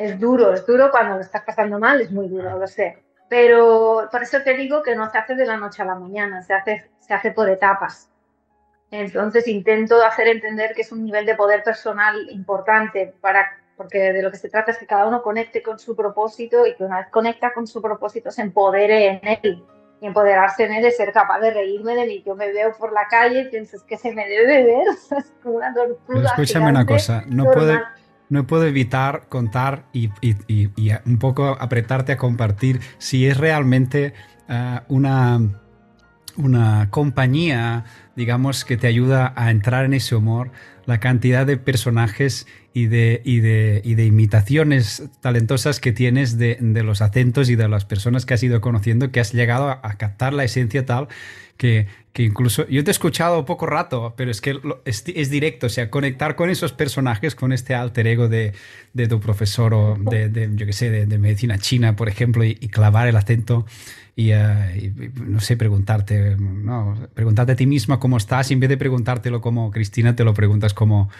Es 0.00 0.18
duro, 0.18 0.54
es 0.54 0.64
duro 0.66 0.90
cuando 0.90 1.16
lo 1.16 1.20
estás 1.20 1.42
pasando 1.44 1.78
mal, 1.78 2.00
es 2.00 2.10
muy 2.10 2.28
duro, 2.28 2.58
lo 2.58 2.66
sé. 2.66 3.02
Pero 3.28 4.08
por 4.10 4.22
eso 4.22 4.38
te 4.42 4.54
digo 4.54 4.82
que 4.82 4.96
no 4.96 5.10
se 5.10 5.18
hace 5.18 5.34
de 5.34 5.46
la 5.46 5.56
noche 5.56 5.82
a 5.82 5.84
la 5.84 5.94
mañana, 5.94 6.42
se 6.42 6.54
hace 6.54 6.90
se 7.10 7.14
hace 7.14 7.32
por 7.32 7.50
etapas. 7.50 8.08
Entonces 8.92 9.48
intento 9.48 10.00
hacer 10.02 10.28
entender 10.28 10.74
que 10.74 10.82
es 10.82 10.92
un 10.92 11.04
nivel 11.04 11.26
de 11.26 11.34
poder 11.34 11.64
personal 11.64 12.28
importante 12.30 13.14
para 13.20 13.46
porque 13.76 14.12
de 14.12 14.22
lo 14.22 14.30
que 14.30 14.36
se 14.36 14.50
trata 14.50 14.70
es 14.70 14.78
que 14.78 14.86
cada 14.86 15.06
uno 15.06 15.22
conecte 15.22 15.62
con 15.62 15.78
su 15.78 15.96
propósito 15.96 16.66
y 16.66 16.74
que 16.76 16.84
una 16.84 16.98
vez 16.98 17.08
conecta 17.08 17.52
con 17.52 17.66
su 17.66 17.80
propósito 17.80 18.30
se 18.30 18.42
empodere 18.42 19.06
en 19.06 19.38
él. 19.42 19.64
Y 20.02 20.06
empoderarse 20.06 20.64
en 20.64 20.72
él 20.72 20.84
es 20.84 20.98
ser 20.98 21.12
capaz 21.12 21.40
de 21.40 21.50
reírme 21.50 21.94
de 21.96 22.06
mí. 22.06 22.22
Yo 22.24 22.34
me 22.34 22.52
veo 22.52 22.72
por 22.78 22.92
la 22.92 23.08
calle 23.08 23.40
y 23.40 23.48
pienso, 23.48 23.76
es 23.76 23.82
que 23.82 23.96
se 23.96 24.12
me 24.12 24.28
debe 24.28 24.64
ver, 24.64 24.86
es 25.18 25.32
como 25.42 25.56
una 25.56 25.72
tortuga. 25.72 26.26
escúchame 26.26 26.68
una 26.68 26.84
cosa, 26.84 27.24
no 27.26 27.44
puedo, 27.44 27.72
no 28.30 28.46
puedo 28.46 28.64
evitar 28.64 29.28
contar 29.28 29.84
y, 29.92 30.08
un 31.04 31.18
poco 31.18 31.56
apretarte 31.60 32.12
a 32.12 32.16
compartir 32.16 32.80
si 32.98 33.26
es 33.26 33.36
realmente 33.36 34.14
ah, 34.48 34.84
una, 34.88 35.40
una 36.36 36.88
compañía, 36.90 37.84
digamos, 38.16 38.64
que 38.64 38.76
te 38.76 38.86
ayuda 38.86 39.32
a 39.36 39.50
entrar 39.50 39.84
en 39.84 39.94
ese 39.94 40.14
humor, 40.14 40.52
la 40.86 41.00
cantidad 41.00 41.46
de 41.46 41.56
personajes 41.56 42.46
y 42.72 42.86
de, 42.86 43.20
y 43.24 43.40
de, 43.40 43.82
y 43.84 43.94
de 43.94 44.06
imitaciones 44.06 45.02
talentosas 45.20 45.80
que 45.80 45.92
tienes 45.92 46.38
de, 46.38 46.56
de, 46.60 46.82
los 46.82 47.02
acentos 47.02 47.50
y 47.50 47.56
de 47.56 47.68
las 47.68 47.84
personas 47.84 48.26
que 48.26 48.34
has 48.34 48.42
ido 48.42 48.60
conociendo, 48.60 49.10
que 49.10 49.20
has 49.20 49.32
llegado 49.32 49.70
a, 49.70 49.94
captar 49.94 50.32
la 50.32 50.44
esencia 50.44 50.86
tal 50.86 51.08
que, 51.56 51.88
que, 52.12 52.22
incluso 52.22 52.66
yo 52.68 52.82
te 52.84 52.90
he 52.90 52.92
escuchado 52.92 53.44
poco 53.44 53.66
rato, 53.66 54.14
pero 54.16 54.30
es 54.30 54.40
que 54.40 54.58
es, 54.84 55.30
directo, 55.30 55.66
o 55.66 55.68
sea, 55.68 55.90
conectar 55.90 56.34
con 56.36 56.48
esos 56.48 56.72
personajes, 56.72 57.34
con 57.34 57.52
este 57.52 57.74
alter 57.74 58.06
ego 58.06 58.28
de, 58.28 58.54
tu 59.08 59.20
profesor 59.20 59.74
o 59.74 59.98
de, 59.98 60.50
yo 60.54 60.64
qué 60.64 60.72
sé, 60.72 60.90
de, 60.90 61.18
medicina 61.18 61.58
china, 61.58 61.96
por 61.96 62.08
ejemplo, 62.08 62.44
y, 62.44 62.54
clavar 62.54 63.08
el 63.08 63.16
acento. 63.16 63.66
Y, 64.16 64.32
y, 64.32 64.92
no 65.26 65.40
sé, 65.40 65.56
preguntarte, 65.56 66.36
no, 66.38 67.08
preguntarte 67.14 67.52
a 67.52 67.56
ti 67.56 67.66
misma 67.66 68.00
cómo 68.00 68.16
estás 68.16 68.50
y 68.50 68.54
en 68.54 68.60
vez 68.60 68.70
de 68.70 68.76
preguntártelo 68.76 69.40
como 69.40 69.70
Cristina, 69.70 70.16
te 70.16 70.24
lo 70.24 70.32
preguntas 70.34 70.69
como, 70.74 71.10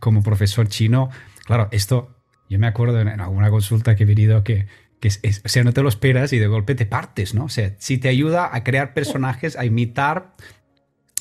como 0.00 0.22
profesor 0.22 0.68
chino. 0.68 1.10
Claro, 1.44 1.68
esto 1.70 2.18
yo 2.48 2.58
me 2.58 2.66
acuerdo 2.66 3.00
en 3.00 3.08
alguna 3.20 3.50
consulta 3.50 3.94
que 3.94 4.04
he 4.04 4.06
venido 4.06 4.42
que, 4.42 4.66
que 5.00 5.08
es, 5.08 5.42
o 5.44 5.48
sea, 5.48 5.64
no 5.64 5.72
te 5.72 5.82
lo 5.82 5.88
esperas 5.88 6.32
y 6.32 6.38
de 6.38 6.46
golpe 6.46 6.74
te 6.74 6.86
partes, 6.86 7.34
¿no? 7.34 7.44
O 7.44 7.48
sea, 7.48 7.74
si 7.78 7.98
te 7.98 8.08
ayuda 8.08 8.50
a 8.54 8.64
crear 8.64 8.94
personajes, 8.94 9.56
a 9.56 9.64
imitar. 9.64 10.34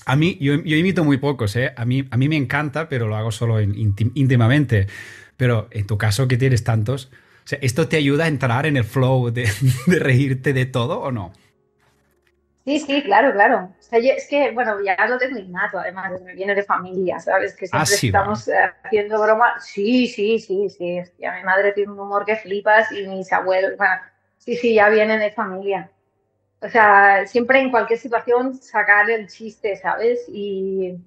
A 0.05 0.15
mí, 0.15 0.37
yo, 0.39 0.63
yo 0.63 0.77
imito 0.77 1.03
muy 1.03 1.17
pocos, 1.17 1.55
¿eh? 1.55 1.73
A 1.75 1.85
mí, 1.85 2.07
a 2.09 2.17
mí 2.17 2.29
me 2.29 2.37
encanta, 2.37 2.87
pero 2.87 3.07
lo 3.07 3.17
hago 3.17 3.31
solo 3.31 3.61
íntimamente. 3.61 4.87
Pero 5.35 5.67
en 5.71 5.85
tu 5.85 5.97
caso, 5.97 6.27
que 6.27 6.37
tienes 6.37 6.63
tantos, 6.63 7.11
o 7.11 7.47
sea, 7.47 7.59
¿esto 7.61 7.87
te 7.87 7.97
ayuda 7.97 8.25
a 8.25 8.27
entrar 8.27 8.65
en 8.65 8.77
el 8.77 8.85
flow 8.85 9.31
de, 9.31 9.49
de 9.87 9.99
reírte 9.99 10.53
de 10.53 10.65
todo 10.65 10.99
o 10.99 11.11
no? 11.11 11.33
Sí, 12.67 12.79
sí, 12.79 13.01
claro, 13.01 13.31
claro. 13.31 13.73
es 13.93 14.27
que, 14.27 14.51
bueno, 14.51 14.81
ya 14.83 14.97
lo 15.07 15.17
tengo 15.17 15.39
innato, 15.39 15.79
además, 15.79 16.19
me 16.21 16.35
viene 16.35 16.53
de 16.53 16.63
familia, 16.63 17.17
¿sabes? 17.17 17.55
Que 17.55 17.65
ah, 17.71 17.85
siempre 17.85 18.07
estamos 18.07 18.45
eh, 18.49 18.57
haciendo 18.83 19.21
broma. 19.21 19.57
Sí, 19.61 20.05
sí, 20.07 20.37
sí, 20.37 20.69
sí. 20.69 21.01
Ya 21.17 21.33
mi 21.35 21.43
madre 21.43 21.71
tiene 21.71 21.93
un 21.93 21.99
humor 22.01 22.25
que 22.25 22.35
flipas 22.35 22.91
y 22.91 23.07
mis 23.07 23.31
abuelos, 23.31 23.77
bueno, 23.77 23.93
sí, 24.37 24.57
sí, 24.57 24.73
ya 24.73 24.89
vienen 24.89 25.21
de 25.21 25.31
familia. 25.31 25.89
O 26.61 26.67
sea, 26.67 27.25
siempre 27.25 27.61
en 27.61 27.71
cualquier 27.71 27.99
situación 27.99 28.55
sacar 28.55 29.09
el 29.09 29.29
chiste, 29.29 29.77
¿sabes? 29.77 30.25
Y, 30.27 30.97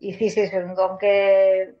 y 0.00 0.14
sí, 0.14 0.30
sí, 0.30 0.40
es 0.40 0.54
un 0.54 0.74
don 0.74 0.96
que, 0.96 1.74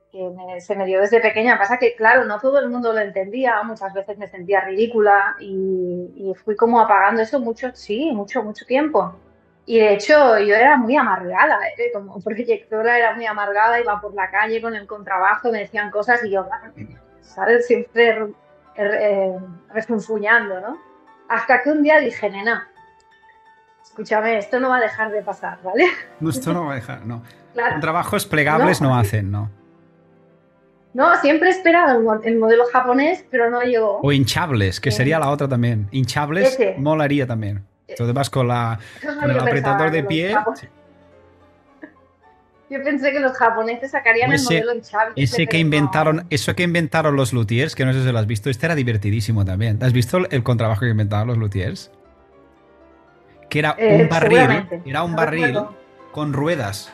se 0.60 0.76
me 0.76 0.84
dio 0.84 1.00
desde 1.00 1.20
pequeña. 1.20 1.58
Pasa 1.58 1.78
que, 1.78 1.94
claro, 1.94 2.24
no 2.24 2.38
todo 2.38 2.58
el 2.58 2.68
mundo 2.68 2.92
lo 2.92 3.00
entendía, 3.00 3.62
muchas 3.62 3.94
veces 3.94 4.18
me 4.18 4.28
sentía 4.28 4.60
ridícula 4.60 5.36
y, 5.40 6.32
fui 6.44 6.56
como 6.56 6.80
apagando 6.80 7.22
eso 7.22 7.40
mucho, 7.40 7.70
sí, 7.74 8.10
mucho, 8.12 8.42
mucho 8.42 8.66
tiempo. 8.66 9.14
Y 9.64 9.78
de 9.78 9.94
hecho 9.94 10.38
yo 10.38 10.54
era 10.54 10.76
muy 10.76 10.96
amargada, 10.96 11.58
¿eh? 11.78 11.90
como 11.92 12.20
proyectora 12.20 12.98
era 12.98 13.14
muy 13.14 13.26
amargada, 13.26 13.80
iba 13.80 14.00
por 14.00 14.12
la 14.12 14.30
calle 14.30 14.60
con 14.60 14.74
el 14.74 14.86
contrabajo, 14.86 15.52
me 15.52 15.60
decían 15.60 15.90
cosas 15.90 16.24
y 16.24 16.30
yo, 16.30 16.46
¿sabes? 17.20 17.66
Siempre 17.66 18.26
eh, 18.76 19.38
refunfuñando, 19.72 20.60
¿no? 20.60 20.78
Hasta 21.28 21.62
que 21.62 21.70
un 21.70 21.82
día 21.82 22.00
dije, 22.00 22.28
nena, 22.28 22.68
escúchame, 23.82 24.36
esto 24.36 24.58
no 24.58 24.68
va 24.68 24.78
a 24.78 24.80
dejar 24.80 25.12
de 25.12 25.22
pasar, 25.22 25.58
¿vale? 25.62 25.86
No, 26.18 26.30
esto 26.30 26.52
no 26.52 26.66
va 26.66 26.72
a 26.72 26.74
dejar, 26.80 27.06
no. 27.06 27.22
Trabajos 27.80 28.26
plegables 28.26 28.80
no, 28.80 28.96
hacen, 28.96 29.30
¿no. 29.30 29.61
No, 30.94 31.18
siempre 31.20 31.48
he 31.48 31.52
esperado 31.52 32.20
el 32.22 32.38
modelo 32.38 32.64
japonés, 32.70 33.24
pero 33.30 33.50
no 33.50 33.62
llegó. 33.62 34.00
O 34.02 34.12
hinchables, 34.12 34.80
que 34.80 34.90
sería 34.90 35.18
la 35.18 35.30
otra 35.30 35.48
también. 35.48 35.88
Hinchables 35.90 36.58
molaría 36.76 37.26
también. 37.26 37.64
Entonces 37.88 38.14
vas 38.14 38.30
con, 38.30 38.48
la, 38.48 38.78
el 39.22 39.38
apretador 39.38 39.90
de 39.90 40.04
pie. 40.04 40.36
Yo 42.70 42.82
pensé 42.82 43.12
que 43.12 43.20
los 43.20 43.32
japoneses 43.36 43.90
sacarían 43.90 44.32
el 44.32 44.42
modelo 44.42 44.74
hinchable. 44.74 45.12
Ese 45.16 45.46
que 45.46 45.58
inventaron, 45.58 46.26
eso 46.30 46.54
que 46.54 46.62
inventaron 46.62 47.16
los 47.16 47.34
luthiers, 47.34 47.74
que 47.74 47.84
no 47.84 47.92
sé 47.92 48.02
si 48.02 48.10
lo 48.10 48.18
has 48.18 48.26
visto, 48.26 48.48
este 48.48 48.64
era 48.64 48.74
divertidísimo 48.74 49.44
también. 49.44 49.78
¿Has 49.82 49.92
visto 49.92 50.18
el 50.30 50.42
contrabajo 50.42 50.80
que 50.80 50.88
inventaron 50.88 51.28
los 51.28 51.36
luthiers? 51.36 51.90
Que 53.50 53.58
era 53.58 53.74
eh, 53.76 54.02
un 54.02 54.08
barril, 54.08 54.66
era 54.86 55.02
un 55.02 55.14
barril 55.14 55.58
con 56.12 56.32
ruedas. 56.32 56.90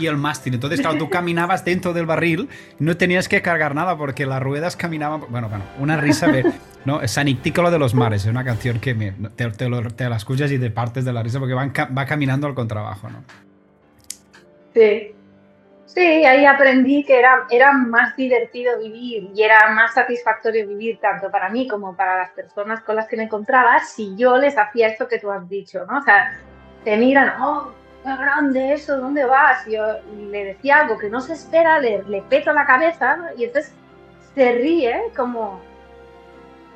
Y 0.00 0.06
el 0.06 0.16
mástil. 0.16 0.54
Entonces, 0.54 0.80
cuando 0.80 1.04
tú 1.04 1.10
caminabas 1.10 1.64
dentro 1.64 1.92
del 1.92 2.06
barril, 2.06 2.48
no 2.78 2.96
tenías 2.96 3.28
que 3.28 3.42
cargar 3.42 3.74
nada 3.74 3.96
porque 3.96 4.26
las 4.26 4.42
ruedas 4.42 4.76
caminaban. 4.76 5.22
Bueno, 5.28 5.48
bueno, 5.48 5.64
una 5.78 5.96
risa. 5.96 6.26
De, 6.26 6.50
¿no? 6.84 7.06
Sanictícolo 7.06 7.70
de 7.70 7.78
los 7.78 7.94
mares, 7.94 8.24
es 8.24 8.30
una 8.30 8.44
canción 8.44 8.80
que 8.80 8.94
te, 8.94 9.50
te, 9.50 10.08
la 10.08 10.16
escuchas 10.16 10.50
y 10.50 10.58
te 10.58 10.70
partes 10.70 11.04
de 11.04 11.12
la 11.12 11.22
risa 11.22 11.38
porque 11.38 11.54
van, 11.54 11.72
va 11.96 12.06
caminando 12.06 12.46
al 12.46 12.54
contrabajo, 12.54 13.08
¿no? 13.08 13.22
Sí. 14.74 15.14
Sí, 15.86 16.00
ahí 16.00 16.46
aprendí 16.46 17.04
que 17.04 17.18
era, 17.18 17.46
era 17.50 17.72
más 17.72 18.14
divertido 18.14 18.78
vivir 18.78 19.28
y 19.34 19.42
era 19.42 19.70
más 19.70 19.92
satisfactorio 19.92 20.68
vivir 20.68 21.00
tanto 21.00 21.32
para 21.32 21.48
mí 21.48 21.66
como 21.66 21.96
para 21.96 22.16
las 22.16 22.30
personas 22.30 22.80
con 22.82 22.94
las 22.94 23.08
que 23.08 23.16
me 23.16 23.24
encontraba 23.24 23.80
si 23.80 24.14
yo 24.16 24.36
les 24.36 24.56
hacía 24.56 24.86
esto 24.86 25.08
que 25.08 25.18
tú 25.18 25.32
has 25.32 25.48
dicho, 25.48 25.84
¿no? 25.86 25.98
O 25.98 26.02
sea, 26.02 26.38
te 26.84 26.96
miran, 26.96 27.42
oh, 27.42 27.72
qué 28.04 28.16
grande 28.16 28.72
eso, 28.72 28.96
¿dónde 28.98 29.24
vas? 29.24 29.66
Y 29.66 29.72
yo 29.72 29.84
le 30.30 30.44
decía 30.44 30.80
algo 30.80 30.98
que 30.98 31.10
no 31.10 31.20
se 31.20 31.34
espera, 31.34 31.78
le, 31.80 32.02
le 32.04 32.22
peto 32.22 32.52
la 32.52 32.66
cabeza 32.66 33.18
y 33.36 33.44
entonces 33.44 33.72
se 34.34 34.52
ríe 34.52 34.96
como, 35.16 35.60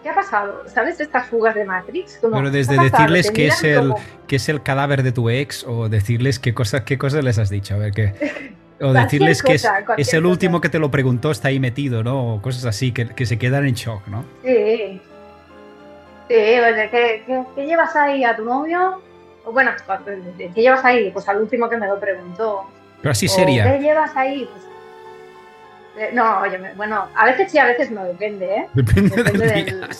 ¿qué 0.03 0.11
ha 0.11 0.15
pasado? 0.15 0.63
¿Sabes 0.67 1.01
estas 1.01 1.29
fugas 1.29 1.55
de 1.55 1.65
Matrix? 1.65 2.19
Pero 2.21 2.51
desde 2.51 2.79
decirles 2.79 3.31
que 3.31 3.47
es, 3.49 3.65
el, 3.65 3.95
que 4.27 4.37
es 4.37 4.49
el 4.49 4.63
cadáver 4.63 5.03
de 5.03 5.13
tu 5.13 5.31
ex 5.31 5.65
o 5.65 5.89
decirles 5.89 6.39
qué 6.39 6.55
cosas, 6.55 6.83
qué 6.83 6.99
cosas 6.99 7.25
les 7.25 7.39
has 7.39 7.51
dicho, 7.51 7.75
a 7.75 7.79
ver 7.79 7.93
qué... 7.93 8.61
O 8.81 8.93
decirles 8.93 9.43
que 9.43 9.55
es, 9.55 9.67
es, 9.97 10.15
el 10.15 10.27
último 10.27 10.61
que 10.61 10.69
te 10.69 10.79
lo 10.79 10.91
preguntó, 10.91 11.31
está 11.31 11.49
ahí 11.49 11.61
metido, 11.61 12.03
¿no? 12.03 12.35
O 12.35 12.43
cosas 12.43 12.65
así, 12.67 12.93
que, 12.93 13.09
que 13.09 13.25
se 13.25 13.39
quedan 13.39 13.67
en 13.67 13.75
shock, 13.75 14.07
¿no? 14.09 14.25
Sí. 14.43 15.01
Sí, 16.29 16.35
oye, 16.35 16.89
¿qué, 16.91 17.23
qué, 17.27 17.45
qué 17.55 17.67
llevas 17.67 17.95
ahí 17.97 18.25
a 18.25 18.35
tu 18.35 18.45
novio? 18.45 19.01
Bueno, 19.53 19.73
¿qué 20.39 20.51
llevas 20.55 20.85
ahí? 20.85 21.11
Pues 21.11 21.29
al 21.29 21.41
último 21.41 21.69
que 21.69 21.77
me 21.77 21.87
lo 21.87 22.01
preguntó. 22.01 22.65
Pero 23.01 23.13
así 23.13 23.29
sería. 23.29 23.65
¿Qué 23.65 23.81
llevas 23.81 24.17
ahí? 24.17 24.49
Pues, 24.51 24.65
eh, 25.97 26.11
no, 26.13 26.41
oye, 26.41 26.59
bueno, 26.77 27.07
a 27.15 27.27
veces 27.27 27.53
sí, 27.53 27.59
a 27.59 27.67
veces 27.67 27.91
no, 27.91 28.05
depende, 28.05 28.47
¿eh? 28.47 28.69
Depende, 28.73 29.23
del, 29.23 29.93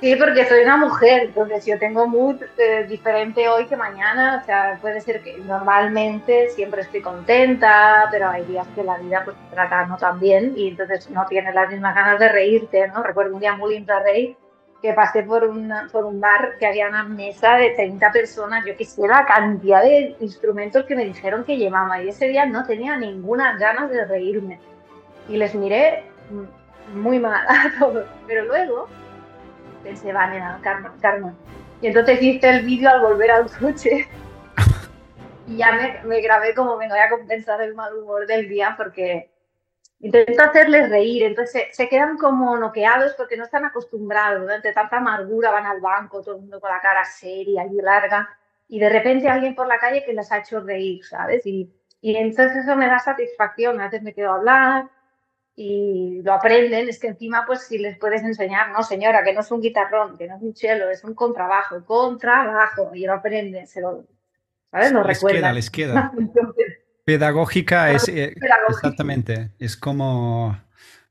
sí. 0.00 0.14
porque 0.16 0.46
soy 0.46 0.62
una 0.62 0.76
mujer, 0.76 1.22
entonces 1.24 1.66
yo 1.66 1.78
tengo 1.78 2.06
mood 2.06 2.36
eh, 2.58 2.86
diferente 2.88 3.48
hoy 3.48 3.66
que 3.66 3.76
mañana, 3.76 4.40
o 4.40 4.46
sea, 4.46 4.78
puede 4.80 5.00
ser 5.00 5.22
que 5.22 5.38
normalmente 5.38 6.50
siempre 6.50 6.82
estoy 6.82 7.00
contenta, 7.00 8.06
pero 8.12 8.28
hay 8.28 8.44
días 8.44 8.68
que 8.76 8.84
la 8.84 8.98
vida 8.98 9.22
pues 9.24 9.36
trata 9.50 9.86
no 9.86 9.96
tan 9.96 10.20
bien 10.20 10.52
y 10.54 10.68
entonces 10.68 11.10
no 11.10 11.26
tienes 11.26 11.52
las 11.52 11.68
mismas 11.68 11.96
ganas 11.96 12.20
de 12.20 12.28
reírte, 12.28 12.86
¿no? 12.88 13.02
Recuerdo 13.02 13.34
un 13.34 13.40
día 13.40 13.56
muy 13.56 13.74
lindo 13.74 13.98
reír 13.98 14.36
que 14.82 14.92
pasé 14.92 15.22
por, 15.22 15.44
una, 15.44 15.88
por 15.90 16.04
un 16.04 16.20
bar 16.20 16.56
que 16.58 16.66
había 16.66 16.88
una 16.88 17.04
mesa 17.04 17.56
de 17.56 17.70
30 17.70 18.12
personas, 18.12 18.64
yo 18.66 18.76
quisiera 18.76 19.20
la 19.20 19.26
cantidad 19.26 19.82
de 19.82 20.16
instrumentos 20.20 20.84
que 20.84 20.94
me 20.94 21.04
dijeron 21.04 21.44
que 21.44 21.56
llevaba 21.56 22.02
y 22.02 22.08
ese 22.08 22.28
día 22.28 22.46
no 22.46 22.66
tenía 22.66 22.96
ninguna 22.96 23.56
ganas 23.56 23.90
de 23.90 24.04
reírme 24.04 24.60
y 25.28 25.36
les 25.36 25.54
miré 25.54 26.04
muy 26.94 27.18
mal 27.18 27.46
a 27.48 27.72
todos, 27.78 28.06
pero 28.26 28.44
luego 28.44 28.88
pensé, 29.82 30.12
vale, 30.12 30.38
nada, 30.38 30.58
karma, 30.62 30.94
karma. 31.00 31.34
Y 31.80 31.88
entonces 31.88 32.20
hice 32.22 32.48
el 32.48 32.64
vídeo 32.64 32.90
al 32.90 33.00
volver 33.00 33.30
al 33.30 33.50
coche 33.50 34.08
y 35.46 35.56
ya 35.56 35.72
me, 35.72 36.00
me 36.04 36.20
grabé 36.20 36.54
como 36.54 36.76
me 36.76 36.88
voy 36.88 36.98
a 36.98 37.10
compensar 37.10 37.60
el 37.62 37.74
mal 37.74 37.96
humor 37.96 38.26
del 38.26 38.48
día 38.48 38.74
porque 38.76 39.30
intento 40.00 40.42
hacerles 40.42 40.90
reír, 40.90 41.22
entonces 41.24 41.64
se, 41.72 41.88
quedan 41.88 42.16
como 42.16 42.56
noqueados 42.56 43.14
porque 43.14 43.36
no 43.36 43.44
están 43.44 43.64
acostumbrados, 43.64 44.48
ante 44.50 44.72
tanta 44.72 44.98
amargura 44.98 45.50
van 45.50 45.66
al 45.66 45.80
banco, 45.80 46.22
todo 46.22 46.36
el 46.36 46.42
mundo 46.42 46.60
con 46.60 46.70
la 46.70 46.80
cara 46.80 47.04
seria 47.04 47.64
y 47.66 47.80
larga, 47.80 48.28
y 48.68 48.78
de 48.78 48.88
repente 48.88 49.28
alguien 49.28 49.54
por 49.54 49.66
la 49.66 49.78
calle 49.78 50.04
que 50.04 50.12
les 50.12 50.30
ha 50.32 50.38
hecho 50.38 50.60
reír, 50.60 51.04
¿sabes? 51.04 51.46
Y, 51.46 51.72
y 52.00 52.16
entonces 52.16 52.64
eso 52.64 52.76
me 52.76 52.86
da 52.86 52.98
satisfacción, 52.98 53.80
a 53.80 53.84
veces 53.84 54.02
me 54.02 54.12
quedo 54.12 54.32
a 54.32 54.36
hablar 54.36 54.90
y 55.54 56.20
lo 56.22 56.34
aprenden, 56.34 56.88
es 56.88 57.00
que 57.00 57.08
encima 57.08 57.44
pues 57.46 57.62
si 57.62 57.78
les 57.78 57.96
puedes 57.98 58.22
enseñar, 58.22 58.70
no 58.72 58.82
señora, 58.82 59.24
que 59.24 59.32
no 59.32 59.40
es 59.40 59.50
un 59.50 59.62
guitarrón, 59.62 60.18
que 60.18 60.28
no 60.28 60.36
es 60.36 60.42
un 60.42 60.54
cello, 60.54 60.90
es 60.90 61.02
un 61.02 61.14
contrabajo, 61.14 61.82
contrabajo, 61.84 62.90
y 62.94 63.06
lo 63.06 63.14
aprenden, 63.14 63.66
se 63.66 63.80
lo, 63.80 64.04
¿sabes? 64.70 64.92
Lo 64.92 65.02
les 65.02 65.24
Queda, 65.24 65.52
les 65.52 65.70
queda. 65.70 66.12
Pedagógica 67.06 67.92
es... 67.92 68.08
Eh, 68.08 68.34
exactamente. 68.68 69.52
Es 69.60 69.76
como... 69.76 70.60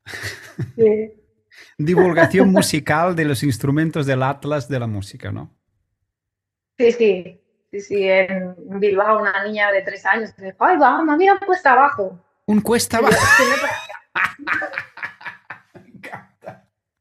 Divulgación 1.78 2.52
musical 2.52 3.16
de 3.16 3.24
los 3.24 3.44
instrumentos 3.44 4.06
del 4.06 4.22
Atlas 4.22 4.68
de 4.68 4.78
la 4.78 4.88
música, 4.88 5.32
¿no? 5.32 5.56
Sí, 6.78 6.92
sí. 6.92 7.42
Sí, 7.72 7.80
sí, 7.82 8.04
en 8.04 8.56
Bilbao 8.80 9.22
una 9.22 9.44
niña 9.46 9.72
de 9.72 9.82
tres 9.82 10.06
años 10.06 10.34
me 10.38 10.48
dijo, 10.48 10.58
ay, 10.60 10.78
mamá, 10.78 11.16
mira 11.18 11.40
cuesta 11.46 11.72
abajo. 11.72 12.20
Un 12.46 12.60
cuesta 12.62 12.98
abajo. 12.98 13.16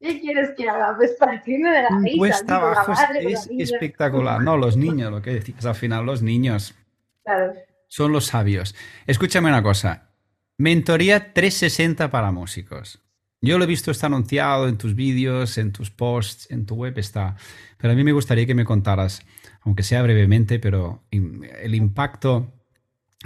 ¿Qué 0.01 0.21
quieres 0.21 0.51
que 0.57 0.69
haga? 0.69 0.97
Pues 0.97 1.17
partirme 1.19 1.71
de 1.71 1.83
la 1.83 1.89
risa. 2.01 2.19
Cuesta 2.19 2.57
abajo 2.57 2.93
es, 2.93 3.49
espectacular. 3.59 4.41
No, 4.41 4.57
los 4.57 4.77
niños, 4.77 5.11
lo 5.11 5.21
que 5.21 5.35
decías 5.35 5.67
al 5.67 5.75
final, 5.75 6.07
los 6.07 6.23
niños 6.23 6.77
claro. 7.25 7.55
Son 7.95 8.11
los 8.11 8.27
sabios. 8.27 8.75
Escúchame 9.07 9.49
una 9.49 9.63
cosa. 9.63 10.11
Mentoría 10.59 11.33
360 11.33 12.11
para 12.11 12.33
músicos. 12.33 13.01
Yo 13.41 13.57
lo 13.57 13.63
he 13.63 13.69
visto, 13.69 13.93
está 13.93 14.09
anunciado 14.09 14.67
en 14.67 14.79
tus 14.79 14.97
vídeos, 14.97 15.59
en 15.59 15.71
tus 15.71 15.93
posts, 15.93 16.51
en 16.51 16.67
tu 16.67 16.75
web 16.75 16.99
está. 16.99 17.37
Pero 17.79 17.93
a 17.93 17.97
mí 17.97 18.03
me 18.03 18.11
gustaría 18.11 18.47
que 18.47 18.55
me 18.57 18.65
contaras, 18.65 19.23
aunque 19.61 19.85
sea 19.85 20.03
brevemente, 20.03 20.59
pero 20.59 21.05
el 21.13 21.77
impacto 21.77 22.53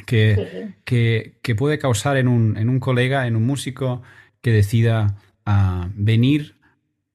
que, 0.05 0.74
que, 0.85 1.55
puede 1.55 1.78
causar 1.78 2.19
en 2.19 2.28
un, 2.28 2.59
en 2.59 2.69
un, 2.69 2.78
colega, 2.78 3.27
en 3.27 3.36
un 3.36 3.47
músico 3.47 4.03
que 4.43 4.53
decida 4.53 5.16
ah, 5.47 5.89
venir 5.95 6.61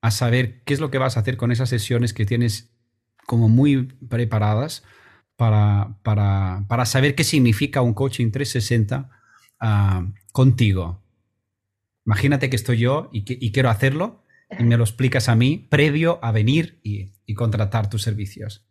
a 0.01 0.09
saber 0.09 0.63
qué 0.63 0.73
es 0.73 0.79
lo 0.79 0.89
que 0.89 0.97
vas 0.97 1.17
a 1.17 1.19
hacer 1.19 1.37
con 1.37 1.51
esas 1.51 1.69
sesiones 1.69 2.13
que 2.13 2.25
tienes 2.25 2.73
como 3.27 3.47
muy 3.47 3.83
preparadas 4.09 4.83
para, 5.35 5.95
para, 6.03 6.63
para 6.67 6.85
saber 6.85 7.15
qué 7.15 7.23
significa 7.23 7.81
un 7.81 7.93
coaching 7.93 8.31
360 8.31 9.09
ah, 9.59 10.05
contigo. 10.31 11.01
Imagínate 12.05 12.49
que 12.49 12.55
estoy 12.55 12.77
yo 12.77 13.09
y, 13.11 13.25
que, 13.25 13.51
quiero 13.51 13.69
hacerlo 13.69 14.23
y 14.57 14.63
me 14.63 14.77
lo 14.77 14.83
explicas 14.83 15.29
a 15.29 15.35
mí 15.35 15.67
previo 15.69 16.19
a 16.21 16.31
venir 16.31 16.79
y, 16.83 17.13
y 17.25 17.33
contratar 17.33 17.89
tus 17.89 18.03
servicios. 18.03 18.67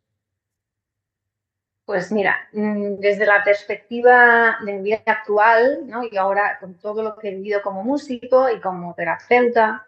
Pues 1.85 2.13
mira, 2.13 2.49
mm, 2.53 3.01
desde 3.01 3.27
la 3.27 3.43
perspectiva 3.43 4.59
de 4.65 4.73
mi 4.73 4.83
vida 4.83 5.03
actual, 5.05 5.87
¿no? 5.87 6.05
y 6.05 6.17
ahora 6.17 6.59
con 6.61 6.75
todo 6.75 7.03
lo 7.03 7.17
que 7.17 7.29
he 7.29 7.35
vivido 7.35 7.61
como 7.61 7.83
músico 7.83 8.49
y 8.51 8.61
como 8.61 8.95
terapeuta, 8.95 9.87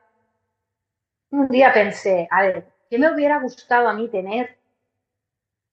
un 1.30 1.48
día 1.48 1.72
pensé, 1.72 2.28
a 2.30 2.42
ver, 2.42 2.66
¿qué 2.90 2.98
me 2.98 3.12
hubiera 3.12 3.38
gustado 3.40 3.88
a 3.88 3.94
mí 3.94 4.08
tener? 4.08 4.56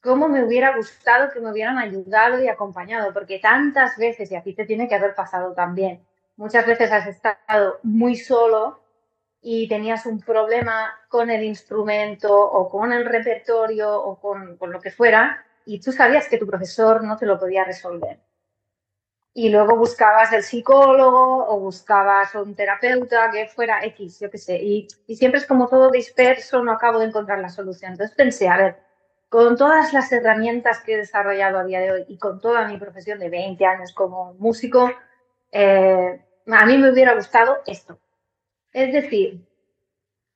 ¿Cómo 0.02 0.28
me 0.28 0.44
hubiera 0.44 0.76
gustado 0.76 1.32
que 1.32 1.40
me 1.40 1.52
hubieran 1.52 1.78
ayudado 1.78 2.42
y 2.42 2.48
acompañado? 2.48 3.14
Porque 3.14 3.38
tantas 3.40 3.98
veces, 3.98 4.32
y 4.32 4.36
a 4.36 4.42
ti 4.42 4.54
te 4.54 4.66
tiene 4.66 4.88
que 4.88 4.96
haber 4.96 5.14
pasado 5.14 5.54
también, 5.54 6.04
muchas 6.38 6.66
veces 6.66 6.92
has 6.92 7.06
estado 7.06 7.80
muy 7.84 8.16
solo 8.16 8.82
y 9.42 9.68
tenías 9.68 10.06
un 10.08 10.20
problema 10.20 10.92
con 11.08 11.30
el 11.30 11.44
instrumento 11.44 12.34
o 12.34 12.70
con 12.70 12.92
el 12.94 13.06
repertorio 13.06 14.02
o 14.02 14.20
con, 14.20 14.58
lo 14.60 14.80
que 14.80 14.92
fuera 14.92 15.46
y 15.66 15.80
tú 15.80 15.92
sabías 15.92 16.28
que 16.28 16.38
tu 16.38 16.48
profesor 16.48 17.04
no 17.04 17.18
te 17.18 17.26
lo 17.28 17.40
podía 17.40 17.64
resolver 17.64 18.20
y 19.34 19.50
luego 19.50 19.78
buscabas 19.78 20.34
el 20.34 20.44
psicólogo 20.44 21.48
o 21.48 21.60
buscabas 21.60 22.36
un 22.36 22.56
terapeuta 22.56 23.32
que 23.32 23.48
fuera 23.48 23.84
X, 23.86 24.20
yo 24.20 24.30
qué 24.30 24.38
sé, 24.38 24.58
y, 24.58 24.88
siempre 25.16 25.40
es 25.40 25.46
como 25.46 25.68
todo 25.68 25.90
disperso, 25.90 26.64
no 26.64 26.72
acabo 26.74 27.00
de 27.00 27.06
encontrar 27.06 27.40
la 27.40 27.50
solución. 27.50 27.94
Entonces 27.94 28.16
pensé, 28.16 28.50
a 28.50 28.58
ver, 28.58 28.91
con 29.32 29.56
todas 29.56 29.94
las 29.94 30.12
herramientas 30.12 30.82
que 30.82 30.94
he 30.94 30.98
desarrollado 30.98 31.60
a 31.60 31.64
día 31.64 31.80
de 31.80 31.92
hoy 31.94 32.06
y 32.10 32.18
con 32.18 32.42
toda 32.42 32.68
mi 32.68 32.78
profesión 32.78 33.18
de 33.18 33.30
20 33.30 33.66
años 33.66 33.94
como 33.94 34.34
músico, 34.34 34.92
eh, 35.54 36.22
a 36.48 36.66
mí 36.66 36.78
me 36.78 36.92
hubiera 36.92 37.16
gustado 37.16 37.60
esto. 37.66 37.98
Es 38.74 38.92
decir, 38.92 39.48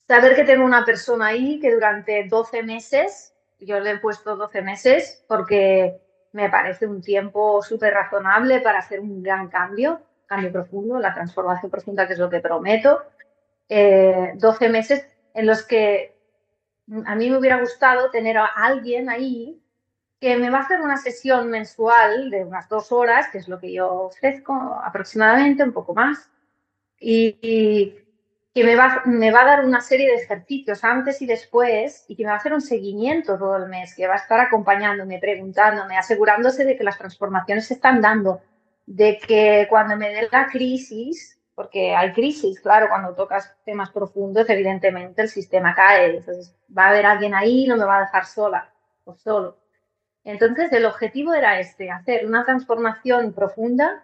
saber 0.08 0.34
que 0.38 0.46
tengo 0.46 0.64
una 0.64 0.86
persona 0.86 1.28
ahí 1.28 1.60
que 1.60 1.74
durante 1.74 2.26
12 2.30 2.64
meses, 2.64 3.34
yo 3.60 3.82
le 3.82 3.92
he 3.92 3.98
puesto 3.98 4.38
12 4.38 4.62
meses 4.62 5.26
porque 5.28 6.00
me 6.32 6.50
parece 6.50 6.88
un 6.88 7.02
tiempo 7.02 7.62
súper 7.62 7.94
razonable 7.94 8.62
para 8.62 8.80
hacer 8.80 9.02
un 9.02 9.22
gran 9.22 9.50
cambio, 9.50 10.04
cambio 10.26 10.54
profundo, 10.54 11.00
la 11.00 11.14
transformación 11.14 11.70
profunda 11.70 12.08
que 12.08 12.14
es 12.14 12.20
lo 12.20 12.30
que 12.30 12.40
prometo. 12.40 13.04
Eh, 13.68 14.32
12 14.36 14.70
meses 14.70 15.06
en 15.34 15.48
los 15.48 15.64
que 15.64 16.15
a 17.06 17.16
mí 17.16 17.30
me 17.30 17.38
hubiera 17.38 17.60
gustado 17.60 18.10
tener 18.12 18.38
a 18.38 18.46
alguien 18.46 19.10
ahí 19.10 19.62
que 20.20 20.38
me 20.38 20.50
va 20.50 20.60
a 20.60 20.62
hacer 20.62 20.82
una 20.82 20.98
sesión 20.98 21.50
mensual 21.50 22.30
de 22.30 22.44
unas 22.44 22.70
dos 22.70 22.92
horas, 22.92 23.28
que 23.32 23.40
es 23.40 23.48
lo 23.48 23.60
que 23.60 23.74
yo 23.74 23.92
ofrezco 23.92 24.54
aproximadamente, 24.84 25.64
un 25.64 25.74
poco 25.74 25.94
más, 25.94 26.30
y, 27.00 27.96
que 28.54 28.64
me 28.64 28.78
va, 28.78 29.02
me 29.06 29.32
va 29.32 29.42
a 29.42 29.46
dar 29.46 29.66
una 29.66 29.82
serie 29.82 30.08
de 30.08 30.16
ejercicios 30.16 30.86
antes 30.86 31.22
y 31.22 31.26
después 31.26 32.06
y 32.08 32.16
que 32.16 32.24
me 32.24 32.30
va 32.30 32.36
a 32.36 32.38
hacer 32.38 32.54
un 32.54 32.62
seguimiento 32.62 33.38
todo 33.38 33.58
el 33.58 33.68
mes, 33.68 33.94
que 33.94 34.08
va 34.08 34.14
a 34.14 34.18
estar 34.18 34.40
acompañándome, 34.40 35.20
preguntándome, 35.20 35.98
asegurándose 35.98 36.64
de 36.64 36.78
que 36.78 36.86
las 36.86 36.98
transformaciones 36.98 37.68
se 37.68 37.74
están 37.74 38.00
dando, 38.02 38.42
de 38.86 39.18
que 39.18 39.68
cuando 39.70 39.98
me 39.98 40.10
dé 40.10 40.30
la 40.32 40.48
crisis, 40.48 41.38
porque 41.56 41.96
hay 41.96 42.12
crisis, 42.12 42.60
claro, 42.60 42.88
cuando 42.90 43.16
tocas 43.16 43.56
temas 43.64 43.90
profundos, 43.90 44.48
evidentemente 44.50 45.22
el 45.22 45.30
sistema 45.30 45.74
cae, 45.74 46.18
entonces 46.18 46.54
va 46.78 46.86
a 46.86 46.90
haber 46.90 47.06
alguien 47.06 47.34
ahí, 47.34 47.66
no 47.66 47.78
me 47.78 47.86
va 47.86 47.98
a 47.98 48.02
dejar 48.02 48.26
sola 48.26 48.70
o 49.06 49.16
solo. 49.16 49.58
Entonces 50.26 50.72
el 50.74 50.86
objetivo 50.86 51.34
era 51.34 51.60
este, 51.60 51.90
hacer 51.90 52.26
una 52.26 52.44
transformación 52.44 53.32
profunda 53.32 54.04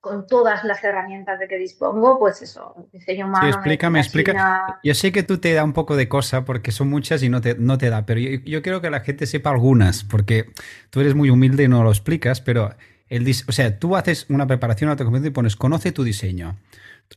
con 0.00 0.26
todas 0.26 0.64
las 0.64 0.82
herramientas 0.82 1.38
de 1.40 1.48
que 1.48 1.58
dispongo, 1.58 2.18
pues 2.18 2.40
eso, 2.40 2.74
diseño 2.92 3.26
humano. 3.26 3.46
Sí, 3.46 3.50
explícame, 3.50 4.00
explícame. 4.00 4.40
Yo 4.82 4.94
sé 4.94 5.12
que 5.12 5.22
tú 5.22 5.38
te 5.38 5.52
da 5.52 5.64
un 5.64 5.74
poco 5.74 5.96
de 5.96 6.08
cosa 6.08 6.44
porque 6.44 6.72
son 6.72 6.88
muchas 6.88 7.22
y 7.22 7.28
no 7.28 7.40
te, 7.40 7.56
no 7.56 7.76
te 7.76 7.90
da, 7.90 8.06
pero 8.06 8.20
yo, 8.20 8.38
yo, 8.46 8.62
quiero 8.62 8.80
que 8.80 8.90
la 8.90 9.00
gente 9.00 9.26
sepa 9.26 9.50
algunas, 9.50 10.04
porque 10.04 10.52
tú 10.88 11.00
eres 11.00 11.14
muy 11.14 11.28
humilde 11.28 11.64
y 11.64 11.68
no 11.68 11.82
lo 11.82 11.90
explicas, 11.90 12.40
pero 12.40 12.74
el, 13.10 13.28
o 13.46 13.52
sea, 13.52 13.78
tú 13.78 13.96
haces 13.96 14.24
una 14.30 14.46
preparación 14.46 14.88
autocompetente 14.88 15.28
y 15.28 15.32
pones, 15.32 15.56
conoce 15.56 15.92
tu 15.92 16.02
diseño, 16.02 16.56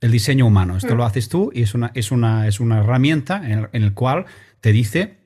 el 0.01 0.11
diseño 0.11 0.45
humano. 0.45 0.75
Esto 0.75 0.95
lo 0.95 1.03
mm. 1.03 1.07
haces 1.07 1.29
tú 1.29 1.51
y 1.53 1.61
es 1.61 1.73
una, 1.73 1.91
es 1.93 2.11
una, 2.11 2.47
es 2.47 2.59
una 2.59 2.79
herramienta 2.79 3.37
en 3.45 3.59
el, 3.59 3.69
en 3.71 3.83
el 3.83 3.93
cual 3.93 4.25
te 4.59 4.71
dice 4.73 5.23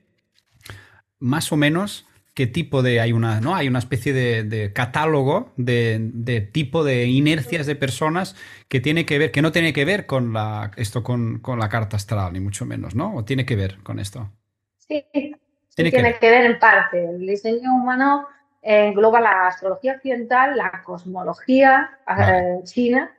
más 1.19 1.52
o 1.52 1.57
menos 1.57 2.06
qué 2.38 2.45
tipo 2.45 2.84
de. 2.84 3.02
Hay 3.02 3.14
una, 3.14 3.41
¿no? 3.41 3.56
Hay 3.56 3.68
una 3.68 3.80
especie 3.80 4.14
de, 4.14 4.72
catálogo 4.72 5.53
de, 5.57 6.48
tipo 6.52 6.84
de 6.84 7.07
inercias 7.07 7.65
de 7.65 7.76
personas 7.76 8.35
que 8.68 8.80
tiene 8.80 9.07
que 9.07 9.18
ver, 9.18 9.31
que 9.31 9.41
no 9.41 9.52
tiene 9.52 9.73
que 9.73 9.85
ver 9.85 10.06
con 10.06 10.34
la, 10.34 10.69
esto 10.77 11.03
con, 11.03 11.41
la 11.57 11.68
carta 11.68 11.98
astral, 11.98 12.34
ni 12.34 12.39
mucho 12.39 12.65
menos, 12.68 12.94
¿no? 12.94 13.15
¿O 13.15 13.26
tiene 13.26 13.44
que 13.44 13.56
ver 13.56 13.80
con 13.81 13.98
esto? 13.98 14.30
Sí, 14.77 15.03
tiene, 15.76 15.91
que, 15.91 16.30
ver. 16.30 16.45
en 16.45 16.60
parte. 16.60 17.10
El 17.10 17.26
diseño 17.26 17.73
humano 17.73 18.27
engloba 18.69 19.22
la 19.22 19.48
astrología 19.48 19.94
occidental, 19.94 20.57
la 20.57 20.84
cosmología 20.84 21.99
eh, 22.06 22.60
china 22.64 23.18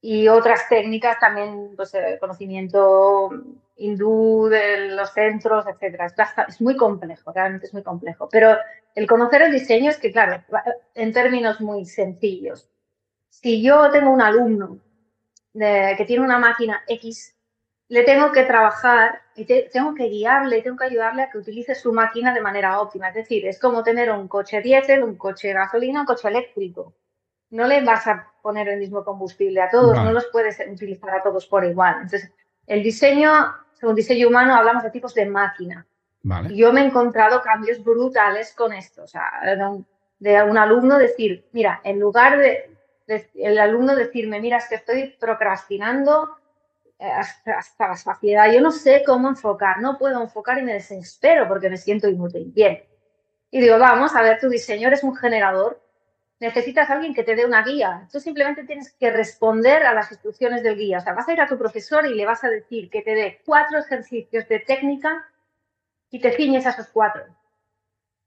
y 0.00 0.28
otras 0.28 0.66
técnicas 0.66 1.18
también, 1.18 1.74
pues 1.76 1.92
el 1.92 2.18
conocimiento 2.18 3.30
hindú 3.76 4.48
de 4.48 4.88
los 4.88 5.12
centros, 5.12 5.66
etcétera. 5.66 6.06
Es, 6.48 6.60
muy 6.62 6.74
complejo, 6.74 7.32
realmente 7.32 7.66
es 7.66 7.74
muy 7.74 7.82
complejo. 7.82 8.30
Pero 8.30 8.56
el 8.94 9.06
conocer 9.06 9.42
el 9.42 9.52
diseño 9.52 9.90
es 9.90 9.98
que, 9.98 10.10
claro, 10.10 10.42
en 10.94 11.12
términos 11.12 11.60
muy 11.60 11.84
sencillos, 11.84 12.66
si 13.28 13.62
yo 13.62 13.90
tengo 13.90 14.10
un 14.10 14.22
alumno 14.22 14.78
que 15.52 16.04
tiene 16.06 16.24
una 16.24 16.38
máquina 16.38 16.82
X, 16.88 17.36
le 17.92 18.04
tengo 18.04 18.32
que 18.32 18.44
trabajar 18.44 19.20
y 19.36 19.44
tengo 19.44 19.94
que 19.94 20.04
guiarle, 20.04 20.62
tengo 20.62 20.78
que 20.78 20.84
ayudarle 20.84 21.24
a 21.24 21.30
que 21.30 21.36
utilice 21.36 21.74
su 21.74 21.92
máquina 21.92 22.32
de 22.32 22.40
manera 22.40 22.80
óptima. 22.80 23.10
Es 23.10 23.14
decir, 23.14 23.46
es 23.46 23.58
como 23.58 23.82
tener 23.82 24.10
un 24.10 24.28
coche 24.28 24.62
diésel, 24.62 25.02
un 25.02 25.16
coche 25.16 25.48
de 25.48 25.54
gasolina, 25.54 26.00
un 26.00 26.06
coche 26.06 26.26
eléctrico. 26.26 26.94
No 27.50 27.66
le 27.66 27.84
vas 27.84 28.06
a 28.06 28.32
poner 28.40 28.70
el 28.70 28.78
mismo 28.78 29.04
combustible 29.04 29.60
a 29.60 29.68
todos, 29.68 29.94
no 29.94 30.10
los 30.10 30.24
puedes 30.32 30.58
utilizar 30.66 31.10
a 31.10 31.22
todos 31.22 31.46
por 31.46 31.66
igual. 31.66 31.96
Entonces, 31.96 32.32
el 32.66 32.82
diseño 32.82 33.30
según 33.74 33.94
diseño 33.94 34.28
humano 34.28 34.54
hablamos 34.54 34.84
de 34.84 34.90
tipos 34.90 35.12
de 35.12 35.26
máquina. 35.26 35.84
yo 36.54 36.72
me 36.72 36.80
he 36.80 36.86
encontrado 36.86 37.42
cambios 37.42 37.84
brutales 37.84 38.54
con 38.54 38.72
esto. 38.72 39.02
O 39.02 39.06
sea, 39.06 39.28
de 40.18 40.42
un 40.44 40.56
alumno 40.56 40.96
decir, 40.96 41.44
mira, 41.52 41.82
en 41.84 42.00
lugar 42.00 42.38
de, 42.38 42.70
el 43.34 43.58
alumno 43.58 43.94
decirme, 43.94 44.40
mira, 44.40 44.56
es 44.56 44.66
que 44.66 44.76
estoy 44.76 45.14
procrastinando 45.20 46.38
hasta, 47.02 47.88
la 47.88 47.96
saciedad, 47.96 48.52
yo 48.52 48.60
no 48.60 48.70
sé 48.70 49.02
cómo 49.04 49.28
enfocar, 49.28 49.80
no 49.80 49.98
puedo 49.98 50.22
enfocar 50.22 50.58
y 50.58 50.62
me 50.62 50.74
desespero 50.74 51.48
porque 51.48 51.68
me 51.68 51.76
siento 51.76 52.08
inútil. 52.08 52.52
Bien. 52.54 52.82
Y 53.50 53.60
digo, 53.60 53.78
vamos 53.78 54.14
a 54.14 54.22
ver, 54.22 54.38
tu 54.40 54.48
diseño 54.48 54.88
eres 54.88 55.02
un 55.02 55.14
generador 55.14 55.82
necesitas 56.42 56.90
a 56.90 56.94
alguien 56.94 57.14
que 57.14 57.22
te 57.22 57.36
dé 57.36 57.46
una 57.46 57.62
guía. 57.62 58.08
Tú 58.10 58.18
simplemente 58.18 58.64
tienes 58.64 58.92
que 58.92 59.10
responder 59.10 59.84
a 59.84 59.94
las 59.94 60.10
instrucciones 60.10 60.64
del 60.64 60.76
guía. 60.76 60.98
O 60.98 61.00
sea, 61.00 61.14
vas 61.14 61.28
a 61.28 61.32
ir 61.32 61.40
a 61.40 61.46
tu 61.46 61.56
profesor 61.56 62.04
y 62.04 62.14
le 62.14 62.26
vas 62.26 62.42
a 62.42 62.50
decir 62.50 62.90
que 62.90 63.00
te 63.00 63.14
dé 63.14 63.40
cuatro 63.46 63.78
ejercicios 63.78 64.48
de 64.48 64.58
técnica 64.58 65.24
y 66.10 66.18
te 66.20 66.32
ciñes 66.32 66.66
a 66.66 66.70
esos 66.70 66.88
cuatro. 66.88 67.22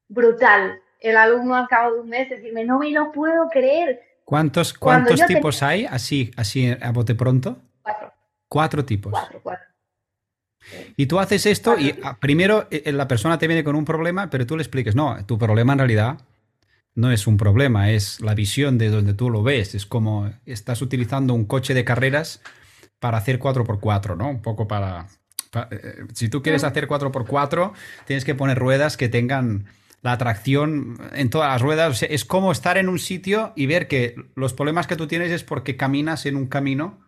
Brutal. 0.07 0.81
El 1.02 1.18
alumno 1.18 1.56
al 1.56 1.68
cabo 1.68 1.93
de 1.93 1.99
un 1.99 2.10
mes 2.10 2.30
decirme, 2.30 2.64
no 2.64 2.80
me 2.80 2.89
lo 2.91 3.11
puedo 3.11 3.49
creer. 3.49 4.02
¿Cuántos, 4.23 4.73
cuántos 4.73 5.23
tipos 5.26 5.61
hay 5.61 5.85
así, 5.85 6.31
así 6.38 6.73
a 6.81 6.91
bote 6.91 7.15
pronto? 7.15 7.57
Cuatro. 7.84 8.14
Cuatro 8.56 8.86
tipos. 8.86 9.11
Cuatro, 9.11 9.41
cuatro. 9.44 9.65
Y 10.95 11.07
tú 11.07 11.19
haces 11.19 11.45
esto 11.45 11.77
y 11.77 11.94
ah, 12.02 12.18
primero 12.22 12.69
eh, 12.72 12.90
la 12.94 13.06
persona 13.06 13.38
te 13.38 13.48
viene 13.48 13.65
con 13.65 13.76
un 13.76 13.84
problema, 13.84 14.30
pero 14.30 14.48
tú 14.48 14.56
le 14.56 14.64
expliques, 14.64 14.95
no, 14.95 15.26
tu 15.26 15.38
problema 15.38 15.73
en 15.73 15.80
realidad 15.80 16.19
no 16.94 17.11
es 17.11 17.27
un 17.27 17.36
problema, 17.36 17.91
es 17.91 18.22
la 18.22 18.34
visión 18.34 18.77
de 18.77 18.91
donde 18.91 19.14
tú 19.14 19.30
lo 19.30 19.44
ves. 19.44 19.76
Es 19.76 19.86
como 19.86 20.32
estás 20.45 20.82
utilizando 20.82 21.34
un 21.34 21.44
coche 21.44 21.73
de 21.73 21.84
carreras 21.84 22.41
para 23.02 23.18
hacer 23.18 23.41
4x4, 23.41 24.15
¿no? 24.15 24.30
Un 24.30 24.41
poco 24.41 24.69
para... 24.69 25.07
Eh, 25.72 26.06
si 26.14 26.30
tú 26.30 26.41
quieres 26.41 26.64
hacer 26.64 26.88
4x4, 26.88 27.73
tienes 28.06 28.23
que 28.23 28.36
poner 28.36 28.57
ruedas 28.57 28.95
que 28.95 29.10
tengan 29.10 29.65
la 30.02 30.14
atracción 30.14 30.98
en 31.11 31.30
todas 31.30 31.52
las 31.52 31.61
ruedas. 31.61 32.03
es 32.03 32.23
como 32.23 32.53
estar 32.53 32.77
en 32.77 32.88
un 32.88 32.99
sitio 32.99 33.52
y 33.57 33.65
ver 33.65 33.90
que 33.90 34.15
los 34.34 34.53
problemas 34.53 34.88
que 34.88 34.95
tú 34.95 35.07
tienes 35.07 35.34
es 35.34 35.44
porque 35.44 35.76
caminas 35.76 36.26
en 36.26 36.38
un 36.38 36.48
camino 36.48 37.05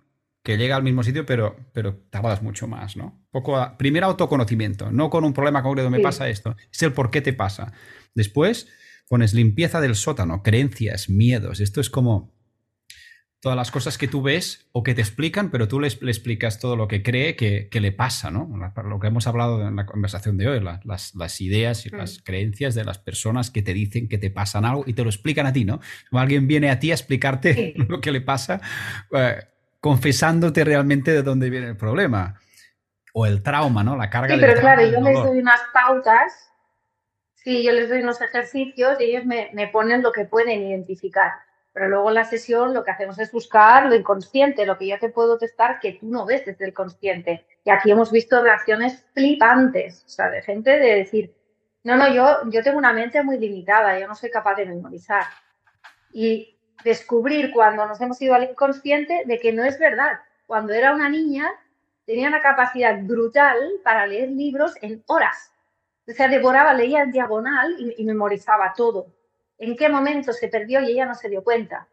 que 0.48 0.56
llega 0.56 0.78
al 0.78 0.84
mismo 0.84 1.04
sitio, 1.04 1.26
pero, 1.26 1.58
pero 1.74 1.98
tardas 2.10 2.42
mucho 2.42 2.70
más, 2.70 2.96
¿no? 2.96 3.22
Poco 3.32 3.62
primero 3.78 4.06
autoconocimiento, 4.06 4.94
no 4.94 5.10
con 5.10 5.26
un 5.26 5.34
problema 5.34 5.62
concreto, 5.62 5.90
me 5.90 6.00
pasa 6.00 6.30
esto, 6.30 6.56
es 6.72 6.82
el 6.84 6.94
por 6.94 7.12
qué 7.12 7.20
te 7.20 7.34
pasa. 7.34 7.74
Después 8.16 8.70
pones 9.10 9.34
limpieza 9.34 9.82
del 9.82 9.96
sótano, 9.96 10.44
creencias, 10.44 11.10
miedos. 11.10 11.60
Esto 11.60 11.82
es 11.82 11.90
como 11.90 12.34
todas 13.42 13.58
las 13.58 13.72
cosas 13.72 13.98
que 13.98 14.08
tú 14.08 14.22
ves 14.22 14.70
o 14.72 14.84
que 14.84 14.96
te 14.96 15.02
explican, 15.02 15.52
pero 15.52 15.68
tú 15.68 15.82
le, 15.82 15.90
explicas 15.90 16.62
todo 16.62 16.78
lo 16.78 16.88
que 16.88 17.04
cree 17.04 17.36
que, 17.36 17.70
le 17.82 17.92
pasa, 17.92 18.32
¿no? 18.32 18.50
Lo 18.86 19.00
que 19.02 19.08
hemos 19.08 19.28
hablado 19.28 19.68
en 19.68 19.76
la 19.76 19.86
conversación 19.86 20.38
de 20.38 20.48
hoy, 20.48 20.62
las, 20.62 21.42
ideas 21.42 21.86
y 21.86 21.90
las 21.90 22.20
mm. 22.20 22.24
creencias 22.24 22.74
de 22.74 22.86
las 22.86 23.00
personas 23.00 23.52
que 23.52 23.62
te 23.62 23.74
dicen 23.74 24.08
que 24.08 24.18
te 24.18 24.32
pasan 24.32 24.64
algo 24.64 24.86
y 24.88 24.94
te 24.94 25.04
lo 25.04 25.10
explican 25.10 25.46
a 25.46 25.52
ti, 25.52 25.66
¿no? 25.66 25.82
Alguien 26.14 26.48
viene 26.48 26.70
a 26.70 26.80
ti 26.80 26.92
a 26.92 26.94
explicarte 26.94 27.74
lo 27.90 28.00
que 28.00 28.14
le 28.14 28.22
pasa, 28.22 28.62
eh, 29.12 29.36
confesándote 29.88 30.66
realmente 30.66 31.12
de 31.12 31.24
dónde 31.24 31.50
viene 31.50 31.68
el 31.68 31.78
problema. 31.78 32.38
O 33.14 33.26
el 33.26 33.42
trauma, 33.42 33.86
¿no? 33.86 33.96
La 33.96 34.10
carga 34.10 34.36
sí, 34.36 34.42
pero 34.42 34.60
claro, 34.60 34.86
yo 34.86 35.00
les 35.00 35.16
doy 35.16 35.40
unas 35.40 35.62
pautas, 35.74 36.52
sí, 37.36 37.64
yo 37.64 37.72
les 37.72 37.88
doy 37.88 38.02
unos 38.02 38.20
ejercicios 38.20 39.00
y 39.00 39.06
ellos 39.06 39.24
me, 39.24 39.50
me 39.54 39.70
ponen 39.70 40.04
lo 40.04 40.12
que 40.12 40.26
pueden 40.26 40.62
identificar. 40.62 41.32
Pero 41.72 41.88
luego 41.88 42.10
en 42.10 42.16
la 42.16 42.26
sesión 42.26 42.74
lo 42.74 42.84
que 42.84 42.92
hacemos 42.92 43.18
es 43.18 43.32
buscar 43.32 43.86
lo 43.86 43.96
inconsciente, 43.96 44.66
lo 44.66 44.78
que 44.78 44.88
yo 44.88 45.00
te 45.00 45.08
puedo 45.08 45.38
testar 45.38 45.80
que 45.80 45.94
tú 45.94 46.08
no 46.08 46.26
ves 46.26 46.46
desde 46.46 46.66
el 46.66 46.74
consciente. 46.74 47.46
Y 47.64 47.70
aquí 47.70 47.90
hemos 47.90 48.12
visto 48.12 48.44
reacciones 48.44 49.06
flipantes, 49.14 50.04
o 50.06 50.10
sea, 50.10 50.30
de 50.30 50.42
gente 50.42 50.72
de 50.72 50.96
decir, 50.96 51.34
no, 51.84 51.96
no, 51.96 52.14
yo, 52.14 52.50
yo 52.52 52.62
tengo 52.62 52.78
una 52.78 52.92
mente 52.92 53.24
muy 53.24 53.40
limitada, 53.40 53.98
yo 53.98 54.06
no 54.06 54.16
soy 54.16 54.30
capaz 54.30 54.56
de 54.56 54.66
memorizar. 54.66 55.24
Y 56.12 56.57
descubrir 56.84 57.52
cuando 57.52 57.86
nos 57.86 58.00
hemos 58.02 58.22
ido 58.22 58.36
al 58.36 58.50
inconsciente 58.50 59.24
de 59.26 59.40
que 59.40 59.52
no 59.52 59.64
es 59.64 59.80
verdad. 59.80 60.20
Cuando 60.46 60.74
era 60.74 60.94
una 60.94 61.10
niña 61.10 61.48
tenía 62.06 62.30
una 62.30 62.42
capacidad 62.42 62.98
brutal 63.04 63.58
para 63.84 64.08
leer 64.08 64.30
libros 64.30 64.74
en 64.82 65.04
horas. 65.08 65.52
O 66.08 66.12
sea, 66.14 66.28
devoraba, 66.30 66.74
leía 66.74 67.04
en 67.04 67.12
diagonal 67.12 67.76
y 67.80 68.04
memorizaba 68.06 68.74
todo 68.76 69.08
en 69.58 69.76
qué 69.76 69.90
momento 69.90 70.34
se 70.34 70.48
perdió 70.48 70.82
y 70.82 70.92
ella 70.92 71.06
no 71.06 71.16
se 71.16 71.30
dio 71.30 71.44
cuenta. 71.44 71.88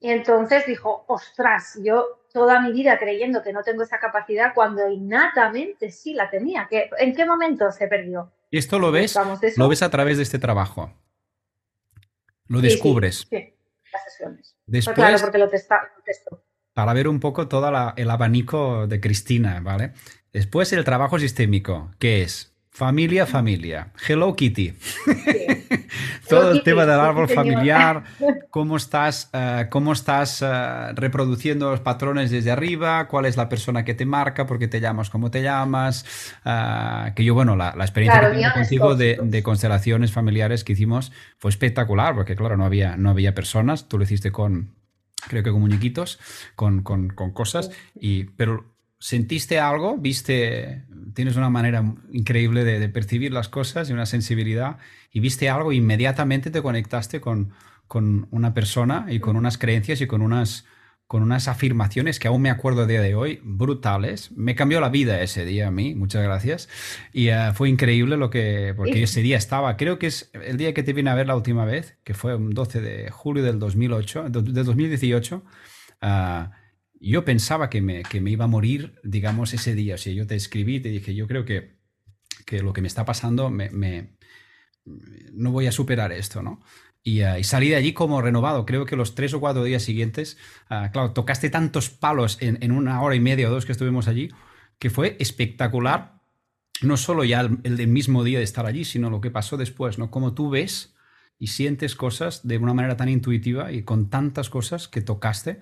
Y 0.00 0.10
entonces 0.10 0.66
dijo, 0.66 1.04
ostras, 1.06 1.78
yo 1.82 2.24
toda 2.32 2.60
mi 2.60 2.72
vida 2.72 2.98
creyendo 2.98 3.42
que 3.42 3.52
no 3.52 3.62
tengo 3.62 3.82
esa 3.82 4.00
capacidad 4.00 4.52
cuando 4.54 4.88
innatamente 4.88 5.90
sí 5.90 6.14
la 6.14 6.28
tenía. 6.28 6.68
¿En 6.70 7.14
qué 7.14 7.24
momento 7.24 7.70
se 7.70 7.86
perdió? 7.86 8.32
Y 8.50 8.58
esto 8.58 8.78
lo 8.78 8.90
ves, 8.90 9.16
lo 9.56 9.68
ves 9.68 9.82
a 9.82 9.90
través 9.90 10.16
de 10.16 10.24
este 10.24 10.38
trabajo. 10.38 10.92
Lo 12.48 12.60
descubres. 12.60 13.26
Sí, 13.30 13.54
las 13.92 14.04
sesiones. 14.04 14.56
Después, 14.66 14.94
claro, 14.94 15.18
porque 15.20 15.38
lo, 15.38 15.48
testo. 15.48 16.44
Para 16.74 16.92
ver 16.92 17.08
un 17.08 17.20
poco 17.20 17.48
todo 17.48 17.68
el 17.96 18.10
abanico 18.10 18.86
de 18.86 19.00
Cristina, 19.00 19.60
¿vale? 19.60 19.92
Después 20.32 20.72
el 20.72 20.84
trabajo 20.84 21.18
sistémico, 21.18 21.90
¿qué 21.98 22.22
es? 22.22 22.51
Familia, 22.74 23.26
familia. 23.26 23.92
Hello 24.08 24.34
Kitty. 24.34 24.72
Todo 26.28 26.52
el 26.52 26.62
tema 26.62 26.86
del 26.86 27.00
árbol 27.00 27.28
familiar, 27.28 28.02
cómo 28.50 28.78
estás, 28.78 29.28
eh, 29.34 29.66
cómo 29.68 29.92
estás 29.92 30.40
eh, 30.40 30.92
reproduciendo 30.94 31.70
los 31.70 31.80
patrones 31.80 32.30
desde 32.30 32.50
arriba, 32.50 33.08
cuál 33.08 33.26
es 33.26 33.36
la 33.36 33.50
persona 33.50 33.84
que 33.84 33.92
te 33.92 34.06
marca, 34.06 34.46
por 34.46 34.58
qué 34.58 34.68
te 34.68 34.80
llamas, 34.80 35.10
cómo 35.10 35.30
te 35.30 35.42
llamas. 35.42 36.06
Eh, 36.46 37.12
que 37.14 37.24
yo, 37.24 37.34
bueno, 37.34 37.56
la, 37.56 37.74
experiencia 37.76 38.30
que 38.30 38.38
tengo 38.38 38.54
contigo 38.54 38.94
de, 38.94 39.42
constelaciones 39.42 40.10
familiares 40.10 40.64
que 40.64 40.72
hicimos 40.72 41.12
fue 41.36 41.50
espectacular, 41.50 42.14
porque 42.14 42.36
claro, 42.36 42.56
no 42.56 42.64
había, 42.64 42.96
no 42.96 43.10
había 43.10 43.34
personas, 43.34 43.86
tú 43.86 43.98
lo 43.98 44.04
hiciste 44.04 44.32
con, 44.32 44.76
creo 45.28 45.42
que 45.42 45.50
con 45.50 45.60
muñequitos, 45.60 46.18
con, 46.56 46.82
con, 46.82 47.10
con 47.10 47.32
cosas, 47.32 47.70
y, 47.94 48.24
pero 48.24 48.71
¿Sentiste 49.02 49.58
algo? 49.58 49.96
¿Viste? 49.96 50.84
Tienes 51.12 51.34
una 51.34 51.50
manera 51.50 51.92
increíble 52.12 52.62
de, 52.62 52.88
percibir 52.88 53.32
las 53.32 53.48
cosas 53.48 53.90
y 53.90 53.92
una 53.92 54.06
sensibilidad. 54.06 54.76
¿Y 55.10 55.18
viste 55.18 55.50
algo? 55.50 55.72
inmediatamente 55.72 56.52
te 56.52 56.62
conectaste 56.62 57.20
con, 57.20 57.50
con, 57.88 58.28
una 58.30 58.54
persona 58.54 59.06
y 59.08 59.18
con 59.18 59.34
unas 59.34 59.58
creencias 59.58 60.00
y 60.02 60.06
con 60.06 60.22
unas, 60.22 60.66
con 61.08 61.24
unas 61.24 61.48
afirmaciones 61.48 62.20
que 62.20 62.28
aún 62.28 62.42
me 62.42 62.50
acuerdo 62.50 62.82
a 62.82 62.86
día 62.86 63.02
de 63.02 63.16
hoy, 63.16 63.40
brutales. 63.42 64.30
Me 64.36 64.54
cambió 64.54 64.80
la 64.80 64.88
vida 64.88 65.20
ese 65.20 65.44
día 65.44 65.66
a 65.66 65.72
mí, 65.72 65.96
muchas 65.96 66.22
gracias. 66.22 66.68
Y 67.12 67.26
eh, 67.30 67.50
fue 67.54 67.68
increíble 67.70 68.16
lo 68.16 68.30
que, 68.30 68.72
porque 68.76 69.02
ese 69.02 69.20
día 69.20 69.36
estaba, 69.36 69.76
creo 69.76 69.98
que 69.98 70.06
es 70.06 70.30
el 70.32 70.58
día 70.58 70.74
que 70.74 70.84
te 70.84 70.92
vine 70.92 71.10
a 71.10 71.16
ver 71.16 71.26
la 71.26 71.34
última 71.34 71.64
vez, 71.64 71.98
que 72.04 72.14
fue 72.14 72.36
un 72.36 72.50
12 72.50 72.80
de 72.80 73.10
julio 73.10 73.42
del 73.42 73.58
2008, 73.58 74.28
de 74.30 74.62
2018 74.62 75.42
yo 77.10 77.24
pensaba 77.24 77.68
que 77.68 77.82
me, 77.82 78.02
que 78.02 78.20
me 78.20 78.30
iba 78.30 78.44
a 78.44 78.48
morir, 78.48 79.00
digamos, 79.02 79.54
ese 79.54 79.74
día. 79.74 79.96
O 79.96 79.98
sea, 79.98 80.12
yo 80.12 80.26
te 80.26 80.36
escribí, 80.36 80.80
te 80.80 80.88
dije, 80.90 81.14
yo 81.14 81.26
creo 81.26 81.44
que, 81.44 81.78
que 82.46 82.62
lo 82.62 82.72
que 82.72 82.80
me 82.80 82.88
está 82.88 83.04
pasando, 83.04 83.50
me, 83.50 84.16
no 85.32 85.50
voy 85.50 85.66
a 85.66 85.72
superar 85.72 86.12
esto, 86.12 86.42
¿no? 86.42 86.60
Y, 87.02 87.22
uh, 87.24 87.38
y, 87.38 87.44
salí 87.44 87.68
de 87.68 87.76
allí 87.76 87.92
como 87.92 88.22
renovado. 88.22 88.64
Creo 88.64 88.86
que 88.86 88.94
los 88.94 89.14
tres 89.14 89.34
o 89.34 89.40
cuatro 89.40 89.64
días 89.64 89.82
siguientes, 89.82 90.38
uh, 90.70 90.92
claro, 90.92 91.12
tocaste 91.12 91.50
tantos 91.50 91.90
palos 91.90 92.38
en, 92.40 92.58
en, 92.62 92.70
una 92.70 93.02
hora 93.02 93.16
y 93.16 93.20
media 93.20 93.48
o 93.48 93.50
dos 93.50 93.66
que 93.66 93.72
estuvimos 93.72 94.06
allí, 94.06 94.30
que 94.78 94.90
fue 94.90 95.16
espectacular. 95.18 96.20
No 96.82 96.96
solo 96.96 97.24
ya 97.24 97.40
el, 97.40 97.60
el, 97.64 97.88
mismo 97.88 98.22
día 98.22 98.38
de 98.38 98.44
estar 98.44 98.66
allí, 98.66 98.84
sino 98.84 99.10
lo 99.10 99.20
que 99.20 99.30
pasó 99.30 99.56
después, 99.56 99.98
¿no? 99.98 100.10
Como 100.10 100.34
tú 100.34 100.50
ves 100.50 100.94
y 101.38 101.48
sientes 101.48 101.96
cosas 101.96 102.46
de 102.46 102.58
una 102.58 102.74
manera 102.74 102.96
tan 102.96 103.08
intuitiva 103.08 103.72
y 103.72 103.82
con 103.82 104.08
tantas 104.08 104.48
cosas 104.48 104.86
que 104.86 105.00
tocaste. 105.00 105.58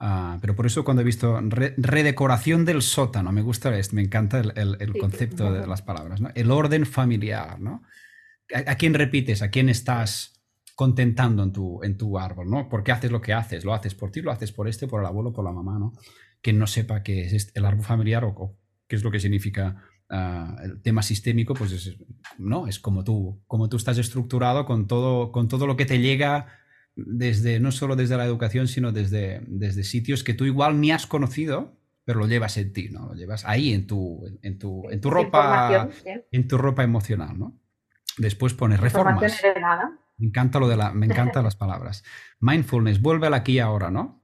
Ah, 0.00 0.38
pero 0.40 0.56
por 0.56 0.66
eso 0.66 0.84
cuando 0.84 1.02
he 1.02 1.04
visto 1.04 1.40
redecoración 1.40 2.64
del 2.64 2.82
sótano, 2.82 3.30
me 3.32 3.42
gusta 3.42 3.76
esto, 3.78 3.94
me 3.94 4.02
encanta 4.02 4.40
el, 4.40 4.92
concepto 4.98 5.52
de 5.52 5.66
las 5.66 5.82
palabras, 5.82 6.20
¿no? 6.20 6.30
El 6.34 6.50
orden 6.50 6.84
familiar, 6.84 7.60
¿no? 7.60 7.82
¿A, 8.52 8.74
quién 8.74 8.94
repites? 8.94 9.40
¿A 9.40 9.50
quién 9.50 9.68
estás 9.68 10.42
contentando 10.74 11.42
en 11.44 11.52
tu, 11.52 11.82
en 11.84 11.96
tu 11.96 12.18
árbol, 12.18 12.50
¿no? 12.50 12.68
¿Por 12.68 12.82
qué 12.82 12.92
haces 12.92 13.10
lo 13.10 13.20
que 13.20 13.32
haces? 13.32 13.64
¿Lo 13.64 13.72
haces 13.72 13.94
por 13.94 14.10
ti, 14.10 14.20
lo 14.20 14.32
haces 14.32 14.52
por 14.52 14.68
este, 14.68 14.88
por 14.88 15.00
el 15.00 15.06
abuelo, 15.06 15.32
por 15.32 15.44
la 15.44 15.52
mamá, 15.52 15.78
¿no? 15.78 15.92
Quien 16.42 16.58
no 16.58 16.66
sepa 16.66 17.02
qué 17.02 17.24
es 17.26 17.32
este, 17.32 17.58
el 17.58 17.64
árbol 17.64 17.84
familiar 17.84 18.24
o, 18.24 18.58
qué 18.88 18.96
es 18.96 19.04
lo 19.04 19.10
que 19.10 19.20
significa 19.20 19.82
ah, 20.10 20.56
el 20.62 20.82
tema 20.82 21.02
sistémico, 21.02 21.54
pues 21.54 21.72
es, 21.72 21.96
no, 22.36 22.66
es 22.66 22.80
como 22.80 23.04
tú, 23.04 23.42
como 23.46 23.68
tú 23.68 23.76
estás 23.76 23.96
estructurado 23.98 24.66
con 24.66 24.86
todo, 24.88 25.30
con 25.30 25.48
todo 25.48 25.66
lo 25.66 25.76
que 25.76 25.86
te 25.86 26.00
llega 26.00 26.63
desde, 26.96 27.60
no 27.60 27.72
solo 27.72 27.96
desde 27.96 28.16
la 28.16 28.24
educación, 28.24 28.68
sino 28.68 28.92
desde, 28.92 29.42
desde 29.46 29.84
sitios 29.84 30.24
que 30.24 30.34
tú 30.34 30.44
igual 30.44 30.80
ni 30.80 30.92
has 30.92 31.06
conocido, 31.06 31.76
pero 32.04 32.20
lo 32.20 32.26
llevas 32.26 32.56
en 32.56 32.72
ti, 32.72 32.88
¿no? 32.90 33.08
Lo 33.08 33.14
llevas 33.14 33.44
ahí 33.44 33.72
en 33.72 33.86
tu, 33.86 34.24
en 34.42 34.58
tu, 34.58 34.88
en 34.90 35.00
tu 35.00 35.10
ropa, 35.10 35.88
en 36.30 36.48
tu 36.48 36.58
ropa 36.58 36.84
emocional, 36.84 37.38
¿no? 37.38 37.58
Después 38.18 38.54
pones 38.54 38.80
reformas. 38.80 39.42
Me 40.16 40.28
encanta 40.28 40.60
lo 40.60 40.68
de 40.68 40.76
la, 40.76 40.92
me 40.92 41.06
encantan 41.06 41.42
las 41.44 41.56
palabras. 41.56 42.04
Mindfulness, 42.40 43.00
vuelve 43.00 43.26
al 43.26 43.34
aquí 43.34 43.52
y 43.54 43.58
ahora, 43.58 43.90
¿no? 43.90 44.20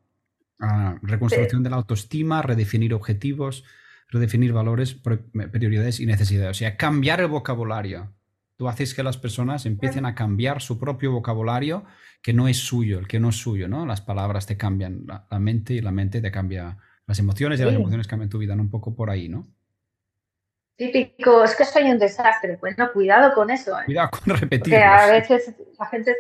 reconstrucción 1.01 1.63
de 1.63 1.71
la 1.71 1.77
autoestima, 1.77 2.43
redefinir 2.43 2.93
objetivos, 2.93 3.65
redefinir 4.09 4.53
valores, 4.53 4.95
prioridades 4.95 6.01
y 6.01 6.07
necesidades. 6.07 6.51
O 6.51 6.59
sea, 6.59 6.77
cambiar 6.77 7.21
el 7.21 7.29
vocabulario. 7.29 8.13
Tú 8.57 8.69
haces 8.69 8.93
que 8.93 9.03
las 9.03 9.17
personas 9.17 9.65
empiecen 9.65 10.05
a 10.05 10.15
cambiar 10.15 10.61
su 10.61 10.79
propio 10.79 11.13
vocabulario 11.13 11.87
que 12.23 12.33
no 12.33 12.49
es 12.49 12.59
suyo, 12.59 12.99
el 12.99 13.09
que 13.09 13.21
no 13.21 13.31
es 13.31 13.37
suyo, 13.37 13.69
¿no? 13.69 13.87
Las 13.87 14.01
palabras 14.01 14.47
te 14.47 14.57
cambian 14.57 15.05
la, 15.07 15.39
mente 15.39 15.75
y 15.75 15.81
la 15.81 15.91
mente 15.91 16.21
te 16.21 16.31
cambia 16.31 16.77
las 17.07 17.19
emociones 17.19 17.61
y 17.61 17.65
las 17.65 17.75
emociones 17.75 18.07
cambian 18.07 18.29
tu 18.29 18.39
vida, 18.39 18.55
¿no? 18.55 18.63
Un 18.63 18.71
poco 18.71 18.95
por 18.95 19.11
ahí, 19.11 19.29
¿no? 19.29 19.49
Típico, 20.77 21.45
es 21.45 21.55
que 21.57 21.65
soy 21.65 21.91
un 21.91 21.99
desastre. 21.99 22.57
Pues 22.59 22.79
no, 22.79 22.93
cuidado 22.93 23.35
con 23.35 23.51
eso. 23.51 23.79
¿eh? 23.79 23.85
Cuidado 23.87 24.11
con 24.11 24.37
repetir. 24.37 24.75
Porque 24.75 24.77
a 24.77 25.07
veces 25.11 25.55
la 25.79 25.87
gente. 25.87 26.17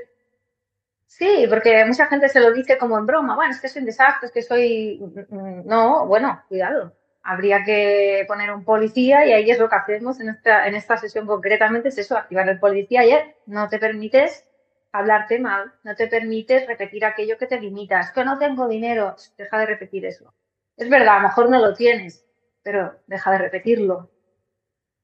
Sí, 1.06 1.47
porque 1.48 1.85
mucha 1.85 2.06
gente 2.06 2.28
se 2.28 2.40
lo 2.40 2.52
dice 2.52 2.78
como 2.78 2.98
en 2.98 3.06
broma. 3.06 3.36
Bueno, 3.36 3.52
es 3.52 3.60
que 3.60 3.68
soy 3.68 3.81
un 3.81 3.86
desastre, 3.86 4.27
es 4.27 4.32
que 4.32 4.43
soy. 4.43 5.01
Mm, 5.01 5.35
mm, 5.35 5.66
no, 5.66 6.06
bueno, 6.06 6.43
cuidado 6.48 6.94
habría 7.22 7.62
que 7.64 8.24
poner 8.27 8.51
un 8.51 8.64
policía 8.64 9.27
y 9.27 9.32
ahí 9.32 9.51
es 9.51 9.59
lo 9.59 9.68
que 9.68 9.77
hacemos 9.77 10.20
en 10.20 10.31
esta, 10.31 10.66
en 10.66 10.74
esta 10.74 10.97
sesión 10.97 11.27
concretamente, 11.27 11.89
es 11.89 11.98
eso, 11.98 12.16
activar 12.16 12.48
el 12.48 12.59
policía 12.59 13.05
y 13.05 13.12
no 13.47 13.68
te 13.68 13.78
permites 13.78 14.47
hablarte 14.92 15.38
mal, 15.38 15.72
no 15.84 15.94
te 15.94 16.08
permites 16.08 16.66
repetir 16.66 17.04
aquello 17.04 17.38
que 17.38 17.46
te 17.46 17.60
limita, 17.60 18.00
es 18.00 18.10
que 18.10 18.24
no 18.24 18.38
tengo 18.38 18.68
dinero, 18.68 19.16
deja 19.36 19.58
de 19.58 19.66
repetir 19.66 20.04
eso. 20.04 20.34
Es 20.76 20.88
verdad, 20.88 21.16
a 21.16 21.20
lo 21.20 21.28
mejor 21.28 21.50
no 21.50 21.58
lo 21.58 21.74
tienes, 21.74 22.24
pero 22.62 22.96
deja 23.06 23.30
de 23.32 23.38
repetirlo. 23.38 24.10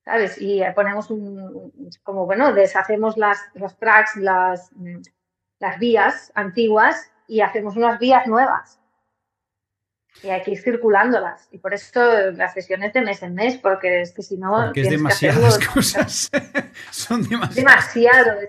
¿Sabes? 0.05 0.41
Y 0.41 0.63
ponemos 0.75 1.11
un, 1.11 1.73
como, 2.05 2.27
bueno, 2.27 2.53
deshacemos 2.53 3.17
las, 3.17 3.41
los 3.55 3.77
tracks, 3.77 4.15
las, 4.17 4.71
las 5.59 5.79
vías 5.81 6.31
antiguas 6.35 7.11
y 7.27 7.41
hacemos 7.41 7.77
unas 7.77 7.99
vías 7.99 8.27
nuevas. 8.29 8.79
Y 10.23 10.29
hay 10.29 10.43
que 10.43 10.53
ir 10.53 10.63
circulándolas. 10.63 11.49
Y 11.51 11.59
por 11.59 11.75
eso 11.75 12.31
las 12.31 12.55
sesiones 12.55 12.93
de 12.93 13.03
mes 13.03 13.23
en 13.23 13.35
mes, 13.35 13.59
porque 13.59 14.01
es 14.01 14.13
que 14.13 14.23
si 14.23 14.39
no. 14.39 14.53
Porque 14.67 14.83
es 14.83 14.91
demasiadas 14.91 15.59
cosas. 15.75 16.31
Son 16.91 17.23
demasiadas. 17.29 17.57
Demasiado. 17.57 18.41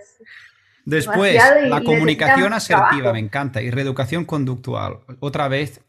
Después, 0.88 1.38
la 1.68 1.84
comunicación 1.84 2.54
asertiva, 2.54 3.12
me 3.12 3.20
encanta. 3.20 3.62
Y 3.62 3.72
reeducación 3.72 4.24
conductual. 4.24 5.00
Otra 5.20 5.50
vez, 5.50 5.82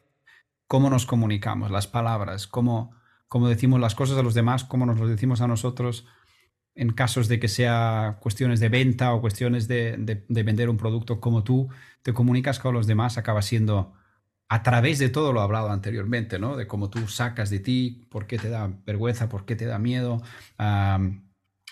cómo 0.66 0.90
nos 0.90 1.06
comunicamos, 1.06 1.70
las 1.70 1.86
palabras, 1.86 2.48
cómo, 2.48 2.90
cómo 3.28 3.48
decimos 3.48 3.78
las 3.78 3.94
cosas 3.94 4.18
a 4.18 4.24
los 4.24 4.34
demás, 4.34 4.64
cómo 4.64 4.86
nos 4.86 4.98
lo 4.98 5.06
decimos 5.06 5.40
a 5.40 5.46
nosotros 5.46 6.04
en 6.74 6.92
casos 6.92 7.28
de 7.28 7.38
que 7.38 7.46
sea 7.46 8.18
cuestiones 8.20 8.58
de 8.58 8.70
venta 8.70 9.12
o 9.12 9.20
cuestiones 9.20 9.68
de, 9.68 9.96
de, 9.98 10.42
vender 10.42 10.68
un 10.68 10.76
producto, 10.76 11.20
como 11.20 11.44
tú 11.44 11.68
te 12.02 12.12
comunicas 12.12 12.58
con 12.58 12.74
los 12.74 12.88
demás, 12.88 13.18
acaba 13.18 13.42
siendo 13.42 13.94
a 14.48 14.64
través 14.64 14.98
de 14.98 15.10
todo 15.10 15.32
lo 15.32 15.42
hablado 15.42 15.70
anteriormente, 15.70 16.40
¿no? 16.40 16.56
De 16.56 16.66
cómo 16.66 16.90
tú 16.90 17.06
sacas 17.06 17.50
de 17.50 17.60
ti, 17.60 18.06
por 18.10 18.26
qué 18.26 18.38
te 18.38 18.48
da 18.48 18.68
vergüenza, 18.84 19.28
por 19.28 19.44
qué 19.44 19.54
te 19.54 19.66
da 19.66 19.78
miedo, 19.78 20.22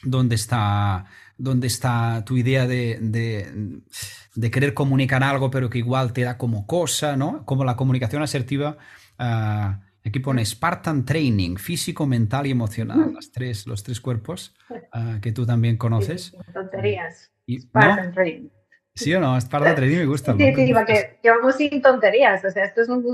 dónde, 0.03 0.35
está, 0.35 1.07
dónde 1.39 1.67
está 1.67 2.25
tu 2.25 2.37
idea 2.37 2.67
de, 2.67 2.99
de, 3.01 4.51
querer 4.51 4.75
comunicar 4.75 5.23
algo, 5.23 5.51
pero 5.51 5.71
que 5.71 5.79
igual 5.79 6.13
te 6.13 6.23
da 6.23 6.39
como 6.39 6.67
cosa, 6.67 7.17
¿no? 7.17 7.45
Como 7.45 7.65
la 7.65 7.77
comunicación 7.77 8.23
asertiva. 8.23 8.77
Uh, 9.19 9.81
aquí 10.05 10.21
pone 10.21 10.45
Spartan 10.45 11.05
Training, 11.05 11.57
físico, 11.57 12.07
mental 12.07 12.47
y 12.47 12.51
emocional, 12.51 13.13
las 13.15 13.33
tres, 13.33 13.67
los 13.67 13.83
tres 13.83 14.01
cuerpos 14.01 14.55
ah, 14.93 15.19
que 15.21 15.33
tú 15.33 15.47
también 15.47 15.77
conoces. 15.77 16.37
tonterías. 16.53 17.31
Spartan 17.49 18.13
Training. 18.13 18.49
¿Sí 18.97 19.13
o 19.13 19.21
no? 19.21 19.37
Esparta 19.37 19.75
Training 19.77 19.99
me 19.99 20.07
gusta. 20.07 20.35
Sí, 20.37 20.55
sí, 20.55 20.73
porque 20.73 21.19
vamos 21.25 21.57
sin 21.57 21.83
tonterías. 21.83 22.45
O 22.45 22.51
sea, 22.51 22.65
esto 22.65 22.81
es 22.81 22.89
un 22.89 23.05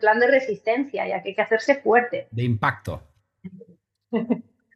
plan 0.00 0.18
de 0.18 0.26
resistencia, 0.26 1.06
ya 1.06 1.22
que 1.22 1.30
hay 1.30 1.34
que 1.34 1.42
hacerse 1.42 1.76
fuerte. 1.76 2.28
De 2.32 2.42
impacto. 2.42 3.02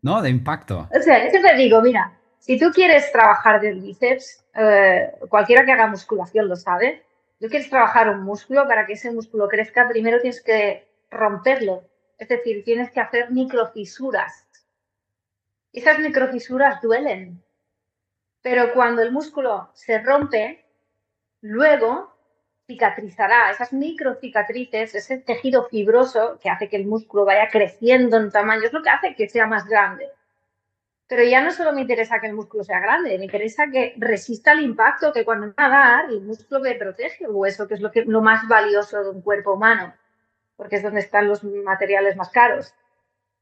¿No? 0.02 0.22
De 0.22 0.30
impacto. 0.30 0.88
O 0.96 1.02
sea, 1.02 1.24
yo 1.24 1.30
siempre 1.30 1.56
digo, 1.56 1.82
mira, 1.82 2.12
si 2.42 2.58
tú 2.58 2.72
quieres 2.72 3.12
trabajar 3.12 3.60
del 3.60 3.80
bíceps, 3.80 4.44
eh, 4.56 5.12
cualquiera 5.28 5.64
que 5.64 5.70
haga 5.70 5.86
musculación 5.86 6.48
lo 6.48 6.56
sabe, 6.56 7.04
tú 7.38 7.46
quieres 7.48 7.70
trabajar 7.70 8.08
un 8.08 8.24
músculo, 8.24 8.66
para 8.66 8.84
que 8.84 8.94
ese 8.94 9.12
músculo 9.12 9.46
crezca, 9.46 9.88
primero 9.88 10.20
tienes 10.20 10.42
que 10.42 10.88
romperlo. 11.08 11.84
Es 12.18 12.28
decir, 12.28 12.64
tienes 12.64 12.90
que 12.90 12.98
hacer 12.98 13.30
microfisuras. 13.30 14.48
Esas 15.72 16.00
microfisuras 16.00 16.82
duelen, 16.82 17.40
pero 18.42 18.72
cuando 18.72 19.02
el 19.02 19.12
músculo 19.12 19.70
se 19.74 20.00
rompe, 20.00 20.64
luego 21.42 22.12
cicatrizará 22.66 23.52
esas 23.52 23.72
microcicatrices, 23.72 24.96
ese 24.96 25.18
tejido 25.18 25.68
fibroso 25.68 26.40
que 26.42 26.50
hace 26.50 26.68
que 26.68 26.76
el 26.76 26.86
músculo 26.86 27.24
vaya 27.24 27.48
creciendo 27.52 28.16
en 28.16 28.32
tamaño, 28.32 28.64
es 28.64 28.72
lo 28.72 28.82
que 28.82 28.90
hace 28.90 29.14
que 29.14 29.28
sea 29.28 29.46
más 29.46 29.64
grande. 29.64 30.10
Pero 31.12 31.24
ya 31.24 31.42
no 31.42 31.52
solo 31.52 31.74
me 31.74 31.82
interesa 31.82 32.22
que 32.22 32.26
el 32.26 32.32
músculo 32.32 32.64
sea 32.64 32.80
grande, 32.80 33.18
me 33.18 33.26
interesa 33.26 33.66
que 33.70 33.92
resista 33.98 34.52
el 34.52 34.60
impacto, 34.60 35.12
que 35.12 35.26
cuando 35.26 35.52
dar, 35.54 36.06
el 36.08 36.22
músculo 36.22 36.60
me 36.60 36.74
protege 36.74 37.24
el 37.24 37.32
hueso, 37.32 37.68
que 37.68 37.74
es 37.74 37.82
lo, 37.82 37.90
que, 37.90 38.06
lo 38.06 38.22
más 38.22 38.48
valioso 38.48 39.04
de 39.04 39.10
un 39.10 39.20
cuerpo 39.20 39.52
humano, 39.52 39.94
porque 40.56 40.76
es 40.76 40.82
donde 40.82 41.00
están 41.00 41.28
los 41.28 41.44
materiales 41.44 42.16
más 42.16 42.30
caros. 42.30 42.74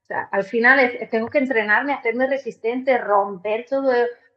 O 0.03 0.07
sea, 0.07 0.29
al 0.33 0.43
final 0.43 0.81
tengo 1.13 1.29
que 1.29 1.39
entrenarme, 1.39 1.93
hacerme 1.93 2.27
resistente, 2.27 2.99
romper 2.99 3.67
todo 3.71 3.93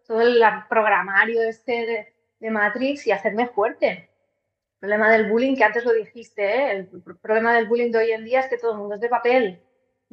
todo 0.06 0.22
el 0.22 0.40
programario 0.70 1.42
este 1.42 2.14
de, 2.40 2.52
Matrix 2.52 3.08
y 3.08 3.12
hacerme 3.14 3.48
fuerte. 3.48 3.88
El 3.90 4.80
problema 4.80 5.10
del 5.10 5.32
bullying, 5.32 5.56
que 5.56 5.64
antes 5.64 5.86
lo 5.86 5.94
dijiste, 5.94 6.44
¿eh? 6.44 6.72
el 6.72 6.88
problema 7.20 7.56
del 7.56 7.68
bullying 7.68 7.90
de 7.90 7.98
hoy 7.98 8.12
en 8.12 8.26
día 8.26 8.42
es 8.42 8.48
que 8.48 8.60
todo 8.60 8.74
el 8.74 8.78
mundo 8.78 8.94
es 8.94 9.02
de 9.02 9.10
papel. 9.10 9.60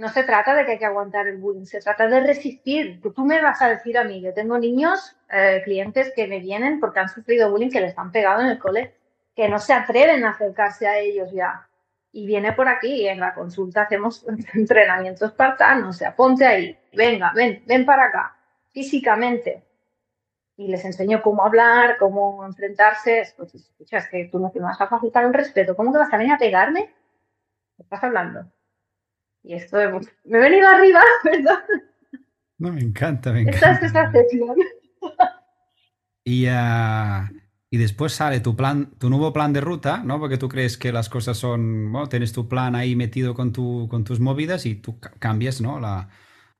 No 0.00 0.08
se 0.08 0.22
trata 0.22 0.54
de 0.54 0.64
que 0.64 0.72
hay 0.72 0.78
que 0.78 0.86
aguantar 0.86 1.28
el 1.28 1.36
bullying, 1.36 1.66
se 1.66 1.78
trata 1.78 2.06
de 2.08 2.20
resistir. 2.20 3.02
Tú 3.14 3.26
me 3.26 3.42
vas 3.42 3.60
a 3.60 3.68
decir 3.68 3.98
a 3.98 4.04
mí, 4.04 4.22
yo 4.22 4.32
tengo 4.32 4.58
niños, 4.58 5.14
eh, 5.30 5.60
clientes 5.62 6.10
que 6.16 6.26
me 6.26 6.40
vienen 6.40 6.80
porque 6.80 7.00
han 7.00 7.10
sufrido 7.10 7.50
bullying, 7.50 7.68
que 7.68 7.82
les 7.82 7.98
han 7.98 8.10
pegado 8.10 8.40
en 8.40 8.46
el 8.46 8.58
cole, 8.58 8.94
que 9.36 9.46
no 9.50 9.58
se 9.58 9.74
atreven 9.74 10.24
a 10.24 10.30
acercarse 10.30 10.88
a 10.88 10.98
ellos 10.98 11.30
ya. 11.32 11.68
Y 12.12 12.26
viene 12.26 12.54
por 12.54 12.66
aquí, 12.66 13.06
en 13.06 13.20
la 13.20 13.34
consulta 13.34 13.82
hacemos 13.82 14.24
entrenamientos 14.54 15.28
espartano, 15.28 15.90
o 15.90 15.92
sea, 15.92 16.16
ponte 16.16 16.46
ahí, 16.46 16.78
venga, 16.94 17.32
ven, 17.34 17.62
ven 17.66 17.84
para 17.84 18.06
acá, 18.06 18.34
físicamente, 18.72 19.62
y 20.56 20.68
les 20.68 20.82
enseño 20.86 21.20
cómo 21.20 21.44
hablar, 21.44 21.98
cómo 21.98 22.46
enfrentarse. 22.46 23.34
Pues, 23.36 23.54
escucha, 23.54 23.98
es 23.98 24.08
que 24.08 24.30
tú 24.32 24.38
no 24.38 24.50
te 24.50 24.60
vas 24.60 24.80
a 24.80 24.88
facilitar 24.88 25.26
un 25.26 25.34
respeto. 25.34 25.76
¿Cómo 25.76 25.92
que 25.92 25.98
vas 25.98 26.12
a 26.12 26.16
venir 26.16 26.32
a 26.32 26.38
pegarme? 26.38 26.86
¿Qué 27.76 27.82
estás 27.82 28.02
hablando? 28.02 28.50
Y 29.42 29.54
esto, 29.54 29.76
me 30.24 30.38
he 30.38 30.40
venido 30.40 30.68
arriba, 30.68 31.00
perdón. 31.22 31.58
No, 32.58 32.72
me 32.72 32.80
encanta, 32.80 33.32
me 33.32 33.42
encanta. 33.42 33.72
Esta 33.72 33.72
es 33.72 33.82
esta 33.84 34.12
sesión. 34.12 34.56
Y, 36.24 36.46
uh, 36.46 37.40
y 37.70 37.78
después 37.78 38.12
sale 38.12 38.40
tu 38.40 38.54
plan, 38.54 38.92
tu 38.98 39.08
nuevo 39.08 39.32
plan 39.32 39.52
de 39.52 39.60
ruta, 39.60 40.02
¿no? 40.04 40.18
Porque 40.18 40.36
tú 40.36 40.48
crees 40.48 40.76
que 40.76 40.92
las 40.92 41.08
cosas 41.08 41.38
son, 41.38 41.90
bueno, 41.90 42.08
tienes 42.08 42.32
tu 42.32 42.48
plan 42.48 42.74
ahí 42.74 42.96
metido 42.96 43.34
con, 43.34 43.52
tu, 43.52 43.88
con 43.88 44.04
tus 44.04 44.20
movidas 44.20 44.66
y 44.66 44.74
tú 44.74 45.00
cambias, 45.18 45.60
¿no? 45.60 45.80
La, 45.80 46.10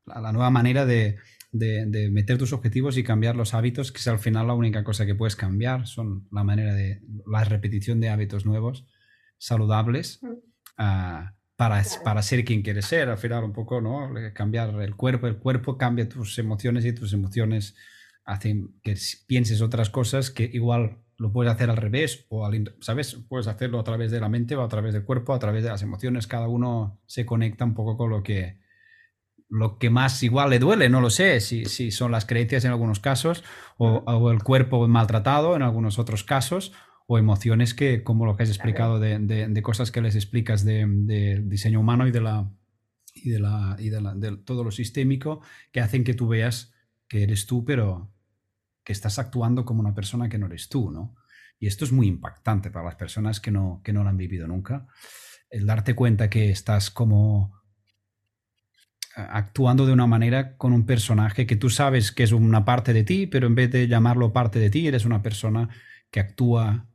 la 0.05 0.31
nueva 0.31 0.49
manera 0.49 0.85
de, 0.85 1.17
de, 1.51 2.09
meter 2.11 2.37
tus 2.37 2.53
objetivos 2.53 2.97
y 2.97 3.03
cambiar 3.03 3.35
los 3.35 3.53
hábitos, 3.53 3.91
que 3.91 3.99
es 3.99 4.07
al 4.07 4.19
final 4.19 4.47
la 4.47 4.53
única 4.53 4.83
cosa 4.83 5.05
que 5.05 5.15
puedes 5.15 5.35
cambiar, 5.35 5.87
son 5.87 6.27
la 6.31 6.43
manera 6.43 6.73
de 6.73 7.01
la 7.27 7.43
repetición 7.43 7.99
de 7.99 8.09
hábitos 8.09 8.45
nuevos, 8.45 8.85
saludables, 9.37 10.21
uh, 10.77 11.29
para, 11.61 11.83
para 12.03 12.23
ser 12.23 12.43
quien 12.43 12.63
quieres 12.63 12.85
ser, 12.85 13.07
al 13.07 13.19
final 13.19 13.43
un 13.43 13.53
poco, 13.53 13.81
¿no? 13.81 14.11
Cambiar 14.33 14.73
el 14.81 14.95
cuerpo, 14.95 15.27
el 15.27 15.37
cuerpo 15.37 15.77
cambia 15.77 16.09
tus 16.09 16.39
emociones 16.39 16.83
y 16.85 16.91
tus 16.91 17.13
emociones 17.13 17.75
hacen 18.25 18.79
que 18.81 18.97
pienses 19.27 19.61
otras 19.61 19.91
cosas 19.91 20.31
que 20.31 20.49
igual 20.51 21.03
lo 21.19 21.31
puedes 21.31 21.53
hacer 21.53 21.69
al 21.69 21.77
revés 21.77 22.25
o 22.29 22.47
al, 22.47 22.75
¿sabes? 22.79 23.13
Puedes 23.29 23.45
hacerlo 23.45 23.79
a 23.79 23.83
través 23.83 24.09
de 24.09 24.19
la 24.19 24.27
mente 24.27 24.55
o 24.55 24.63
a 24.63 24.67
través 24.69 24.91
del 24.93 25.05
cuerpo, 25.05 25.35
a 25.35 25.39
través 25.39 25.61
de 25.63 25.69
las 25.69 25.83
emociones, 25.83 26.25
cada 26.25 26.47
uno 26.47 26.99
se 27.05 27.27
conecta 27.27 27.63
un 27.63 27.75
poco 27.75 27.95
con 27.95 28.09
lo 28.09 28.23
que, 28.23 28.57
lo 29.47 29.77
que 29.77 29.91
más 29.91 30.23
igual 30.23 30.49
le 30.49 30.57
duele, 30.57 30.89
no 30.89 30.99
lo 30.99 31.11
sé, 31.11 31.41
si, 31.41 31.65
si 31.65 31.91
son 31.91 32.11
las 32.11 32.25
creencias 32.25 32.65
en 32.65 32.71
algunos 32.71 32.99
casos, 32.99 33.43
o, 33.77 34.31
el 34.31 34.41
cuerpo 34.41 34.87
maltratado 34.87 35.55
en 35.55 35.61
algunos 35.61 35.99
otros 35.99 36.23
casos, 36.23 36.73
o 37.13 37.17
emociones 37.17 37.73
que, 37.73 38.03
como 38.03 38.25
lo 38.25 38.37
que 38.37 38.43
has 38.43 38.49
explicado, 38.49 38.97
de, 38.97 39.19
de, 39.19 39.61
cosas 39.61 39.91
que 39.91 40.01
les 40.01 40.15
explicas 40.15 40.63
de, 40.63 41.41
diseño 41.43 41.81
humano 41.81 42.07
y 42.07 42.11
de 42.11 42.21
la 42.21 42.49
y 43.13 43.31
de 43.31 43.39
la 43.39 43.75
y 43.77 43.89
de, 43.89 44.37
todo 44.45 44.63
lo 44.63 44.71
sistémico 44.71 45.41
que 45.73 45.81
hacen 45.81 46.05
que 46.05 46.13
tú 46.13 46.29
veas 46.29 46.73
que 47.09 47.23
eres 47.23 47.47
tú, 47.47 47.65
pero 47.65 48.13
que 48.85 48.93
estás 48.93 49.19
actuando 49.19 49.65
como 49.65 49.81
una 49.81 49.93
persona 49.93 50.29
que 50.29 50.37
no 50.37 50.45
eres 50.45 50.69
tú, 50.69 50.89
¿no? 50.89 51.17
Y 51.59 51.67
esto 51.67 51.83
es 51.83 51.91
muy 51.91 52.07
impactante 52.07 52.71
para 52.71 52.85
las 52.85 52.95
personas 52.95 53.41
que 53.41 53.51
no, 53.51 53.81
que 53.83 53.91
no 53.91 54.03
lo 54.03 54.09
han 54.09 54.15
vivido 54.15 54.47
nunca. 54.47 54.87
El 55.49 55.65
darte 55.65 55.95
cuenta 55.95 56.29
que 56.29 56.49
estás 56.49 56.91
como 56.91 57.59
actuando 59.17 59.85
de 59.85 59.91
una 59.91 60.07
manera 60.07 60.55
con 60.55 60.71
un 60.71 60.85
personaje 60.85 61.45
que 61.45 61.57
tú 61.57 61.69
sabes 61.69 62.13
que 62.13 62.23
es 62.23 62.31
una 62.31 62.63
parte 62.63 62.93
de 62.93 63.03
ti, 63.03 63.27
pero 63.27 63.47
en 63.47 63.55
vez 63.55 63.69
de 63.69 63.89
llamarlo 63.89 64.31
parte 64.31 64.59
de 64.59 64.69
ti, 64.69 64.87
eres 64.87 65.03
una 65.03 65.21
persona 65.21 65.67
que 66.09 66.21
actúa 66.21 66.87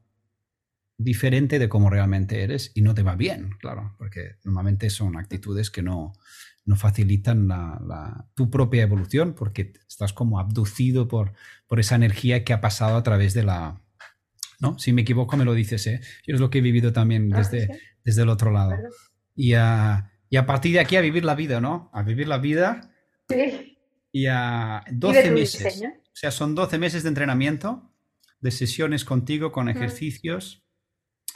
diferente 0.99 1.59
de 1.59 1.69
cómo 1.69 1.91
realmente 1.91 2.43
eres 2.43 2.73
y 2.75 2.83
no 2.83 2.95
te 2.95 3.03
va 3.03 3.17
bien, 3.17 3.51
claro, 3.61 3.95
porque 3.99 4.37
normalmente 4.45 4.91
son 4.91 5.17
actitudes 5.17 5.71
que 5.71 5.83
no, 5.83 6.13
no 6.65 6.77
facilitan 6.77 7.49
la, 7.49 8.27
tu 8.35 8.51
propia 8.51 8.83
evolución 8.83 9.35
porque 9.35 9.73
estás 9.89 10.13
como 10.13 10.41
abducido 10.41 11.09
por, 11.09 11.35
por 11.67 11.81
esa 11.81 11.97
energía 11.97 12.45
que 12.45 12.53
ha 12.53 12.61
pasado 12.61 12.97
a 12.97 13.03
través 13.03 13.35
de 13.35 13.43
la... 13.43 13.83
¿no? 14.59 14.79
Si 14.79 14.93
me 14.93 15.03
equivoco 15.03 15.37
me 15.37 15.45
lo 15.45 15.53
dices, 15.53 15.87
¿eh? 15.87 16.01
Yo 16.27 16.35
es 16.35 16.41
lo 16.41 16.49
que 16.49 16.59
he 16.59 16.63
vivido 16.63 16.93
también 16.93 17.33
ah, 17.35 17.39
desde, 17.39 17.69
desde 18.05 18.23
el 18.23 18.31
otro 18.31 18.51
lado. 18.51 18.73
Y 19.35 19.53
a 19.53 20.13
y 20.29 20.37
a 20.37 20.47
partir 20.47 20.73
de 20.73 20.81
aquí 20.81 20.97
a 20.97 21.01
vivir 21.01 21.25
la 21.25 21.35
vida, 21.35 21.61
¿no? 21.61 21.91
A 21.93 22.03
vivir 22.03 22.29
la 22.29 22.39
vida. 22.39 22.93
Sí. 23.29 23.79
Y 24.13 24.27
a 24.27 24.85
12 24.91 25.31
meses. 25.31 25.83
O 25.83 26.19
sea, 26.19 26.31
son 26.31 26.55
12 26.55 26.79
meses 26.79 27.03
de 27.03 27.11
entrenamiento, 27.11 27.93
de 28.41 28.51
sesiones 28.51 29.05
contigo, 29.05 29.53
con 29.53 29.69
ejercicios, 29.69 30.66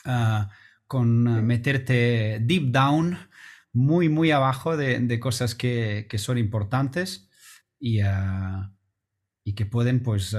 ah, 0.05 0.51
con 0.87 1.29
ah, 1.29 1.43
meterte 1.43 2.39
deep 2.41 2.73
down, 2.73 3.19
muy, 3.73 4.09
muy 4.09 4.31
abajo 4.31 4.77
de, 4.77 5.21
cosas 5.21 5.55
que, 5.55 6.07
son 6.17 6.39
importantes 6.39 7.29
y, 7.79 8.01
ah, 8.01 8.73
y, 9.45 9.55
que 9.55 9.67
pueden, 9.67 10.03
pues, 10.03 10.37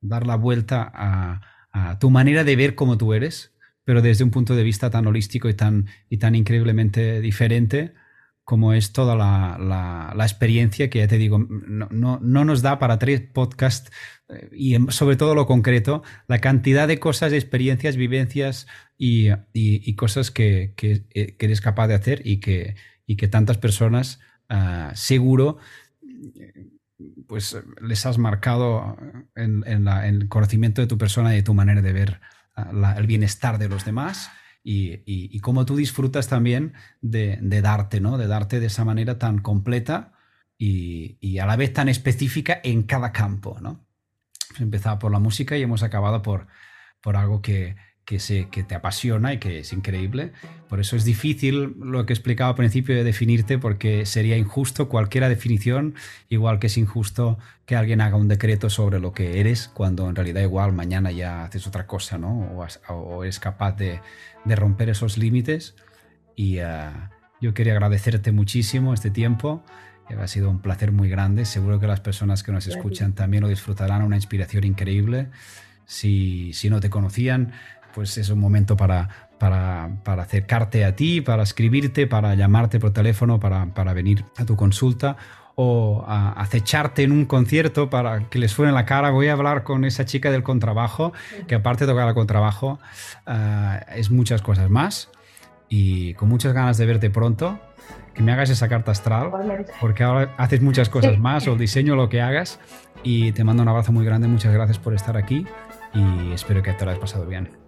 dar 0.00 0.26
la 0.26 0.36
vuelta 0.36 0.90
a, 0.94 1.40
a 1.72 1.98
tu 1.98 2.10
manera 2.10 2.44
de 2.44 2.56
ver 2.56 2.74
cómo 2.74 2.96
tú 2.98 3.14
eres 3.14 3.54
pero 3.84 4.00
desde 4.02 4.24
un 4.24 4.30
punto 4.30 4.56
de 4.56 4.62
vista 4.62 4.90
tan 4.90 5.06
holístico 5.06 5.48
y 5.48 5.54
tan, 5.54 5.86
y 6.08 6.16
tan 6.16 6.34
increíblemente 6.34 7.20
diferente 7.20 7.94
como 8.44 8.74
es 8.74 8.92
toda 8.92 9.16
la, 9.16 10.14
experiencia 10.22 10.90
que 10.90 10.98
ya 10.98 11.08
te 11.08 11.16
digo, 11.16 11.38
no, 11.38 11.88
no, 11.90 12.44
nos 12.44 12.62
da 12.62 12.78
para 12.78 12.98
tres 12.98 13.22
podcasts 13.22 13.90
eh, 14.28 14.50
y 14.52 14.76
sobre 14.90 15.16
todo 15.16 15.34
lo 15.34 15.46
concreto, 15.46 16.02
la 16.28 16.40
cantidad 16.40 16.86
de 16.86 16.98
cosas, 16.98 17.32
experiencias, 17.32 17.96
vivencias 17.96 18.66
y, 18.98 19.30
cosas 19.96 20.30
que, 20.30 20.74
que, 20.76 21.06
eres 21.38 21.60
capaz 21.60 21.88
de 21.88 21.94
hacer 21.94 22.22
y 22.26 22.40
que, 22.40 22.76
y 23.06 23.16
que 23.16 23.28
tantas 23.28 23.56
personas 23.58 24.20
ah, 24.48 24.92
seguro 24.94 25.58
pues 27.26 27.56
les 27.80 28.06
has 28.06 28.18
marcado 28.18 28.96
en, 29.34 29.64
el 29.66 30.28
conocimiento 30.28 30.80
de 30.80 30.86
tu 30.86 30.98
persona 30.98 31.32
y 31.32 31.36
de 31.36 31.42
tu 31.42 31.54
manera 31.54 31.82
de 31.82 31.92
ver 31.92 32.20
ah, 32.56 32.94
el 32.98 33.06
bienestar 33.06 33.58
de 33.58 33.68
los 33.68 33.84
demás 33.86 34.30
y, 34.64 35.38
cómo 35.40 35.66
tú 35.66 35.76
disfrutas 35.76 36.26
también 36.28 36.72
de, 37.02 37.38
darte, 37.62 38.00
¿no? 38.00 38.16
De 38.16 38.26
darte 38.26 38.60
de 38.60 38.66
esa 38.66 38.84
manera 38.84 39.18
tan 39.18 39.38
completa 39.38 40.12
y, 40.58 41.38
a 41.38 41.46
la 41.46 41.56
vez 41.56 41.72
tan 41.72 41.88
específica 41.88 42.60
en 42.64 42.84
cada 42.84 43.12
campo, 43.12 43.58
¿no? 43.60 43.84
Empezado 44.58 44.98
por 44.98 45.12
la 45.12 45.18
música 45.18 45.56
y 45.56 45.62
hemos 45.62 45.82
acabado 45.82 46.22
por, 46.22 46.46
por 47.00 47.16
algo 47.16 47.42
que, 47.42 47.76
que, 48.04 48.18
se, 48.18 48.48
que 48.48 48.62
te 48.62 48.74
apasiona 48.74 49.32
y 49.32 49.38
que 49.38 49.60
es 49.60 49.72
increíble. 49.72 50.32
Por 50.68 50.80
eso 50.80 50.96
es 50.96 51.04
difícil 51.04 51.74
lo 51.78 52.06
que 52.06 52.12
explicaba 52.12 52.50
al 52.50 52.56
principio 52.56 52.94
de 52.94 53.04
definirte, 53.04 53.58
porque 53.58 54.06
sería 54.06 54.36
injusto 54.36 54.88
cualquier 54.88 55.28
definición, 55.28 55.94
igual 56.28 56.58
que 56.58 56.66
es 56.66 56.76
injusto 56.76 57.38
que 57.66 57.76
alguien 57.76 58.00
haga 58.00 58.16
un 58.16 58.28
decreto 58.28 58.68
sobre 58.70 59.00
lo 59.00 59.12
que 59.12 59.40
eres, 59.40 59.68
cuando 59.68 60.08
en 60.08 60.16
realidad 60.16 60.42
igual 60.42 60.72
mañana 60.72 61.10
ya 61.12 61.44
haces 61.44 61.66
otra 61.66 61.86
cosa, 61.86 62.18
¿no? 62.18 62.58
O, 62.88 63.24
eres 63.24 63.40
capaz 63.40 63.72
de, 63.72 64.00
de, 64.44 64.56
romper 64.56 64.90
esos 64.90 65.16
límites. 65.16 65.74
Y 66.36 66.60
uh, 66.60 66.90
yo 67.40 67.54
quería 67.54 67.72
agradecerte 67.72 68.32
muchísimo 68.32 68.92
este 68.92 69.10
tiempo. 69.10 69.64
Ha 70.18 70.28
sido 70.28 70.50
un 70.50 70.60
placer 70.60 70.92
muy 70.92 71.08
grande. 71.08 71.44
Seguro 71.44 71.80
que 71.80 71.86
las 71.86 72.00
personas 72.00 72.42
que 72.42 72.52
nos 72.52 72.66
escuchan 72.66 73.14
también 73.14 73.42
lo 73.42 73.48
disfrutarán, 73.48 74.02
una 74.02 74.16
inspiración 74.16 74.64
increíble. 74.64 75.28
Si, 75.86 76.52
si 76.52 76.70
no 76.70 76.80
te 76.80 76.90
conocían, 76.90 77.52
pues 77.94 78.18
es 78.18 78.28
un 78.28 78.40
momento 78.40 78.76
para, 78.76 79.08
para, 79.38 80.22
acercarte 80.22 80.84
a 80.84 80.96
ti, 80.96 81.20
para 81.20 81.42
escribirte, 81.42 82.06
para 82.06 82.34
llamarte 82.34 82.80
por 82.80 82.92
teléfono, 82.92 83.38
para, 83.38 83.94
venir 83.94 84.24
a 84.36 84.44
tu 84.44 84.56
consulta 84.56 85.16
o 85.54 86.04
a 86.06 86.32
acecharte 86.32 87.04
en 87.04 87.12
un 87.12 87.26
concierto 87.26 87.88
para 87.88 88.28
que 88.28 88.38
les 88.38 88.50
suene 88.50 88.72
la 88.72 88.84
cara. 88.84 89.10
Voy 89.10 89.28
a 89.28 89.34
hablar 89.34 89.62
con 89.62 89.84
esa 89.84 90.04
chica 90.04 90.30
del 90.32 90.42
contrabajo, 90.42 91.12
que 91.46 91.54
aparte 91.54 91.86
de 91.86 91.92
tocar 91.92 92.08
el 92.08 92.14
contrabajo, 92.14 92.80
eh, 93.26 93.80
es 93.94 94.10
muchas 94.10 94.42
cosas 94.42 94.68
más. 94.70 95.10
Y 95.68 96.14
con 96.14 96.28
muchas 96.28 96.52
ganas 96.52 96.76
de 96.76 96.86
verte 96.86 97.10
pronto, 97.10 97.58
que 98.14 98.22
me 98.22 98.32
hagas 98.32 98.50
esa 98.50 98.68
carta 98.68 98.92
astral, 98.92 99.30
porque 99.80 100.02
ahora 100.02 100.34
haces 100.36 100.60
muchas 100.60 100.88
cosas 100.88 101.18
más, 101.18 101.46
o 101.48 101.52
el 101.52 101.58
diseño, 101.58 101.96
lo 101.96 102.08
que 102.08 102.20
hagas. 102.20 102.60
Y 103.02 103.32
te 103.32 103.44
mando 103.44 103.62
un 103.62 103.68
abrazo 103.68 103.92
muy 103.92 104.04
grande, 104.04 104.28
muchas 104.28 104.52
gracias 104.52 104.78
por 104.78 104.94
estar 104.94 105.16
aquí 105.16 105.46
y 105.94 106.32
espero 106.32 106.62
que 106.62 106.72
te 106.72 106.84
lo 106.84 106.90
hayas 106.90 107.00
pasado 107.00 107.26
bien. 107.26 107.63